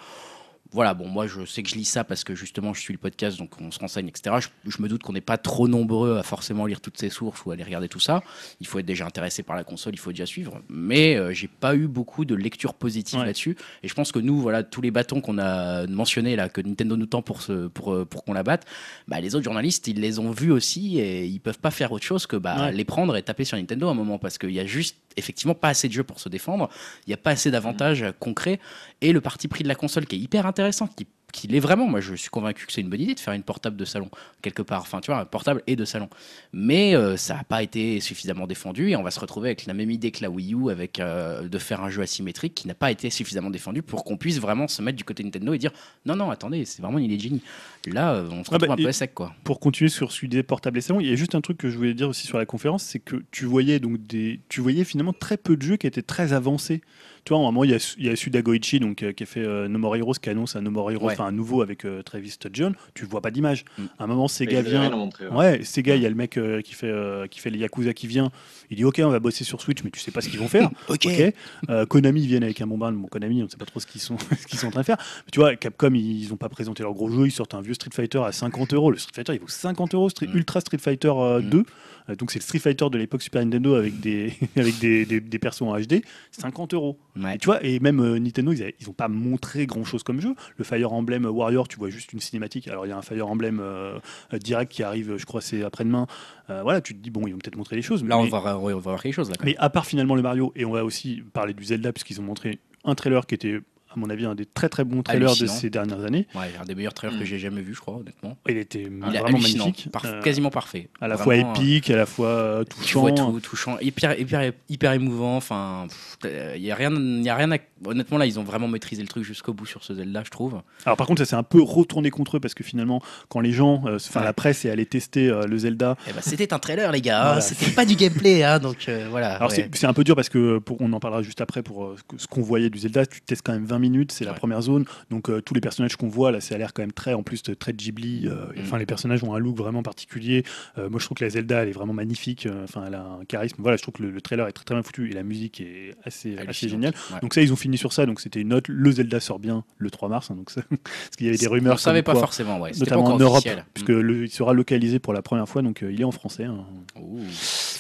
[0.72, 3.00] Voilà, bon, moi je sais que je lis ça parce que justement je suis le
[3.00, 4.36] podcast, donc on se renseigne, etc.
[4.40, 7.44] Je, je me doute qu'on n'est pas trop nombreux à forcément lire toutes ces sources
[7.46, 8.22] ou à aller regarder tout ça.
[8.60, 10.62] Il faut être déjà intéressé par la console, il faut déjà suivre.
[10.70, 13.26] Mais euh, j'ai pas eu beaucoup de lecture positive Ouais.
[13.26, 13.58] là-dessus.
[13.82, 16.96] Et je pense que nous, voilà, tous les bâtons qu'on a mentionnés là, que Nintendo
[16.98, 18.66] nous tend pour, ce, pour, euh, pour qu'on la batte,
[19.08, 22.06] bah, les autres journalistes, ils les ont vus aussi et ils peuvent pas faire autre
[22.06, 22.72] chose que bah, Ouais.
[22.74, 25.56] les prendre et taper sur Nintendo à un moment parce qu'il y a juste effectivement
[25.56, 26.70] pas assez de jeux pour se défendre,
[27.06, 28.60] il y a pas assez d'avantages euh, concrets.
[29.02, 31.88] Et le parti pris de la console qui est hyper intéressant, qui qui l'est vraiment.
[31.88, 34.10] Moi, je suis convaincu que c'est une bonne idée de faire une portable de salon
[34.41, 34.81] quelque part.
[34.81, 36.10] Enfin, tu vois, un portable et de salon.
[36.53, 39.73] Mais euh, ça n'a pas été suffisamment défendu et on va se retrouver avec la
[39.73, 42.73] même idée que la Wii U, avec euh, de faire un jeu asymétrique qui n'a
[42.73, 45.72] pas été suffisamment défendu pour qu'on puisse vraiment se mettre du côté Nintendo et dire
[46.06, 47.41] non, non, attendez, c'est vraiment une idée de génie.
[47.88, 49.34] Là, euh, on se Ah retrouve bah, un peu à sec, quoi.
[49.43, 51.69] pour continuer sur ce sujet portable et salon, il y a juste un truc que
[51.69, 54.84] je voulais dire aussi sur la conférence, c'est que tu voyais donc des, tu voyais
[54.84, 56.81] finalement très peu de jeux qui étaient très avancés.
[57.30, 59.11] Tu vois, à un moment, il y a, il y a Suda Goichi, donc, euh,
[59.11, 61.14] qui a fait euh, No More Heroes, qui annonce un No More Heroes, Ouais.
[61.14, 62.73] enfin un nouveau avec euh, Travis Sturgeon.
[62.95, 63.65] Tu vois pas d'image.
[63.77, 63.84] Mm.
[63.99, 64.91] À un moment, Sega vient.
[64.91, 65.27] ouais.
[65.30, 67.93] Ouais, Sega, il y a le mec euh, qui, fait, euh, qui fait les Yakuza
[67.93, 68.31] qui vient.
[68.72, 70.47] Il dit Ok, on va bosser sur Switch, mais tu sais pas ce qu'ils vont
[70.47, 70.72] faire.
[70.89, 71.06] Ok.
[71.06, 71.34] Ok.
[71.69, 72.91] Euh, Konami viennent avec un bombard.
[72.93, 74.81] Bon, Konami, on ne sait pas trop ce qu'ils sont, ce qu'ils sont en train
[74.81, 74.97] de faire.
[74.97, 77.27] Mais tu vois, Capcom, ils n'ont pas présenté leur gros jeu.
[77.27, 78.89] Ils sortent un vieux Street Fighter à 50 euros.
[78.89, 80.10] Le Street Fighter, il vaut 50 euros.
[80.10, 80.38] Street- Mm.
[80.38, 81.49] Ultra Street Fighter euh, Mm.
[81.51, 81.64] 2.
[82.10, 85.19] Euh, donc, c'est le Street Fighter de l'époque Super Nintendo avec des, avec des, des,
[85.22, 86.01] des persos en HD.
[86.31, 86.97] 50 euros.
[87.20, 87.36] Ouais.
[87.36, 90.36] Et tu vois, et même euh, Nintendo, ils n'ont pas montré grand chose comme jeu.
[90.58, 92.68] Le Fire Emblem Warrior, tu vois juste une cinématique.
[92.68, 94.00] Alors, il y a un Fire Emblem euh,
[94.34, 96.08] euh, direct qui arrive, je crois, c'est après-demain.
[96.50, 98.04] Euh, voilà, tu te dis, bon, ils vont peut-être montrer des choses.
[98.04, 99.30] Là, on va, on va voir quelque chose.
[99.30, 102.20] Là, mais à part finalement le Mario, et on va aussi parler du Zelda, puisqu'ils
[102.20, 103.60] ont montré un trailer qui était,
[103.91, 106.28] à mon avis, un des très très bons trailers de ces dernières années.
[106.36, 107.20] Ouais, un des meilleurs trailers Mm.
[107.20, 108.38] que j'ai jamais vu, je crois, honnêtement.
[108.48, 109.90] Il était Il vraiment magnifique.
[109.91, 110.90] par- Euh, quasiment parfait.
[111.02, 113.02] à la Vraiment, fois épique, à la fois euh, touchant.
[113.02, 115.38] vois tout, touchant, hyper, hyper, hyper émouvant.
[115.38, 115.88] Enfin,
[116.24, 117.52] il y a rien, y a rien.
[117.52, 117.57] À...
[117.86, 120.61] Honnêtement, là, ils ont vraiment maîtrisé le truc jusqu'au bout sur ce Zelda, je trouve.
[120.86, 123.53] Alors par contre, ça s'est un peu retourné contre eux parce que finalement, quand les
[123.53, 124.26] gens, euh, enfin Ouais.
[124.26, 127.22] la presse est allée tester euh, le Zelda, Eh ben, c'était un trailer, les gars.
[127.22, 127.41] hein, Voilà.
[127.41, 129.36] C'était pas du gameplay, hein, donc euh, voilà.
[129.38, 129.70] Alors ouais.
[129.74, 132.28] c'est- un peu dur parce que pour, on en parlera juste après pour euh, ce
[132.28, 134.38] qu'on voyait du Zelda, tu testes quand même 20 minutes, c'est la Ouais.
[134.38, 136.91] première zone, donc euh, tous les personnages qu'on voit là, ça a l'air quand même
[136.91, 138.27] très, en plus de très Ghibli.
[138.27, 138.61] euh, Mm.
[138.61, 140.43] Enfin les personnages ont un look vraiment particulier.
[140.77, 142.45] Euh, moi je trouve que la Zelda elle est vraiment magnifique.
[142.45, 143.56] euh, Enfin elle a un charisme.
[143.60, 145.61] Voilà, je trouve que le, le trailer est très très bien foutu et la musique
[145.61, 146.35] est assez,
[146.68, 146.93] géniale.
[147.14, 147.19] Ouais.
[147.22, 148.68] Donc ça ils ont fini sur ça, donc c'était une note.
[148.68, 151.47] Le Zelda sort bien le 3 mars, hein, donc ça- parce qu'il y avait des
[151.47, 151.73] rumeurs.
[151.76, 152.73] On savait pas quoi, forcément, ouais.
[152.73, 153.65] C'était pas Notamment en Europe, officiel.
[153.73, 156.45] puisque le- il sera localisé pour la première fois, donc euh, il est en français.
[156.45, 156.65] hein.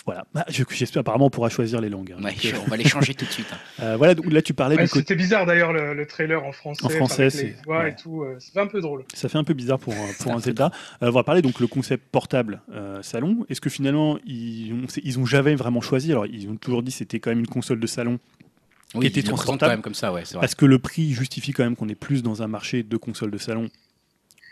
[0.05, 0.25] Voilà.
[0.33, 2.13] Bah, je- J'espère apparemment on pourra choisir les langues.
[2.17, 2.23] hein.
[2.23, 3.47] Ouais, Donc, on va les changer tout de suite.
[3.51, 3.57] hein.
[3.83, 4.87] euh, voilà, donc là tu parlais.
[4.87, 6.85] C'était bizarre d'ailleurs le, le trailer en français.
[6.85, 7.91] En français, avec les c'est- voix ouais.
[7.91, 8.23] et tout.
[8.23, 9.03] euh, C'était un peu drôle.
[9.13, 10.71] Ça fait un peu bizarre pour, un- pour un Zelda.
[11.03, 13.45] Euh, on va parler donc le concept portable euh, salon.
[13.49, 16.11] Est-ce que finalement ils ont, c'est- ils ont jamais vraiment choisi?
[16.11, 18.19] Alors ils ont toujours dit que c'était quand même une console de salon
[18.95, 19.69] Oui, était ils le présentent transportable.
[19.69, 20.41] quand même comme ça, ouais, c'est vrai.
[20.41, 23.31] parce que le prix justifie quand même qu'on est plus dans un marché de consoles
[23.31, 23.69] de salon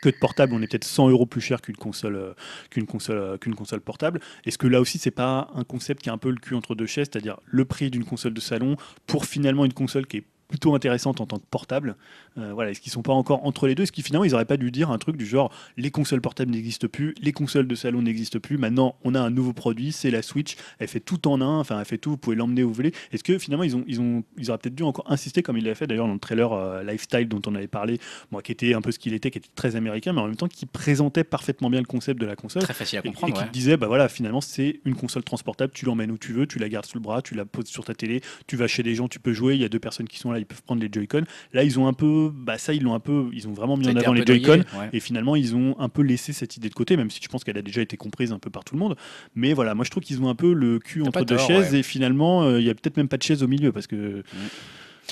[0.00, 0.52] que de portable.
[0.54, 2.32] On est peut-être 100 euros plus cher qu'une console, euh,
[2.70, 4.20] qu'une console, euh, qu'une console portable.
[4.46, 6.76] Est-ce que là aussi c'est pas un concept qui a un peu le cul entre
[6.76, 8.76] deux chaises, c'est-à-dire le prix d'une console de salon
[9.08, 11.96] pour finalement une console qui est plutôt intéressante en tant que portable.
[12.38, 13.82] Euh, voilà, est-ce qu'ils sont pas encore entre les deux?
[13.84, 16.50] Est-ce qu'ils finalement ils auraient pas dû dire un truc du genre les consoles portables
[16.50, 18.56] n'existent plus, les consoles de salon n'existent plus.
[18.58, 20.56] Maintenant, on a un nouveau produit, c'est la Switch.
[20.78, 22.10] Elle fait tout en un, enfin elle fait tout.
[22.10, 22.92] Vous pouvez l'emmener où vous voulez.
[23.12, 25.64] Est-ce que finalement ils ont ils ont ils auraient peut-être dû encore insister comme ils
[25.64, 27.98] l'avaient fait d'ailleurs dans le trailer euh, Lifestyle dont on avait parlé,
[28.30, 30.36] moi qui était un peu ce qu'il était, qui était très américain, mais en même
[30.36, 32.62] temps qui présentait parfaitement bien le concept de la console.
[32.62, 33.50] Très facile à Et- Et, comprendre, qui ouais.
[33.52, 36.68] disait, bah voilà, finalement, c'est une console transportable, tu l'emmènes où tu veux, tu la
[36.68, 39.08] gardes sous le bras, tu la poses sur ta télé, tu vas chez des gens,
[39.08, 40.88] tu peux jouer, il y a deux personnes qui sont là, ils peuvent prendre les
[40.90, 41.24] Joy-Con.
[41.52, 43.84] Là, ils ont un peu, bah ça, ils l'ont un peu, ils ont vraiment mis
[43.86, 44.64] Ça en avant les Joy-Con.
[44.78, 44.90] ouais.
[44.92, 47.44] Et finalement, ils ont un peu laissé cette idée de côté, même si je pense
[47.44, 48.96] qu'elle a déjà été comprise un peu par tout le monde.
[49.34, 51.72] Mais voilà, moi je trouve qu'ils ont un peu le cul entre deux tort, chaises
[51.72, 51.80] ouais.
[51.80, 54.22] et finalement, euh, il y a peut-être même pas de chaise au milieu parce que.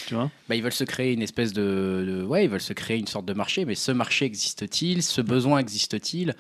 [0.06, 2.74] Tu vois Bah, ils veulent se créer une espèce de, de- ouais, ils veulent se
[2.74, 5.02] créer une sorte de marché, mais ce marché existe-t-il?
[5.02, 6.34] Ce besoin existe-t-il?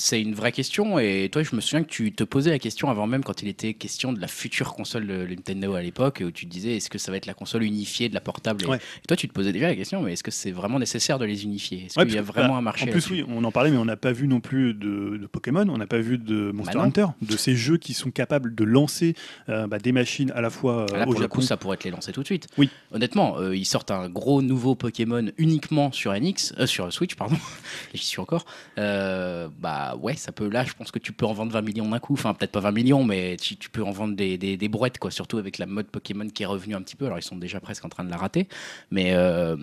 [0.00, 1.00] C'est une vraie question.
[1.00, 3.48] Et toi, je me souviens que tu te posais la question avant même quand il
[3.48, 6.88] était question de la future console de Nintendo à l'époque, où tu te disais est-ce
[6.88, 8.76] que ça va être la console unifiée de la portable et, Ouais.
[8.76, 11.24] et toi, tu te posais déjà la question, mais est-ce que c'est vraiment nécessaire de
[11.24, 11.86] les unifier?
[11.86, 13.72] Est-ce Ouais, qu'il y a vraiment bah, un marché En plus, oui, on en parlait,
[13.72, 16.52] mais on n'a pas vu non plus de, de Pokémon, on n'a pas vu de
[16.52, 16.84] Monster Bah.
[16.84, 19.14] Hunter, de ces jeux qui sont capables de lancer
[19.48, 21.34] euh, bah, des machines à la fois euh, Là, au pour le Japon.
[21.34, 22.46] coup, ça pourrait te les lancer tout de suite.
[22.56, 22.70] Oui.
[22.92, 27.36] Honnêtement, euh, ils sortent un gros nouveau Pokémon uniquement sur NX, euh, sur Switch, pardon.
[27.94, 28.44] J'y suis encore.
[28.78, 29.48] Euh,
[29.88, 30.48] bah ouais, ça peut.
[30.48, 32.14] Là, je pense que tu peux en vendre 20 millions d'un coup.
[32.14, 35.10] Enfin, peut-être pas 20 millions, mais tu, peux en vendre des, des, des brouettes, quoi.
[35.10, 37.06] Surtout avec la mode Pokémon qui est revenue un petit peu.
[37.06, 38.48] Alors, ils sont déjà presque en train de la rater.
[38.90, 39.56] Mais euh,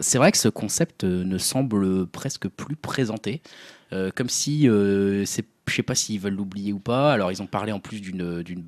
[0.00, 3.42] c'est vrai que ce concept euh, ne semble presque plus présenté.
[3.92, 7.12] euh, comme si euh, c'est je sais pas s'ils veulent l'oublier ou pas.
[7.12, 8.64] Alors, ils ont parlé en plus d'une d'une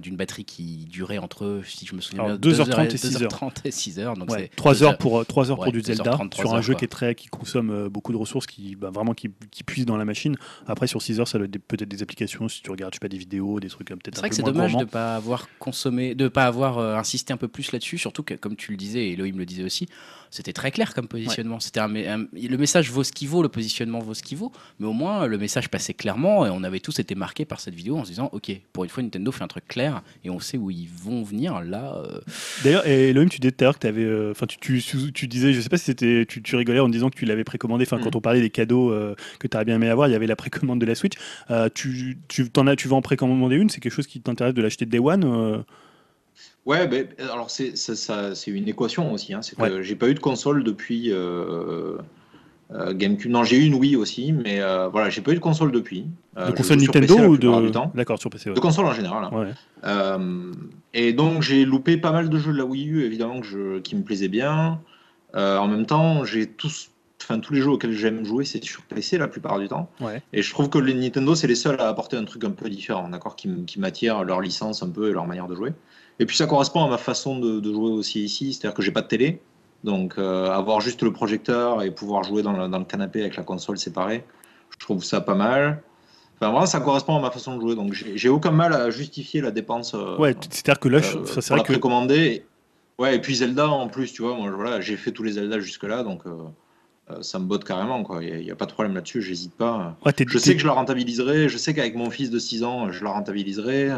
[0.00, 3.70] d'une batterie qui durait entre, si je me souviens Alors, bien, 2h30 et 2h30 et
[3.70, 4.16] 6 heures.
[4.18, 6.62] Donc, Ouais, c'est 3 deux heures pour, 3 heures pour du Zelda, sur un heures,
[6.62, 6.78] jeu quoi.
[6.80, 9.86] qui, est très, qui consomme euh, beaucoup de ressources, qui, bah, vraiment qui, qui puise
[9.86, 10.36] dans la machine.
[10.66, 13.00] Après, sur 6 heures, ça doit être peut-être des applications, si tu regardes je sais
[13.00, 14.84] pas, des vidéos, des trucs peut-être C'est un vrai que peu c'est dommage de ne
[14.84, 18.56] pas avoir consommé, de pas avoir euh, insisté un peu plus là-dessus, surtout que, comme
[18.56, 19.86] tu le disais, et Elohim le disait aussi,
[20.30, 21.60] c'était très clair comme positionnement.
[21.60, 24.36] C'était un, mé- un- le message vaut ce qu'il vaut, le positionnement vaut ce qu'il
[24.36, 27.60] vaut, mais au moins le message passait clairement et on avait tous été marqués par
[27.60, 30.30] cette vidéo en se disant, ok, pour une fois Nintendo fait un truc clair et
[30.30, 31.60] on sait où ils vont venir.
[31.62, 32.20] Là, euh,
[32.64, 35.52] D'ailleurs, et Elohim, tu disais tout à l'heure que t'avais, euh, enfin, tu, tu, disais,
[35.52, 37.84] je sais pas si c'était, tu, tu rigolais en disant que tu l'avais précommandé.
[37.84, 38.04] Enfin, Mm.
[38.04, 40.26] quand on parlait des cadeaux euh, que tu aurais bien aimé avoir, il y avait
[40.26, 41.14] la précommande de la Switch.
[41.50, 44.54] Euh, tu, tu, t'en as, tu vas en précommander une C'est quelque chose qui t'intéresse
[44.54, 45.58] de l'acheter Day One euh?
[46.64, 49.34] Ouais, ben, alors c'est ça, ça- c'est une équation aussi.
[49.34, 49.42] Hein.
[49.42, 49.82] C'est que Ouais.
[49.82, 51.10] j'ai pas eu de console depuis
[52.74, 53.30] euh, GameCube.
[53.30, 56.06] Non, j'ai eu une Wii aussi, mais euh, voilà, j'ai pas eu de console depuis.
[56.38, 57.70] Euh, De console Nintendo PC ou de.
[57.94, 58.48] D'accord, sur PC.
[58.50, 58.54] ouais.
[58.56, 59.24] De console en général.
[59.24, 59.30] hein.
[59.36, 60.72] Ouais.
[60.94, 63.78] Et donc j'ai loupé pas mal de jeux de la Wii U, évidemment, que je,
[63.80, 64.80] qui me plaisaient bien.
[65.34, 66.90] En même temps, j'ai tous,
[67.22, 69.90] enfin tous les jeux auxquels j'aime jouer, c'est sur PC la plupart du temps.
[70.00, 70.22] Ouais.
[70.32, 72.68] Et je trouve que les Nintendo, c'est les seuls à apporter un truc un peu
[72.68, 75.72] différent, d'accord, qui m'attire leur licence un peu et leur manière de jouer.
[76.18, 78.92] Et puis ça correspond à ma façon de, de jouer aussi ici, c'est-à-dire que j'ai
[78.92, 79.40] pas de télé,
[79.84, 83.36] donc euh, avoir juste le projecteur et pouvoir jouer dans le, dans le canapé avec
[83.36, 84.24] la console séparée,
[84.70, 85.82] je trouve ça pas mal.
[86.36, 89.40] Enfin, vraiment, ça correspond à ma façon de jouer, donc j'ai aucun mal à justifier
[89.40, 89.94] la dépense.
[89.94, 91.72] euh, Ouais, c'est-à-dire que là, euh, ça, c'est vrai que.
[91.72, 92.44] précommander.
[92.98, 95.58] Ouais, et puis Zelda en plus, tu vois, moi voilà, j'ai fait tous les Zelda
[95.58, 98.22] jusque-là, donc euh, ça me botte carrément, quoi.
[98.22, 99.96] Il n'y a, pas de problème là-dessus, j'hésite pas.
[100.04, 102.62] Ouais, t'es, Je sais que je la rentabiliserai, je sais qu'avec mon fils de 6
[102.62, 103.90] ans, je la rentabiliserai.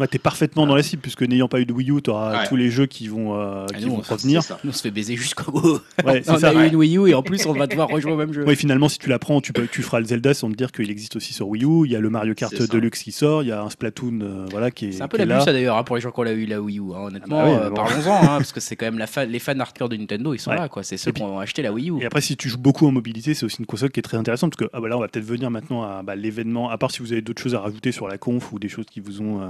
[0.00, 2.48] Ouais, t'es parfaitement dans la cible, puisque n'ayant pas eu de Wii U, t'auras Ouais.
[2.48, 4.42] tous les jeux qui vont, euh, Ah, qui nous, vont on- revenir.
[4.42, 4.58] c'est ça.
[4.64, 5.80] nous on se fait baiser jusqu'au bout.
[6.04, 6.48] Ouais, on ça.
[6.50, 8.44] a eu une Wii U et en plus on va devoir rejouer au même jeu.
[8.46, 10.72] Oui, finalement, si tu la prends, tu, peux, tu feras le Zelda sans te dire
[10.72, 11.86] qu'il existe aussi sur Wii U.
[11.86, 12.54] Il y a le Mario Kart.
[12.54, 15.18] Deluxe qui sort, il y a un Splatoon euh, voilà, qui est, C'est un peu
[15.18, 16.82] l'abus ça d'ailleurs hein, pour les gens qui ont eu la Wii U.
[16.94, 17.76] hein, honnêtement, Ah bah oui, euh, bon.
[17.76, 20.38] parlons-en hein, parce que c'est quand même la fa- les fans hardcore de Nintendo, ils
[20.38, 20.56] sont Ouais.
[20.56, 20.82] là quoi.
[20.82, 22.00] C'est ceux qui ont acheté la Wii U.
[22.02, 24.16] Et après, si tu joues beaucoup en mobilité, c'est aussi une console qui est très
[24.16, 26.70] intéressante parce que ah bah là, on va peut-être venir maintenant à bah, l'événement.
[26.70, 28.86] À part si vous avez d'autres choses à rajouter sur la conf ou des choses
[28.90, 29.40] qui vous ont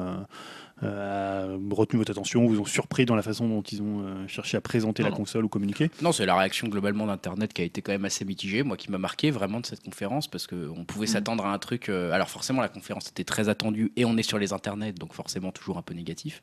[0.83, 4.57] euh, retenu votre attention, vous ont surpris dans la façon dont ils ont euh, cherché
[4.57, 5.17] à présenter Non, la non.
[5.19, 5.91] console ou communiquer.
[6.03, 8.91] Non, c'est la réaction globalement d'Internet qui a été quand même assez mitigée, moi qui
[8.91, 11.89] m'a marqué vraiment de cette conférence parce qu'on pouvait s'attendre à un truc.
[11.89, 15.15] euh, alors forcément, la conférence était très attendue et on est sur les internets, donc
[15.15, 16.43] forcément toujours un peu négatif.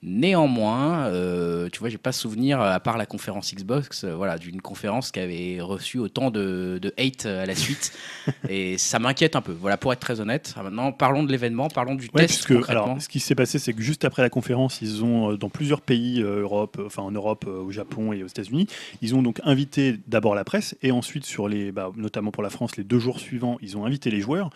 [0.00, 4.60] Néanmoins, euh, tu vois, j'ai pas souvenir, à part la conférence Xbox, euh, voilà, d'une
[4.60, 7.92] conférence qui avait reçu autant de, de hate à la suite.
[8.48, 9.50] et ça m'inquiète un peu.
[9.52, 10.54] Voilà, pour être très honnête.
[10.56, 13.58] Ah, maintenant, parlons de l'événement, parlons du Ouais, test puisque alors, ce qui s'est passé,
[13.58, 16.86] c'est que juste après la conférence, ils ont, euh, dans plusieurs pays, euh, Europe, euh,
[16.86, 18.68] enfin en Europe, euh, au Japon et aux États-Unis,
[19.02, 22.50] ils ont donc invité d'abord la presse et ensuite, sur les, bah, notamment pour la
[22.50, 24.50] France, les deux jours suivants, ils ont invité les joueurs.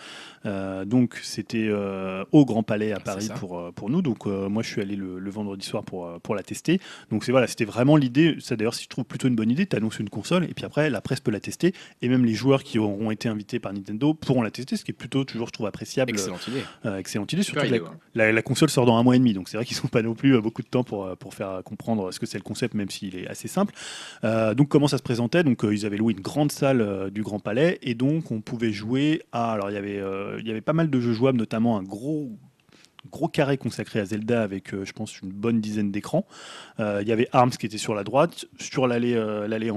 [0.45, 4.03] Euh, donc c'était euh, au Grand Palais à Paris pour, euh, pour nous.
[4.03, 6.81] Donc euh, moi, je suis allé le, le vendredi soir pour, euh, pour la tester.
[7.11, 8.37] Donc c'est voilà, c'était vraiment l'idée.
[8.41, 10.65] Ça d'ailleurs, si je trouve plutôt une bonne idée, tu annonces une console et puis
[10.65, 13.73] après, la presse peut la tester et même les joueurs qui auront été invités par
[13.73, 16.11] Nintendo pourront la tester, ce qui est plutôt toujours, je trouve, appréciable.
[16.11, 16.63] Excellente idée.
[16.87, 18.27] Euh, excellente idée, surtout Super que la, idée, ouais.
[18.27, 20.03] la, la console sort dans un mois et demi, donc c'est vrai qu'ils n'ont pas
[20.03, 22.45] non plus euh, beaucoup de temps pour, euh, pour faire comprendre ce que c'est le
[22.45, 23.75] concept, même s'il est assez simple.
[24.25, 25.43] Euh, donc comment ça se présentait?
[25.43, 28.41] Donc euh, ils avaient loué une grande salle euh, du Grand Palais et donc on
[28.41, 29.53] pouvait jouer à.
[29.53, 31.83] Alors il y avait, euh, il y avait pas mal de jeux jouables, notamment un
[31.83, 32.31] gros
[33.11, 36.27] gros carré consacré à Zelda avec, euh, je pense, une bonne dizaine d'écrans.
[36.79, 38.47] Euh, il y avait Arms qui était sur la droite.
[38.59, 39.77] Sur l'allée euh, l'allée en,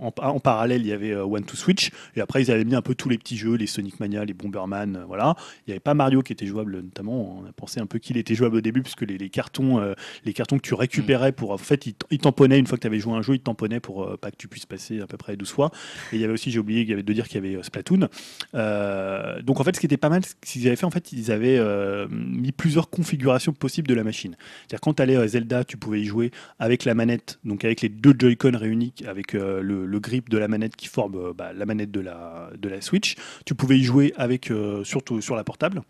[0.00, 1.90] en, parallèle, il y avait One to Switch.
[2.16, 4.34] Et après, ils avaient mis un peu tous les petits jeux, les Sonic Mania, les
[4.34, 5.04] Bomberman.
[5.06, 5.36] voilà.
[5.66, 7.38] Il n'y avait pas Mario qui était jouable, notamment.
[7.38, 10.56] On a pensé un peu qu'il était jouable au début, puisque les, cartons, les cartons
[10.56, 11.50] que tu récupérais pour.
[11.50, 14.18] En fait, ils tamponnaient, une fois que tu avais joué un jeu, ils tamponnaient pour
[14.18, 15.70] pas que tu puisses passer à peu près 12 fois.
[16.12, 18.08] Et il y avait aussi, j'ai oublié de dire qu'il y avait Splatoon.
[18.52, 21.30] Donc en fait, ce qui était pas mal, ce qu'ils avaient fait, en fait, ils
[21.30, 21.58] avaient
[22.10, 24.36] mis plusieurs configurations possibles de la machine.
[24.60, 27.80] C'est-à-dire quand tu allais à Zelda, tu pouvais y jouer avec la manette, donc avec
[27.80, 31.32] les deux Joy-Con réunis, avec euh, le, le grip de la manette qui forme euh,
[31.32, 33.16] bah, la manette de la, de la Switch.
[33.44, 35.82] Tu pouvais y jouer avec, euh, surtout sur la portable.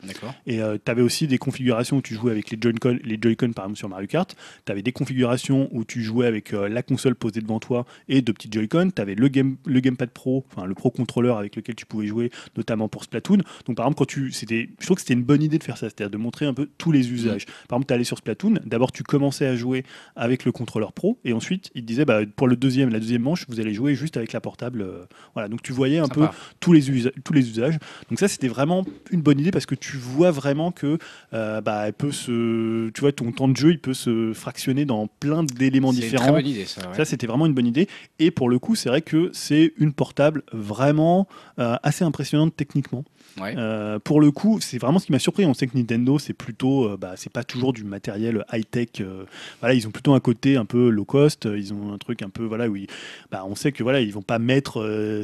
[0.47, 3.65] Et tu avais aussi des configurations où tu jouais avec les Joy-Con, les Joy-Con par
[3.65, 4.35] exemple sur Mario Kart.
[4.65, 8.23] Tu avais des configurations où tu jouais avec euh, la console posée devant toi et
[8.23, 8.91] deux petits Joy-Con.
[8.95, 12.07] Tu avais le, game, le Gamepad Pro, enfin le Pro Controller avec lequel tu pouvais
[12.07, 13.39] jouer, notamment pour Splatoon.
[13.67, 15.79] Donc par exemple, quand tu, c'était, je trouve que c'était une bonne idée de faire
[15.79, 15.89] ça.
[15.89, 17.45] C'est-à-dire c'est-à-dire de montrer un peu tous les usages.
[17.69, 19.85] Par exemple, tu allé sur Splatoon, d'abord tu commençais à jouer
[20.17, 23.23] avec le contrôleur pro, et ensuite il te disait bah, pour le deuxième, la deuxième
[23.23, 24.83] manche, vous allez jouer juste avec la portable.
[24.83, 25.05] euh,
[25.35, 26.29] voilà, donc tu voyais un Sympa.
[26.29, 27.79] peu tous les, usa- tous les usages.
[28.09, 30.99] Donc ça, c'était vraiment une bonne idée parce que tu vois vraiment que
[31.35, 34.85] euh, bah, elle peut se, tu vois, ton temps de jeu, il peut se fractionner
[34.85, 36.25] dans plein d'éléments C'est une différents.
[36.25, 36.89] très bonne idée, ça.
[36.89, 36.97] ouais.
[36.97, 37.89] Ça, c'était vraiment une bonne idée.
[38.19, 41.27] Et pour le coup, c'est vrai que c'est une portable vraiment
[41.59, 43.05] euh, assez impressionnante techniquement.
[43.41, 45.47] Euh, pour le coup, c'est vraiment ce qui m'a surpris.
[45.47, 48.89] On sait que Nintendo, c'est plutôt, euh, bah, c'est pas toujours du matériel high-tech.
[49.01, 49.25] euh,
[49.61, 51.47] voilà, ils ont plutôt un côté un peu low cost.
[51.47, 52.89] Ils ont un truc un peu, voilà, où ils-
[53.31, 54.69] bah, on sait que voilà, ils vont pas mettre.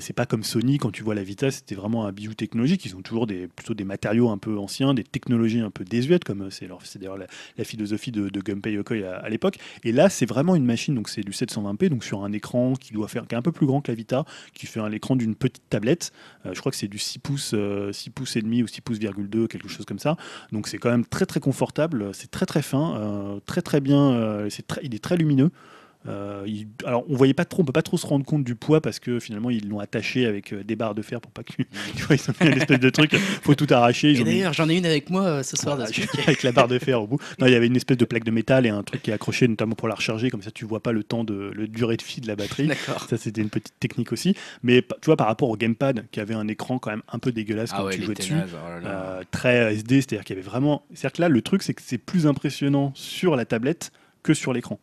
[0.01, 2.85] c'est pas comme Sony quand tu vois la Vita, c'était vraiment un bijou technologique.
[2.85, 6.24] Ils ont toujours des, plutôt des matériaux un peu anciens, des technologies un peu désuètes,
[6.24, 9.59] comme c'est leur, c'est d'ailleurs la, philosophie de, de Gunpei Yokoi à, l'époque.
[9.85, 12.93] Et là, c'est vraiment une machine, donc c'est du 720p, donc sur un écran qui
[12.93, 15.16] doit faire, qui est un peu plus grand que la Vita, qui fait un écran
[15.16, 16.12] d'une petite tablette.
[16.44, 17.55] Je crois que c'est du 6 pouces,
[17.94, 20.16] 6 pouces et demi ou 6 pouces virgule 2, quelque chose comme ça.
[20.52, 24.12] Donc c'est quand même très très confortable, c'est très très fin, euh, très très bien,
[24.12, 25.50] euh, c'est très, il est très lumineux.
[26.06, 28.55] Euh, il- alors on voyait pas trop, on peut pas trop se rendre compte du
[28.55, 31.43] poids parce que finalement ils l'ont attaché avec euh, des barres de fer pour pas
[31.43, 31.52] que
[31.97, 34.10] tu vois ils ont mis une espèce de truc, faut tout arracher.
[34.10, 35.78] Ils Et ont mis- d'ailleurs, j'en ai une avec moi euh, ce soir.
[35.78, 36.06] dessus.
[36.26, 37.18] avec la barre de fer au bout.
[37.39, 39.14] Non, il y avait une espèce de plaque de métal et un truc qui est
[39.14, 41.97] accroché notamment pour la recharger, comme ça tu vois pas le temps de le durée
[41.97, 42.66] de vie de la batterie.
[42.66, 43.06] D'accord.
[43.09, 44.35] Ça, c'était une petite technique aussi.
[44.62, 47.32] Mais tu vois, par rapport au gamepad, qui avait un écran quand même un peu
[47.32, 49.20] dégueulasse Ah quand ouais, tu jouais dessus, naze, oh là là.
[49.31, 50.85] très SD, c'est-à-dire qu'il y avait vraiment.
[50.93, 53.90] C'est-à-dire que là, le truc, c'est que c'est plus impressionnant sur la tablette
[54.22, 54.78] que sur l'écran.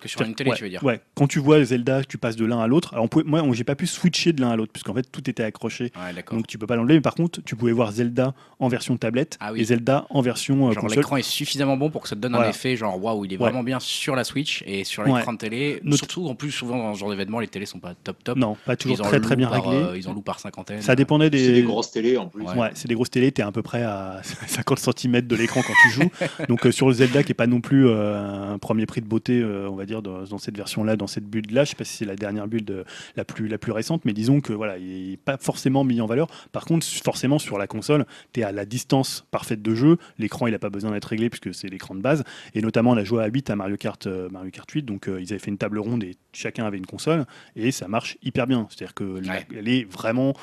[0.00, 0.82] Que sur une télé, ouais, tu veux dire.
[0.84, 2.92] Ouais, quand tu vois Zelda, tu passes de l'un à l'autre.
[2.92, 5.28] Alors, on pouvait- moi, j'ai pas pu switcher de l'un à l'autre, puisqu'en fait, tout
[5.28, 5.90] était accroché.
[5.96, 6.24] Ouais.
[6.30, 6.94] Donc, tu peux pas l'enlever.
[6.94, 9.60] Mais par contre, tu pouvais voir Zelda en version tablette Ah oui.
[9.60, 12.34] et Zelda en version euh, Genre l'écran est suffisamment bon pour que ça te donne
[12.34, 13.42] un effet genre waouh il est Ouais.
[13.44, 15.14] vraiment bien sur la Switch et sur Ouais.
[15.16, 15.80] l'écran de télé.
[15.84, 18.36] Not- Surtout en plus souvent dans ce genre d'événement les télés sont pas top top.
[18.36, 19.82] Non, pas toujours Ils en très très louent bien par, réglé.
[19.84, 20.80] euh, ils en louent par cinquantaine.
[20.82, 21.38] Ça dépendait des.
[21.46, 22.42] C'est des grosses télés en plus.
[22.44, 22.54] Ouais.
[22.56, 25.60] Ouais, c'est des grosses télés, tu es à peu près à 50 cm de l'écran
[25.66, 26.10] quand tu joues.
[26.48, 29.06] Donc euh, sur le Zelda, qui est pas non plus euh, un premier prix de
[29.06, 31.84] beauté, euh, on va dire, dans, dans cette version-là, dans cette build-là, je sais pas
[31.84, 32.84] si c'est la dernière build euh,
[33.16, 36.06] la plus, la plus récente, mais disons que voilà, il n'est pas forcément mis en
[36.06, 36.28] valeur.
[36.52, 39.98] Par contre, forcément, sur la console, tu es à la distance parfaite de jeu.
[40.18, 42.22] L'écran, il n'a pas besoin d'être réglé puisque c'est l'écran de base.
[42.54, 45.08] Et notamment, on a joué à 8 à Mario Kart, euh, Mario Kart 8, donc
[45.08, 48.16] euh, ils avaient fait une table ronde et chacun avait une console, et ça marche
[48.22, 48.66] hyper bien.
[48.70, 50.34] C'est-à-dire que la- elle est vraiment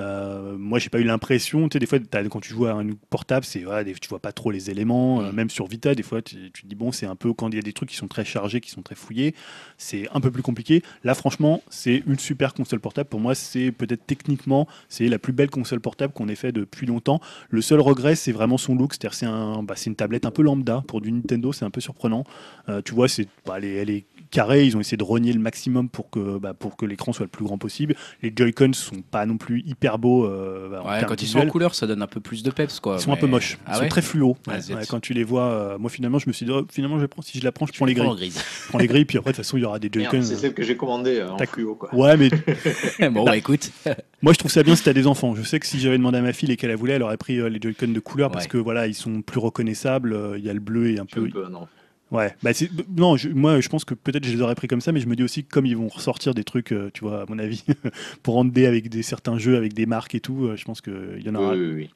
[0.00, 1.68] euh, moi, j'ai pas eu l'impression.
[1.68, 1.98] Tu sais, des fois,
[2.30, 5.20] quand tu joues à un portable, c'est voilà, des- tu vois pas trop les éléments.
[5.22, 5.34] euh, Mm.
[5.34, 7.56] même sur Vita, des fois, tu, tu te dis bon, c'est un peu quand il
[7.56, 9.34] y a des trucs qui sont très chargés, qui sont très fouillés,
[9.78, 10.82] c'est un peu plus compliqué.
[11.04, 13.08] Là, franchement, c'est une super console portable.
[13.08, 16.86] Pour moi, c'est peut-être techniquement, c'est la plus belle console portable qu'on ait fait depuis
[16.86, 17.20] longtemps.
[17.50, 18.94] Le seul regret, c'est vraiment son look.
[18.94, 21.52] C'est-à-dire, c'est un, bah, c'est une tablette un peu lambda pour du Nintendo.
[21.52, 22.24] C'est un peu surprenant.
[22.68, 24.64] Euh, tu vois, c'est, bah, elle, est, elle est carrée.
[24.66, 27.30] Ils ont essayé de rogner le maximum pour que, bah, pour que l'écran soit le
[27.30, 27.94] plus grand possible.
[28.22, 30.24] Les Joy-Con sont pas non plus hyper beaux.
[30.26, 32.80] euh, bah, Ouais, quand ils sont en couleur, ça donne un peu plus de peps
[32.80, 32.96] quoi.
[32.98, 34.36] Ils sont un peu moches, ils Ah sont ouais très fluo.
[34.46, 34.76] Ah, Ouais, zut.
[34.76, 37.06] ouais, quand tu les vois, euh, moi finalement, je me suis dit, oh, finalement, je,
[37.06, 38.30] prends, si je la prends, je prends les gris.
[38.30, 40.26] Je prends les grilles, puis après, de toute façon, il y aura des Merde, Joy-Con.
[40.26, 40.36] C'est euh.
[40.38, 41.74] celle que j'ai commandée euh, en fluo.
[41.74, 41.94] Quoi.
[41.94, 42.30] Ouais, mais
[43.10, 43.70] bon, bah écoute.
[44.22, 45.34] moi, je trouve ça bien si t'as des enfants.
[45.34, 47.38] Je sais que si j'avais demandé à ma fille lesquels elle voulait, elle aurait pris
[47.38, 50.12] euh, les Joy-Con de couleur parce que voilà, ils sont plus reconnaissables.
[50.12, 51.24] euh, Il y a le bleu et un peu.
[51.26, 51.68] un peu un enfant.
[52.10, 54.80] Ouais, bah c'est- non, je- moi je pense que peut-être je les aurais pris comme
[54.80, 57.02] ça, mais je me dis aussi que comme ils vont ressortir des trucs, euh, tu
[57.04, 57.62] vois, à mon avis,
[58.22, 60.80] pour rendre des avec des certains jeux, avec des marques et tout, euh, je pense
[60.80, 61.90] qu'il y en aura Oui, oui, oui.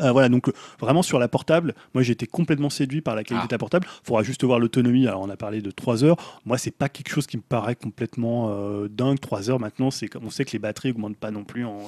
[0.00, 3.24] Euh, voilà, donc euh, vraiment sur la portable, moi j'ai été complètement séduit par la
[3.24, 3.48] qualité Ah.
[3.48, 3.86] de la portable.
[4.02, 5.06] Il faudra juste voir l'autonomie.
[5.06, 6.16] Alors on a parlé de 3 heures.
[6.44, 9.18] Moi, c'est pas quelque chose qui me paraît complètement euh, dingue.
[9.20, 11.78] 3 heures maintenant, c'est comme on sait que les batteries augmentent pas non plus en.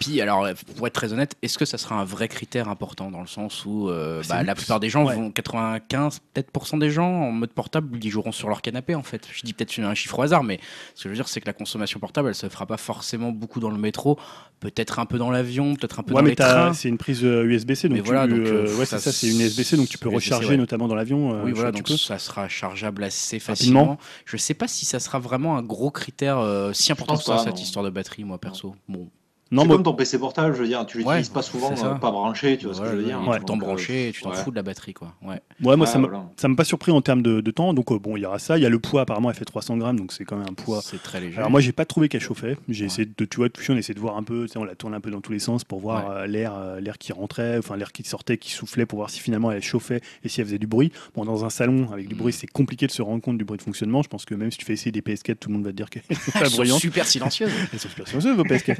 [0.00, 0.46] Puis alors
[0.76, 3.64] pour être très honnête, est-ce que ça sera un vrai critère important dans le sens
[3.66, 3.90] où
[4.28, 5.14] bah, la plupart des gens ouais.
[5.14, 9.26] vont 95 peut-être des gens en mode portable ils joueront sur leur canapé en fait.
[9.32, 10.58] Je dis peut-être un chiffre au hasard, mais
[10.94, 13.32] ce que je veux dire c'est que la consommation portable elle se fera pas forcément
[13.32, 14.18] beaucoup dans le métro,
[14.60, 16.72] peut-être un peu dans l'avion, peut-être un peu Ouais, dans mais les trains.
[16.74, 19.28] c'est une prise USB-C, donc, Mais voilà, donc, euh, euh, ouais, ça, c'est ça, c'est
[19.28, 20.56] une USB-C, donc tu peux USB-C, recharger ouais.
[20.56, 21.34] notamment dans l'avion.
[21.34, 21.96] euh, Oui, voilà, tu donc peux.
[21.96, 23.54] ça sera chargeable assez Rapidement.
[23.56, 23.98] facilement.
[24.24, 27.38] Je sais pas si ça sera vraiment un gros critère euh, si important que ça,
[27.38, 28.74] cette histoire de batterie, moi perso.
[28.88, 29.08] Bon,
[29.52, 31.72] Non, c'est moi, comme ton PC portable, je veux dire, tu l'utilises Ouais, pas souvent,
[31.72, 33.18] euh, pas branché, tu vois ce que je veux dire.
[33.24, 34.36] tout le temps euh, branché tu t'en ouais.
[34.36, 35.12] fous de la batterie, quoi.
[35.22, 35.30] Ouais.
[35.30, 36.00] ouais, moi Ouais, ça
[36.36, 37.74] ça m'a pas surpris en termes de, de temps.
[37.74, 38.58] Donc euh, bon, il y aura ça.
[38.58, 39.00] Il y a le poids.
[39.02, 40.80] Apparemment, elle fait 300 grammes, donc c'est quand même un poids.
[40.84, 41.38] C'est très léger.
[41.38, 42.56] Alors moi j'ai pas trouvé qu'elle chauffait.
[42.68, 42.86] J'ai Ouais.
[42.86, 44.94] essayé de tu vois on essaie de voir un peu, tu sais, on la tourne
[44.94, 46.14] un peu dans tous les sens pour voir Ouais.
[46.16, 49.18] euh, l'air euh, l'air qui rentrait, enfin l'air qui sortait, qui soufflait pour voir si
[49.20, 50.92] finalement elle chauffait et si elle faisait du bruit.
[51.16, 52.18] Bon dans un salon avec du Mm.
[52.18, 54.02] bruit c'est compliqué de se rendre compte du bruit de fonctionnement.
[54.02, 55.76] Je pense que même si tu fais essayer des PS4 tout le monde va te
[55.76, 56.80] dire qu'elles sont pas bruyantes.
[56.80, 57.50] super silencieuses.
[57.72, 58.76] Elles sont super silencieuses vos PS4.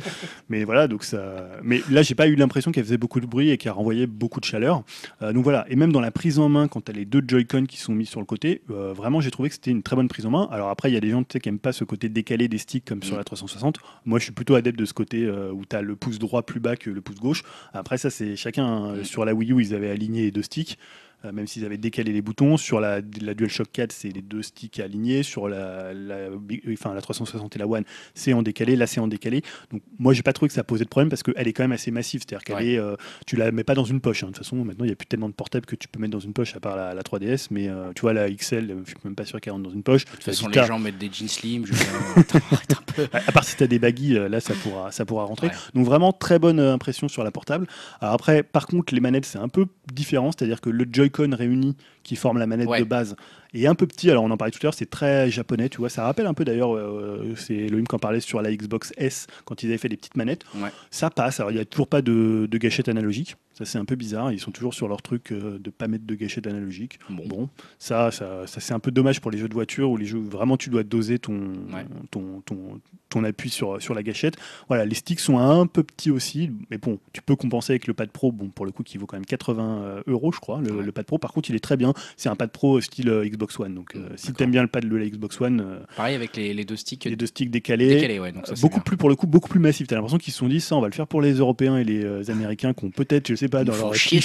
[0.48, 1.48] Mais mais voilà, donc ça.
[1.62, 4.40] Mais là, j'ai pas eu l'impression qu'elle faisait beaucoup de bruit et qu'elle renvoyait beaucoup
[4.40, 4.82] de chaleur.
[5.22, 5.64] Euh, donc voilà.
[5.70, 7.94] Et même dans la prise en main, quand tu as les deux Joy-Con qui sont
[7.94, 10.30] mis sur le côté, euh, vraiment, j'ai trouvé que c'était une très bonne prise en
[10.30, 10.46] main.
[10.50, 12.84] Alors après, il y a des gens qui aiment pas ce côté décalé des sticks
[12.84, 13.18] comme sur Mm.
[13.18, 13.78] la 360.
[14.04, 16.42] Moi, je suis plutôt adepte de ce côté euh, où tu as le pouce droit
[16.42, 17.42] plus bas que le pouce gauche.
[17.72, 18.66] Après, ça, c'est chacun.
[18.66, 18.96] hein.
[18.96, 19.04] Mm.
[19.04, 20.76] Sur la Wii U, ils avaient aligné les deux sticks.
[21.24, 24.42] Euh, même s'ils avaient décalé les boutons, sur la, la DualShock 4, c'est les deux
[24.42, 25.22] sticks alignés.
[25.22, 27.84] Sur la, la, Big- enfin, la 360 et la One,
[28.14, 28.76] c'est en décalé.
[28.76, 29.42] Là, c'est en décalé.
[29.72, 31.72] Donc, moi, j'ai pas trouvé que ça posait de problème parce qu'elle est quand même
[31.72, 32.22] assez massive.
[32.26, 32.72] C'est-à-dire qu'elle Ouais.
[32.72, 34.22] est, euh, tu la mets pas dans une poche.
[34.22, 34.28] hein.
[34.28, 36.12] De toute façon, maintenant, il y a plus tellement de portables que tu peux mettre
[36.12, 37.48] dans une poche à part la, la 3DS.
[37.50, 39.82] Mais euh, tu vois, la XL, je suis même pas sûr qu'elle rentre dans une
[39.82, 40.04] poche.
[40.04, 41.64] De toute façon, les gens mettent des jeans slim.
[41.66, 41.72] Je...
[42.20, 43.08] Attends, un peu.
[43.12, 45.48] à part si tu as des baggy, euh, là ça pourra, ça pourra rentrer.
[45.48, 45.52] Ouais.
[45.74, 47.66] Donc vraiment très bonne euh, impression sur la portable.
[48.00, 50.84] Alors après, par contre, les manettes c'est un peu différent, c'est-à-dire que le
[51.14, 52.78] Joy-Con réuni qui forme la manette Ouais.
[52.80, 53.16] de base
[53.52, 54.10] est un peu petit.
[54.10, 55.88] Alors on en parlait tout à l'heure, c'est très japonais, tu vois.
[55.88, 59.26] Ça rappelle un peu d'ailleurs, euh, c'est Elohim qui en parlait sur la Xbox S
[59.44, 60.44] quand ils avaient fait des petites manettes.
[60.56, 60.70] Ouais.
[60.90, 61.40] Ça passe.
[61.40, 63.36] Alors il n'y a toujours pas de, de gâchette analogique.
[63.60, 64.32] Ça c'est un peu bizarre.
[64.32, 66.98] Ils sont toujours sur leur truc euh, de pas mettre de gâchette analogique.
[67.08, 67.24] Bon.
[67.28, 70.06] Bon, ça, ça, ça, c'est un peu dommage pour les jeux de voiture où les
[70.06, 71.38] jeux où vraiment tu dois doser ton,
[71.72, 71.84] Ouais.
[72.10, 72.80] ton, ton,
[73.10, 74.36] ton appui sur, sur la gâchette.
[74.68, 77.94] Voilà, les sticks sont un peu petits aussi, mais bon, tu peux compenser avec le
[77.94, 80.60] pad pro, bon, pour le coup, qui vaut quand même 80 euh, euros, je crois.
[80.60, 80.84] Le, Ouais.
[80.84, 81.92] le pad pro, par contre, il est très bien.
[82.16, 83.74] C'est un pad pro style euh, Xbox One.
[83.74, 86.36] Donc, euh, si tu aimes bien le pad de la Xbox One, euh, Pareil avec
[86.36, 87.96] les, les deux sticks les deux sticks décalés.
[87.96, 88.18] décalés.
[88.20, 88.82] Ouais, donc ça, c'est beaucoup bien.
[88.84, 89.86] plus pour le coup beaucoup plus massif.
[89.88, 91.84] T'as l'impression qu'ils se sont dit ça, on va le faire pour les Européens et
[91.84, 94.20] les euh, Américains qui ont peut-être, je sais pas, dans leur chier,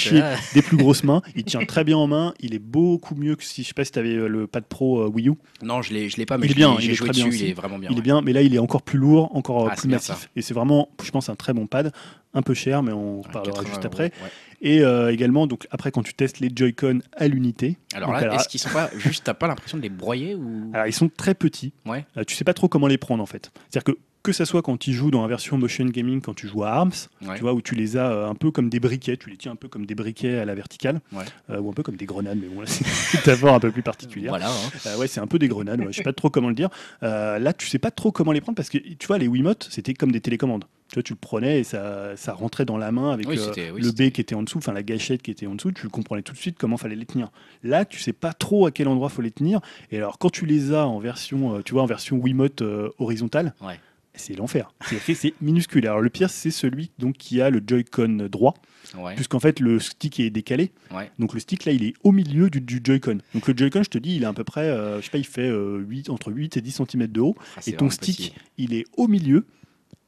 [0.54, 1.22] des plus grosses mains.
[1.36, 2.34] Il tient très bien en main.
[2.40, 5.02] Il est beaucoup mieux que si je sais pas si t'avais euh, le pad pro
[5.02, 5.34] euh, Wii U.
[5.64, 7.40] Non, je l'ai, je l'ai pas, mais Il est bien, j'ai joué très bien dessus.
[7.44, 7.90] Il est vraiment bien.
[7.92, 10.30] il est bien, mais là il est encore plus lourd, encore Ah, plus massif.
[10.36, 11.92] Et c'est vraiment, je pense, un très bon pad,
[12.34, 14.04] un peu cher, mais on Ouais, parlera 80 juste euros, après.
[14.06, 14.30] ouais.
[14.62, 18.36] Et euh, également, donc après quand tu testes les Joy-Con à l'unité, Alors là, alors,
[18.36, 20.72] est-ce qu'ils sont pas juste T'as pas l'impression de les broyer ou?
[20.74, 21.74] Alors, ils sont très petits.
[21.86, 22.06] Ouais.
[22.18, 23.52] Euh, tu sais pas trop comment les prendre en fait.
[23.70, 26.48] C'est-à-dire que que ça soit quand tu joues dans la version motion gaming, quand tu
[26.48, 26.92] joues à Arms,
[27.22, 27.36] Ouais.
[27.36, 29.52] tu vois, où tu les as euh, un peu comme des briquets, tu les tiens
[29.54, 31.24] un peu comme des briquets à la verticale, Ouais.
[31.52, 32.86] euh, ou un peu comme des grenades, mais bon, là, c'est
[33.18, 34.32] métaphore un peu plus particulière.
[34.32, 34.50] Voilà.
[34.50, 34.70] hein.
[34.88, 36.70] Euh, ouais, c'est un peu des grenades, ouais, je sais pas trop comment le dire.
[37.02, 39.94] Là, tu sais pas trop comment les prendre parce que tu vois, les Wiimote, c'était
[39.94, 40.66] comme des télécommandes.
[40.90, 43.42] Tu vois, tu le prenais et ça, ça rentrait dans la main avec Oui, euh,
[43.46, 45.72] c'était- oui, le B qui était en dessous, enfin la gâchette qui était en dessous,
[45.72, 47.32] tu comprenais tout de suite comment fallait les tenir.
[47.64, 49.62] Là, tu sais pas trop à quel endroit faut les tenir.
[49.92, 52.90] Et alors, quand tu les as en version, euh, tu vois, en version Wiimote euh,
[53.00, 53.80] horizontale, Ouais.
[54.18, 54.72] C'est l'enfer.
[54.88, 55.86] C'est minuscule.
[55.88, 58.54] Alors le pire, c'est celui donc qui a le Joy-Con droit,
[58.98, 59.16] Ouais.
[59.16, 60.72] puisqu'en fait le stick est décalé.
[60.94, 61.10] Ouais.
[61.20, 63.18] Donc le stick là, il est au milieu du, du Joy-Con.
[63.34, 65.18] Donc le Joy-Con, je te dis, il est à peu près, euh, je sais pas,
[65.18, 67.36] il fait euh, 8, entre 8 et 10 cm de haut.
[67.58, 68.34] Ah, et ton stick, petit.
[68.58, 69.46] il est au milieu.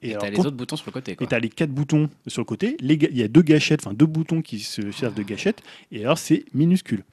[0.04, 1.14] Et alors, t'as les autres boutons sur le côté.
[1.14, 1.26] et Quoi.
[1.26, 2.78] tu as les quatre boutons sur le côté.
[2.82, 5.64] Il y a deux gâchettes, enfin deux boutons qui se servent de gâchettes.
[5.92, 7.04] Et alors c'est minuscule.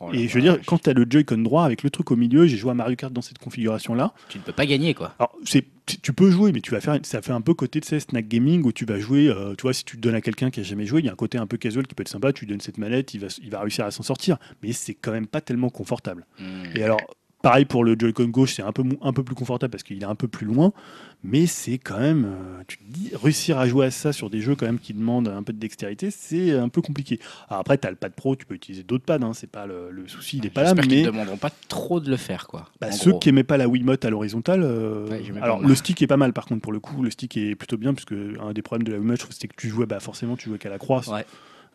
[0.00, 0.66] Oh et je veux dire, vache.
[0.66, 2.96] quand tu as le Joy-Con droit avec le truc au milieu, j'ai joué à Mario
[2.96, 4.14] Kart dans cette configuration-là.
[4.28, 5.14] tu ne peux pas gagner quoi.
[5.18, 7.84] Alors, c'est, tu peux jouer, mais tu vas faire, ça fait un peu côté de
[7.84, 10.20] ces snack gaming où tu vas jouer, euh, tu vois, si tu te donnes à
[10.20, 12.02] quelqu'un qui a jamais joué, il y a un côté un peu casual qui peut
[12.02, 14.38] être sympa, tu lui donnes cette manette, il va, il va réussir à s'en sortir,
[14.62, 16.26] mais c'est quand même pas tellement confortable.
[16.38, 16.76] Hmm.
[16.76, 17.00] Et alors,
[17.42, 20.06] pareil pour le Joy-Con gauche, c'est un peu, un peu plus confortable parce qu'il est
[20.06, 20.72] un peu plus loin,
[21.22, 24.40] mais c'est quand même, euh, tu te dis, réussir à jouer à ça sur des
[24.40, 27.20] jeux quand même qui demandent un peu de dextérité, c'est un peu compliqué.
[27.48, 29.66] Alors après, tu as le pad pro, tu peux utiliser d'autres pads, hein, c'est pas
[29.66, 31.02] le, le souci, il est pas là, J'espère qu'ils mais...
[31.02, 32.66] ne demanderont pas trop de le faire quoi.
[32.80, 33.20] Bah, ceux gros.
[33.20, 36.32] qui aimaient pas la Wiimote à l'horizontale, euh, Ouais, alors le stick est pas mal
[36.32, 38.92] par contre pour le coup, le stick est plutôt bien puisque un des problèmes de
[38.92, 41.02] la Wiimote, c'était que tu jouais, bah forcément tu jouais qu'à la croix.
[41.08, 41.24] Ouais.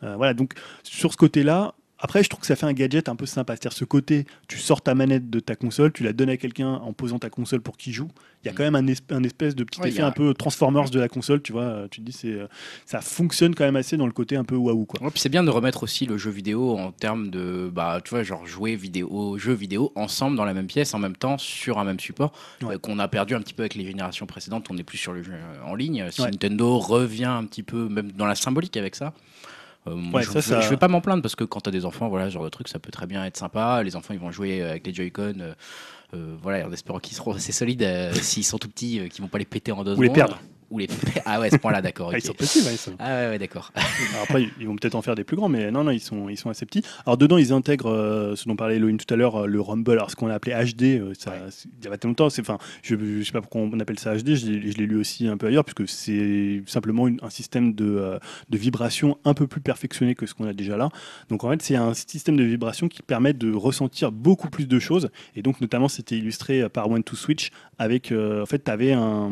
[0.02, 1.74] Euh, voilà, donc sur ce côté-là,
[2.04, 4.58] après je trouve que ça fait un gadget un peu sympa, c'est-à-dire ce côté, tu
[4.58, 7.62] sors ta manette de ta console, tu la donnes à quelqu'un en posant ta console
[7.62, 8.08] pour qu'il joue.
[8.42, 8.56] Il y a Mm.
[8.56, 11.00] quand même un, esp- un espèce de petit Ouais, effet a- un peu Transformers de
[11.00, 11.86] la console, tu vois.
[11.90, 12.46] Tu te dis c'est, euh,
[12.84, 15.02] ça fonctionne quand même assez dans le côté un peu waouh quoi.
[15.02, 18.10] Ouais, puis c'est bien de remettre aussi le jeu vidéo en termes de, bah, tu
[18.10, 21.78] vois, genre jouer vidéo, jeux vidéo ensemble dans la même pièce, en même temps, sur
[21.78, 22.32] un même support,
[22.62, 22.74] Ouais.
[22.74, 24.66] euh, qu'on a perdu un petit peu avec les générations précédentes.
[24.70, 26.06] On n'est plus sur le jeu euh, en ligne.
[26.10, 26.30] Si Ouais.
[26.30, 29.14] Nintendo revient un petit peu, même dans la symbolique avec ça.
[29.86, 32.08] Euh, Ouais, je, ça- je vais pas m'en plaindre parce que quand t'as des enfants,
[32.08, 33.82] voilà, ce genre de truc, ça peut très bien être sympa.
[33.82, 35.54] Les enfants, ils vont jouer avec les Joy-Con, euh,
[36.14, 39.22] euh, voilà, en espérant qu'ils seront assez solides euh, s'ils sont tout petits, euh, qu'ils
[39.22, 40.38] vont pas les péter en deux Ou les perdre.
[40.74, 40.88] Ou les
[41.24, 42.10] Ah ouais, à ce point-là, d'accord.
[42.12, 42.22] Ah, ok.
[42.22, 43.72] ils sont petits, ouais, sont- Ah ouais, ouais, d'accord.
[44.22, 46.36] Après, ils vont peut-être en faire des plus grands, mais non, non, ils sont, ils
[46.36, 46.82] sont assez petits.
[47.06, 49.92] Alors dedans, ils intègrent euh, ce dont parlait Elohim tout à l'heure, euh, le Rumble,
[49.92, 50.98] alors ce qu'on a appelé HD.
[51.00, 51.32] euh, ça,
[51.78, 54.16] Il y a pas longtemps, c'est, enfin, je, je sais pas pourquoi on appelle ça
[54.16, 54.34] HD.
[54.34, 57.72] Je, l'ai- je l'ai lu aussi un peu ailleurs, puisque c'est simplement une- un système
[57.74, 58.18] de, euh,
[58.50, 60.88] de vibration un peu plus perfectionné que ce qu'on a déjà là.
[61.28, 64.78] Donc en fait, c'est un système de vibration qui permet de ressentir beaucoup plus de
[64.80, 65.08] choses.
[65.36, 69.30] Et donc notamment, c'était illustré par One to Switch avec, euh, en fait, avais un,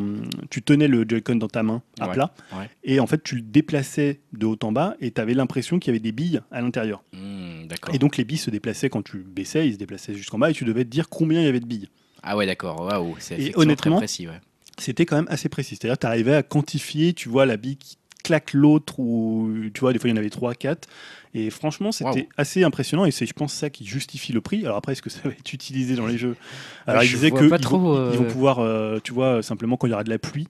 [0.51, 2.15] tu tenais le Joy-Con dans ta main à Ouais.
[2.15, 2.35] plat.
[2.53, 2.69] Ouais.
[2.85, 5.91] Et en fait, tu le déplaçais de haut en bas et tu avais l'impression qu'il
[5.91, 7.03] y avait des billes à l'intérieur.
[7.13, 7.67] Hmm.
[7.93, 10.53] Et donc, les billes se déplaçaient quand tu baissais, ils se déplaçaient jusqu'en bas et
[10.55, 11.89] tu devais te dire combien il y avait de billes.
[12.23, 12.81] Ah ouais, d'accord.
[12.83, 14.29] Waouh, c'est honnêtement, très précis.
[14.29, 14.41] Ouais.
[14.79, 15.77] c'était quand même assez précis.
[15.77, 19.93] C'est-à-dire tu arrivais à quantifier, tu vois, la bille qui claque l'autre, ou tu vois,
[19.93, 20.89] des fois il y en avait 3, 4.
[21.35, 24.65] Et franchement, c'était assez impressionnant et c'est, je pense, ça qui justifie le prix.
[24.65, 26.37] Alors après, est-ce que ça va être utilisé dans les jeux?
[26.87, 29.13] Alors, je il disait vois que ils trop, vont, euh, ils vont pouvoir, euh, tu
[29.13, 30.47] vois, simplement quand il y aura de la pluie,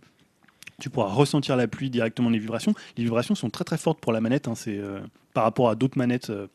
[0.83, 2.75] tu pourras ressentir la pluie directement des vibrations.
[2.97, 4.99] Les vibrations sont très très fortes pour la manette, hein, c'est euh,
[5.33, 6.31] par rapport à d'autres manettes.
[6.31, 6.49] euh,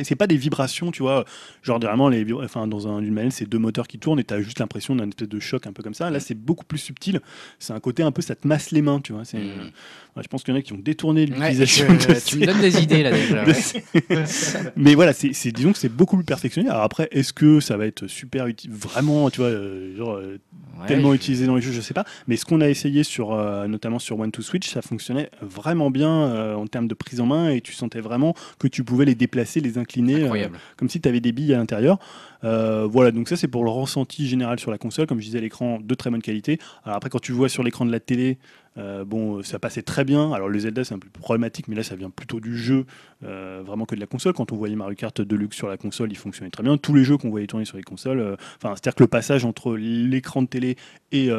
[0.00, 1.24] et c'est pas des vibrations, tu vois,
[1.62, 4.40] genre généralement les, enfin dans un- une manette c'est deux moteurs qui tournent et t'as
[4.40, 6.10] juste l'impression d'un espèce de choc un peu comme ça.
[6.10, 7.20] Là c'est beaucoup plus subtil.
[7.58, 9.24] C'est un côté un peu ça te masse les mains, tu vois.
[9.24, 9.70] C'est, Mm.
[10.16, 11.86] ouais, je pense qu'il y en a qui ont détourné Ouais, l'utilisation.
[11.88, 13.44] je- de tu ces- me donnes des idées là déjà.
[13.46, 13.54] ouais.
[13.54, 13.82] ces-
[14.76, 16.68] Mais voilà, c'est, disons que c'est beaucoup plus perfectionné.
[16.68, 20.38] Alors après, est-ce que ça va être super utile, vraiment, tu vois, euh, genre euh,
[20.78, 22.04] Ouais, tellement je- utilisé dans les jeux, je sais pas.
[22.28, 25.90] Mais ce qu'on a essayé sur, euh, notamment sur One to Switch, ça fonctionnait vraiment
[25.90, 29.14] bien en termes de prise en main et tu sentais vraiment que tu pouvais les
[29.14, 30.58] déplacer, les euh, Incroyable.
[30.76, 31.98] comme si tu avais des billes à l'intérieur.
[32.44, 35.06] Euh, voilà, donc ça c'est pour le ressenti général sur la console.
[35.06, 36.58] Comme je disais, l'écran de très bonne qualité.
[36.84, 38.38] Alors après, quand tu vois sur l'écran de la télé,
[38.78, 40.32] euh, bon, ça passait très bien.
[40.32, 42.86] Alors le Zelda c'est un peu plus problématique, mais là ça vient plutôt du jeu,
[43.24, 44.32] euh, vraiment que de la console.
[44.34, 46.76] Quand on voyait Mario Kart Deluxe sur la console, il fonctionnait très bien.
[46.76, 49.44] Tous les jeux qu'on voyait tourner sur les consoles, euh, enfin, c'est-à-dire que le passage
[49.44, 50.76] entre l'écran de télé
[51.12, 51.30] et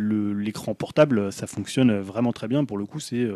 [0.00, 2.64] l'écran portable, ça fonctionne vraiment très bien.
[2.64, 3.28] Pour le coup, c'est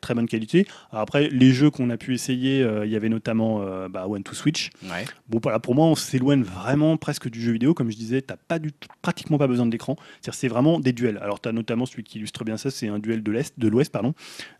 [0.00, 0.66] très bonne qualité.
[0.92, 4.34] Alors après, les jeux qu'on a pu essayer, il y avait notamment bah, One to
[4.34, 4.70] Switch.
[4.84, 5.04] Ouais.
[5.28, 7.74] Bon, voilà, pour moi, on s'éloigne vraiment presque du jeu vidéo.
[7.74, 8.70] Comme je disais, tu pas du
[9.02, 9.96] pratiquement pas besoin d'écran.
[10.20, 11.18] C'est-à-dire, c'est vraiment des duels.
[11.18, 13.68] Alors, tu as notamment celui qui illustre bien ça, c'est un duel de l'Est, de
[13.68, 14.14] l'Ouest, pardon.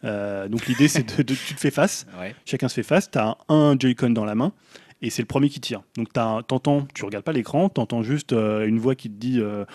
[0.05, 2.07] Euh, donc, l'idée, c'est de, de- tu te fais face.
[2.19, 2.35] Ouais.
[2.45, 3.11] Chacun se fait face.
[3.11, 4.53] Tu as un Joy-Con dans la main.
[5.03, 5.83] Et c'est le premier qui tire.
[5.99, 9.67] Donc t'entends, tu regardes pas l'écran, t'entends juste euh, une voix qui te dit, euh,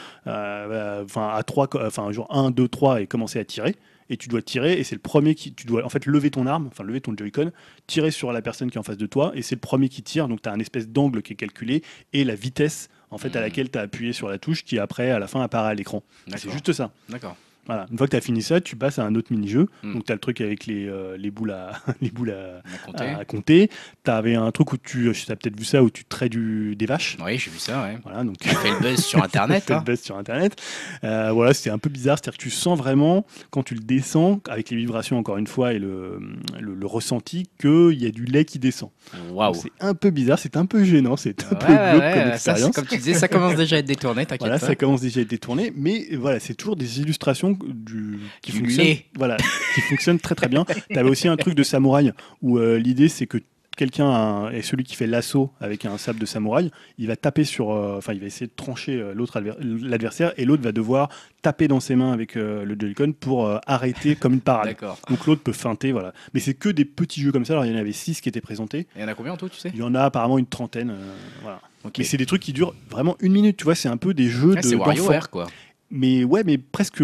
[1.03, 3.76] enfin à 3, enfin genre 1, 2, 3 et commencer à tirer.
[4.09, 6.45] Et tu dois tirer, et c'est le premier qui, tu dois en fait lever ton
[6.47, 7.51] arme, enfin lever ton Joy-Con,
[7.88, 10.01] tirer sur la personne qui est en face de toi, et c'est le premier qui
[10.03, 10.27] tire.
[10.27, 11.81] Donc tu as un espèce d'angle qui est calculé
[12.13, 13.45] et la vitesse en fait à Mhm.
[13.45, 16.01] laquelle tu as appuyé sur la touche qui après à la fin apparaît à l'écran.
[16.35, 16.91] C'est juste ça.
[17.09, 17.38] D'accord.
[17.67, 17.85] Voilà.
[17.91, 19.67] Une fois que tu as fini ça, tu passes à un autre mini-jeu.
[19.83, 19.93] Mm.
[19.93, 23.69] Donc tu as le truc avec les, euh, les boules à, les boules à, compter.
[24.03, 26.75] Tu avais un truc où tu, tu as peut-être vu ça, où tu traites du,
[26.75, 27.17] des vaches.
[27.23, 27.83] Oui, j'ai vu ça.
[27.83, 27.97] Ouais.
[28.03, 29.63] Voilà, donc On fait le buzz sur Internet.
[29.63, 29.83] fait le hein.
[29.85, 30.55] buzz sur Internet.
[31.03, 32.17] Euh, voilà, c'était un peu bizarre.
[32.17, 35.73] C'est-à-dire que tu sens vraiment, quand tu le descends, avec les vibrations encore une fois
[35.73, 36.19] et le,
[36.59, 38.90] le, le ressenti, qu'il y a du lait qui descend.
[39.31, 39.53] Waouh.
[39.53, 42.33] C'est un peu bizarre, c'est un peu gênant, c'est un Ouais, peu ouais, comme ça,
[42.53, 42.75] expérience.
[42.75, 44.65] comme tu disais, ça commence déjà à être détourné, t'inquiète Voilà, pas.
[44.65, 49.05] ça commence déjà à être détourné, mais voilà, c'est toujours des illustrations du, qui lait.
[49.15, 49.38] voilà,
[49.75, 50.65] qui fonctionnent très très bien.
[50.89, 53.38] Tu avais aussi un truc de samouraï où euh, l'idée c'est que
[53.77, 57.71] quelqu'un est celui qui fait l'assaut avec un sable de samouraï, il va taper sur,
[57.71, 61.09] euh, enfin il va essayer de trancher euh, l'autre adver- l'adversaire et l'autre va devoir
[61.41, 64.75] taper dans ses mains avec euh, le Joy-Con pour arrêter comme une parade.
[65.09, 66.13] Donc l'autre peut feinter, voilà.
[66.33, 67.53] Mais c'est que des petits jeux comme ça.
[67.53, 68.88] Alors il y en avait six qui étaient présentés.
[68.95, 69.71] Il y en a combien en tout, tu sais?
[69.73, 70.93] Il y en a apparemment une trentaine.
[71.41, 71.61] voilà.
[71.97, 73.57] Mais c'est des trucs qui durent vraiment une minute.
[73.57, 74.75] Tu vois, c'est un peu des jeux Ah, de c'est.
[74.75, 75.47] WarioWare, quoi.
[75.94, 77.03] Mais ouais, mais presque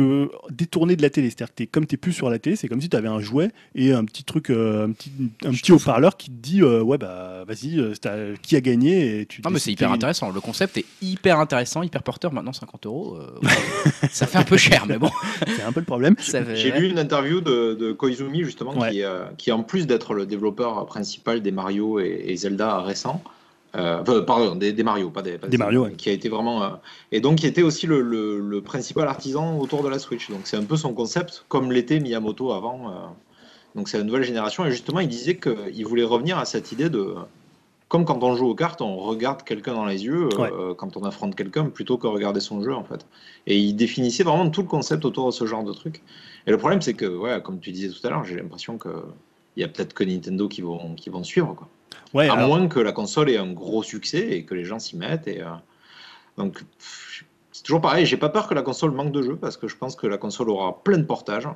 [0.49, 1.27] détourné de la télé.
[1.29, 3.09] C'est-à-dire que t'es- comme tu n'es plus sur la télé, c'est comme si tu avais
[3.09, 5.11] un jouet et un petit truc, euh, un petit,
[5.45, 9.19] un petit haut-parleur qui te dit euh, Ouais, bah vas-y, euh, t'as- qui a gagné
[9.21, 10.31] et tu Non, mais c'est hyper intéressant.
[10.31, 12.31] Le concept est hyper intéressant, hyper porteur.
[12.31, 13.47] Maintenant, 50 euros, euh,
[14.09, 15.09] ça fait un peu cher, mais bon.
[15.57, 16.15] C'est un peu le problème.
[16.19, 18.91] Fait- J'ai lu une interview de, de Koizumi justement Ouais.
[18.91, 23.21] qui, euh, qui en plus d'être le développeur principal des Mario et, et Zelda récents,
[23.75, 25.93] euh, pardon, des, des Mario, pas des, pas Des Mario, ouais.
[25.93, 26.69] qui a été vraiment euh,
[27.11, 30.29] et donc qui était aussi le, le- le principal artisan autour de la Switch.
[30.29, 32.89] Donc c'est un peu son concept, comme l'était Miyamoto avant.
[32.89, 32.93] euh.
[33.75, 36.89] donc c'est la nouvelle génération et justement il disait qu'il voulait revenir à cette idée
[36.89, 37.13] de
[37.89, 40.27] comme quand on joue aux cartes, on regarde quelqu'un dans les yeux
[40.77, 43.05] quand on affronte quelqu'un plutôt que regarder son jeu en fait.
[43.45, 46.01] Et il définissait vraiment tout le concept autour de ce genre de truc.
[46.47, 48.89] Et le problème c'est que, ouais, comme tu disais tout à l'heure, j'ai l'impression que
[49.55, 51.53] il y a peut-être que Nintendo qui vont, qui vont suivre.
[51.55, 51.67] Quoi.
[52.13, 54.79] Ouais, à alors- moins que la console ait un gros succès et que les gens
[54.79, 55.27] s'y mettent.
[55.27, 55.47] Et, euh,
[56.37, 56.63] donc
[57.51, 59.75] c'est toujours pareil, j'ai pas peur que la console manque de jeux parce que je
[59.75, 61.47] pense que la console aura plein de portages.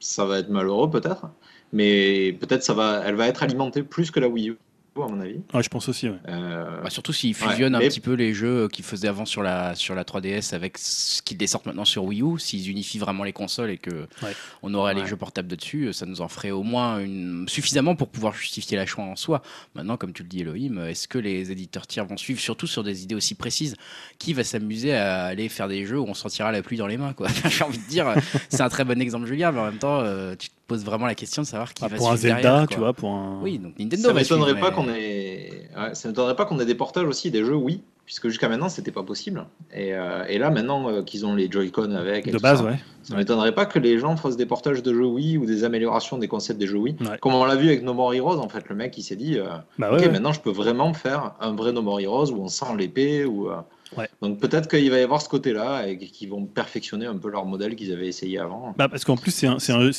[0.00, 1.26] Ça va être malheureux peut-être,
[1.72, 4.58] mais peut-être ça va, elle va être alimentée plus que la Wii U
[4.96, 5.40] à mon avis.
[5.54, 6.08] ouais, je pense aussi.
[6.08, 6.16] ouais.
[6.26, 9.74] Bah, surtout s'ils fusionnent Ouais, un petit peu les jeux qu'ils faisaient avant sur la,
[9.74, 13.32] sur la 3DS avec ce qu'ils dessortent maintenant sur Wii U, s'ils unifient vraiment les
[13.32, 13.90] consoles et que
[14.22, 14.32] Ouais.
[14.62, 17.46] on aurait les jeux portables dessus, ça nous en ferait au moins une...
[17.48, 19.42] suffisamment pour pouvoir justifier la choix en soi.
[19.74, 22.82] Maintenant, comme tu le dis Elohim, est-ce que les éditeurs tiers vont suivre surtout sur
[22.84, 23.76] des idées aussi précises?
[24.18, 26.96] Qui va s'amuser à aller faire des jeux où on sentira la pluie dans les
[26.98, 27.28] mains quoi?
[27.48, 28.12] J'ai envie de dire,
[28.50, 31.06] c'est un très bon exemple Julien, mais en même temps, euh, tu te poses vraiment
[31.06, 32.84] la question de savoir qui Ah, va pour un suivre Zelda, derrière, tu quoi.
[32.84, 33.40] vois, pour un.
[33.42, 36.64] Oui, donc Nintendo Ça m'étonnerait pas mais- qu'on ait, ouais, ça m'étonnerait pas qu'on ait
[36.64, 39.46] des portages aussi des jeux, oui, puisque jusqu'à maintenant c'était pas possible.
[39.74, 42.78] Et, euh, et là maintenant euh, qu'ils ont les Joy-Con avec, De base, ça, ouais.
[43.02, 46.18] Ça m'étonnerait pas que les gens fassent des portages de jeux Wii ou des améliorations
[46.18, 46.96] des concepts des jeux Wii.
[47.00, 47.18] Ouais.
[47.20, 49.38] Comme on l'a vu avec No More Heroes, en fait, le mec il s'est dit
[49.38, 49.46] euh,
[49.78, 52.48] Bah ouais, Ok, maintenant je peux vraiment faire un vrai No More Heroes où on
[52.48, 53.24] sent l'épée.
[53.24, 53.48] Ou,
[53.96, 54.08] Ouais.
[54.22, 57.44] Donc peut-être qu'il va y avoir ce côté-là et qu'ils vont perfectionner un peu leur
[57.44, 58.74] modèle qu'ils avaient essayé avant.
[58.78, 59.46] Bah, parce qu'en plus, c'est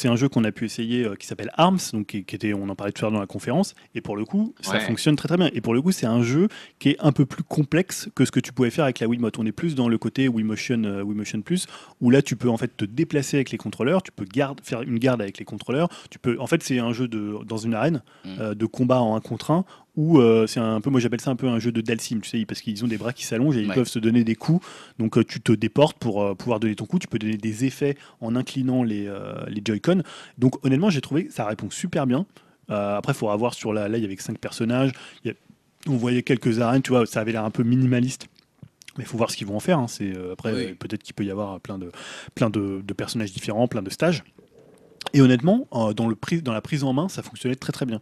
[0.08, 2.68] un, jeu qu'on a pu essayer euh, qui s'appelle Arms, donc qui, qui était, on
[2.70, 4.80] en parlait tout à l'heure dans la conférence, et pour le coup, ça Ouais.
[4.80, 5.50] fonctionne très très bien.
[5.54, 6.48] Et pour le coup, c'est un jeu
[6.80, 9.38] qui est un peu plus complexe que ce que tu pouvais faire avec la Wiimote.
[9.38, 11.68] On est plus dans le côté Wiimotion, euh, Wiimotion Plus,
[12.02, 14.82] où là, tu peux en fait te déplacer avec les contrôleurs, tu peux garde, faire
[14.82, 15.90] une garde avec les contrôleurs.
[16.10, 18.30] Tu peux, en fait, c'est un jeu de, dans une arène Mm.
[18.40, 19.66] euh, de combat en un contre un.
[19.96, 22.30] Où euh, c'est un peu, moi j'appelle ça un peu un jeu de Dalsim, tu
[22.30, 23.76] sais, parce qu'ils ont des bras qui s'allongent et ils Ouais.
[23.76, 24.66] peuvent se donner des coups.
[24.98, 26.98] Donc euh, tu te déportes pour euh, pouvoir donner ton coup.
[26.98, 30.02] Tu peux donner des effets en inclinant les, euh, les Joy-Con.
[30.40, 32.26] Donc honnêtement, j'ai trouvé que ça répond super bien.
[32.70, 33.88] Après, il faudra voir sur la.
[33.88, 34.94] Là, il y avait que 5 personnages.
[35.26, 35.34] Y a-
[35.88, 38.28] on voyait quelques arènes, tu vois, ça avait l'air un peu minimaliste.
[38.98, 39.78] Mais il faut voir ce qu'ils vont en faire.
[39.78, 39.88] hein.
[39.88, 40.74] C'est, après, Oui.
[40.74, 41.92] peut-être qu'il peut y avoir plein de,
[42.34, 44.24] plein de, de personnages différents, plein de stages.
[45.14, 48.02] Et honnêtement, dans, le prise, dans la prise en main, ça fonctionnait très très bien.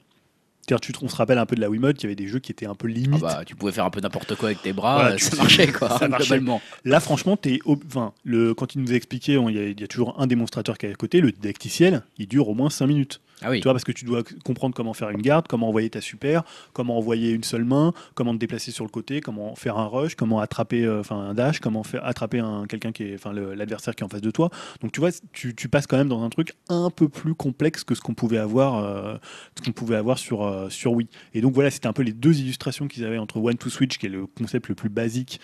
[1.02, 2.66] On se rappelle un peu de la Wiimote, il y avait des jeux qui étaient
[2.66, 3.22] un peu Ah limites.
[3.22, 5.90] bah, tu pouvais faire un peu n'importe quoi avec tes bras, Voilà, ça marchait quoi,
[6.00, 6.28] ça marchait.
[6.28, 6.62] globalement.
[6.86, 10.16] Là, franchement, ob- enfin, le, quand il nous a expliqué, il y, y a toujours
[10.20, 13.22] un démonstrateur qui est à côté, le didacticiel, il dure au moins 5 minutes.
[13.44, 13.52] Ah.
[13.54, 16.44] Tu vois, parce que tu dois comprendre comment faire une garde, comment envoyer ta super,
[16.74, 20.16] comment envoyer une seule main, comment te déplacer sur le côté, comment faire un rush,
[20.16, 23.96] comment attraper euh, enfin un dash, comment faire attraper un quelqu'un qui est enfin l'adversaire
[23.96, 24.50] qui est en face de toi.
[24.82, 27.96] Donc tu vois, tu, passes quand même dans un truc un peu plus complexe que
[27.96, 29.16] ce qu'on pouvait avoir euh,
[29.58, 31.08] ce qu'on pouvait avoir sur euh, sur Wii.
[31.34, 33.98] Et donc voilà, c'était un peu les deux illustrations qu'ils avaient entre One to Switch
[33.98, 35.40] qui est le concept le plus basique,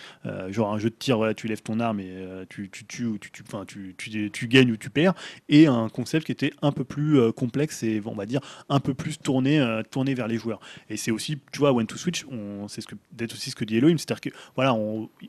[0.50, 2.12] genre un jeu de tir voilà, tu lèves ton arme et
[2.48, 3.18] tu tu tu
[3.96, 5.14] tu, tu, gagnes ou tu perds
[5.48, 9.18] et un concept qui était un peu plus complexe on va dire un peu plus
[9.18, 10.60] tourné, euh, tourné vers les joueurs.
[10.90, 12.24] Et c'est aussi, tu vois, One to Switch,
[12.68, 14.76] c'est ce que, peut-être aussi ce que dit Elohim, c'est-à-dire que voilà,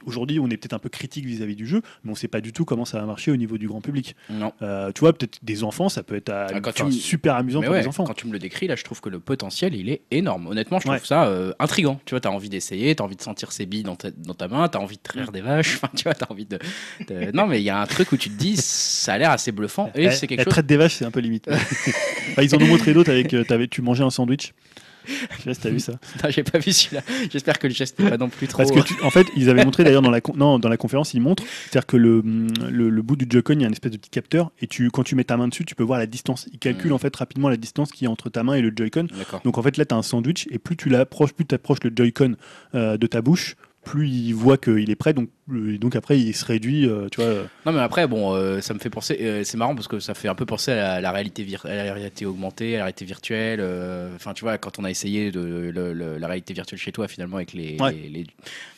[0.05, 2.53] aujourd'hui on est peut-être un peu critique vis-à-vis du jeu, mais on sait pas du
[2.53, 4.15] tout comment ça va marcher au niveau du grand public.
[4.29, 4.51] Non.
[4.61, 7.67] Euh, tu vois, peut-être des enfants, ça peut être à- Ah, tu super amusant Mais
[7.67, 8.03] pour ouais, les enfants.
[8.05, 10.47] quand tu me le décris, là, je trouve que le potentiel, il est énorme.
[10.47, 11.01] Honnêtement, je trouve Ouais.
[11.03, 11.99] ça euh, intriguant.
[12.05, 14.47] Tu vois, t'as envie d'essayer, t'as envie de sentir ses billes dans ta, dans ta
[14.47, 15.75] main, t'as envie de traire des vaches.
[15.81, 16.59] Enfin, tu vois, t'as envie de,
[17.07, 19.31] de- Non, mais il y a un truc où tu te dis, ça a l'air
[19.31, 19.91] assez bluffant.
[19.95, 20.51] Et La- c'est quelque la chose.
[20.53, 21.47] traite des vaches, c'est un peu limite.
[22.39, 24.53] Enfin, ils en ont montré d'autres avec, euh, t'avais- tu mangeais un sandwich.
[25.07, 25.93] Je sais pas si t'as vu ça.
[26.29, 27.01] J'ai pas vu celui-là.
[27.31, 28.59] J'espère que le geste n'est pas non plus trop.
[28.59, 30.77] Parce que, tu- en fait, ils avaient montré d'ailleurs dans la, con- non, dans la
[30.77, 32.21] conférence, ils montrent, c'est-à-dire que le,
[32.69, 34.91] le, le bout du Joy-Con, il y a une espèce de petit capteur, et tu,
[34.91, 36.47] quand tu mets ta main dessus, tu peux voir la distance.
[36.53, 36.93] Il calcule Mm.
[36.93, 39.07] en fait rapidement la distance qui est entre ta main et le Joy-Con.
[39.17, 39.41] D'accord.
[39.43, 41.79] Donc en fait, là, tu as un sandwich, et plus tu l'approches, plus tu approches
[41.83, 42.35] le Joy-Con
[42.75, 45.29] euh, de ta bouche, plus il voit qu'il est prêt, donc,
[45.79, 47.29] donc après, il se réduit, euh, tu vois.
[47.29, 49.41] euh, Non, mais après, bon, euh, ça me fait penser.
[49.43, 52.25] c'est marrant parce que ça fait un peu penser à la, réalité, à la réalité
[52.25, 53.61] augmentée, à la réalité virtuelle.
[54.15, 57.07] Enfin, tu vois, quand on a essayé de, le- le- la réalité virtuelle chez toi,
[57.07, 57.77] finalement, avec les.
[57.79, 57.91] Ouais.
[57.93, 58.25] les-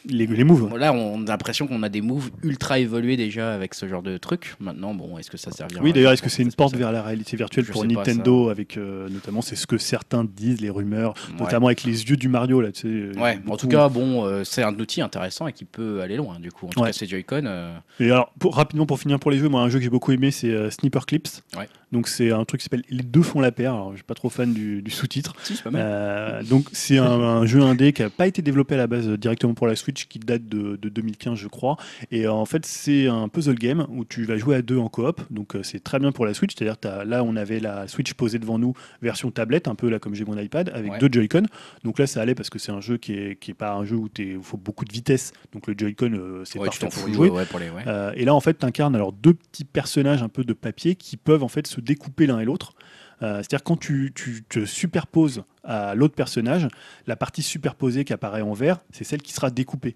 [0.06, 0.76] les- moves.
[0.78, 4.18] Là, on a l'impression qu'on a des moves ultra évolués déjà avec ce genre de
[4.18, 4.56] truc.
[4.60, 7.04] Maintenant, bon, est-ce que ça servira Oui, d'ailleurs, est-ce que c'est une porte vers la
[7.04, 10.70] réalité virtuelle Je pour pas, Nintendo avec euh, notamment, c'est ce que certains disent, les
[10.72, 11.40] rumeurs, Ouais.
[11.44, 13.20] notamment avec les yeux du Mario là, tu sais.
[13.20, 16.40] Ouais, en tout cas, bon, euh, c'est un outil intéressant et qui peut aller loin,
[16.40, 16.61] du coup.
[16.68, 16.88] En tout Ouais.
[16.88, 17.44] cas, ces Joy-Con.
[17.46, 19.90] euh, Et alors, pour, rapidement pour finir pour les jeux, moi un jeu que j'ai
[19.90, 21.28] beaucoup aimé c'est euh, Sniper Clips.
[21.58, 21.68] Ouais.
[21.92, 23.74] Donc c'est un truc qui s'appelle Les deux font la paire.
[23.74, 25.34] Alors je suis pas trop fan du, du sous-titre.
[25.44, 25.82] Si, c'est pas mal.
[25.84, 29.08] Euh, donc c'est un, un jeu indé qui a pas été développé à la base
[29.10, 31.78] directement pour la Switch, qui date de, de 2015 je crois.
[32.12, 34.88] Et euh, en fait c'est un puzzle game où tu vas jouer à deux en
[34.90, 35.22] coop.
[35.32, 36.54] Donc euh, c'est très bien pour la Switch.
[36.58, 40.16] C'est-à-dire là on avait la Switch posée devant nous version tablette, un peu là comme
[40.16, 40.98] j'ai mon iPad, avec Ouais.
[41.00, 41.44] deux Joy-Con.
[41.84, 43.84] Donc là ça allait parce que c'est un jeu qui est, qui est pas un
[43.86, 45.34] jeu où il faut beaucoup de vitesse.
[45.54, 47.30] Donc le Joy-Con euh, c'est ouais, parfait pour jouer.
[47.30, 47.70] ouais, pour les.
[47.88, 50.96] Euh, et là, en fait, tu incarnes alors deux petits personnages un peu de papier
[50.96, 52.74] qui peuvent en fait se découper l'un et l'autre.
[53.22, 56.68] Euh, C'est-à-dire quand tu, tu te superposes à l'autre personnage,
[57.08, 59.96] la partie superposée qui apparaît en vert, c'est celle qui sera découpée.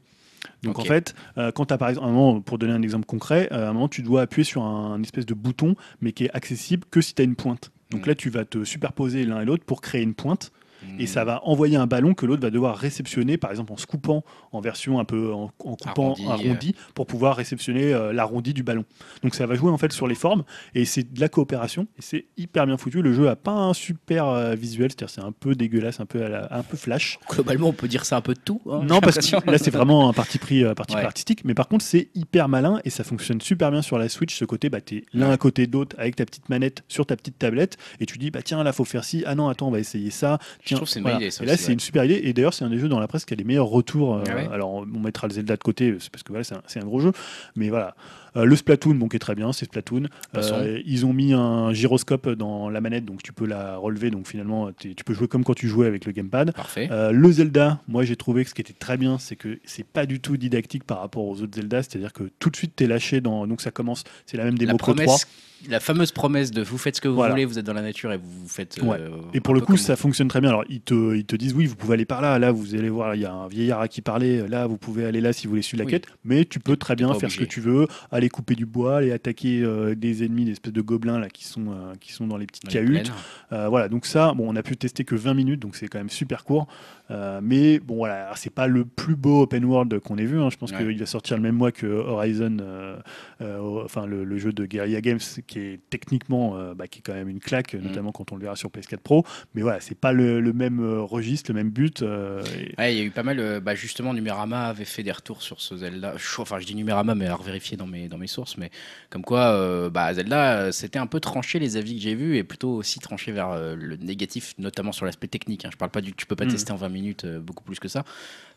[0.64, 3.06] Donc en fait, euh, quand tu as par exemple, un moment, pour donner un exemple
[3.06, 6.26] concret, euh, à un moment tu dois appuyer sur un, espèce de bouton, mais qui
[6.26, 7.72] est accessible que si tu as une pointe.
[7.92, 8.10] Donc Mm.
[8.10, 10.52] là, tu vas te superposer l'un et l'autre pour créer une pointe
[11.00, 11.08] et Hmm.
[11.08, 14.24] ça va envoyer un ballon que l'autre va devoir réceptionner, par exemple en se coupant
[14.52, 18.64] en version un peu en, en coupant Arrondi, arrondi, pour pouvoir réceptionner euh, l'arrondi du
[18.64, 18.86] ballon.
[19.24, 22.02] Donc ça va jouer en fait sur les formes et c'est de la coopération et
[22.02, 23.02] c'est hyper bien foutu.
[23.02, 26.24] Le jeu a pas un super euh, visuel, c'est-à-dire c'est un peu dégueulasse, un peu
[26.24, 27.20] à la- un peu flash.
[27.30, 28.62] Globalement, on peut dire ça un peu de tout.
[28.70, 31.06] hein, Non parce que là c'est vraiment un parti pris, euh, parti pris Ouais.
[31.08, 34.36] artistique, mais par contre c'est hyper malin et ça fonctionne super bien sur la Switch.
[34.36, 37.16] Ce côté, bah t'es l'un à côté de l'autre avec ta petite manette sur ta
[37.16, 39.72] petite tablette et tu dis bah tiens là faut faire ci, ah non attends on
[39.72, 40.40] va essayer ça.
[40.64, 41.18] Je Tiens, trouve que c'est une voilà.
[41.18, 41.32] bonne idée.
[41.32, 42.22] ça Et là, c'est une super idée.
[42.24, 44.16] Et d'ailleurs, c'est un des jeux dans la presse qui a les meilleurs retours.
[44.16, 46.56] euh, Ah ouais alors, on mettra le Zelda de côté, c'est parce que voilà, c'est
[46.56, 47.12] un, c'est un gros jeu.
[47.56, 47.96] Mais voilà.
[48.36, 50.04] Euh, le Splatoon, bon, qui est très bien, c'est Splatoon.
[50.36, 54.12] Euh, ils ont mis un gyroscope dans la manette, donc tu peux la relever.
[54.12, 56.54] Donc finalement, tu peux jouer comme quand tu jouais avec le gamepad.
[56.54, 56.88] Parfait.
[56.92, 59.86] Euh, le Zelda, moi j'ai trouvé que ce qui était très bien, c'est que c'est
[59.86, 62.88] pas du tout didactique par rapport aux autres Zelda, c'est-à-dire que tout de suite t'es
[62.88, 63.48] lâché dans.
[63.48, 64.94] Donc ça commence, c'est la même démo la que 3.
[64.96, 65.28] promesse,
[65.70, 67.32] la fameuse promesse de vous faites ce que vous Voilà.
[67.34, 68.78] voulez, vous êtes dans la nature et vous vous faites.
[68.84, 68.98] Ouais.
[69.00, 70.02] euh, Et pour le coup, ça vous.
[70.02, 70.50] fonctionne très bien.
[70.50, 72.38] Alors, ils te, ils te disent, oui, vous pouvez aller par là.
[72.38, 74.48] Là, vous allez voir, il y a un vieillard à qui parler.
[74.48, 75.92] Là, vous pouvez aller là si vous voulez suivre la Oui.
[75.92, 76.06] quête.
[76.24, 79.12] Mais tu peux très bien faire ce que tu veux, aller couper du bois, aller
[79.12, 82.38] attaquer euh, des ennemis, des espèces de gobelins là, qui, sont, euh, qui sont dans
[82.38, 83.04] les petites Dans les cahutes.
[83.04, 83.14] plaines.
[83.52, 86.00] Euh, voilà, donc ça, bon, on a pu tester que 20 minutes, donc c'est quand
[86.00, 86.68] même super court.
[87.12, 90.40] Euh, mais bon, voilà, c'est pas le plus beau open world qu'on ait vu.
[90.42, 90.50] hein.
[90.50, 90.78] Je pense Ouais.
[90.80, 92.98] qu'il va sortir le même mois que Horizon, euh,
[93.42, 97.14] euh, enfin le, le jeu de Guerrilla Games, qui est techniquement, bah, qui est quand
[97.14, 97.80] même une claque, Mm.
[97.82, 99.24] notamment quand on le verra sur PS4 Pro.
[99.54, 102.02] Mais voilà, c'est pas le, le même registre, le même but.
[102.02, 103.60] et- Ouais, il y a eu pas mal.
[103.62, 106.16] bah, justement, Numérama avait fait des retours sur ce Zelda.
[106.40, 108.58] Enfin, je dis Numérama, mais à revérifier dans mes, dans mes sources.
[108.58, 108.72] Mais
[109.10, 112.72] comme quoi, bah, Zelda, c'était un peu tranché les avis que j'ai vus et plutôt
[112.72, 115.66] aussi tranché vers le négatif, notamment sur l'aspect technique.
[115.66, 115.70] hein.
[115.72, 116.14] Je parle pas du.
[116.14, 116.52] Tu peux pas Mhm.
[116.52, 116.90] tester en 20
[117.26, 118.04] euh, beaucoup plus que ça.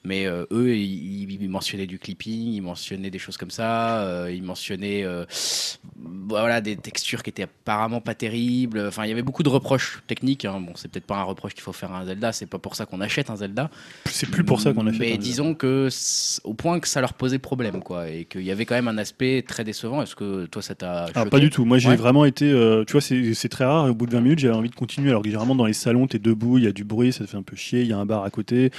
[0.04, 4.32] Mais euh, eux, ils, ils mentionnaient du clipping, ils mentionnaient des choses comme ça, euh,
[4.32, 5.24] ils mentionnaient euh,
[6.28, 8.84] voilà, des textures qui étaient apparemment pas terribles.
[8.88, 10.44] Enfin, il y avait beaucoup de reproches techniques.
[10.44, 10.60] hein.
[10.60, 12.76] Bon, c'est peut-être pas un reproche qu'il faut faire à un Zelda, c'est pas pour
[12.76, 13.70] ça qu'on achète un Zelda.
[14.06, 14.98] c'est plus pour ça qu'on a fait.
[14.98, 15.88] Mais un- disons que
[16.44, 18.98] au point que ça leur posait problème, quoi, et qu'il y avait quand même un
[18.98, 20.00] aspect très décevant.
[20.02, 21.64] Est-ce que toi, ça t'a Ah, pas du tout.
[21.64, 21.96] Moi, j'ai Ouais.
[21.96, 22.46] vraiment été.
[22.86, 23.86] tu vois, c'est c'est très rare.
[23.90, 25.10] Au bout de 20 minutes, j'avais envie de continuer.
[25.10, 27.30] Alors que généralement, dans les salons, t'es debout, il y a du bruit, ça te
[27.30, 27.80] fait un peu chier.
[27.82, 28.70] Il y a un bar à côté.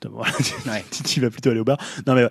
[0.68, 0.84] Ouais.
[0.90, 1.78] tu tu vas plutôt aller au bar.
[2.06, 2.28] Non, mais euh,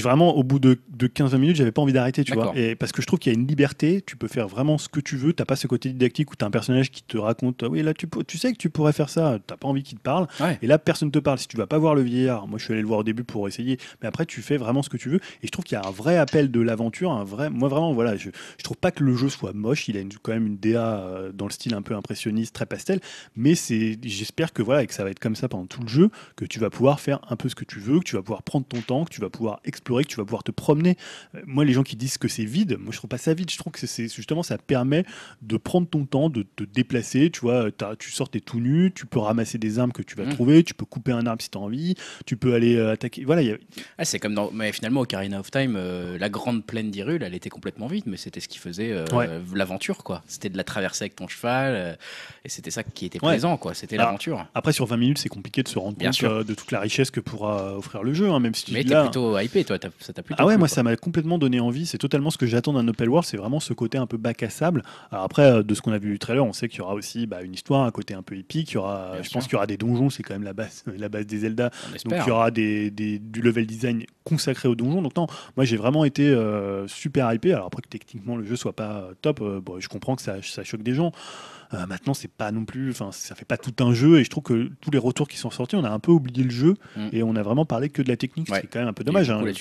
[0.00, 2.52] vraiment, au bout de, de 15-20 minutes, j'avais pas envie d'arrêter, tu vois.
[2.56, 4.02] Et parce que je trouve qu'il y a une liberté.
[4.06, 5.32] Tu peux faire vraiment ce que tu veux.
[5.32, 7.62] T'as pas ce côté didactique où t'as un personnage qui te raconte.
[7.62, 9.38] Ah Oui, là, tu, sais que tu pourrais faire ça.
[9.46, 10.26] T'as pas envie qu'il te parle.
[10.40, 10.58] Ouais.
[10.62, 11.38] Et là, personne te parle.
[11.38, 13.24] Si tu vas pas voir le vieillard, moi je suis allé le voir au début
[13.24, 15.20] pour essayer, mais après tu fais vraiment ce que tu veux.
[15.42, 17.50] Et je trouve qu'il y a un vrai appel de l'aventure, un vrai.
[17.50, 19.88] Moi vraiment, voilà, je, je trouve pas que le jeu soit moche.
[19.88, 22.66] Il a une- quand même une DA euh, dans le style un peu impressionniste, très
[22.66, 23.00] pastel.
[23.36, 25.88] Mais c'est, j'espère que voilà, et que ça va être comme ça pendant tout le
[25.88, 28.22] jeu, que tu vas pouvoir faire un peu ce que tu veux, que tu vas
[28.22, 30.96] pouvoir prendre ton temps, que tu vas pouvoir explorer, que tu vas pouvoir te promener.
[31.34, 33.50] Euh, moi, les gens qui disent que c'est vide, moi je trouve pas ça vide.
[33.50, 35.04] Je trouve que c'est- justement ça permet
[35.42, 37.30] de prendre ton temps, de te déplacer.
[37.30, 40.16] Tu vois, t'as- tu sors t'es tout nu, tu peux ramasser des armes que tu
[40.16, 40.32] vas Mhm.
[40.34, 41.94] trouver, tu peux couper un arbre si tu as envie,
[42.26, 43.24] tu peux aller euh, attaquer.
[43.24, 43.58] Voilà, il y a-
[43.98, 44.50] Ah, c'est comme dans.
[44.52, 48.16] Mais finalement, Ocarina of Time, euh, la grande plaine d'Hyrule, elle était complètement vide, mais
[48.16, 49.28] c'était ce qui faisait euh, Ouais.
[49.54, 50.22] l'aventure, quoi.
[50.26, 51.98] C'était de la traverser avec ton cheval,
[52.44, 53.32] et c'était ça qui était Ouais.
[53.32, 53.74] plaisant, quoi.
[53.74, 54.46] C'était l'aventure.
[54.54, 56.44] Après, sur 20 minutes, c'est compliqué de se rendre Bien compte sûr.
[56.44, 58.98] de toute la richesse que pourra offrir le jeu, hein, même si tu Mais t'es
[59.00, 59.78] plutôt hypé, toi.
[60.00, 60.40] Ça t'a plutôt.
[60.40, 60.74] Ah ouais, plu, moi quoi.
[60.74, 61.86] ça m'a complètement donné envie.
[61.86, 63.26] C'est totalement ce que j'attends d'un open world.
[63.26, 64.82] C'est vraiment ce côté un peu bac à sable.
[65.10, 66.94] Alors après, euh, de ce qu'on a vu du trailer, on sait qu'il y aura
[66.94, 68.72] aussi bah, une histoire, un côté un peu épique.
[68.72, 69.32] Il y aura, Bien je sûr.
[69.34, 70.10] pense qu'il y aura des donjons.
[70.10, 71.70] C'est quand même la base, la base des Zelda.
[72.04, 75.02] On Donc il y aura des, des- du level design consacré aux donjons.
[75.02, 77.52] Donc non, moi j'ai vraiment été euh, super hypé.
[77.52, 80.22] Alors après que techniquement le jeu soit pas euh, top, euh, bon, je comprends que
[80.22, 81.12] ça, ça choque des gens.
[81.72, 84.18] Euh, maintenant c'est pas non plus, enfin ça fait pas tout un jeu.
[84.18, 86.42] Et je trouve que tous les retours qui sont sortis, on a un peu oublié
[86.42, 87.08] le jeu Mm.
[87.12, 88.50] et on a vraiment parlé que de la technique.
[88.50, 88.58] Ouais.
[88.62, 89.30] C'est quand même un peu dommage.
[89.30, 89.42] hein.
[89.42, 89.52] ouais.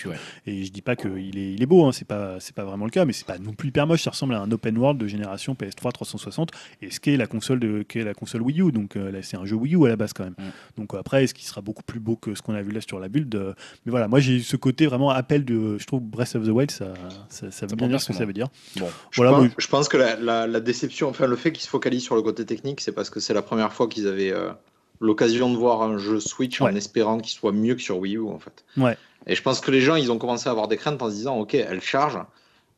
[0.48, 2.86] Et je dis pas qu'il est, il est beau, hein, c'est pas, c'est pas vraiment
[2.86, 4.02] le cas, mais c'est pas non plus hyper moche.
[4.04, 7.60] Ça ressemble à un open world de génération PS3 360 et ce qu'est la console
[7.60, 8.72] de, qu'est la console Wii U.
[8.72, 10.36] Donc euh, là, c'est un jeu Wii U à la base quand même.
[10.38, 10.80] Mm.
[10.82, 12.82] Donc euh, après, est-ce qu'il sera beaucoup plus beau que ce qu'on a vu là
[12.82, 13.54] sur la build euh,
[13.86, 16.50] Mais voilà, moi j'ai eu ce côté vraiment appel de, je trouve Breath of the
[16.50, 16.94] Wild, ça,
[17.30, 18.48] ça, ça veut bien dire ce que ça veut dire.
[18.78, 18.88] Bon.
[19.12, 21.70] Je, pense, moi- je pense que la, la- la déception, enfin le fait qu'ils se
[22.00, 24.50] sur le côté technique, c'est parce que c'est la première fois qu'ils avaient euh,
[25.00, 28.28] l'occasion de voir un jeu Switch en espérant qu'il soit mieux que sur Wii U
[28.28, 28.64] en fait.
[28.78, 28.98] Ouais.
[29.28, 31.16] Et je pense que les gens, ils ont commencé à avoir des craintes en se
[31.16, 32.18] disant, ok, elle charge,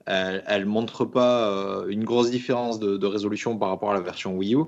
[0.06, 4.02] elle, elle montre pas euh, une grosse différence de, de résolution par rapport à la
[4.02, 4.60] version Wii U.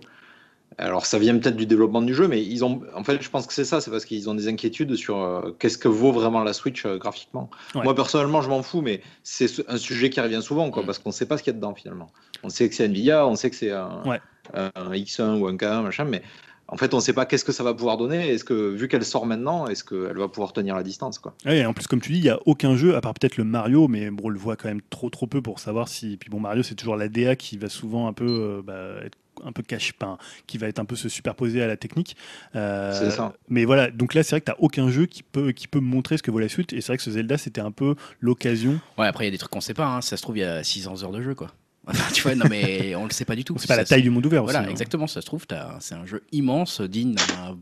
[0.80, 3.46] Alors ça vient peut-être du développement du jeu, mais ils ont, en fait, je pense
[3.46, 6.44] que c'est ça, c'est parce qu'ils ont des inquiétudes sur euh, qu'est-ce que vaut vraiment
[6.44, 7.52] la Switch euh, graphiquement.
[7.76, 7.84] Ouais.
[7.84, 10.86] Moi personnellement, je m'en fous, mais c'est ce- un sujet qui revient souvent, quoi, Mm.
[10.88, 12.08] parce qu'on ne sait pas ce qu'il y a dedans finalement.
[12.42, 14.20] On sait que c'est Nvidia, on sait que c'est un, Ouais.
[14.54, 16.22] Un X1 ou un K1, machin, mais
[16.70, 18.30] en fait, on ne sait pas qu'est-ce que ça va pouvoir donner.
[18.30, 21.36] Est-ce que, vu qu'elle sort maintenant, est-ce qu'elle va pouvoir tenir la distance, quoi?
[21.46, 23.38] Ouais, et en plus, comme tu dis, il n'y a aucun jeu, à part peut-être
[23.38, 26.18] le Mario, mais bon, on le voit quand même trop trop peu pour savoir si.
[26.18, 29.18] Puis bon, Mario, c'est toujours la DA qui va souvent un peu euh, bah, être
[29.44, 32.16] un peu cache-pain, qui va être un peu se superposer à la technique.
[32.56, 33.34] Euh, C'est ça.
[33.50, 35.80] Mais voilà, donc là, c'est vrai que tu n'as aucun jeu qui peut, qui peut
[35.80, 36.72] me montrer ce que vaut la suite.
[36.72, 38.80] Et c'est vrai que ce Zelda, c'était un peu l'occasion.
[38.98, 39.88] Ouais, après, il y a des trucs qu'on sait pas.
[39.88, 40.02] hein.
[40.02, 41.50] Ça se trouve, il y a 600 heures de jeu, quoi.
[41.86, 43.56] Enfin, tu vois, non, mais on le sait pas du tout.
[43.60, 44.68] C'est pas la taille du monde ouvert Voilà, aussi.
[44.68, 44.72] hein.
[44.72, 45.46] exactement, ça se trouve,
[45.80, 47.16] c'est un jeu immense, digne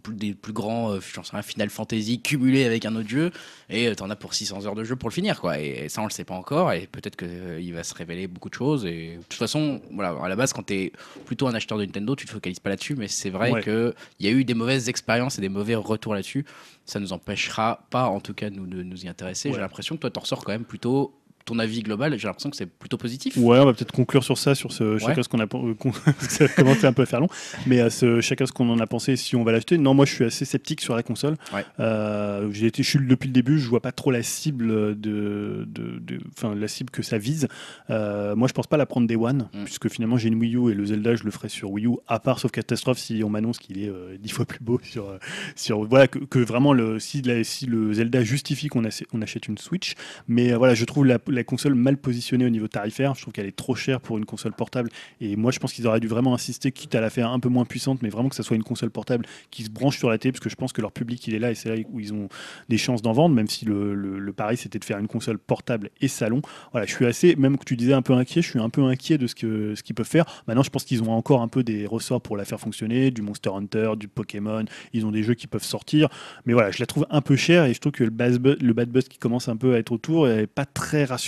[0.10, 3.32] des plus grands, euh, j'en sais rien, Final Fantasy cumulé avec un autre jeu,
[3.70, 5.60] et euh, t'en as pour 600 heures de jeu pour le finir, quoi.
[5.60, 8.54] Et, ça, on le sait pas encore, et peut-être qu'il va se révéler beaucoup de
[8.54, 8.86] choses.
[8.86, 10.92] Et de toute façon, voilà, à la base, quand t'es
[11.26, 13.62] plutôt un acheteur de Nintendo, tu te focalises pas là-dessus, mais c'est vrai Ouais.
[13.64, 16.46] que qu'il y a eu des mauvaises expériences et des mauvais retours là-dessus.
[16.86, 19.50] Ça nous empêchera pas, en tout cas, de nous, de nous y intéresser.
[19.50, 19.56] Ouais.
[19.56, 21.14] J'ai l'impression que toi, t'en ressors quand même plutôt
[21.46, 23.38] ton avis global, j'ai l'impression que c'est plutôt positif.
[23.38, 25.74] Ouais, on va peut-être conclure sur ça, sur ce chacun ce qu'on a euh,
[26.20, 27.30] ça a commencé un peu à faire long,
[27.66, 29.78] mais à ce chacun ce qu'on en a pensé si on va l'acheter.
[29.78, 31.36] Non, moi je suis assez sceptique sur la console.
[31.80, 35.66] Euh, j'ai été, je suis depuis le début, je vois pas trop la cible de,
[35.68, 37.48] de, enfin la cible que ça vise.
[37.90, 39.64] Euh, moi je pense pas la prendre des One, mm.
[39.66, 41.98] puisque finalement j'ai une Wii U et le Zelda je le ferai sur Wii U,
[42.08, 45.08] à part sauf catastrophe si on m'annonce qu'il est dix fois plus beau sur
[45.56, 49.96] sur voilà que, vraiment le si, si le Zelda justifie qu'on on achète une Switch,
[50.28, 53.16] mais voilà je trouve la la console mal positionnée au niveau tarifaire.
[53.16, 54.90] Je trouve qu'elle est trop chère pour une console portable.
[55.20, 57.50] Et moi, je pense qu'ils auraient dû vraiment insister, quitte à la faire un peu
[57.50, 60.18] moins puissante, mais vraiment que ça soit une console portable qui se branche sur la
[60.18, 62.00] télé, parce que je pense que leur public, il est là et c'est là où
[62.00, 62.30] ils ont
[62.70, 66.08] des chances d'en vendre, même si le, pari, c'était de faire une console portable et
[66.08, 66.42] salon.
[66.72, 68.84] Voilà, je suis assez, même que tu disais un peu inquiet, je suis un peu
[68.84, 70.26] inquiet de ce qu'ils ce qu'ils peuvent faire.
[70.48, 73.22] Maintenant, je pense qu'ils ont encore un peu des ressorts pour la faire fonctionner, du
[73.22, 74.66] Monster Hunter, du Pokémon.
[74.94, 76.08] Ils ont des jeux qui peuvent sortir.
[76.46, 78.90] Mais voilà, je la trouve un peu chère et je trouve que le, le bad
[78.90, 81.21] buzz qui commence un peu à être autour n'est pas très rassurant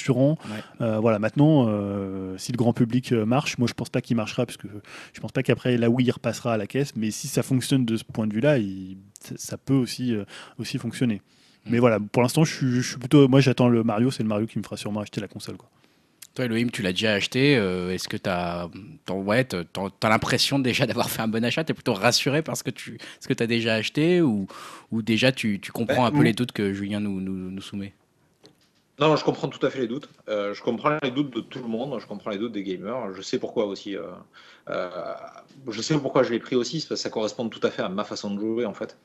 [0.82, 4.16] euh, voilà, maintenant, euh, si le grand public euh, marche, moi je pense pas qu'il
[4.16, 4.68] marchera, parce que
[5.14, 7.86] je pense pas qu'après la Wii il repassera à la caisse, mais si ça fonctionne
[7.86, 8.58] de ce point de vue-là,
[9.36, 10.16] ça peut aussi,
[10.58, 11.16] aussi fonctionner.
[11.66, 11.72] Mm.
[11.72, 13.28] Mais voilà, pour l'instant, je, suis plutôt.
[13.28, 15.58] Moi, j'attends le Mario, c'est le Mario qui me fera sûrement acheter la console.
[15.58, 15.70] Quoi.
[16.36, 17.54] Toi, Elohim, tu l'as déjà acheté.
[17.54, 18.68] Est-ce que tu as,
[19.12, 21.64] ouais, as, l'impression déjà d'avoir fait un bon achat?
[21.64, 24.48] Tu es plutôt rassuré parce que tu ce que as déjà acheté ou,
[24.92, 27.62] ou déjà tu, tu comprends ben, un peu les doutes que Julien nous, nous, nous
[27.62, 27.94] soumet?
[29.00, 30.08] Non, je comprends tout à fait les doutes.
[30.30, 32.00] Euh, je comprends les doutes de tout le monde.
[32.00, 33.14] Je comprends les doutes des gamers.
[33.14, 33.98] Je sais pourquoi aussi.
[33.98, 34.12] Euh,
[34.70, 34.90] euh,
[35.68, 37.90] je sais pourquoi je l'ai pris aussi, parce que ça correspond tout à fait à
[37.90, 38.98] ma façon de jouer en fait.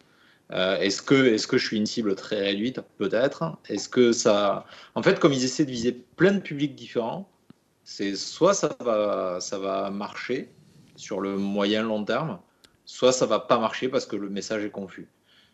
[0.50, 2.80] est-ce que, que je suis une cible très réduite?
[2.98, 3.56] Peut-être.
[3.68, 7.28] Est-ce que ça, en fait, comme ils essaient de viser plein de publics différents,
[7.84, 10.50] c'est soit ça va, ça va marcher
[10.96, 12.38] sur le moyen long terme,
[12.84, 15.08] soit ça va pas marcher parce que le message est confus.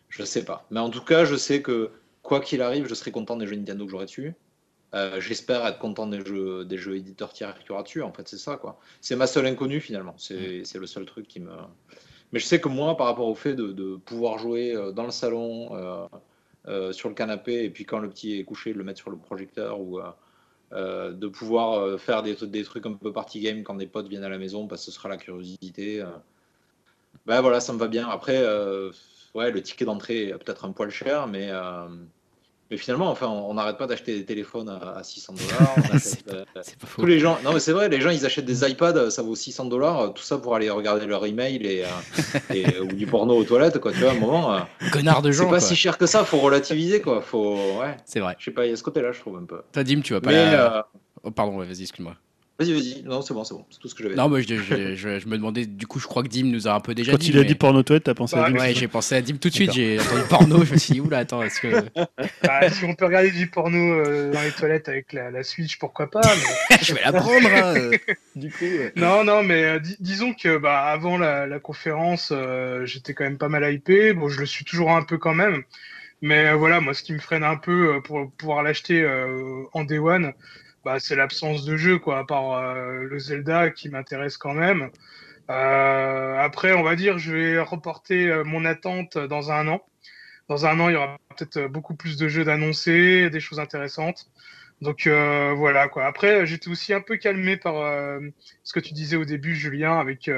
[0.09, 0.65] Je sais pas.
[0.71, 1.91] Mais en tout cas, je sais que
[2.25, 4.33] quoi qu'il arrive, je serai content des jeux Nintendo que j'aurai dessus.
[4.93, 8.01] Euh, j'espère être content des jeux, des jeux éditeurs tiers qu'il y aura dessus.
[8.01, 8.79] En fait, c'est ça, quoi.
[9.01, 10.15] C'est ma seule inconnue, finalement.
[10.17, 10.79] C'est mm.
[10.79, 11.51] le seul truc qui me.
[12.31, 15.11] Mais je sais que moi, par rapport au fait de, pouvoir jouer euh, dans le
[15.11, 16.07] salon,
[16.67, 19.17] euh, sur le canapé, et puis quand le petit est couché, le mettre sur le
[19.17, 19.99] projecteur, ou
[20.71, 24.29] de pouvoir faire des, des, trucs un peu party game quand des potes viennent à
[24.29, 26.03] la maison, parce que ce sera la curiosité.
[27.25, 28.09] Ben voilà, ça me va bien.
[28.09, 28.43] Après,
[29.35, 31.51] ouais, le ticket d'entrée est peut-être un poil cher, mais
[32.71, 35.75] mais finalement, enfin, on n'arrête pas d'acheter des téléphones à, 600 dollars.
[36.27, 36.43] Euh,
[36.95, 39.35] tous les gens, non mais c'est vrai, les gens ils achètent des iPads, ça vaut
[39.35, 41.87] 600 dollars, tout ça pour aller regarder leur email et, euh,
[42.53, 43.91] et ou du porno aux toilettes, quoi.
[43.91, 44.53] Tu vois, à un moment.
[44.53, 44.59] Euh,
[44.91, 45.45] Connard de gens.
[45.45, 47.21] C'est pas si cher que ça, faut relativiser, quoi.
[47.21, 47.97] Faut, ouais.
[48.05, 48.35] C'est vrai.
[48.39, 49.61] Je sais pas, il y a ce côté-là, je trouve un peu.
[49.71, 50.87] Toi, Dim, tu vas pas.
[51.23, 52.15] Oh, pardon, vas-y, excuse-moi.
[52.57, 53.03] Vas-y, vas-y.
[53.03, 53.65] Non, c'est bon, c'est bon.
[53.69, 54.15] C'est tout ce que j'avais.
[54.15, 56.79] Non, moi, je, je, me demandais, du coup, je crois que Dim nous a un
[56.79, 57.31] peu déjà Quand dit.
[57.31, 59.35] Quand il a dit porno toilette, t'as pensé à Dim Ouais, j'ai pensé à Dim
[59.35, 59.73] tout de suite.
[59.73, 60.63] J'ai entendu porno.
[60.63, 61.83] Je me suis dit, oula, attends, est-ce que.
[62.43, 65.77] Bah, si on peut regarder du porno euh, dans les toilettes avec la, la Switch,
[65.79, 66.21] pourquoi pas
[66.81, 67.49] Je vais la prendre.
[67.49, 67.91] Hein, euh,
[68.37, 68.65] du coup.
[68.95, 72.31] Non, non, mais euh, disons que bah, avant la, la conférence,
[72.85, 74.13] j'étais quand même pas mal hypé.
[74.13, 75.63] Bon, je le suis toujours un peu quand même.
[76.21, 79.05] Mais voilà, moi, ce qui me freine un peu pour pouvoir l'acheter
[79.73, 80.31] en Day One,
[80.85, 84.91] bah, c'est l'absence de jeu, quoi, à part euh, le Zelda qui m'intéresse quand même.
[85.49, 89.83] Euh, après, on va dire, je vais reporter euh, mon attente dans un an.
[90.47, 94.29] Dans un an, il y aura peut-être beaucoup plus de jeux d'annoncer, des choses intéressantes.
[94.81, 96.05] Donc voilà quoi.
[96.05, 97.75] Après, j'étais aussi un peu calmé par
[98.63, 100.29] ce que tu disais au début, Julien, avec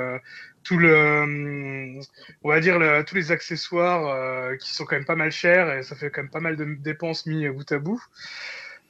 [0.63, 1.99] tout le,
[2.43, 5.95] on va dire tous les accessoires qui sont quand même pas mal chers et ça
[5.95, 8.01] fait quand même pas mal de dépenses mis bout à bout.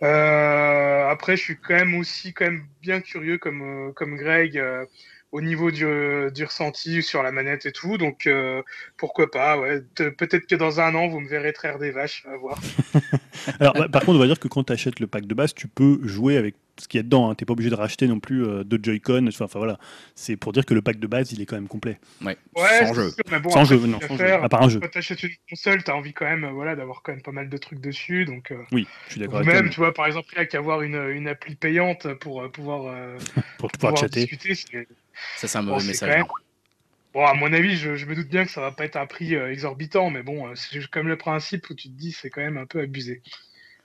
[0.03, 4.57] Euh, après, je suis quand même aussi quand même bien curieux comme, euh, comme Greg
[4.57, 4.85] euh,
[5.37, 5.85] au niveau du,
[6.33, 7.97] du, ressenti sur la manette et tout.
[7.97, 8.27] Donc
[8.97, 9.81] pourquoi pas, ouais.
[9.95, 12.59] Peut-être que dans un an, vous me verrez traire des vaches, à voir.
[13.59, 15.53] Alors, bah, par contre, on va dire que quand tu achètes le pack de base,
[15.53, 17.29] tu peux jouer avec ce qu'il y a dedans.
[17.29, 17.35] Hein.
[17.35, 19.27] Tu n'es pas obligé de racheter non plus euh, deux Joy-Con.
[19.27, 19.77] Enfin, voilà.
[20.15, 21.99] C'est pour dire que le pack de base, il est quand même complet.
[22.23, 23.11] Ouais, sans jeu.
[23.49, 24.33] sans jeu, non, sans jeu.
[24.33, 24.79] À part un jeu.
[24.79, 27.21] Quand tu achètes une console, tu as envie quand même euh, voilà, d'avoir quand même
[27.21, 28.25] pas mal de trucs dessus.
[28.25, 30.81] Donc, euh, oui, je suis d'accord Même, tu vois, par exemple, il y a qu'avoir
[30.81, 32.95] une, une, appli payante pour pouvoir,
[33.57, 34.25] pour pouvoir, chatter.
[34.25, 34.87] discuter.
[35.37, 36.23] Ça, c'est un mauvais message.
[37.13, 39.07] Bon, à mon avis, je, je, me doute bien que ça va pas être un
[39.07, 42.57] prix exorbitant, mais bon, c'est comme le principe où tu te dis c'est quand même
[42.57, 43.21] un peu abusé.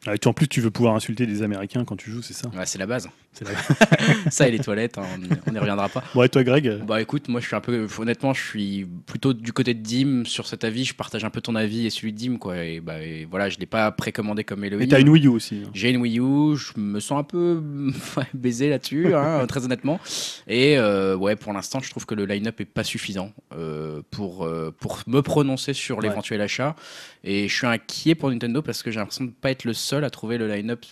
[0.06, 2.66] Ah, en plus, tu veux pouvoir insulter des Américains quand tu joues, c'est ça ouais,
[2.66, 3.08] C'est la base.
[4.30, 5.04] ça et les toilettes, hein,
[5.46, 6.02] on n'y reviendra pas.
[6.14, 6.84] Bon, et toi, Greg?
[6.86, 7.86] Bah écoute, moi je suis un peu.
[7.98, 10.84] Honnêtement, je suis plutôt du côté de Dim sur cet avis.
[10.84, 12.62] Je partage un peu ton avis et celui de Dim, quoi.
[12.62, 12.96] Et, bah,
[13.30, 14.82] voilà, je ne l'ai pas précommandé comme Elohim.
[14.82, 15.62] Et t'as une Wii U aussi.
[15.64, 15.70] Hein.
[15.72, 17.62] J'ai une Wii U, je me sens un peu
[18.34, 19.98] baisé là-dessus, hein, très honnêtement.
[20.46, 24.44] Et euh, ouais, pour l'instant, je trouve que le line-up est pas suffisant euh, pour,
[24.44, 26.76] euh, pour me prononcer sur l'éventuel achat.
[27.24, 29.72] Et je suis inquiet pour Nintendo parce que j'ai l'impression de ne pas être le
[29.72, 30.84] seul à trouver le line-up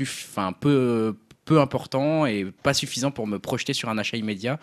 [0.00, 4.58] enfin, peu, peu important et pas suffisant pour me projeter sur un achat immédiat.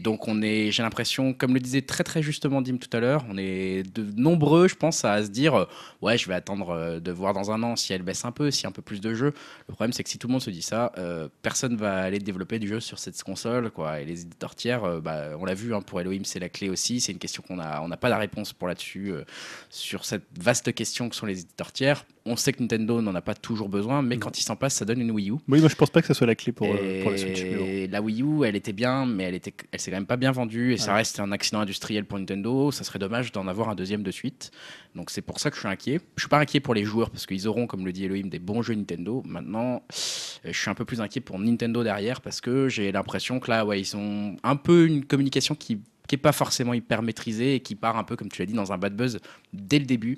[0.00, 3.24] Donc on est, j'ai l'impression, comme le disait très très justement Dim tout à l'heure,
[3.28, 5.66] on est de nombreux, je pense, à se dire,
[6.02, 8.52] ouais, je vais attendre euh, de voir dans un an si elle baisse un peu,
[8.52, 9.34] si un peu plus de jeux.
[9.66, 12.20] Le problème, c'est que si tout le monde se dit ça, euh, personne va aller
[12.20, 13.72] développer du jeu sur cette console.
[14.00, 16.68] Et les éditeurs tiers, euh, bah, on l'a vu, hein, pour Elohim, c'est la clé
[16.68, 17.00] aussi.
[17.00, 19.24] C'est une question qu'on a, on n'a pas la réponse pour là-dessus, euh,
[19.70, 22.04] sur cette vaste question que sont les éditeurs tiers.
[22.30, 24.20] On sait que Nintendo n'en a pas toujours besoin, mais Non.
[24.20, 25.34] quand il s'en passe, ça donne une Wii U.
[25.48, 27.42] Oui, moi je pense pas que ça soit la clé pour, euh, pour la Switch.
[27.42, 27.64] mais bon.
[27.64, 30.16] Et la Wii U, elle était bien, mais elle, était, elle s'est quand même pas
[30.16, 30.72] bien vendue.
[30.74, 32.70] Et ça reste un accident industriel pour Nintendo.
[32.70, 34.50] Ça serait dommage d'en avoir un deuxième de suite.
[34.94, 36.00] Donc c'est pour ça que je suis inquiet.
[36.16, 38.38] Je suis pas inquiet pour les joueurs parce qu'ils auront, comme le dit Elohim, des
[38.38, 39.22] bons jeux Nintendo.
[39.26, 43.40] Maintenant, euh, je suis un peu plus inquiet pour Nintendo derrière parce que j'ai l'impression
[43.40, 47.02] que là, ouais, ils ont un peu une communication qui qui est pas forcément hyper
[47.02, 49.18] maîtrisée et qui part un peu, comme tu l'as dit, dans un bad buzz
[49.52, 50.16] dès le début.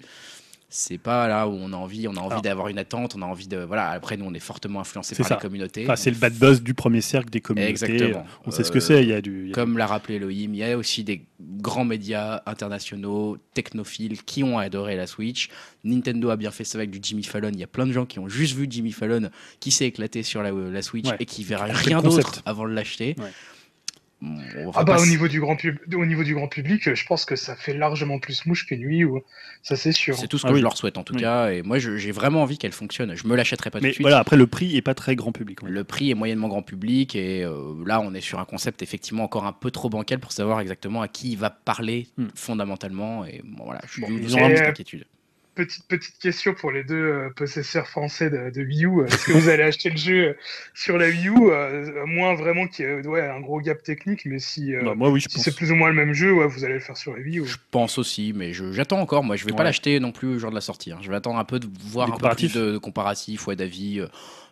[0.72, 3.26] C'est pas là où on a envie, on a envie d'avoir une attente, on a
[3.26, 3.90] envie de voilà.
[3.90, 5.34] Après nous, on est fortement influencé par ça.
[5.34, 5.82] les communautés.
[5.84, 7.70] Enfin, c'est le bad buzz du premier cercle des communautés.
[7.70, 8.24] Exactement.
[8.46, 9.02] On sait ce que c'est.
[9.02, 9.42] Il y a du.
[9.42, 13.36] il y a Comme l'a rappelé Elohim, il y a aussi des grands médias internationaux,
[13.52, 15.48] technophiles, qui ont adoré la Switch.
[15.82, 17.50] Nintendo a bien fait ça avec du Jimmy Fallon.
[17.52, 20.22] Il y a plein de gens qui ont juste vu Jimmy Fallon qui s'est éclaté
[20.22, 21.16] sur la, la Switch Ouais.
[21.18, 23.16] et qui verra rien d'autre avant de l'acheter.
[23.18, 23.32] Ouais.
[24.74, 25.78] Ah bah au niveau du grand pub...
[25.94, 29.04] au niveau du grand public, je pense que ça fait largement plus mouche qu'une Wii
[29.04, 29.08] U.
[29.62, 30.16] Ça c'est sûr.
[30.16, 30.58] C'est tout ce que Ah oui.
[30.58, 31.20] je leur souhaite en tout Oui.
[31.22, 31.50] cas.
[31.50, 33.14] Et moi, j'ai vraiment envie qu'elle fonctionne.
[33.14, 34.02] Je me l'achèterai pas tout Mais de suite.
[34.04, 35.62] voilà, après le prix est pas très grand public.
[35.62, 35.70] ouais.
[35.70, 39.24] Le prix est moyennement grand public et euh, là on est sur un concept effectivement
[39.24, 42.26] encore un peu trop bancal pour savoir exactement à qui il va parler Hmm.
[42.34, 45.04] fondamentalement et bon, voilà je suis Bon, ils ont inquiétude.
[45.56, 49.04] Petite petite question pour les deux euh, possesseurs français de, de Wii U.
[49.04, 50.34] Est-ce que vous allez acheter le jeu euh,
[50.74, 54.24] sur la Wii U, euh, moins vraiment qu'il y ait ouais, un gros gap technique,
[54.26, 55.44] mais si, euh, Bah, moi, oui, je si pense.
[55.44, 57.40] c'est plus ou moins le même jeu, ouais, vous allez le faire sur la Wii
[57.40, 57.46] U.
[57.46, 60.38] Je pense aussi mais je- j'attends encore moi je vais pas l'acheter non plus au
[60.38, 60.98] jour de la sortie hein.
[61.02, 63.98] je vais attendre un peu de voir un peu plus de, de comparatifs ouais d'avis
[64.00, 64.06] euh,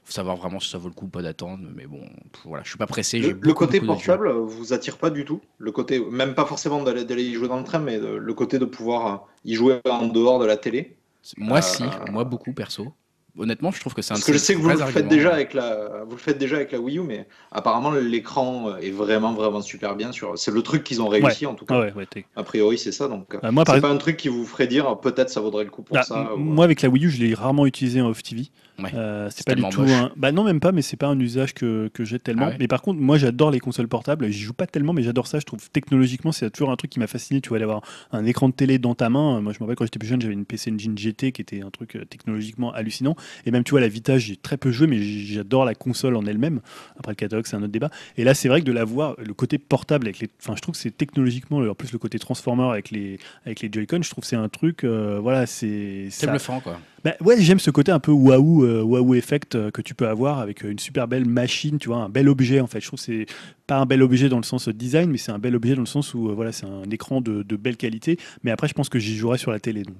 [0.08, 2.00] faut savoir vraiment si ça vaut le coup ou pas d'attendre mais bon
[2.46, 5.42] voilà je suis pas pressé Le, côté portable euh, vous attire pas du tout.
[5.58, 8.34] Le côté, même pas forcément d'aller d'aller y jouer dans le train, mais de- le
[8.34, 10.96] côté de pouvoir euh, y jouer en dehors de la télé.
[11.36, 12.94] moi Euh, si moi beaucoup perso
[13.38, 15.32] honnêtement je trouve que c'est un Parce que je sais que vous le faites déjà
[15.34, 19.34] avec la, vous le faites déjà avec la Wii U, mais apparemment l'écran est vraiment
[19.34, 20.38] vraiment super bien sur.
[20.38, 21.74] C'est le truc qu'ils ont réussi en tout cas.
[21.74, 23.34] Ah ouais, ouais, t'es- A priori c'est ça donc.
[23.34, 25.82] euh, par c'est pas un truc qui vous ferait dire peut-être ça vaudrait le coup
[25.82, 26.16] pour Ah, ça.
[26.18, 28.48] m- ou- Moi, avec la Wii U, je l'ai rarement utilisé en off TV.
[28.78, 28.90] Ouais.
[28.94, 29.90] Euh, c'est pas du tout moche.
[29.90, 30.12] un.
[30.16, 32.46] Bah non, même pas, mais c'est pas un usage que, que j'ai tellement.
[32.46, 34.28] Ah ouais Mais par contre, moi, j'adore les consoles portables.
[34.30, 35.40] J'y joue pas tellement, mais j'adore ça.
[35.40, 37.40] Je trouve technologiquement, c'est toujours un truc qui m'a fasciné.
[37.40, 37.82] Tu vois, d'avoir
[38.12, 39.40] un écran de télé dans ta main.
[39.40, 41.62] Moi, je me rappelle quand j'étais plus jeune, j'avais une PC Engine GT qui était
[41.62, 43.16] un truc euh, technologiquement hallucinant.
[43.46, 46.24] Et même, tu vois, la Vita, j'ai très peu joué, mais j'adore la console en
[46.26, 46.60] elle-même.
[46.98, 47.90] Après le catalogue, c'est un autre débat.
[48.16, 50.28] Et là, c'est vrai que de la voir, le côté portable avec les.
[50.40, 53.70] Enfin, je trouve que c'est technologiquement, en plus, le côté transformer avec les, avec les
[53.72, 54.84] Joy-Con, je trouve que c'est un truc.
[54.84, 56.08] euh, voilà, c'est.
[56.10, 59.82] c'est bluffant quoi bah, j'aime ce côté un peu waouh, euh, waouh effect euh, que
[59.82, 62.66] tu peux avoir avec euh, une super belle machine, tu vois, un bel objet en
[62.66, 62.80] fait.
[62.80, 63.26] Je trouve que c'est
[63.66, 65.86] pas un bel objet dans le sens design, mais c'est un bel objet dans le
[65.86, 68.18] sens où voilà, c'est un écran de, belle qualité.
[68.42, 69.82] Mais après, je pense que j'y jouerai sur la télé.
[69.82, 69.96] Donc.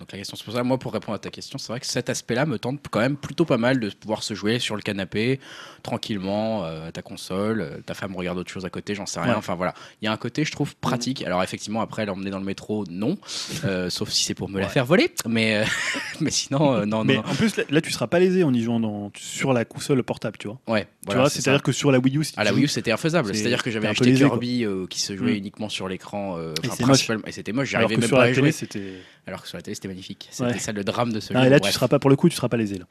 [0.00, 0.62] Donc la question c'est pour ça.
[0.62, 3.16] Moi, pour répondre à ta question, c'est vrai que cet aspect-là me tente quand même
[3.16, 5.38] plutôt pas mal de pouvoir se jouer sur le canapé
[5.82, 9.20] tranquillement, euh, à ta console, euh, ta femme regarde autre chose à côté, j'en sais
[9.20, 9.32] rien.
[9.32, 9.36] Ouais.
[9.38, 11.22] Enfin voilà, il y a un côté, je trouve pratique.
[11.24, 13.18] Alors effectivement, après l'emmener dans le métro, non,
[13.64, 15.12] Euh, sauf si c'est pour me la faire voler.
[15.28, 15.64] Mais
[16.20, 17.20] mais sinon, non, mais non.
[17.26, 20.02] en plus, là, là, tu seras pas lésé en y jouant dans, sur la console
[20.02, 20.58] portable, tu vois.
[20.66, 20.84] Ouais.
[20.84, 22.92] tu Voilà, c'est-à-dire que sur la Wii U, si À tu la Wii U, c'était
[22.92, 23.28] infaisable.
[23.34, 24.24] c'est- C'est-à-dire que j'avais acheté lésé.
[24.24, 25.36] Kirby qui se jouait Mm.
[25.36, 26.88] uniquement sur l'écran, Et enfin, c'est moche.
[26.88, 27.74] principalement- et c'était moche.
[27.74, 28.94] alors J'arrivais même sur pas à la y télé, jouer.
[29.26, 30.28] Alors que sur la télé, c'était magnifique.
[30.30, 30.58] C'était Ouais.
[30.58, 31.38] ça le drame de ce jeu.
[31.40, 31.62] et là, Bref.
[31.62, 32.78] tu seras pas pour le coup, tu seras pas lésé.
[32.78, 32.84] Là.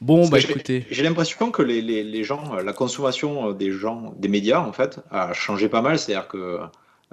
[0.00, 0.86] Bon, Parce bah écoutez.
[0.90, 4.60] J'ai l'impression que les, les, les gens, euh, la consommation euh, des gens, des médias
[4.60, 5.98] en fait, a changé pas mal.
[5.98, 6.58] C'est-à-dire que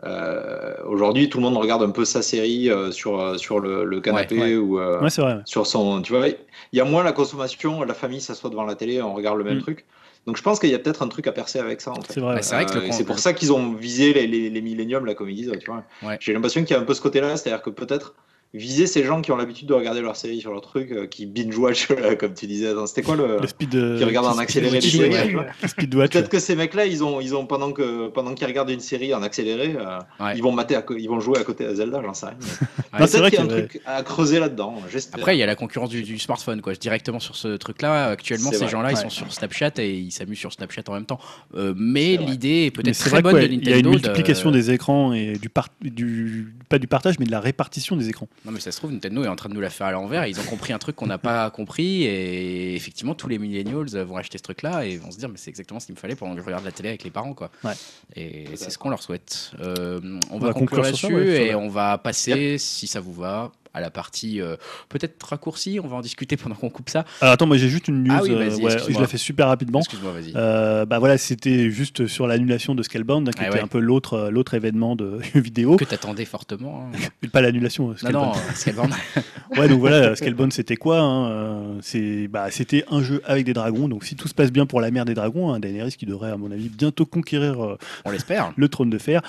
[0.05, 3.99] euh, aujourd'hui, tout le monde regarde un peu sa série euh, sur, sur le, le
[4.01, 4.55] canapé ouais.
[4.55, 5.35] ou euh, Ouais, c'est vrai.
[5.35, 5.41] ouais.
[5.45, 6.01] sur son.
[6.01, 6.37] Tu vois, il
[6.73, 9.57] y a moins la consommation, la famille s'assoit devant la télé, on regarde le même
[9.57, 9.61] Mm.
[9.61, 9.85] truc.
[10.25, 12.13] Donc je pense qu'il y a peut-être un truc à percer avec ça en fait.
[12.13, 12.35] C'est vrai.
[12.35, 15.35] Bah, c'est Euh, pour ça qu'ils ont visé les, les, les milléniums, là, comme ils
[15.35, 15.51] disent.
[15.59, 15.83] Tu vois.
[16.03, 16.17] Ouais.
[16.19, 18.13] J'ai l'impression qu'il y a un peu ce côté-là, c'est-à-dire que peut-être
[18.53, 21.25] viser ces gens qui ont l'habitude de regarder leur série sur leur truc, euh, qui
[21.27, 22.69] binge-watch, euh, comme tu disais.
[22.69, 23.37] Attends, C'était quoi le.
[23.39, 23.75] Le speed.
[23.75, 25.45] euh, qui regardent en accéléré les séries, ouais.
[26.07, 29.13] Peut-être que ces mecs-là, ils ont, ils ont pendant que pendant qu'ils regardent une série
[29.13, 30.33] en accéléré, euh, Ouais.
[30.35, 32.37] ils vont mater, à ils vont jouer à côté à Zelda, j'en sais rien.
[32.93, 34.75] Mais Peut-être vrai qu'il y a un truc à creuser là-dedans.
[34.91, 35.19] j'espère.
[35.19, 36.73] Après, il y a la concurrence du, du smartphone, quoi.
[36.73, 38.07] Directement sur ce truc-là.
[38.07, 41.19] Actuellement, ces gens-là, ils sont sur Snapchat et ils s'amusent sur Snapchat en même temps.
[41.55, 43.61] Euh, mais l'idée est peut-être très vrai bonne de Nintendo.
[43.63, 47.39] Il y a une multiplication des écrans et du pas du partage, mais de la
[47.39, 48.27] répartition des écrans.
[48.45, 50.25] Non, mais ça se trouve, Nintendo est en train de nous la faire à l'envers.
[50.25, 52.03] Ils ont compris un truc qu'on n'a pas compris.
[52.03, 55.49] Et effectivement, tous les millennials vont acheter ce truc-là et vont se dire, mais c'est
[55.49, 57.51] exactement ce qu'il me fallait pendant que je regarde la télé avec les parents, quoi.
[57.63, 57.73] Ouais.
[58.15, 59.51] Et c'est ce qu'on leur souhite.
[59.59, 63.13] Euh, on, On va, va conclure là-dessus ouais, et on va passer, si ça vous
[63.13, 64.55] va, à la partie euh,
[64.89, 65.79] peut-être raccourcie.
[65.83, 67.05] On va en discuter pendant qu'on coupe ça.
[67.21, 68.13] Attends, moi j'ai juste une news.
[68.15, 69.79] Ah oui, euh, ouais, je la fais super rapidement.
[69.79, 70.33] Excuse-moi, vas-y.
[70.35, 73.63] Euh, bah voilà, c'était juste sur l'annulation de Scalebound, hein, qui Ah était ouais.
[73.63, 75.75] un peu l'autre l'autre événement de vidéo.
[75.77, 76.89] Que t'attendais fortement.
[76.93, 77.27] hein.
[77.31, 77.89] Pas l'annulation.
[77.91, 78.33] euh, non, Scalebound.
[78.35, 78.93] non, Scalebound.
[79.57, 83.87] Ouais, donc voilà, Scalebound c'était quoi hein, C'est bah, c'était un jeu avec des dragons.
[83.87, 86.31] Donc si tout se passe bien pour la mère des dragons, hein, Daenerys qui devrait
[86.31, 88.53] à mon avis bientôt conquérir on l'espère.
[88.55, 89.21] le trône de fer.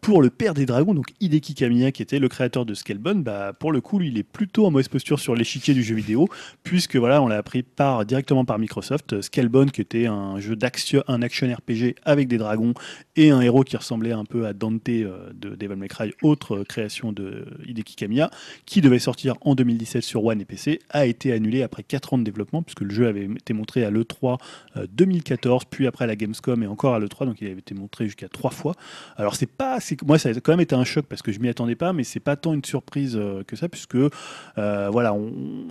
[0.00, 3.52] Pour le père des dragons, donc Hideki Kamiya, qui était le créateur de Scalebound, bah,
[3.58, 6.28] pour le coup, il est plutôt en mauvaise posture sur l'échiquier du jeu vidéo,
[6.62, 9.14] puisque voilà, on l'a appris par, directement par Microsoft.
[9.14, 12.74] Euh, Scalebound, qui était un jeu d'action, un action RPG avec des dragons
[13.16, 16.58] et un héros qui ressemblait un peu à Dante euh, de Devil May Cry, autre
[16.58, 18.30] euh, création de Hideki Kamiya,
[18.66, 22.18] qui devait sortir en 2017 sur One et PC, a été annulé après 4 ans
[22.18, 24.38] de développement, puisque le jeu avait été montré à l'E3
[24.76, 27.74] euh, 2014, puis après à la Gamescom et encore à l'E3, donc il avait été
[27.74, 28.74] montré jusqu'à 3 fois.
[29.16, 31.48] Alors c'est pas, moi ça a quand même été un choc parce que je m'y
[31.48, 35.14] attendais pas, mais c'est pas tant une surprise euh, que ça puisque euh, voilà,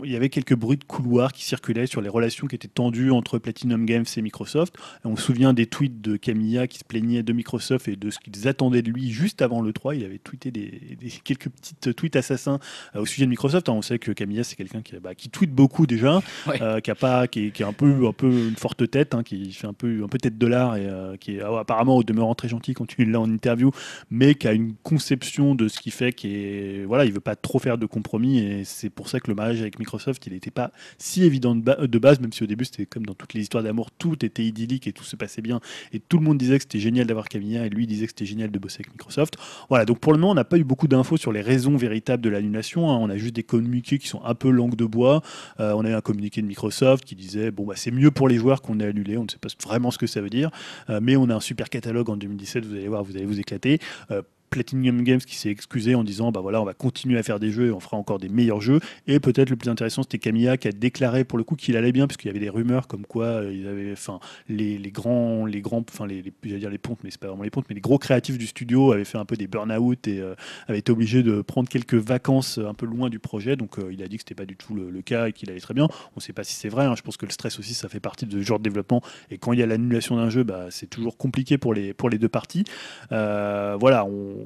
[0.04, 3.12] il y avait quelques bruits de couloir qui circulaient sur les relations qui étaient tendues
[3.12, 4.76] entre Platinum Games et Microsoft.
[5.04, 8.20] On se souvient des tweets de Camilla qui se plaignait de Microsoft et de ce
[8.20, 9.96] qu'ils attendaient de lui juste avant le 3.
[9.96, 12.60] Il avait tweeté des, des- quelques petites tweets assassins
[12.96, 13.68] euh, au sujet de Microsoft.
[13.70, 13.74] hein.
[13.74, 16.62] On sait que Camilla c'est quelqu'un qui, bah, qui beaucoup déjà, Ouais.
[16.62, 19.68] euh, qui a pas, qui un peu, un peu une forte tête, hein, qui fait
[19.68, 22.36] un peu, un peu tête de l'art et euh, qui est ah, apparemment au demeurant
[22.36, 23.72] très gentil quand tu l'as en interview,
[24.10, 27.36] mais qui a une conception de ce qu'il fait qui est, voilà, il veut pas
[27.36, 30.52] trop faire de compromis et c'est pour ça que le mariage avec Microsoft, il n'était
[30.52, 33.34] pas si évident de, ba- de base, même si au début c'était comme dans toutes
[33.34, 35.60] les histoires d'amour, tout était idyllique et tout se passait bien
[35.94, 38.26] et tout le monde disait que c'était génial d'avoir Camilla et lui disait que c'était
[38.26, 39.36] génial de bosser avec Microsoft.
[39.70, 42.24] Voilà, donc pour le moment, on n'a pas eu beaucoup d'infos sur les raisons véritables
[42.24, 42.90] de l'annulation.
[42.92, 42.98] hein.
[43.02, 45.22] On a juste des communiqués qui sont un peu langue de bois.
[45.60, 48.28] Euh, on a eu un communiqué de Microsoft qui disait bon bah c'est mieux pour
[48.28, 49.18] les joueurs qu'on ait annulé.
[49.18, 50.50] On ne sait pas vraiment ce que ça veut dire,
[50.90, 52.66] Euh, mais on a un super catalogue en 2017.
[52.66, 53.80] Vous allez voir, vous allez vous éclater.
[54.12, 57.40] Euh, Platinum Games qui s'est excusé en disant bah voilà on va continuer à faire
[57.40, 58.82] des jeux et on fera encore des meilleurs jeux.
[59.08, 61.94] Et peut-être le plus intéressant c'était Camilla qui a déclaré pour le coup qu'il allait
[61.94, 65.46] bien puisqu'il y avait des rumeurs comme quoi euh, ils avaient enfin les, les grands
[65.46, 67.76] les grands enfin les, les dire les pontes mais c'est pas vraiment les pontes mais
[67.76, 70.36] les gros créatifs du studio avaient fait un peu des burn-out et euh,
[70.68, 73.56] avaient été obligés de prendre quelques vacances euh, un peu loin du projet.
[73.56, 75.74] Donc il a dit que c'était pas du tout le, cas et qu'il allait très
[75.74, 75.88] bien.
[76.18, 76.96] On sait pas si c'est vrai hein.
[76.98, 79.02] je pense que le stress aussi ça fait partie de ce genre de développement.
[79.30, 82.10] Et quand il y a l'annulation d'un jeu bah, c'est toujours compliqué pour les pour
[82.10, 82.66] les deux parties.
[83.10, 84.41] Voilà, on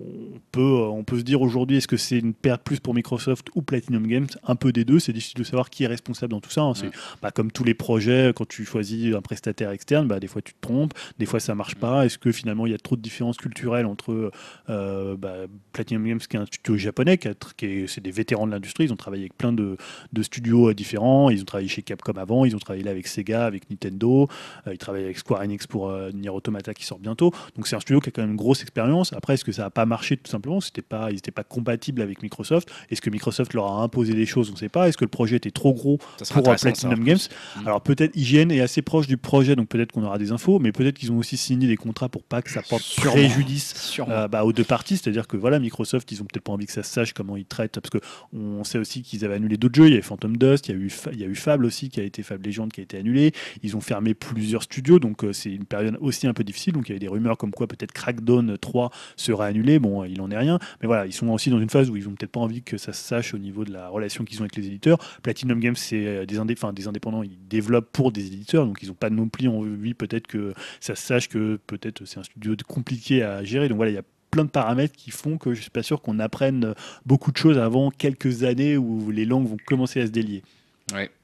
[0.52, 3.62] peut, on peut se dire aujourd'hui, est-ce que c'est une perte plus pour Microsoft ou
[3.62, 4.28] Platinum Games?
[4.44, 6.62] Un peu des deux, c'est difficile de savoir qui est responsable dans tout ça.
[6.62, 6.74] hein.
[6.74, 6.90] C'est
[7.22, 10.54] bah, comme tous les projets, quand tu choisis un prestataire externe, bah, des fois tu
[10.54, 12.06] te trompes, des fois ça marche pas.
[12.06, 14.32] Est-ce que finalement il y a trop de différences culturelles entre
[14.70, 15.36] euh, bah,
[15.74, 18.52] Platinum Games, qui est un studio japonais, qui, a qui est, c'est des vétérans de
[18.52, 19.78] l'industrie, ils ont travaillé avec plein de,
[20.14, 23.08] de studios euh, différents, ils ont travaillé chez Capcom avant, ils ont travaillé là avec
[23.08, 24.28] Sega, avec Nintendo,
[24.68, 27.32] euh, ils travaillent avec Square Enix pour euh, Nier Automata qui sort bientôt.
[27.56, 29.14] Donc c'est un studio qui a quand même une grosse expérience.
[29.14, 32.02] Après, est-ce que ça n'a pas marché tout simplement C'était pas, Ils n'étaient pas compatibles
[32.02, 32.70] avec Microsoft.
[32.90, 34.50] Est-ce que Microsoft leur a imposé des choses?
[34.50, 34.88] On ne sait pas.
[34.88, 35.98] Est-ce que le projet était trop gros
[36.34, 37.18] pour Platinum Games?
[37.58, 37.68] Mm.
[37.68, 40.72] Alors peut-être IGN est assez proche du projet, donc peut-être qu'on aura des infos, mais
[40.72, 43.12] peut-être qu'ils ont aussi signé des contrats pour pas que ça porte Sûrement.
[43.12, 44.12] préjudice Sûrement.
[44.14, 46.72] euh, bah, aux deux parties, c'est-à-dire que voilà, Microsoft, ils ont peut-être pas envie que
[46.72, 48.00] ça se sache comment ils traitent, parce que
[48.34, 49.88] on sait aussi qu'ils avaient annulé d'autres jeux.
[49.88, 51.90] Il y avait Phantom Dust, il y a eu, il y a eu Fable aussi
[51.90, 53.32] qui a été Fable Legend qui a été annulé.
[53.64, 56.74] Ils ont fermé plusieurs studios, donc euh, c'est une période aussi un peu difficile.
[56.74, 59.75] Donc il y avait des rumeurs comme quoi peut-être Crackdown 3 sera annulé.
[59.80, 62.08] Bon, il en est rien, mais voilà, ils sont aussi dans une phase où ils
[62.08, 64.42] ont peut-être pas envie que ça se sache au niveau de la relation qu'ils ont
[64.42, 64.98] avec les éditeurs.
[65.22, 69.10] Platinum Games, c'est euh, des, indépendants, ils développent pour des éditeurs, donc ils n'ont pas
[69.10, 73.44] non plus envie peut-être que ça se sache que peut-être c'est un studio compliqué à
[73.44, 73.70] gérer.
[73.70, 76.02] Donc voilà, il y a plein de paramètres qui font que je suis pas sûr
[76.02, 76.74] qu'on apprenne
[77.06, 80.44] beaucoup de choses avant quelques années où les langues vont commencer à se délier.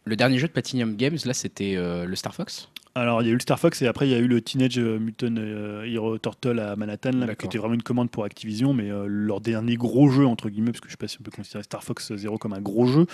[0.05, 2.69] Le dernier jeu de Platinum Games, là, c'était euh, le Star Fox?
[2.93, 4.41] Alors, il y a eu le Star Fox et après, il y a eu le
[4.41, 8.73] Teenage Mutant euh, Hero Turtle à Manhattan, là, qui était vraiment une commande pour Activision,
[8.73, 11.23] mais euh, leur dernier gros jeu, entre guillemets, parce que je sais pas si on
[11.23, 13.05] peut considérer Star Fox Zero comme un gros jeu,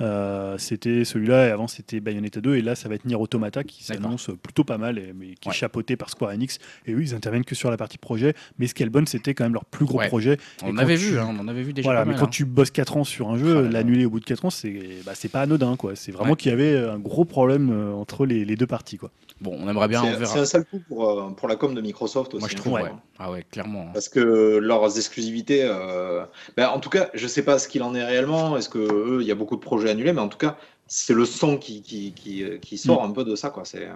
[0.00, 3.62] euh, c'était celui-là, et avant, c'était Bayonetta 2, et là, ça va être Nier Automata,
[3.62, 5.54] qui s'annonce plutôt pas mal, et, mais qui Ouais.
[5.54, 8.66] est chapeauté par Square Enix, et eux, ils interviennent que sur la partie projet, mais
[8.68, 10.08] Scalebound, c'était quand même leur plus gros Ouais.
[10.08, 10.38] projet.
[10.62, 11.86] On Et en avait tu- vu, hein, on en avait vu déjà.
[11.86, 12.30] Voilà, pas mais quand hein.
[12.32, 14.80] tu bosses 4 ans sur un jeu, Ah l'annuler au bout de 4 ans, c'est
[15.04, 15.94] bah, c'est pas anodin, quoi.
[15.94, 19.10] C'est vraiment qu'il y avait un gros problème euh, entre les, les deux parties, quoi.
[19.40, 22.32] Bon, on aimerait bien, C'est un sale coup pour, euh, pour la com de Microsoft
[22.34, 22.40] aussi.
[22.40, 22.82] Moi, je hein, trouve, Ouais.
[22.84, 22.92] ouais.
[23.18, 23.82] Ah ouais, clairement.
[23.88, 23.90] hein.
[23.92, 24.20] Parce que
[24.58, 26.24] leurs exclusivités, euh,
[26.56, 28.56] ben, en tout cas, je sais pas ce qu'il en est réellement.
[28.56, 30.56] Est-ce que eux, il y a beaucoup de projets annulés, mais en tout cas,
[30.86, 33.64] c'est le son qui, qui, qui, qui sort un peu de ça, quoi.
[33.66, 33.92] C'est euh,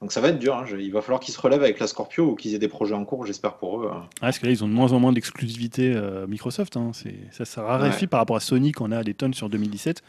[0.00, 0.54] donc ça va être dur.
[0.56, 0.64] hein.
[0.64, 2.94] Je- Il va falloir qu'ils se relèvent avec la Scorpio ou qu'ils aient des projets
[2.94, 3.90] en cours, j'espère pour eux.
[3.92, 4.04] hein.
[4.18, 6.76] Ah, parce que là, ils ont de moins en moins d'exclusivité euh, Microsoft.
[6.76, 6.92] hein.
[6.94, 10.02] C'est- Ça, ça raréfie par rapport à Sony, qu'on a des tonnes sur 2017.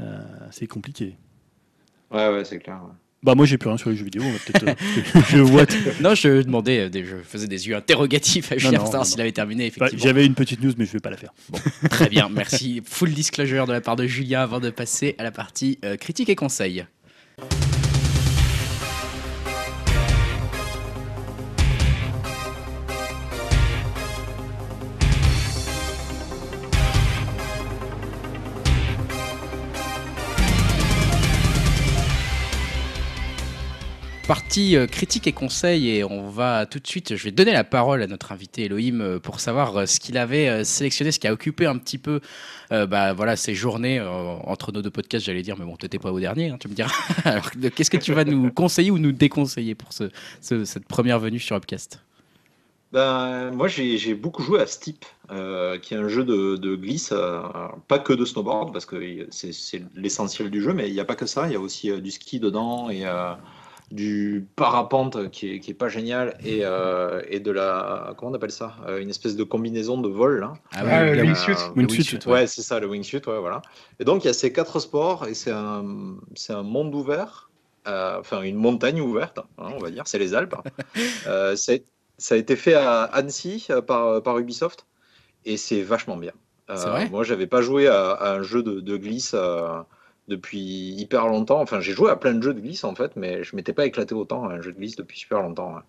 [0.00, 0.18] Euh,
[0.50, 1.16] c'est compliqué.
[2.10, 2.80] Ouais, ouais, c'est clair.
[2.84, 2.92] ouais.
[3.24, 4.68] Bah moi j'ai plus rien sur les jeux vidéo, on va peut-être.
[5.16, 5.64] euh, je vois.
[6.00, 9.30] Non, je demandais, euh, des- je faisais des yeux interrogatifs à Julien savoir s'il avait
[9.32, 9.88] terminé, Bah.
[9.96, 11.32] J'avais une petite news mais je vais pas la faire.
[11.90, 12.82] Très bien, merci.
[12.84, 16.28] Full disclosure de la part de Julien avant de passer à la partie euh, critique
[16.30, 16.84] et conseil.
[34.28, 37.64] Partie euh, critique et conseil et on va tout de suite, je vais donner la
[37.64, 41.26] parole à notre invité Elohim euh, pour savoir euh, ce qu'il avait sélectionné, ce qui
[41.26, 42.20] a occupé un petit peu
[42.70, 46.18] bah, voilà, ces journées entre nos deux podcasts, j'allais dire, mais bon, t'étais pas au
[46.18, 46.90] dernier, hein, tu me diras.
[47.76, 50.04] Qu'est-ce que tu vas nous conseiller ou nous déconseiller pour ce,
[50.40, 52.00] ce- cette première venue sur Upcast?
[52.90, 55.04] Ben, moi, j'ai beaucoup joué à Steep,
[55.82, 57.12] qui est un jeu de, glisse,
[57.88, 61.16] pas que de snowboard, parce que c'est l'essentiel du jeu, mais il n'y a pas
[61.16, 61.48] que ça.
[61.48, 63.04] Il y a aussi du ski dedans et
[63.90, 68.14] du parapente qui est, qui est pas génial et, euh, et de la.
[68.16, 70.54] Comment on appelle ça Euh, Une espèce de combinaison de vol, là.
[70.72, 71.54] Ah ouais, le bien- wingsuit.
[71.76, 72.32] le Wingsuit, ouais.
[72.32, 73.60] Ouais, c'est ça, le wingsuit, ouais, voilà.
[74.00, 77.50] Et donc, il y a ces quatre sports et c'est un, c'est un monde ouvert,
[77.86, 80.54] euh, enfin, une montagne ouverte, hein, on va dire, c'est les Alpes.
[81.26, 84.86] Euh, ça a été fait à Annecy euh, par, par Ubisoft
[85.44, 86.32] et c'est vachement bien.
[86.70, 87.08] Euh, vrai?
[87.10, 89.68] Moi, j'avais pas joué à, à un jeu de, de glisse euh,
[90.28, 91.60] depuis hyper longtemps.
[91.60, 93.86] Enfin, j'ai joué à plein de jeux de glisse en fait, mais je m'étais pas
[93.86, 95.74] éclaté autant à un jeu de glisse depuis super longtemps.
[95.74, 95.80] ouais.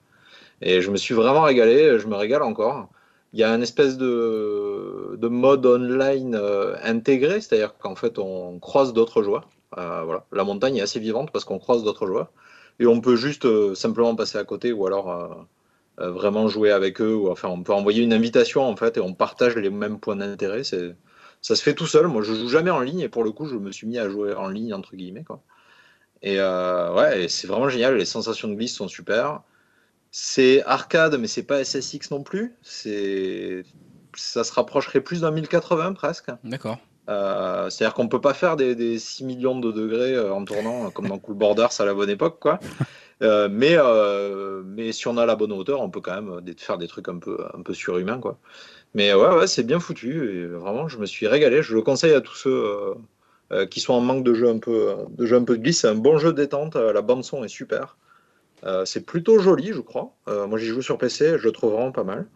[0.62, 2.90] Et je me suis vraiment régalé, je me régale encore.
[3.34, 8.60] Il y a une espèce de, de mode online euh, intégré, c'est-à-dire qu'en fait on
[8.60, 9.50] croise d'autres joueurs.
[9.78, 10.26] Euh, voilà.
[10.32, 12.32] La montagne est assez vivante parce qu'on croise d'autres joueurs.
[12.80, 15.48] Et on peut juste euh, simplement passer à côté ou alors
[15.98, 17.14] vraiment jouer avec eux.
[17.16, 20.16] Ou, enfin, on peut envoyer une invitation en fait et on partage les mêmes points
[20.16, 20.64] d'intérêt.
[20.64, 20.96] C'est,
[21.44, 22.08] ça se fait tout seul.
[22.08, 24.10] Moi je joue jamais en ligne et pour le coup je me suis mis à
[24.10, 25.24] jouer en ligne entre guillemets.
[25.24, 25.44] Quoi.
[26.24, 27.98] Et euh, ouais, c'est vraiment génial.
[27.98, 29.42] Les sensations de glisse sont super.
[30.10, 32.56] C'est arcade, mais c'est pas SSX non plus.
[32.62, 33.66] C'est,
[34.16, 36.32] ça se rapprocherait plus d'un 1080 presque.
[36.44, 36.80] D'accord.
[37.10, 40.90] Euh, C'est-à-dire qu'on peut pas faire des, des 6 millions de degrés euh, en tournant
[40.92, 42.60] comme dans Cool Borders à la bonne époque, quoi.
[43.24, 46.54] Euh, mais, euh, mais si on a la bonne hauteur, on peut quand même euh,
[46.58, 48.38] faire des trucs un peu, un peu surhumains, quoi.
[48.96, 50.30] Mais ouais, ouais, c'est bien foutu.
[50.42, 51.64] Et vraiment, je me suis régalé.
[51.64, 52.64] Je le conseille à tous ceux
[53.52, 55.82] euh, qui sont en manque de jeux un peu, de jeux un peu de glisse.
[55.82, 56.76] C'est un bon jeu de détente.
[56.76, 57.98] La bande son est super.
[58.86, 60.14] C'est plutôt joli, je crois.
[60.28, 61.38] Moi, j'y joue sur PC.
[61.38, 62.28] Je le trouve vraiment pas mal.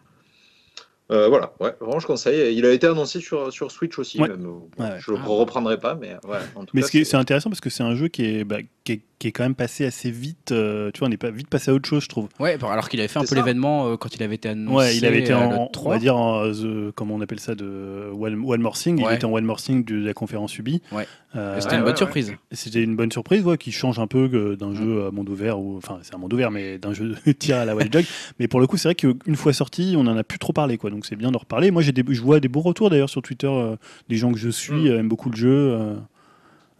[1.10, 2.54] Euh, voilà, ouais, vraiment, je conseille.
[2.54, 4.20] Il a été annoncé sur, sur Switch aussi.
[4.20, 4.28] Ouais.
[4.28, 4.44] même.
[4.46, 4.96] Ouais, ouais.
[4.98, 5.26] Je le Ah.
[5.26, 6.36] reprendrai pas, mais ouais.
[6.54, 8.92] En tout Mais c'est- c'est intéressant parce que c'est un jeu qui est, bah, qui
[8.92, 10.52] est, qui est quand même passé assez vite.
[10.52, 12.28] euh, tu vois, on est pas vite passé à autre chose, je trouve.
[12.38, 14.76] Ouais, bon, alors qu'il avait fait un peu l'événement euh, quand il avait été annoncé.
[14.76, 15.94] Ouais, il avait été à en, on 3.
[15.94, 19.02] va dire, en, the- comment on appelle ça, de One, one More Thing.
[19.04, 20.80] Il était en One More Thing de la conférence Ubi.
[20.92, 21.06] Ouais.
[21.36, 22.32] Euh, C'était Ouais, une bonne ouais, surprise.
[22.52, 24.74] C'était une bonne surprise, ouais, qui change un peu euh, d'un Mm.
[24.76, 27.56] jeu à monde ouvert, ou enfin c'est un monde ouvert, mais d'un jeu de tir
[27.56, 28.04] à la Wild Jog.
[28.38, 30.78] Mais pour le coup, c'est vrai qu'une fois sorti, on en a plus trop parlé,
[30.78, 30.90] quoi.
[30.90, 31.70] Donc c'est bien de reparler.
[31.70, 33.76] Moi, j'ai des, je vois des beaux retours d'ailleurs sur Twitter, euh,
[34.08, 34.86] des gens que je suis Mm.
[34.86, 35.76] euh, aiment beaucoup le jeu.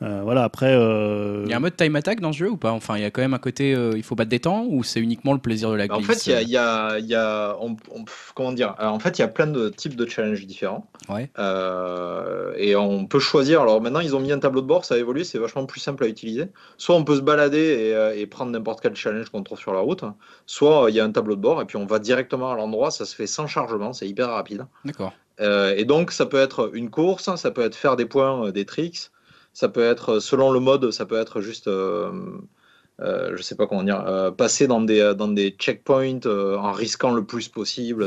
[0.02, 0.74] Euh, voilà, après.
[0.74, 2.70] euh, Il y a un mode time attack dans ce jeu ou pas?
[2.72, 4.82] Enfin, il y a quand même un côté, euh, il faut battre des temps ou
[4.84, 6.98] c'est uniquement le plaisir de la Bah, En glisse fait, il y a, y a-
[6.98, 8.04] il y a- on- on-
[8.34, 8.74] comment dire?
[8.78, 10.86] Alors, En fait, il y a plein de types de challenges différents.
[11.08, 11.30] Ouais.
[11.38, 13.62] Euh, et on peut choisir.
[13.62, 15.80] Alors maintenant, ils ont mis un tableau de bord, ça a évolué, c'est vachement plus
[15.80, 16.46] simple à utiliser.
[16.76, 17.58] Soit on peut se balader
[18.14, 20.04] et, et prendre n'importe quel challenge qu'on trouve sur la route.
[20.46, 22.56] Soit euh, il y a un tableau de bord et puis on va directement à
[22.56, 22.90] l'endroit.
[22.90, 24.66] Ça se fait sans chargement, c'est hyper rapide.
[24.84, 25.12] D'accord.
[25.40, 28.50] Euh, et donc, ça peut être une course, ça peut être faire des points, euh,
[28.52, 29.10] des tricks,
[29.58, 32.12] ça peut être, euh, selon le mode, ça peut être juste, euh,
[33.00, 36.70] euh, je sais pas comment dire, euh, passer dans des, euh, dans des checkpoints en
[36.70, 38.06] risquant le plus possible.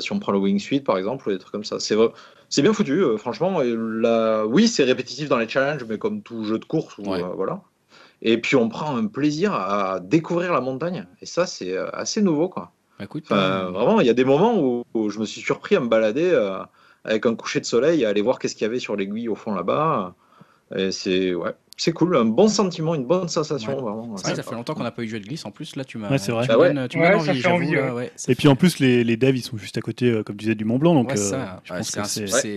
[0.00, 1.78] si on prend le wingsuit, par exemple, ou des trucs comme ça.
[1.78, 2.10] C'est vrai-
[2.48, 3.62] c'est bien foutu, franchement.
[3.62, 7.22] Et la- Oui, c'est répétitif dans les challenges, mais comme tout jeu de course, Ouais.
[7.36, 7.62] voilà.
[8.20, 11.06] Et puis, on prend un plaisir à découvrir la montagne.
[11.22, 12.72] Et ça, c'est assez nouveau, quoi.
[12.98, 15.76] Bah, écoute, Enfin, vraiment, il y a des moments où, où je me suis surpris
[15.76, 16.58] à me balader euh,
[17.04, 19.36] avec un coucher de soleil, à aller voir qu'est-ce qu'il y avait sur l'aiguille au
[19.36, 20.16] fond là-bas.
[20.76, 23.80] Et c'est ouais, c'est cool, un bon sentiment, une bonne sensation, Ouais.
[23.80, 24.16] vraiment.
[24.18, 25.46] ça fait longtemps qu'on n'a pas eu de jeu de glisse.
[25.46, 26.10] En plus, là, tu m'as.
[26.10, 26.42] Ouais, c'est vrai.
[26.46, 26.98] Tu Bah donnes, tu
[27.48, 30.10] envie, là, Et fait- puis en plus, les, les devs, ils sont juste à côté,
[30.10, 30.94] euh, comme tu disais, du Mont Blanc.
[30.94, 31.46] Donc Ouais, euh,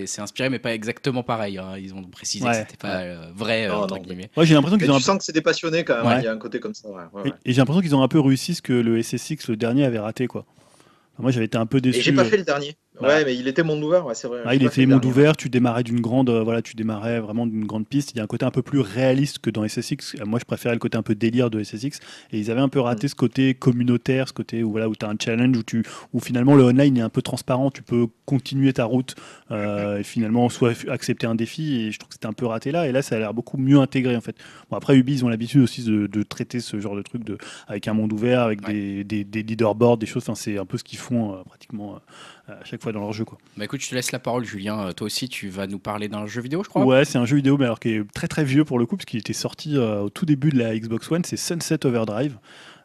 [0.06, 1.58] c'est inspiré, mais pas exactement pareil.
[1.58, 1.78] hein.
[1.78, 4.02] Ils ont précisé que c'était pas euh, vrai, euh, Non, entre non.
[4.02, 4.30] guillemets.
[4.36, 6.14] Ouais, j'ai l'impression qu'ils ont un tu sens que c'est des passionnés quand même, Ouais.
[6.14, 6.90] hein, il y a un côté comme ça.
[6.90, 7.34] Ouais, ouais, Et, ouais.
[7.46, 10.00] et j'ai l'impression qu'ils ont un peu réussi ce que le SSX, le dernier, avait
[10.00, 10.28] raté.
[10.28, 10.46] Quoi.
[11.20, 12.00] Moi, j'avais été un peu déçu.
[12.00, 12.76] Et j'ai pas fait le dernier.
[13.02, 14.42] Ouais, mais il était monde ouvert, ouais, c'est vrai.
[14.46, 17.66] Ah, il était monde ouvert, tu démarrais d'une grande, euh, voilà, tu démarrais vraiment d'une
[17.66, 18.12] grande piste.
[18.12, 20.16] Il y a un côté un peu plus réaliste que dans SSX.
[20.26, 22.00] Moi, je préférais le côté un peu délire de SSX.
[22.32, 23.10] Et ils avaient un peu raté mm.
[23.10, 26.20] ce côté communautaire, ce côté où voilà, où tu as un challenge, où, tu, où
[26.20, 27.72] finalement le online est un peu transparent.
[27.72, 29.16] Tu peux continuer ta route
[29.52, 31.82] euh, et finalement soit accepter un défi.
[31.82, 32.88] Et je trouve que c'était un peu raté là.
[32.88, 34.36] Et là, ça a l'air beaucoup mieux intégré en fait.
[34.70, 37.38] Bon, après, Ubi, ils ont l'habitude aussi de, de, traiter ce genre de truc de,
[37.68, 40.24] avec un monde ouvert, avec des, des, des, leaderboards, des choses.
[40.24, 42.00] Enfin, c'est un peu ce qu'ils font euh, pratiquement
[42.60, 43.26] à chaque fois dans leur jeu.
[43.26, 43.38] Quoi.
[43.58, 44.88] Bah écoute, je te laisse la parole, Julien.
[44.88, 46.84] Euh, toi aussi, tu vas nous parler d'un jeu vidéo, je crois.
[46.86, 48.98] Ouais, c'est un jeu vidéo, mais alors qui est très très vieux pour le coup,
[48.98, 51.24] parce qu'il était sorti euh, au tout début de la Xbox One.
[51.24, 52.38] C'est Sunset Overdrive.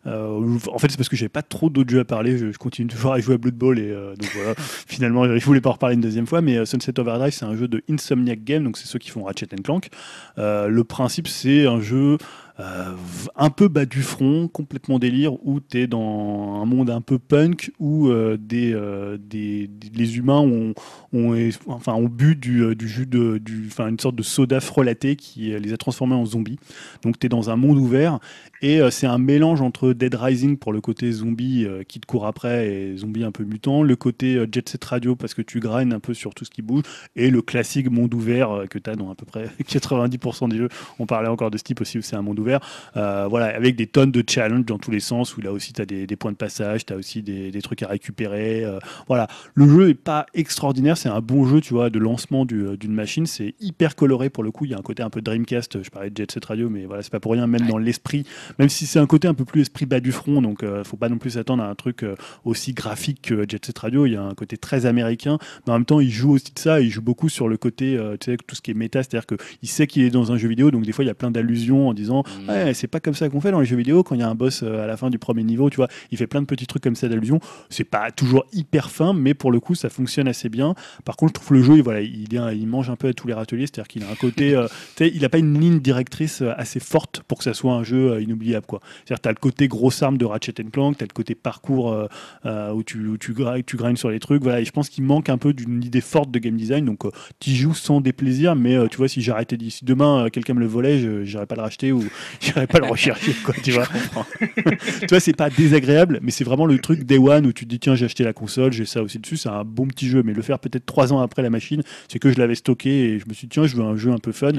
[0.07, 2.39] Euh, en fait, c'est parce que j'avais pas trop d'autres jeux à parler.
[2.39, 4.55] Je, continue toujours à jouer à Blood Bowl et donc voilà.
[4.86, 6.43] Finalement, je voulais pas en reparler une deuxième fois.
[6.43, 9.49] Mais Sunset Overdrive, c'est un jeu de Insomniac Game, donc c'est ceux qui font Ratchet
[9.65, 9.89] Clank.
[10.36, 12.19] le principe, c'est un jeu
[12.59, 12.94] euh,
[13.36, 17.18] un peu bas du front, complètement délire, où tu es dans un monde un peu
[17.18, 20.75] punk, où euh, euh, des, des, les humains ont,
[21.12, 25.17] ont, enfin, ont bu du, du jus de, du, enfin, une sorte de soda frelaté
[25.17, 26.59] qui les a transformés en zombies.
[27.02, 28.18] Donc tu es dans un monde ouvert,
[28.62, 32.68] et c'est un mélange entre Dead Rising pour le côté zombie qui te court après
[32.68, 36.01] et zombie un peu mutant, le côté Jet Set Radio parce que tu graines un
[36.01, 36.83] peu sur tout ce qui bouge,
[37.15, 40.68] et le classique monde ouvert que tu as dans à peu près 90% des jeux.
[40.99, 42.60] On parlait encore de ce type aussi où c'est un monde ouvert.
[42.97, 45.83] Euh, voilà, avec des tonnes de challenges dans tous les sens, où là aussi tu
[45.83, 48.65] as des, points de passage, tu as aussi des, trucs à récupérer.
[48.65, 52.47] Euh, voilà, le jeu est pas extraordinaire, c'est un bon jeu, tu vois, de lancement
[52.52, 55.10] euh, d'une machine, c'est hyper coloré pour le coup, il y a un côté un
[55.10, 57.67] peu Dreamcast, je parlais de Jet Set Radio, mais voilà, c'est pas pour rien, même
[57.67, 58.25] dans l'esprit,
[58.58, 61.08] même si c'est un côté un peu plus esprit bas du front, donc faut pas
[61.08, 62.05] non plus s'attendre à un truc
[62.44, 65.76] aussi graphique que Jet Set Radio, il y a un côté très américain, mais en
[65.76, 68.36] même temps il joue aussi de ça, il joue beaucoup sur le côté, tu sais,
[68.36, 70.84] tout ce qui est méta, c'est-à-dire qu'il sait qu'il est dans un jeu vidéo, donc
[70.84, 72.57] des fois il y a plein d'allusions en disant mm.
[72.57, 74.02] Ouais, c'est pas comme ça qu'on fait dans les jeux vidéo.
[74.02, 75.89] Quand il y a un boss euh, à la fin du premier niveau, tu vois,
[76.10, 77.41] il fait plein de petits trucs comme ça d'allusion.
[77.70, 80.75] C'est pas toujours hyper fin, mais pour le coup, ça fonctionne assez bien.
[81.05, 83.34] Par contre, je trouve le jeu, voilà, il, il mange un peu à tous les
[83.34, 84.66] râteliers, c'est-à-dire qu'il a un côté, euh,
[85.00, 88.18] il a pas une ligne directrice euh, assez forte pour que ça soit un jeu
[88.37, 88.81] inoubliable, quoi.
[89.05, 91.97] C'est-à-dire, tu as le côté grosse arme de Ratchet Clank, tu as le côté parcours
[92.45, 93.35] où tu, où tu,
[93.67, 94.61] tu grindes sur les trucs, voilà.
[94.61, 97.03] Et je pense qu'il manque un peu d'une idée forte de game design, donc
[97.41, 100.99] tu joues sans déplaisir, mais tu vois, si j'arrêtais d'ici demain, quelqu'un me le volait,
[100.99, 102.05] je n'irais pas le racheter ou
[102.41, 103.87] j'irais pas le rechercher, quoi, tu vois.
[105.01, 107.71] tu vois, c'est pas désagréable, mais c'est vraiment le truc Day One où tu te
[107.71, 110.23] dis, tiens, j'ai acheté la console, j'ai ça aussi dessus, c'est un bon petit jeu,
[110.23, 113.19] mais le faire peut-être trois ans après la machine, c'est que je l'avais stocké et
[113.19, 114.53] je me suis dit, tiens, je veux un jeu un peu fun.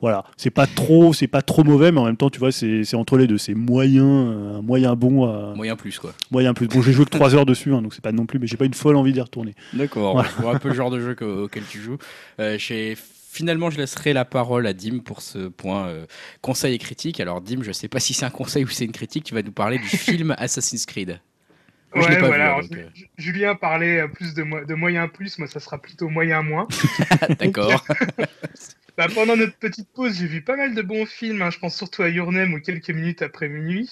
[0.00, 2.94] Voilà, c'est pas trop, c'est pas trop mauvais, mais en même temps, tu vois, c'est
[2.94, 5.26] entre les deux, c'est moyen, un moyen bon.
[5.26, 5.54] À...
[5.54, 6.12] Moyen plus, quoi.
[6.30, 6.68] Moyen plus.
[6.68, 8.56] Bon, j'ai joué que trois heures dessus, hein, donc c'est pas non plus, mais j'ai
[8.56, 9.54] pas une folle envie d'y retourner.
[9.72, 11.98] D'accord, un peu le genre de jeu auquel tu joues.
[12.40, 12.96] Euh, chez
[13.34, 16.06] finalement, je laisserai la parole à Dim pour ce point euh,
[16.40, 17.20] conseil et critique.
[17.20, 19.24] Alors, Dim, je ne sais pas si c'est un conseil ou c'est une critique.
[19.24, 21.20] Tu vas nous parler du film Assassin's Creed.
[21.94, 22.58] ouais, voilà.
[22.58, 22.88] Euh.
[23.18, 26.68] Julien parlait euh, plus de, de moyen plus, moi ça sera plutôt moyen moins.
[27.38, 27.84] D'accord.
[28.96, 31.42] Bah, pendant notre petite pause, j'ai vu pas mal de bons films.
[31.42, 31.50] Hein.
[31.50, 33.90] Je pense surtout à Your Name ou quelques minutes après minuit.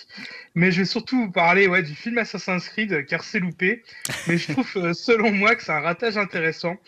[0.54, 3.82] Mais je vais surtout vous parler ouais, du film Assassin's Creed, car c'est loupé.
[4.28, 6.78] Mais je trouve, selon moi, que c'est un ratage intéressant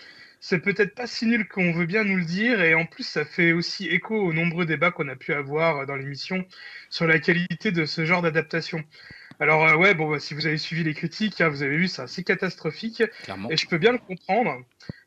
[0.46, 3.24] c'est peut-être pas si nul qu'on veut bien nous le dire, et en plus ça
[3.24, 6.44] fait aussi écho aux nombreux débats qu'on a pu avoir dans l'émission
[6.90, 8.84] sur la qualité de ce genre d'adaptation.
[9.40, 11.88] Alors euh, ouais, bon, bah, si vous avez suivi les critiques, hein, vous avez vu,
[11.88, 13.02] c'est assez catastrophique,
[13.48, 14.62] et je peux bien le comprendre.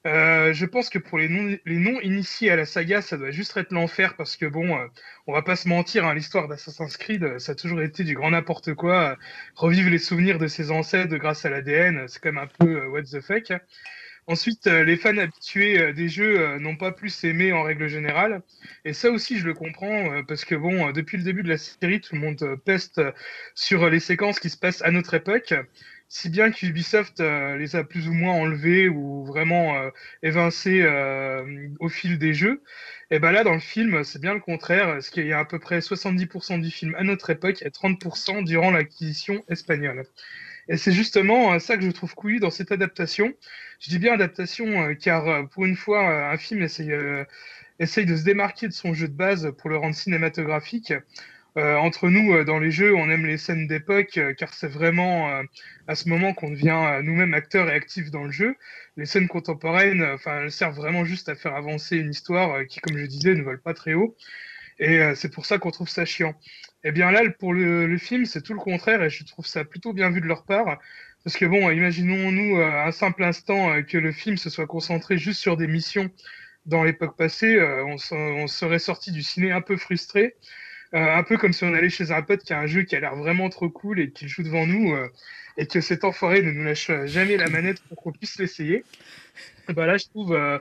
[0.06, 3.32] Euh, je pense que pour les non, les non initiés à la saga, ça doit
[3.32, 4.88] juste être l'enfer parce que bon, euh,
[5.28, 8.32] on va pas se mentir, hein, l'histoire d'Assassin's Creed, ça a toujours été du grand
[8.32, 9.18] n'importe quoi.
[9.56, 13.04] revivre les souvenirs de ses ancêtres grâce à l'ADN, c'est quand même un peu what
[13.04, 13.52] the fuck.
[14.30, 17.88] Ensuite, euh, les fans habitués euh, des jeux euh, n'ont pas plus aimé en règle
[17.88, 18.42] générale.
[18.84, 22.02] Et ça aussi, je le comprends, parce que bon, depuis le début de la série,
[22.02, 23.02] tout le monde peste
[23.56, 25.54] sur les séquences qui se passent à notre époque.
[26.10, 29.76] Si bien qu'Ubisoft les a plus ou moins enlevées ou vraiment
[30.24, 30.86] évincées
[31.80, 32.64] au fil des jeux.
[33.12, 35.46] Et ben là, dans le film, c'est bien le contraire, parce qu'il y a à
[35.46, 40.06] peu près 70% du film à notre époque et 30% durant l'acquisition espagnole.
[40.70, 43.34] Et c'est justement euh, ça que je trouve couillu dans cette adaptation.
[43.80, 48.24] Je dis bien adaptation euh, car euh, pour une fois, un film essaye, de se
[48.24, 50.94] démarquer de son jeu de base pour le rendre cinématographique.
[51.58, 55.42] Entre nous, dans les jeux, on aime les scènes d'époque car c'est vraiment
[55.88, 58.56] à ce moment qu'on devient nous-mêmes acteurs et actifs dans le jeu.
[58.96, 63.06] Les scènes contemporaines, elles servent vraiment juste à faire avancer une histoire qui, comme je
[63.06, 64.16] disais, ne vole pas très haut.
[64.80, 66.36] Et c'est pour ça qu'on trouve ça chiant.
[66.84, 69.66] Et eh bien là, pour le, film, c'est tout le contraire et je trouve ça
[69.66, 70.78] plutôt bien vu de leur part.
[71.24, 75.18] Parce que bon, imaginons-nous euh, un simple instant euh, que le film se soit concentré
[75.18, 76.10] juste sur des missions
[76.66, 80.36] dans l'époque passée, euh, on, serait sorti du ciné un peu frustré.
[80.94, 82.96] Euh, un peu comme si on allait chez un pote qui a un jeu qui
[82.96, 85.10] a l'air vraiment trop cool et qui joue devant nous euh,
[85.58, 88.84] et que cet enfoiré ne nous lâche jamais la manette pour qu'on puisse l'essayer.
[89.70, 90.60] Bah là, je trouve, euh,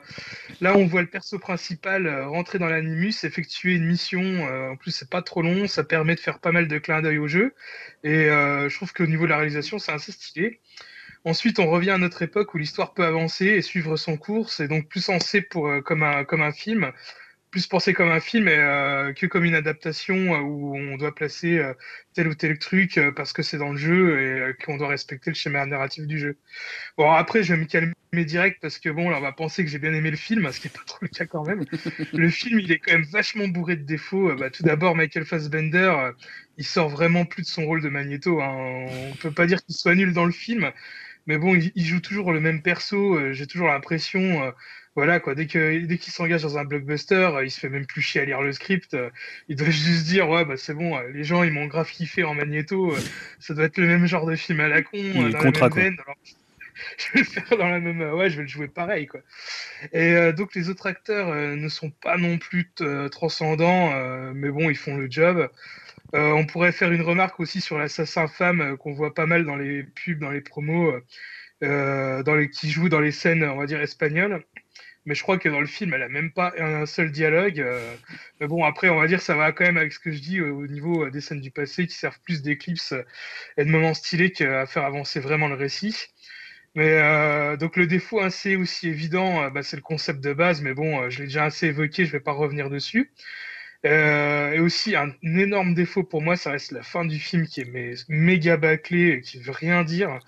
[0.61, 4.43] là, on voit le perso principal rentrer dans l'animus, effectuer une mission.
[4.71, 7.19] en plus, c'est pas trop long, ça permet de faire pas mal de clins d'œil
[7.19, 7.55] au jeu.
[8.03, 10.59] Et je trouve qu'au niveau de la réalisation, c'est assez stylé.
[11.25, 14.51] Ensuite, on revient à notre époque où l'histoire peut avancer et suivre son cours.
[14.51, 16.93] C'est donc plus sensé pour, comme un film,
[17.51, 21.59] plus pensé comme un film euh, que comme une adaptation euh, où on doit placer
[21.59, 21.73] euh,
[22.15, 25.35] tel ou tel truc parce que c'est dans le jeu et qu'on doit respecter le
[25.35, 26.39] schéma narratif du jeu.
[26.97, 29.71] Bon, après, je vais me calmer direct parce que bon, là, on va penser que
[29.71, 31.65] j'ai bien aimé le film, ce qui est pas trop le cas quand même.
[32.13, 34.35] le film, il est quand même vachement bourré de défauts.
[34.35, 36.13] Bah, tout d'abord, Michael Fassbender,
[36.57, 38.41] il sort vraiment plus de son rôle de Magneto.
[38.41, 38.87] Hein.
[39.11, 40.73] On peut pas dire qu'il soit nul dans le film,
[41.27, 43.17] mais bon, il, il joue toujours le même perso.
[43.19, 44.51] euh, J'ai toujours l'impression, euh,
[44.95, 47.87] voilà quoi, dès que dès qu'il s'engage dans un blockbuster, euh, il se fait même
[47.87, 48.97] plus chier à lire le script.
[49.49, 52.35] Il doit juste dire ouais bah c'est bon, les gens ils m'ont grave kiffé en
[52.35, 52.95] Magneto.
[53.41, 54.91] Ça doit être le même genre de film à la con.
[54.95, 56.17] Il est dans contrat, la même veine, alors
[56.99, 59.21] je vais le faire dans la même ouais je vais le jouer pareil quoi
[59.93, 62.71] et donc les autres acteurs ne sont pas non plus
[63.11, 63.93] transcendants
[64.35, 65.49] mais bon ils font le job
[66.17, 69.45] Euh, on pourrait faire une remarque aussi sur l'assassin femme euh, qu'on voit pas mal
[69.45, 70.95] dans les pubs dans les promos
[71.63, 74.43] euh, dans les qui joue dans les scènes on va dire espagnoles.
[75.05, 77.65] Mais je crois que dans le film elle a même pas un seul dialogue
[78.41, 80.41] mais bon après on va dire ça va quand même avec ce que je dis
[80.41, 82.95] au niveau des scènes du passé qui servent plus d'éclipses
[83.57, 85.97] et de moments stylés qu'à faire avancer vraiment le récit.
[86.75, 91.09] Mais donc le défaut assez aussi évident, bah, c'est le concept de base, mais bon,
[91.09, 93.13] je l'ai déjà assez évoqué, je vais pas revenir dessus.
[93.87, 97.61] Euh, et aussi un, énorme défaut pour moi, ça reste la fin du film qui
[97.61, 100.19] est méga bâclée, qui veut rien dire.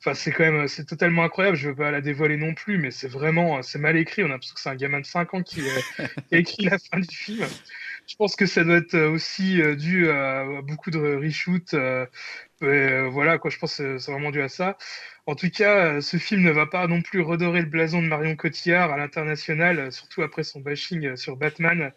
[0.00, 1.56] Enfin, c'est quand même, c'est totalement incroyable.
[1.56, 4.22] Je veux pas la dévoiler non plus, mais c'est vraiment, c'est mal écrit.
[4.22, 6.64] On a l'impression que c'est un gamin de 5 ans qui, euh, qui a écrit
[6.64, 7.46] la fin du film.
[8.08, 11.74] Je pense que ça doit être aussi euh, dû à, à beaucoup de reshoot.
[11.74, 12.06] Euh,
[12.62, 13.50] euh, voilà, quoi.
[13.50, 14.78] Je pense que c'est vraiment dû à ça.
[15.26, 18.34] En tout cas, ce film ne va pas non plus redorer le blason de Marion
[18.34, 21.92] Cotillard à l'international, surtout après son bashing sur Batman,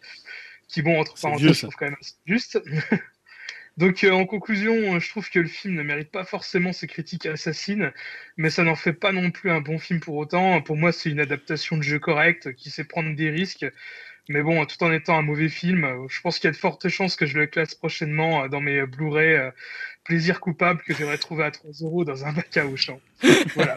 [0.72, 2.60] qui, bon, entre parenthèses, je trouve quand même assez juste.
[3.78, 6.86] Donc, euh, en conclusion, euh, je trouve que le film ne mérite pas forcément ces
[6.86, 7.92] critiques assassines,
[8.36, 10.60] mais ça n'en fait pas non plus un bon film pour autant.
[10.60, 13.66] Pour moi, c'est une adaptation de jeu correcte qui sait prendre des risques.
[14.28, 16.56] Mais bon, tout en étant un mauvais film, euh, je pense qu'il y a de
[16.56, 19.50] fortes chances que je le classe prochainement dans mes Blu-ray euh,
[20.04, 23.00] plaisir coupable que j'aurais trouvé à 3 euros dans un bac à Auchan.
[23.54, 23.76] Voilà.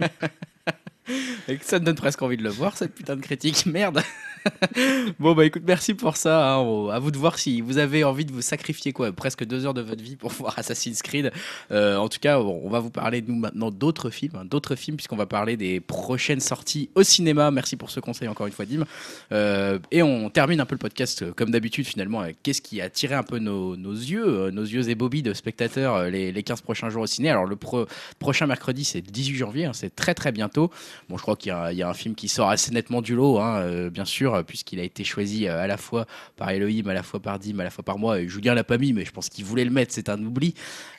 [1.48, 3.66] Et que ça me donne presque envie de le voir, cette putain de critique.
[3.66, 4.02] Merde.
[5.20, 6.54] bon, bah écoute, merci pour ça.
[6.56, 6.90] hein.
[6.90, 9.74] À vous de voir si vous avez envie de vous sacrifier quoi, presque deux heures
[9.74, 11.32] de votre vie pour voir Assassin's Creed.
[11.72, 14.36] Euh, en tout cas, on va vous parler, nous, maintenant, d'autres films.
[14.38, 17.50] hein, d'autres films, puisqu'on va parler des prochaines sorties au cinéma.
[17.52, 18.84] Merci pour ce conseil, encore une fois, Dim.
[19.32, 22.90] Euh, et on termine un peu le podcast, euh, comme d'habitude, finalement, qu'est-ce qui a
[22.90, 26.90] tiré un peu nos, yeux, nos yeux et Bobby de spectateurs les, les 15 prochains
[26.90, 27.30] jours au ciné.
[27.30, 27.86] Alors, le pro-
[28.20, 30.70] prochain mercredi, c'est le 18 janvier, hein, c'est très très bientôt.
[31.10, 33.90] Bon, je crois qu'il y, a- un film qui sort assez nettement du lot, hein,
[33.90, 36.06] bien sûr, euh, puisqu'il a été choisi euh, à la fois
[36.36, 38.20] par Elohim, à la fois par Dim, à la fois par moi.
[38.20, 40.54] Et Julien l'a pas mis, mais je pense qu'il voulait le mettre, c'est un oubli.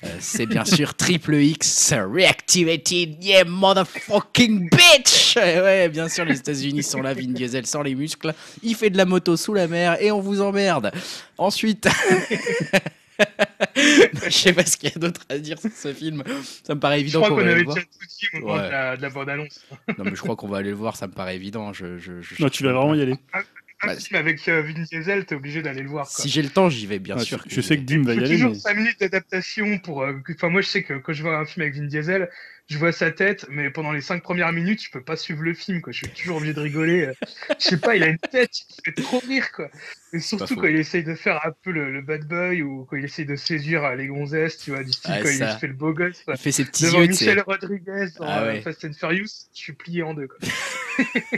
[0.05, 5.37] Euh, c'est bien sûr Triple X Reactivated, yeah, motherfucking bitch!
[5.37, 8.35] Et ouais, bien sûr, les États-Unis sont là, Vin Diesel sans les muscles.
[8.63, 10.91] Il fait de la moto sous la mer et on vous emmerde.
[11.39, 11.89] Ensuite.
[13.77, 16.23] je sais pas ce qu'il y a d'autre à dire sur ce film.
[16.65, 17.77] Ça me paraît Je évident crois qu'on aller avait le voir.
[17.77, 18.67] déjà tout dit au moment Ouais.
[18.67, 19.65] de la, de la bande-annonce.
[19.99, 21.73] Non, mais je crois qu'on va aller le voir, ça me paraît évident.
[21.73, 23.15] Je, je, je Non, tu vas vraiment y aller.
[23.83, 26.07] Un Bah, film avec euh, Vin Diesel, t'es obligé d'aller le voir.
[26.07, 26.23] Quoi.
[26.23, 27.45] Si j'ai le temps, j'y vais, bien Ouais, sûr.
[27.47, 27.83] je sais que.
[27.83, 30.03] Dim va Il y aller, toujours mais 5 minutes d'adaptation pour.
[30.03, 32.31] euh, Enfin, moi, je sais que quand je vois un film avec Vin Diesel,
[32.69, 35.53] je vois sa tête, mais pendant les 5 premières minutes, je peux pas suivre le
[35.53, 35.83] film.
[35.83, 35.93] Quoi.
[35.93, 37.07] Je suis toujours obligé de rigoler.
[37.09, 37.13] euh.
[37.61, 39.53] Je sais pas, il a une tête qui fait trop rire.
[39.53, 39.69] Quoi.
[40.15, 42.97] Et surtout quand il essaye de faire un peu le, le bad boy ou quand
[42.97, 45.53] il essaye de séduire les gonzesses, tu vois, du style quand ça.
[45.53, 46.23] il fait le beau gosse.
[46.25, 46.33] quoi.
[46.35, 47.09] Il fait ses petits Devant yeux.
[47.09, 48.63] Michel Rodriguez dans Ah ouais.
[48.63, 50.29] Fast and Furious, je suis plié en deux.
[50.29, 50.39] Quoi.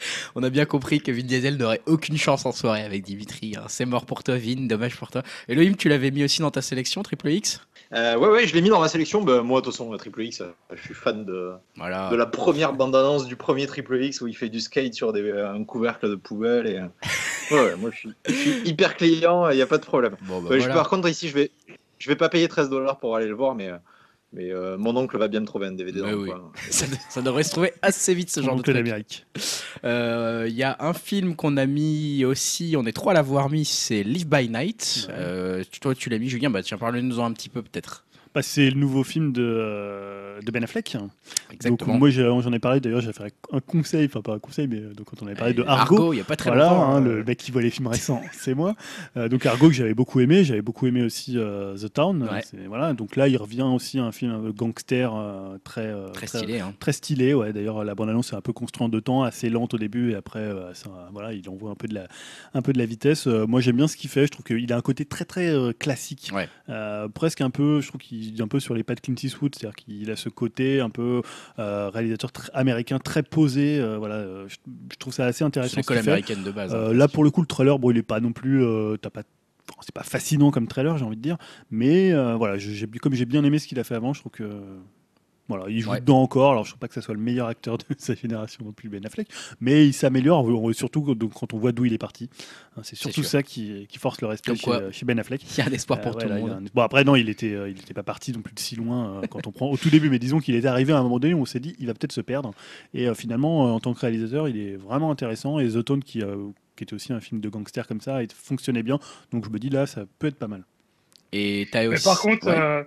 [0.34, 3.54] On a bien compris que Vin Diesel n'aurait aucune chance en soirée avec Dimitri.
[3.56, 3.64] hein.
[3.68, 4.66] C'est mort pour toi, Vin.
[4.66, 5.22] Dommage pour toi.
[5.48, 7.60] Elohim, tu l'avais mis aussi dans ta sélection, Triple X?
[7.94, 9.22] Euh, ouais, ouais, je l'ai mis dans ma sélection.
[9.22, 12.10] Bah, moi, de toute façon, Triple X, euh, je suis fan de, Voilà.
[12.10, 15.22] de la première bande-annonce du premier Triple X où il fait du skate sur des,
[15.22, 16.66] euh, un couvercle de poubelle.
[16.66, 16.80] Et...
[17.54, 20.16] Ouais, ouais, moi, je suis, je suis hyper client, il n'y a pas de problème.
[20.22, 20.74] Bon, bah, Ouais, je- voilà.
[20.74, 21.50] par contre, ici, je vais,
[21.98, 23.70] je vais pas payer 13 dollars pour aller le voir, mais,
[24.32, 26.00] mais euh, mon oncle va bien me trouver un DVD.
[26.00, 26.28] Dans le oui.
[26.28, 26.52] coin.
[26.70, 29.26] ça, ça devrait se trouver assez vite ce genre de truc.
[29.84, 33.48] Euh, Il y a un film qu'on a mis aussi, on est trois à l'avoir
[33.50, 35.06] mis, c'est Live by Night.
[35.08, 35.14] Ouais.
[35.16, 36.50] Euh, toi, tu l'as mis, Julien.
[36.50, 38.04] Bah tiens, parle-nous-en un petit peu peut-être.
[38.34, 40.96] Bah, c'est le nouveau film de, euh, de Ben Affleck.
[41.50, 41.92] Exactement.
[41.92, 44.76] Donc moi j'en ai parlé d'ailleurs, j'ai fait un conseil, enfin pas un conseil, mais
[44.78, 46.64] euh, donc, quand on avait parlé de Euh, Argo, il n'y a pas très voilà,
[46.70, 46.90] longtemps.
[46.94, 48.74] hein, euh, le mec qui voit les films récents, c'est moi.
[49.16, 52.22] Euh, donc Argo que j'avais beaucoup aimé, j'avais beaucoup aimé aussi euh, The Town.
[52.30, 52.42] Ouais.
[52.68, 56.26] Voilà, donc là il revient aussi à un film euh, gangster euh, très euh, Très
[56.26, 56.60] stylé.
[56.60, 56.74] Hein.
[56.78, 57.52] Très stylé, ouais.
[57.52, 60.14] D'ailleurs, la bande-annonce est un peu construite en deux temps, assez lente au début, et
[60.14, 62.06] après, euh, ça, voilà, il envoie un peu de la,
[62.54, 63.26] un peu de la vitesse.
[63.26, 64.26] Euh, moi, j'aime bien ce qu'il fait.
[64.26, 66.48] Je trouve qu'il a un côté très, très euh, classique, Ouais.
[66.68, 67.80] Euh, presque un peu.
[67.80, 70.16] Je trouve qu'il est un peu sur les pas de Clint Eastwood, c'est-à-dire qu'il a
[70.16, 71.22] ce côté un peu
[71.58, 73.78] euh, réalisateur tr- américain, très posé.
[73.80, 74.56] euh, voilà, euh, je,
[74.92, 75.72] je trouve ça assez C'est intéressant.
[75.72, 76.10] ce l'école qu'il fait.
[76.10, 76.74] américaine de base.
[76.74, 76.92] Hein.
[76.92, 78.62] là, pour le coup, le trailer, bon, il est pas non plus.
[79.00, 79.22] t'as pas
[79.82, 81.36] c'est pas fascinant comme trailer, j'ai envie de dire,
[81.70, 82.56] mais euh, voilà,
[83.02, 84.48] comme j'ai bien aimé ce qu'il a fait avant, je trouve que
[85.48, 86.00] voilà, il joue Ouais.
[86.00, 86.52] dedans encore.
[86.52, 88.88] Alors, je trouve pas que ce soit le meilleur acteur de sa génération non plus,
[88.88, 89.28] Ben Affleck,
[89.60, 92.28] mais il s'améliore, surtout quand- donc, quand on voit d'où il est parti.
[92.76, 94.92] Hein, C'est surtout ça qui, qui force le respect Comme chez, quoi.
[94.92, 95.42] chez Ben Affleck.
[95.42, 96.50] Il y a un espoir pour Euh, tout ouais, le monde.
[96.50, 98.76] un- Bon, après, non, il était, euh, il était pas parti non plus de si
[98.76, 101.02] loin euh, quand on prend au tout début, mais disons qu'il était arrivé à un
[101.02, 102.52] moment donné où on s'est dit, il va peut-être se perdre.
[102.94, 105.58] Et euh, finalement, euh, en tant que réalisateur, il est vraiment intéressant.
[105.58, 106.36] Et The Tone, qui, euh,
[106.76, 108.98] qui était aussi un film de gangster comme ça, il fonctionnait bien.
[109.32, 110.62] Donc je me dis là, ça peut être pas mal.
[111.32, 112.04] Et Mais aussi.
[112.04, 112.86] par contre, Ouais.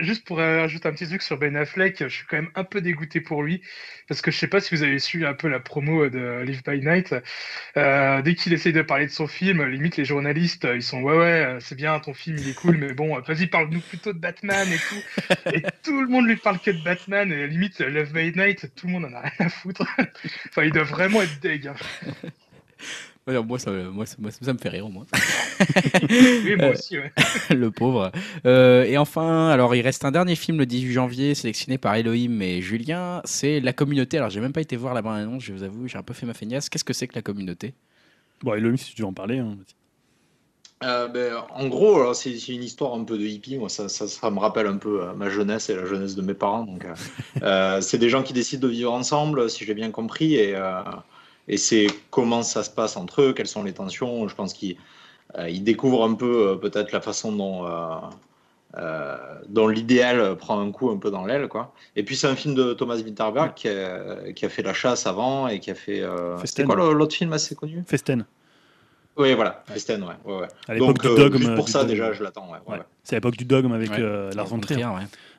[0.00, 2.64] Juste pour euh, ajouter un petit truc sur Ben Affleck, je suis quand même un
[2.64, 3.62] peu dégoûté pour lui
[4.08, 6.62] parce que je sais pas si vous avez suivi un peu la promo de Live
[6.64, 7.14] by Night.
[7.76, 11.02] Euh, dès qu'il essaye de parler de son film, limite les journalistes, euh, ils sont
[11.02, 14.18] ouais ouais, c'est bien ton film, il est cool, mais bon, vas-y parle-nous plutôt de
[14.18, 15.52] Batman et tout.
[15.52, 18.86] Et tout le monde lui parle que de Batman et limite Live by Night, tout
[18.86, 19.84] le monde en a rien à foutre.
[20.48, 21.70] enfin, il doit vraiment être deg.
[23.26, 25.06] Moi, ça, moi, ça, moi, ça me fait rire au moins.
[26.10, 26.98] Oui, moi Euh, aussi.
[26.98, 27.12] Ouais.
[27.54, 28.10] le pauvre.
[28.46, 32.40] Euh, et enfin, alors il reste un dernier film le 18 janvier, sélectionné par Elohim
[32.42, 33.20] et Julien.
[33.24, 34.18] C'est La Communauté.
[34.18, 36.26] Alors j'ai même pas été voir la bande-annonce, je vous avoue, j'ai un peu fait
[36.26, 36.68] ma feignasse.
[36.68, 37.74] Qu'est-ce que c'est que La Communauté?
[38.42, 39.38] Bon, Elohim, si tu veux en parler.
[39.38, 39.56] hein.
[40.84, 43.56] Euh, ben, en gros, alors, c'est c'est une histoire un peu de hippie.
[43.56, 46.22] Moi, ça, ça, ça me rappelle un peu euh, ma jeunesse et la jeunesse de
[46.22, 46.64] mes parents.
[46.64, 46.84] Donc,
[47.40, 50.82] euh, c'est des gens qui décident de vivre ensemble, si j'ai bien compris, et, euh,
[51.48, 54.28] et c'est comment ça se passe entre eux, quelles sont les tensions.
[54.28, 54.76] Je pense qu'ils
[55.38, 57.96] euh, ils découvrent un peu euh, peut-être la façon dont, euh,
[58.76, 59.16] euh,
[59.48, 61.72] dont l'idéal prend un coup un peu dans l'aile, quoi.
[61.96, 65.06] Et puis c'est un film de Thomas Winterberg qui a, qui a fait La Chasse
[65.06, 66.00] avant et qui a fait.
[66.00, 66.66] euh, C'était Festen.
[66.66, 67.82] quoi l'autre film assez connu?
[67.86, 68.24] Festen,
[69.18, 70.14] Oui, voilà, Festen, ouais.
[70.24, 70.48] ouais, ouais.
[70.68, 71.38] à l'époque Donc, du euh, dogme.
[71.38, 71.90] juste pour ça, dogme.
[71.90, 72.46] déjà, je l'attends.
[72.46, 72.78] Ouais, ouais, Ouais.
[72.78, 72.84] ouais.
[73.04, 73.96] C'est à l'époque du dogme avec Ouais.
[74.00, 74.86] euh, Lars von Trier.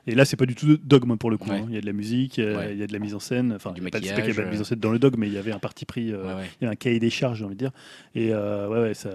[0.06, 1.50] Et là, c'est pas du tout dogme pour le coup.
[1.50, 1.58] Ouais.
[1.60, 1.66] hein.
[1.70, 2.74] Il y a de la musique, euh, Ouais.
[2.74, 3.54] il y a de la mise en scène.
[3.56, 5.00] Enfin, a pas- c'est pas qu'il y avait de la mise en scène dans le
[5.00, 6.12] dogme, mais il y avait un parti pris.
[6.12, 6.42] euh.
[6.62, 7.72] Il y a un cahier des charges, j'ai envie de dire.
[8.16, 9.10] Et euh, ouais, ouais, ça.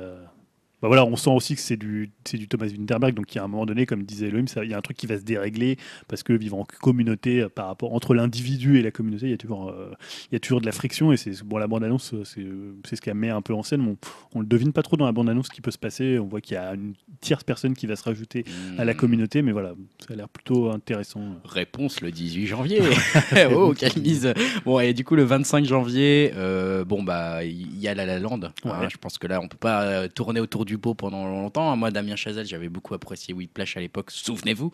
[0.81, 3.41] Bah voilà, on sent aussi que c'est du, c'est du Thomas Winterberg, donc il y
[3.41, 5.25] a un moment donné, comme disait Elohim, il y a un truc qui va se
[5.25, 5.77] dérégler
[6.07, 9.35] parce que vivant en communauté, euh, par rapport entre l'individu et la communauté, il y
[9.35, 9.91] a toujours, euh,
[10.31, 11.11] il y a toujours de la friction.
[11.13, 12.47] Et c'est bon, la bande annonce, c'est,
[12.85, 13.83] c'est ce qu'elle met un peu en scène.
[13.83, 13.91] mais
[14.35, 16.19] On, on le devine pas trop dans la bande annonce ce qui peut se passer.
[16.21, 18.45] On voit qu'il y a une tierce personne qui va se rajouter
[18.79, 18.97] à la Hmm.
[18.97, 19.75] communauté, mais voilà,
[20.07, 21.21] ça a l'air plutôt intéressant.
[21.45, 22.81] Réponse le 18 janvier.
[23.53, 24.33] oh, quelle mise.
[24.65, 28.19] Bon, et du coup, le 25 janvier, euh, bon, bah, il y a La La
[28.21, 28.41] Land.
[28.45, 28.89] hein.
[28.89, 31.75] Je pense que là, on peut pas euh, tourner autour du pot pendant longtemps.
[31.77, 34.71] Moi, Damien Chazelle, j'avais beaucoup apprécié Whiplash à l'époque, souvenez-vous.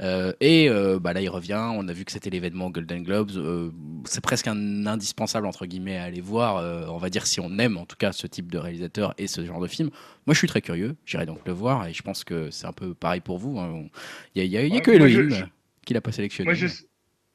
[0.00, 1.62] Euh, et euh, bah, là, il revient.
[1.74, 3.30] On a vu que c'était l'événement Golden Globes.
[3.36, 3.70] Euh,
[4.04, 6.56] c'est presque un indispensable, entre guillemets, à aller voir.
[6.92, 9.44] on va dire si on aime, en tout cas, ce type de réalisateur et ce
[9.46, 9.90] genre de film.
[10.26, 10.96] Moi, je suis très curieux.
[11.06, 11.86] J'irai donc le voir.
[11.86, 13.58] Et je pense que c'est un peu pareil pour vous.
[13.58, 13.84] hein.
[14.34, 15.44] Il y a, il y a- il y a Ouais, que Elohim je-
[15.86, 16.46] qui l'a pas sélectionné.
[16.46, 16.66] Moi, je,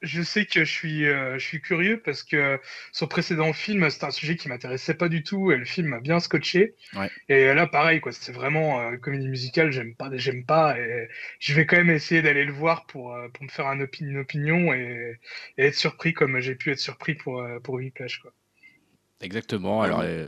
[0.02, 2.60] je sais que je suis, euh, je suis curieux parce que
[2.92, 6.00] son précédent film, c'était un sujet qui m'intéressait pas du tout et le film m'a
[6.00, 6.76] bien scotché.
[6.96, 7.10] Ouais.
[7.30, 11.08] Et là, pareil, quoi, c'est vraiment euh, comédie musicale, j'aime pas, j'aime pas et
[11.40, 14.04] je vais quand même essayer d'aller le voir pour, euh, pour me faire un opi-
[14.06, 15.20] une opinion et,
[15.58, 18.34] et être surpris comme j'ai pu être surpris pour, euh, pour Whiplash, quoi.
[19.22, 19.82] Exactement.
[19.82, 20.28] Alors, euh,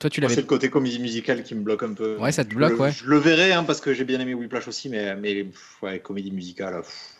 [0.00, 0.34] toi, tu l'avais.
[0.34, 2.18] C'est le côté comédie musicale qui me bloque un peu.
[2.18, 2.92] Ouais, ça te Je bloque, le- ouais.
[2.92, 6.00] Je le verrai hein, parce que j'ai bien aimé Whiplash aussi, mais, mais pff, ouais,
[6.00, 7.14] comédie musicale, pff,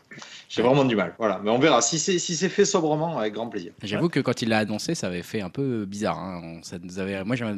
[0.49, 1.15] j'ai vraiment du mal.
[1.19, 1.81] Voilà, mais on verra.
[1.83, 3.73] Si c'est si c'est fait sobrement, avec grand plaisir.
[3.83, 6.19] J'avoue que quand il l'a annoncé, ça avait fait un peu bizarre.
[6.19, 6.41] hein.
[6.45, 7.23] On- Ça nous avait...
[7.25, 7.55] Moi, j'avais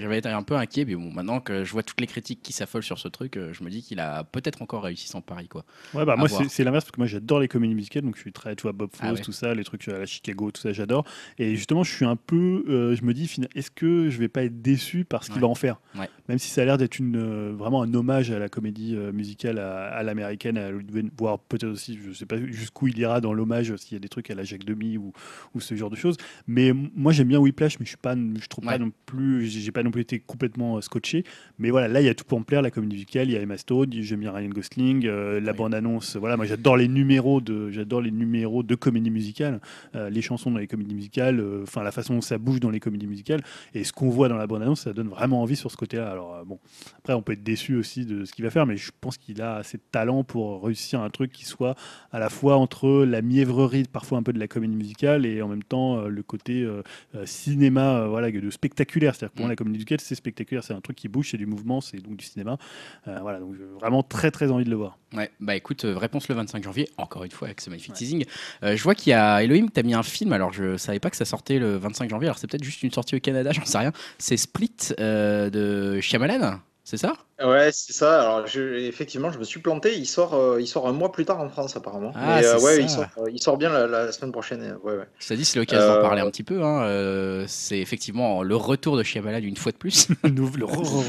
[0.00, 2.52] j'avais été un peu inquiet, mais bon, maintenant que je vois toutes les critiques qui
[2.52, 5.48] s'affolent sur ce truc, euh, je me dis qu'il a peut-être encore réussi son pari.
[5.48, 5.64] Quoi.
[5.94, 8.16] Ouais, bah À moi c'est c'est l'inverse parce que moi j'adore les comédies musicales donc
[8.16, 9.20] je suis très tu vois Bob Fosse Ah ouais.
[9.20, 11.04] tout ça les trucs à la Chicago tout ça j'adore
[11.38, 14.42] et justement je suis un peu euh, je me dis est-ce que je vais pas
[14.44, 15.42] être déçu par ce qu'il Ouais.
[15.42, 15.80] va en faire?
[15.98, 16.08] Ouais.
[16.28, 19.12] même si ça a l'air d'être une euh, vraiment un hommage à la comédie euh,
[19.12, 20.70] musicale à, à l'américaine à
[21.18, 24.08] voire peut-être aussi je sais pas jusqu'où il ira dans l'hommage s'il y a des
[24.08, 25.12] trucs à la Jacques Demy ou,
[25.54, 26.16] ou ce genre de choses
[26.46, 28.72] mais moi j'aime bien Whiplash mais je suis pas je trouve Ouais.
[28.72, 31.24] pas non plus j'ai pas non plus été complètement euh, scotché
[31.58, 33.36] mais voilà là il y a tout pour me plaire la comédie musicale il y
[33.36, 35.58] a Emma Stone j'aime bien Ryan Gosling euh, la Oui.
[35.58, 39.60] bande annonce voilà moi j'adore les numéros de j'adore les numéros de comédie musicale
[39.94, 42.80] euh, les chansons dans les comédies musicales enfin la façon dont ça bouge dans les
[42.80, 43.42] comédies musicales
[43.74, 45.98] et ce qu'on voit dans la bande annonce ça donne vraiment envie sur ce côté
[45.98, 46.58] là Alors bon,
[46.98, 49.40] après on peut être déçu aussi de ce qu'il va faire, mais je pense qu'il
[49.42, 51.75] a assez de talent pour réussir un truc qui soit
[52.12, 55.48] à la fois entre la mièvrerie, parfois un peu de la comédie musicale, et en
[55.48, 56.82] même temps euh, le côté euh,
[57.14, 59.14] euh, cinéma, voilà, de spectaculaire.
[59.14, 59.52] C'est-à-dire que pour moi, Mm.
[59.52, 62.16] la comédie musicale, c'est spectaculaire, c'est un truc qui bouge, c'est du mouvement, c'est donc
[62.16, 62.58] du cinéma.
[63.04, 64.98] Voilà, donc vraiment très très envie de le voir.
[65.14, 68.24] Ouais, bah écoute, réponse le 25 janvier, encore une fois avec ce magnifique teasing.
[68.62, 71.10] Euh, je vois qu'il y a Elohim, t'as mis un film, alors je savais pas
[71.10, 73.64] que ça sortait le 25 janvier, alors c'est peut-être juste une sortie au Canada, j'en
[73.64, 73.92] sais rien.
[74.18, 77.12] C'est Split euh, de Shyamalan, c'est ça?
[77.38, 78.22] Ouais, c'est ça.
[78.22, 79.94] Alors, je- effectivement, je me suis planté.
[79.98, 82.12] Il sort, euh, il sort un mois plus tard en France, apparemment.
[82.14, 82.82] Ah, Mais, euh, c'est ouais, ça.
[82.82, 84.78] il sort, euh, il sort bien la, la semaine prochaine.
[84.82, 85.06] Ouais, ouais.
[85.18, 86.62] T'ai dit, c'est l'occasion d'en parler un petit peu.
[86.62, 90.08] hein, euh, c'est effectivement le retour de Shyamalan une fois de plus.
[90.24, 90.32] Le-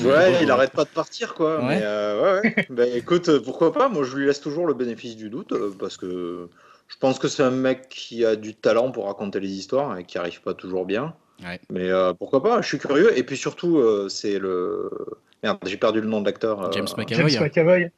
[0.05, 1.59] Ouais, il arrête pas de partir, quoi.
[1.59, 1.77] Ouais.
[1.77, 2.65] Mais, euh, ouais, ouais.
[2.69, 5.97] Ben, écoute, pourquoi pas Moi, je lui laisse toujours le bénéfice du doute euh, parce
[5.97, 6.49] que
[6.87, 10.05] je pense que c'est un mec qui a du talent pour raconter les histoires et
[10.05, 11.15] qui arrive pas toujours bien.
[11.43, 11.59] Ouais.
[11.69, 13.17] Mais euh, pourquoi pas Je suis curieux.
[13.17, 14.89] Et puis surtout, euh, c'est le.
[15.43, 16.61] Merde, j'ai perdu le nom de l'acteur.
[16.63, 17.29] euh, James McAvoy.
[17.29, 17.91] James McAvoy.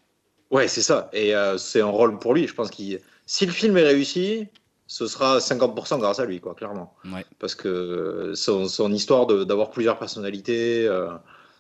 [0.51, 1.09] Ouais, c'est ça.
[1.13, 2.47] Et euh, c'est un rôle pour lui.
[2.47, 4.47] Je pense qu'il, si le film est réussi,
[4.87, 6.95] ce sera 50% grâce à lui, quoi, clairement.
[7.05, 7.23] Ouais.
[7.37, 11.07] Parce que son, son histoire de- d'avoir plusieurs personnalités, euh,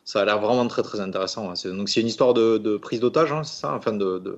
[0.03, 1.51] ça a l'air vraiment très très intéressant.
[1.51, 1.53] hein.
[1.71, 4.37] Donc c'est une histoire de, de prise d'otage, hein, c'est ça, enfin de, de-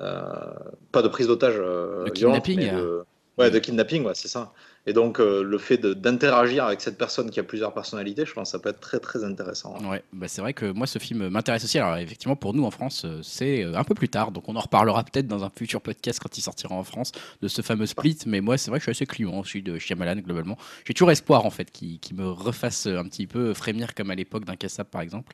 [0.00, 0.52] euh,
[0.92, 1.54] pas de prise d'otage.
[1.58, 3.04] euh, De violente, kidnapping, mais de-
[3.36, 4.52] Ouais, de kidnapping, ouais, c'est ça.
[4.86, 8.48] Et donc, euh, le fait d'interagir avec cette personne qui a plusieurs personnalités, je pense
[8.48, 9.78] que ça peut être très très intéressant.
[9.88, 11.78] Ouais, bah c'est vrai que moi ce film m'intéresse aussi.
[11.78, 14.56] Alors effectivement pour nous en France euh, c'est euh, un peu plus tard, donc on
[14.56, 17.86] en reparlera peut-être dans un futur podcast quand il sortira en France de ce fameux
[17.86, 18.18] split.
[18.26, 20.58] Mais moi c'est vrai que je suis assez client aussi de Shyamalan globalement.
[20.86, 24.44] J'ai toujours espoir en fait qu'il me refasse un petit peu frémir comme à l'époque
[24.44, 25.32] d'un Cassab par exemple.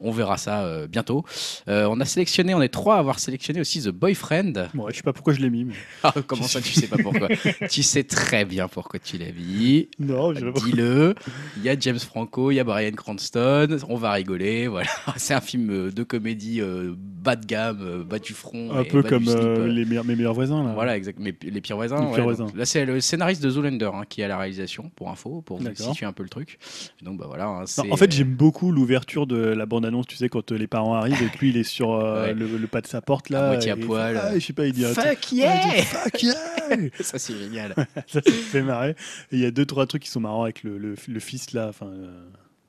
[0.00, 1.24] On verra ça euh, bientôt.
[1.68, 4.70] Euh, on a sélectionné, on est trois à avoir sélectionné aussi The Boyfriend.
[4.74, 5.64] Bon, ouais, je sais pas pourquoi je l'ai mis.
[5.64, 7.28] mais- Ah, comment ça tu sais pas pourquoi?
[7.70, 9.88] Tu sais très bien pourquoi tu l'as mis.
[9.98, 10.46] Non, je.
[10.64, 11.14] Dis-le.
[11.58, 13.76] Il y a James Franco, il y a Brian Cranston.
[13.88, 14.66] On va rigoler.
[14.68, 14.88] Voilà.
[15.16, 18.70] C'est un film euh, de comédie euh, bas de gamme, euh, bas du front.
[18.72, 20.62] Un et peu bas comme du slip, euh, les meilleurs, mes meilleurs voisins.
[20.64, 20.72] Là.
[20.72, 21.18] Voilà, exact.
[21.20, 21.96] Mais les pires voisins.
[22.00, 22.52] Les ouais, pires donc voisins.
[22.56, 25.60] là, c'est le scénariste de Zoolander hein, qui est à la réalisation, pour info, pour
[25.74, 26.58] situer un peu le truc.
[27.02, 27.46] Donc, bah voilà.
[27.46, 30.66] hein, Non, c'est- en fait, j'aime beaucoup l'ouverture de la bande-annonce, tu sais, quand les
[30.66, 32.34] parents arrivent et que lui, il est sur euh, Ouais.
[32.34, 33.44] le, le pas de sa porte, là.
[33.44, 34.18] À moitié à poil.
[34.22, 34.84] Ah, je sais pas, il dit.
[34.84, 36.34] Fuck yeah Fuck yeah
[37.00, 37.74] Ça, c'est génial.
[38.06, 38.90] Ça, fait marrer.
[39.32, 41.52] Et il y a deux, trois trucs qui sont marrants avec le, le, le fils,
[41.52, 41.66] là.
[41.68, 42.10] Enfin, euh,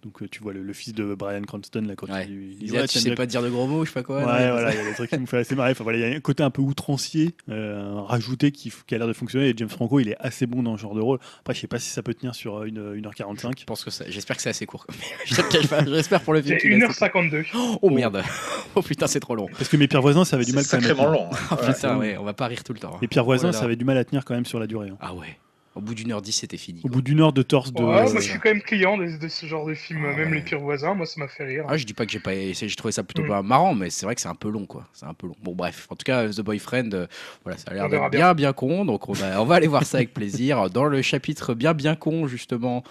[0.01, 2.25] donc, euh, tu vois le, le fils de Brian Cranston, là, quand Ouais.
[2.25, 4.01] il, il Il Ouais, ah, tu sais pas dire de gros mots, je sais pas
[4.03, 4.19] quoi.
[4.19, 5.71] Ouais, voilà, il y a des trucs qui me font assez marrer.
[5.71, 9.07] Enfin, voilà, il y a un côté un peu outrancier, euh, rajouté qui, a l'air
[9.07, 9.49] de fonctionner.
[9.49, 11.19] Et James Franco, il est assez bon dans ce genre de rôle.
[11.41, 13.59] Après, je sais pas si ça peut tenir sur euh, une, 1h45.
[13.59, 14.88] Je pense que ça- j'espère que c'est assez court.
[15.25, 16.57] J'espère pour le film.
[16.59, 17.51] C'est qu'il est assez 1h52.
[17.51, 17.79] court.
[17.81, 18.23] Oh merde.
[18.75, 19.47] Oh putain, c'est trop long.
[19.57, 20.85] Parce que mes pires voisins, ça avait du mal quand même.
[20.85, 21.23] à sacrément tenir.
[21.23, 21.29] long.
[21.33, 21.38] hein.
[21.51, 21.73] Oh Ouais.
[21.73, 22.93] putain, ouais, on va pas rire tout le temps.
[22.93, 22.99] hein.
[23.01, 23.57] Les pires voisins, Oh là là.
[23.59, 24.89] ça avait du mal à tenir quand même sur la durée.
[24.89, 24.97] hein.
[25.01, 25.38] Ah ouais.
[25.75, 26.80] Au bout d'une heure dix, c'était fini.
[26.80, 26.91] Au quoi.
[26.91, 27.81] bout d'une heure de torse de.
[27.81, 30.30] Ouais, moi je suis quand même client de, de ce genre de film, Ah même
[30.30, 30.35] ouais.
[30.35, 31.65] les pires voisins, moi ça m'a fait rire.
[31.69, 33.27] Ah, je dis pas que j'ai pas j'ai trouvé ça plutôt Mm.
[33.27, 34.88] pas marrant, mais c'est vrai que c'est un peu long, quoi.
[34.93, 35.35] C'est un peu long.
[35.43, 35.88] Bon, bref.
[35.89, 37.07] En tout cas, The Boyfriend, euh,
[37.43, 38.83] voilà, ça a l'air d'être bien, bien con.
[38.83, 40.69] Donc, on va, on va aller voir ça avec plaisir.
[40.69, 42.83] Dans le chapitre bien, bien con, justement,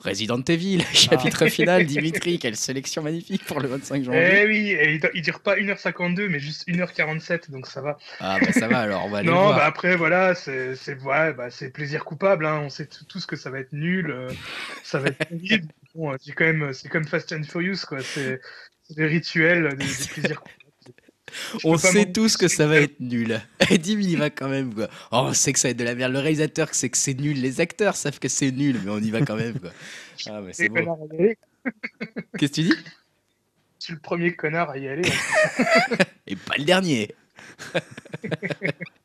[0.00, 4.42] Resident Evil, chapitre final, Dimitri, quelle sélection magnifique pour le 25 janvier.
[4.42, 7.98] Eh oui, et il, dure pas 1h52, mais juste 1h47, donc ça va.
[8.20, 9.56] Ah, bah ça va alors, on va aller le Non, voir.
[9.56, 12.60] bah après, voilà, c'est ouais, bah, plaisir coupable, hein.
[12.64, 14.28] on sait tous que ça va être nul, euh,
[14.82, 15.68] ça va être horrible.
[15.94, 18.00] Bon, c'est quand même, c'est comme Fast and Furious, quoi.
[18.02, 18.40] C'est
[18.88, 20.55] c'est des rituels, des, des plaisirs coupables.
[21.64, 23.40] On sait tous que ça va être nul.
[23.70, 24.88] Et Dim, il y va quand même, quoi.
[25.12, 26.12] Oh, on sait que ça va être de la merde.
[26.12, 27.40] Le réalisateur sait que c'est nul.
[27.40, 29.70] Les acteurs savent que c'est nul, mais on y va quand même, quoi.
[30.28, 30.74] Ah, mais c'est Les beau.
[30.76, 31.38] connards à y aller.
[32.38, 32.74] Qu'est-ce que tu dis?
[33.80, 35.08] Je suis le premier connard à y aller.
[36.26, 37.14] Et pas le dernier.
[37.74, 37.80] Ah,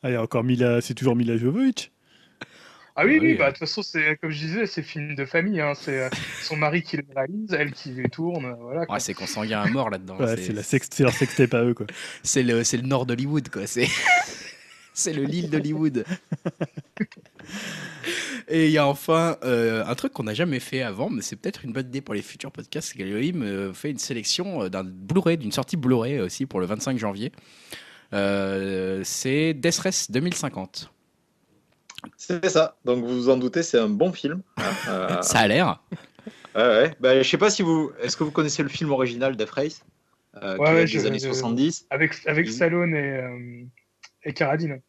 [0.06, 1.92] il y a encore Mila, c'est toujours Mila Jovovich?
[3.02, 5.16] Ah oui, Ah oui, oui, bah de toute façon, c'est comme je disais, c'est film
[5.16, 5.60] de famille.
[5.60, 5.74] Hein.
[5.76, 6.10] C'est euh,
[6.42, 8.90] son mari qui le réalise, elle qui les tourne, euh, voilà.
[8.92, 10.18] Ouais, c'est consanguin à mort là-dedans.
[10.18, 11.88] Ouais, c'est la sex- c'est leur sextape à eux, quoi.
[12.24, 13.66] C'est le, c'est le nord d'Hollywood, quoi.
[13.66, 13.88] C'est,
[14.94, 16.06] c'est le Lille d'Hollywood.
[18.48, 21.36] Et il y a enfin euh, un truc qu'on n'a jamais fait avant, mais c'est
[21.38, 22.90] peut-être une bonne idée pour les futurs podcasts.
[22.90, 27.32] C'est qu'Elohim fait une sélection d'un Blu-ray, d'une sortie Blu-ray aussi pour le 25 janvier.
[28.14, 30.92] Euh, c'est Death Race 2050.
[32.18, 32.78] C'est ça.
[32.86, 34.42] Donc vous vous en doutez, c'est un bon film.
[34.58, 34.64] hein.
[34.90, 35.82] Euh, Ça a l'air.
[36.56, 36.96] ouais, ouais.
[37.00, 37.92] Bah, je sais pas si vous.
[38.02, 39.84] Est-ce que vous connaissez le film original Death Race
[40.42, 43.64] euh, Ouais, ouais, des je- années je- 70 Avec, avec Stallone et, euh,
[44.24, 44.82] et Carradine.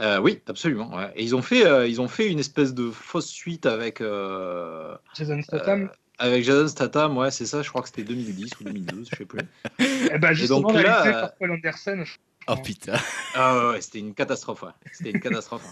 [0.00, 0.94] Euh, Oui, absolument.
[0.96, 1.10] ouais.
[1.16, 4.00] Et ils ont fait, euh, ils ont fait une espèce de fausse suite avec.
[4.00, 5.82] euh, Jason Statham.
[5.84, 5.88] euh,
[6.20, 9.24] avec Jason Statham, ouais, c'est ça, je crois que c'était 2010 ou 2012, je sais
[9.24, 9.40] plus.
[10.12, 12.04] Eh ben, justement, donc là, euh, par Paul Anderson.
[12.48, 12.94] Oh putain.
[13.34, 14.70] Ah ouais, ouais, c'était une catastrophe, ouais.
[14.92, 15.62] C'était une catastrophe.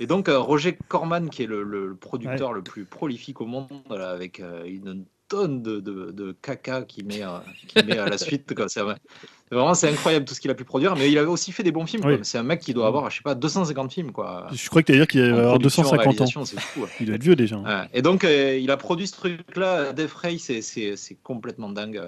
[0.00, 4.10] Et donc, euh, Roger Corman, qui est le, producteur le plus prolifique au monde, là,
[4.10, 8.18] avec euh, une tonnes de, de, de caca qu'il met, euh, qu'il met à la
[8.18, 8.54] suite.
[8.54, 8.68] quoi.
[8.68, 8.96] C'est vrai-
[9.50, 10.96] vraiment, c'est incroyable tout ce qu'il a pu produire.
[10.96, 12.02] Mais il avait aussi fait des bons films.
[12.04, 12.18] Oui.
[12.22, 14.12] C'est un mec qui doit avoir, je sais pas, 250 films.
[14.12, 14.48] Quoi.
[14.52, 16.02] Je crois que tu allais dire qu'il production, 250 ans.
[16.10, 16.82] réalisation, C'est fou.
[16.82, 16.88] ouais.
[17.00, 17.56] Il doit être vieux déjà.
[17.56, 17.86] hein.
[17.94, 19.92] Et donc, euh, il a produit ce truc-là.
[19.94, 22.02] Death Ray, c'est- c'est c'est complètement dingue.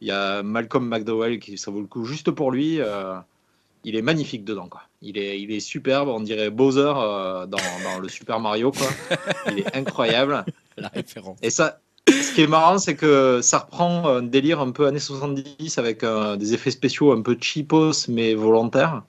[0.00, 2.80] Il y a Malcolm McDowell qui ça vaut le coup juste pour lui.
[2.80, 3.14] euh,
[3.84, 4.82] il est magnifique dedans, quoi.
[5.02, 6.08] Il est, il est superbe.
[6.08, 8.86] On dirait Bowser euh, dans, dans le Super Mario, quoi.
[9.50, 10.44] Il est incroyable.
[10.78, 11.38] La référence.
[11.42, 14.98] Et ça, ce qui est marrant, c'est que ça reprend un délire un peu années
[14.98, 19.02] 70 avec euh, des effets spéciaux un peu cheapos mais volontaires.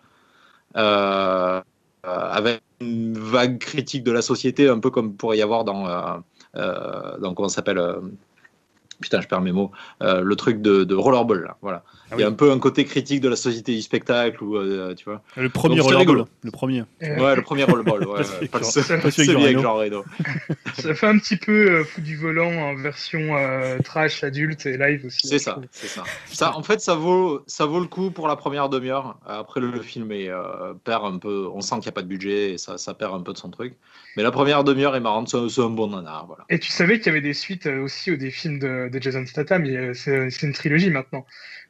[0.75, 1.61] Euh,
[2.03, 6.21] avec une vague critique de la société, un peu comme pourrait y avoir dans,
[6.53, 7.81] dans comment s'appelle
[9.01, 9.71] Putain, je perds mes mots.
[10.01, 11.83] Le truc de, de Rollerball, là, voilà.
[12.15, 12.33] Ah Il y a oui.
[12.33, 14.57] un peu un côté critique de la société du spectacle, ou
[14.95, 15.21] tu vois.
[15.35, 16.25] Le premier Donc, rollerball.
[16.43, 16.83] Le premier.
[17.03, 20.03] Euh, Ouais, le premier Rollerball, ouais, Pas ouais, pas le celui avec Jean Reno.
[20.77, 24.77] Ça fait un petit peu euh, fou du volant en version euh, trash adulte et
[24.77, 25.27] live aussi.
[25.27, 26.03] C'est ça, c'est ça.
[26.31, 26.57] ça.
[26.57, 29.17] En fait, ça vaut, ça vaut le coup pour la première demi-heure.
[29.25, 31.47] Après, le, le film est, euh, perd un peu.
[31.53, 33.37] On sent qu'il n'y a pas de budget et ça, ça perd un peu de
[33.37, 33.75] son truc.
[34.17, 35.29] Mais la première demi-heure est marrante.
[35.49, 36.25] C'est un bon nanar.
[36.27, 36.45] Voilà.
[36.49, 39.01] Et tu savais qu'il y avait des suites euh, aussi aux des films de, de
[39.01, 39.65] Jason Statham.
[39.93, 41.25] c'est une trilogie maintenant.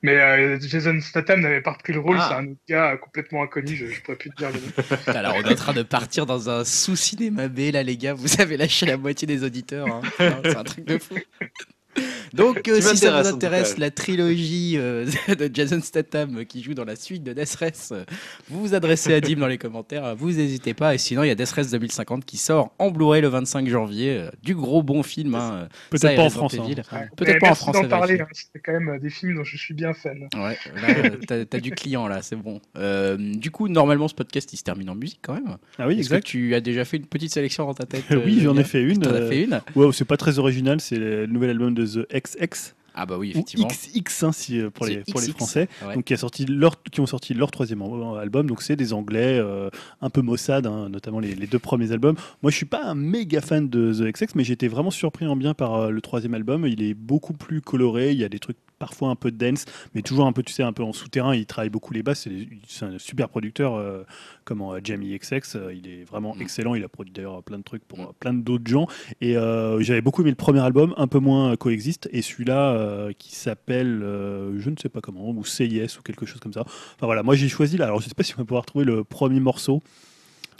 [0.06, 2.18] Mais euh, Jason Statham n'avait pas repris le rôle.
[2.20, 2.28] Ah.
[2.30, 3.76] C'est un autre gars euh, complètement inconnu.
[3.76, 4.98] Je, je pourrais plus te dire le nom.
[5.20, 8.14] Alors, on est en train de partir dans un sous-cinéma B, là, les gars.
[8.14, 9.88] Vous avez lâché la moitié des auditeurs.
[9.88, 10.02] hein.
[10.44, 11.16] C'est un truc de fou.
[12.34, 16.74] Donc, euh, si ça vous intéresse, la trilogie euh, de Jason Statham euh, qui joue
[16.74, 18.04] dans la suite de Death Race, euh,
[18.50, 20.16] vous vous adressez à Dim dans les commentaires.
[20.16, 20.96] Vous n'hésitez pas.
[20.96, 24.18] Et sinon, il y a Death Race 2050 qui sort en Blu-ray le 25 janvier.
[24.18, 25.36] euh, du gros bon film.
[25.36, 25.68] hein.
[25.90, 26.56] Peut-être pas en France.
[26.56, 26.66] Hein.
[26.66, 27.10] Ouais.
[27.16, 28.20] Peut-être pas en France, d'en parler.
[28.20, 28.28] hein.
[28.32, 30.28] C'est quand même des films dont je suis bien fan.
[30.36, 32.62] Ouais, là, euh, t'as, du client là, c'est bon.
[32.78, 35.58] Euh, du coup, normalement, ce podcast il se termine en musique quand même.
[35.80, 36.26] Ah oui, Est-ce que exact.
[36.28, 39.00] tu as déjà fait une petite sélection dans ta tête Oui, j'en ai fait une.
[39.00, 39.62] T'en as euh, fait une?
[39.76, 40.80] Ouais, c'est pas très original.
[40.82, 42.76] C'est le nouvel album de The XX.
[42.98, 43.68] Ah bah oui, Ou effectivement.
[43.68, 45.28] XX hein, si, euh, pour, les, pour les.
[45.34, 45.68] Français.
[45.86, 45.96] Ouais.
[45.96, 48.48] Donc, qui, a sorti leur, qui ont sorti leur troisième al- album.
[48.48, 49.70] Donc, c'est des Anglais euh,
[50.00, 52.16] un peu Mossad, hein, notamment les, les deux premiers albums.
[52.42, 55.36] Moi, je suis pas un méga fan de The XX, mais j'étais vraiment surpris en
[55.36, 56.66] bien par euh, le troisième album.
[56.68, 58.12] Il est beaucoup plus coloré.
[58.14, 60.64] Il y a des trucs parfois un peu dense, mais toujours un peu, tu sais,
[60.64, 61.36] un peu en souterrain.
[61.36, 62.28] Il travaille beaucoup les basses.
[62.68, 64.04] C'est un super producteur, euh,
[64.44, 65.56] comme euh, Jamie XX.
[65.56, 66.42] euh, il est vraiment Mm.
[66.42, 66.76] excellent.
[66.76, 68.08] Il a produit d'ailleurs plein de trucs pour Mm.
[68.20, 68.88] plein d'autres gens.
[69.22, 74.00] Et j'avais beaucoup aimé le premier album, un peu moins Coexiste, et celui-là qui s'appelle,
[74.02, 76.62] je ne sais pas comment, ou CIS ou quelque chose comme ça.
[76.62, 77.86] Enfin voilà, moi j'ai choisi là.
[77.86, 79.82] Alors je sais pas si on va pouvoir trouver le premier morceau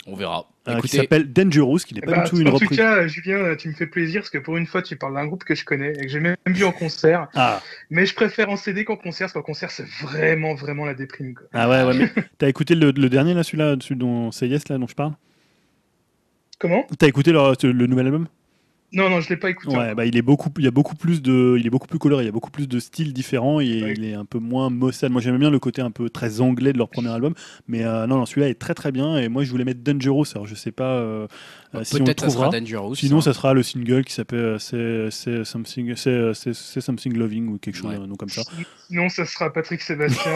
[0.08, 0.48] On verra.
[0.68, 2.78] euh, qui Écoutez, s'appelle Dangerous, qui n'est pas ben, du tout une en tout reprise.
[2.78, 5.42] cas, Julien, tu me fais plaisir parce que pour une fois, tu parles d'un groupe
[5.42, 7.26] que je connais et que j'ai même vu en concert.
[7.34, 7.60] Ah,
[7.90, 11.34] Mais je préfère en CD qu'en concert parce qu'en concert, c'est vraiment, vraiment la déprime.
[11.34, 11.46] Quoi.
[11.52, 14.78] ah ouais, ouais, mais t'as écouté le, le dernier là, celui-là, celui dont CIS là
[14.78, 15.12] dont je parle?
[16.58, 16.86] Comment?
[16.98, 18.28] T'as écouté le nouvel album?
[18.92, 19.76] Non, non, je l'ai pas écouté.
[19.76, 21.98] Ouais, bah il est beaucoup, il y a beaucoup plus de, il est beaucoup plus
[21.98, 23.94] coloré, il y a beaucoup plus de styles différents et Ouais.
[23.96, 25.10] il est un peu moins Mossad.
[25.10, 27.34] Moi j'aimais bien le côté un peu très anglais de leur premier album,
[27.68, 30.26] mais euh, non, non celui-là est très très bien et moi je voulais mettre Dangerous.
[30.34, 31.26] Alors je sais pas euh,
[31.74, 32.60] euh, si on le peut-être ça sera trouvera.
[32.60, 32.94] Dangerous.
[32.94, 33.20] Sinon, hein.
[33.22, 37.48] ça sera le single qui s'appelle euh, c'est c'est something, c'est c'est- c'est something loving
[37.48, 37.98] ou quelque chose, Ouais.
[38.06, 38.42] nom comme ça.
[38.88, 40.30] Sinon, ça sera Patrick Sébastien.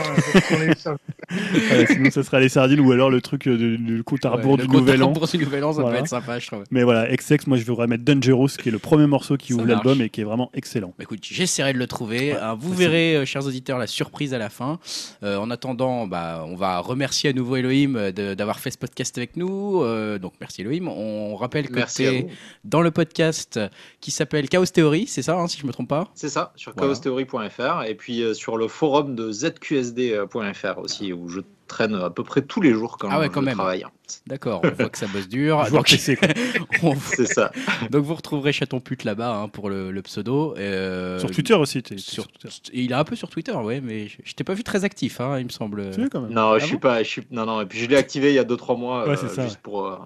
[0.53, 4.57] euh, sinon, ça sera les sardines ou alors le truc du, du compte à rebours
[4.57, 5.09] le du compte à Nouvel An.
[5.09, 5.97] rebours du Nouvel An, ça Voilà.
[5.99, 6.65] peut être sympa, je trouve.
[6.71, 9.55] Mais voilà, XX, moi je voudrais mettre Dangerous, qui est le premier morceau qui Ça
[9.55, 9.85] ouvre marche.
[9.85, 10.89] l'album et qui est vraiment excellent.
[10.99, 12.33] Bah, écoute, j'essaierai de le trouver.
[12.33, 14.79] Ouais, Euh, vous verrez, euh, chers auditeurs, la surprise à la fin.
[15.23, 18.79] Euh, en attendant, bah, on va remercier à nouveau Elohim euh, de- d'avoir fait ce
[18.79, 19.83] podcast avec nous.
[19.83, 20.89] Euh, donc merci Elohim.
[20.89, 22.29] On rappelle que Merci vous.
[22.65, 23.59] dans le podcast
[24.01, 26.09] qui s'appelle Chaos Theory, c'est ça, hein, si je me trompe pas?
[26.15, 26.89] C'est ça, sur Voilà.
[26.95, 31.41] chaostheory.fr et puis euh, sur le forum de zqsd.fr aussi, où je
[31.71, 33.55] traîne à peu près tous les jours quand, Ah ouais, je quand même.
[33.55, 33.85] travaille.
[34.27, 35.65] D'accord, on voit que ça bosse dur.
[35.65, 36.29] Je vois Donc, que c'est quoi.
[36.83, 37.53] on- C'est ça.
[37.91, 40.55] donc vous retrouverez Chaton Pute là-bas hein, pour le, le pseudo.
[40.59, 41.83] Euh, Sur Twitter aussi.
[41.83, 42.49] t'es- t'es sur- sur Twitter.
[42.73, 45.39] Il est un peu sur Twitter, ouais, mais je, t'ai pas vu très actif, hein,
[45.39, 45.91] il me semble.
[46.11, 46.33] Quand même.
[46.33, 47.03] Non, je Ah suis bon pas.
[47.03, 47.23] Je suis...
[47.31, 49.05] Non, non, et puis je l'ai activé il y a 2-3 mois.
[49.05, 49.61] Ouais, euh, c'est ça, juste ouais.
[49.63, 49.87] pour.
[49.87, 49.97] euh,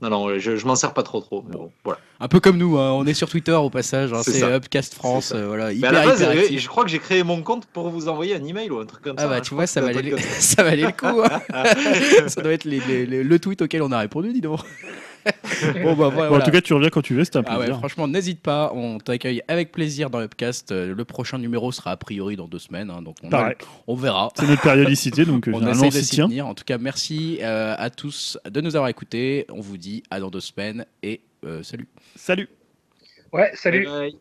[0.00, 1.44] Non, non, je, je m'en sers pas trop trop.
[1.48, 1.98] Mais bon, voilà.
[2.20, 4.42] Un peu comme nous, hein, on est sur Twitter au passage, hein, C'est.
[4.44, 6.60] Upcast France, euh, voilà, Mais hyper, à la base, hyper actif.
[6.62, 9.02] je crois que j'ai créé mon compte pour vous envoyer un email ou un truc
[9.02, 9.28] comme Ah ça.
[9.28, 10.16] bah hein, tu vois, ça valait, le...
[10.38, 11.20] ça valait le coup.
[11.22, 11.40] hein.
[11.50, 12.28] ça.
[12.28, 14.60] ça doit être les- les- les- le tweet auquel on a répondu, dis donc.
[15.82, 16.28] bon bah voilà.
[16.30, 17.78] Bon, en tout cas, tu reviens quand tu veux, c'était un Ah ouais, plaisir.
[17.78, 20.72] franchement, n'hésite pas, on t'accueille avec plaisir dans Upcast.
[20.72, 23.56] Euh, Le prochain numéro sera a priori dans deux semaines, hein, donc on, a- Pareil.
[23.86, 24.30] on verra.
[24.36, 26.46] C'est notre périodicité, donc On essaie on de s'y tenir.
[26.46, 29.46] En tout cas, merci euh, à tous de nous avoir écoutés.
[29.50, 31.88] On vous dit à dans deux semaines et euh, salut.
[32.16, 32.48] Salut
[33.32, 33.84] Ouais, salut.
[33.84, 34.18] Bye bye.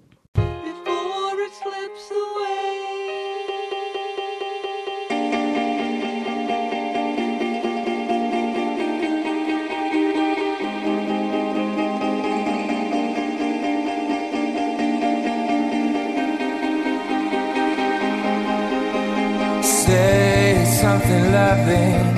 [21.18, 22.18] Something loving.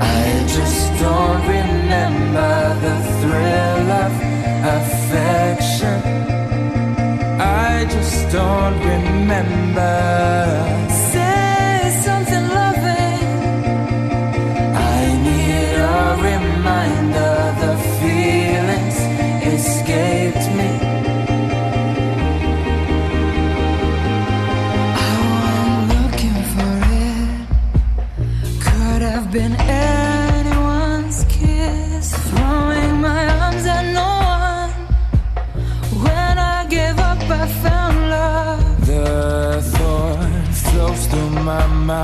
[0.00, 4.12] I just don't remember the thrill of
[4.76, 6.00] affection.
[7.40, 10.16] I just don't remember.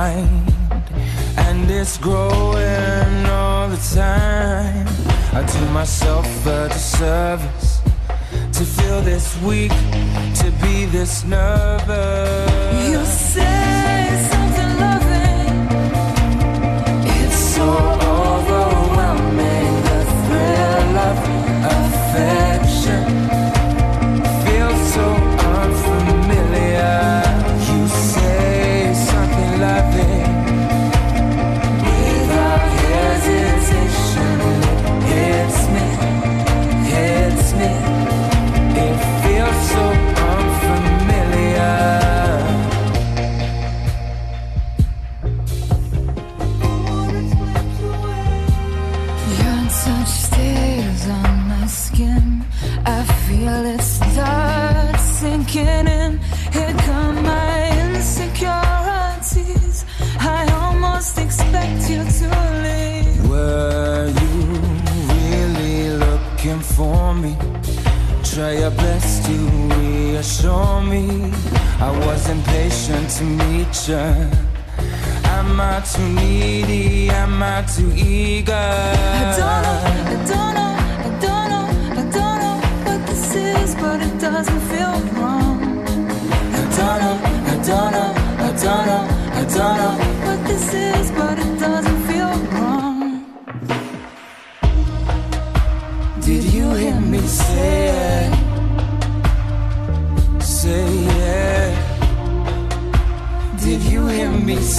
[0.02, 0.52] Mind,
[1.46, 4.86] and it's growing all the time.
[5.38, 7.70] I do myself a disservice
[8.56, 9.76] to feel this weak,
[10.40, 12.88] to be this nervous.
[12.90, 13.00] You
[13.34, 14.00] say
[14.32, 15.56] something loving.
[17.18, 17.68] It's so
[18.18, 21.18] overwhelming, the thrill of
[21.78, 23.21] affection
[70.22, 71.32] reassure me.
[71.80, 74.30] I was impatient to meet you.
[75.36, 77.10] Am I too needy?
[77.10, 78.52] Am I too eager?
[78.52, 81.66] I don't know, I don't know, I don't know,
[81.98, 85.58] I don't know what this is, but it doesn't feel wrong.
[85.88, 87.16] I don't know,
[87.50, 89.02] I don't know, I don't know,
[89.34, 89.94] I don't know.
[90.26, 92.71] What this is, but it doesn't feel wrong.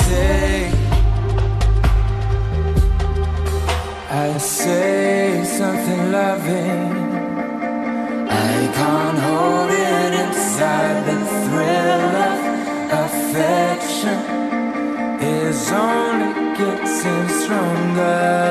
[0.07, 0.71] Say?
[4.09, 6.83] I say something loving.
[8.47, 10.97] I can't hold it inside.
[11.09, 12.39] The thrill of
[13.05, 14.19] affection
[15.21, 18.42] is only getting stronger.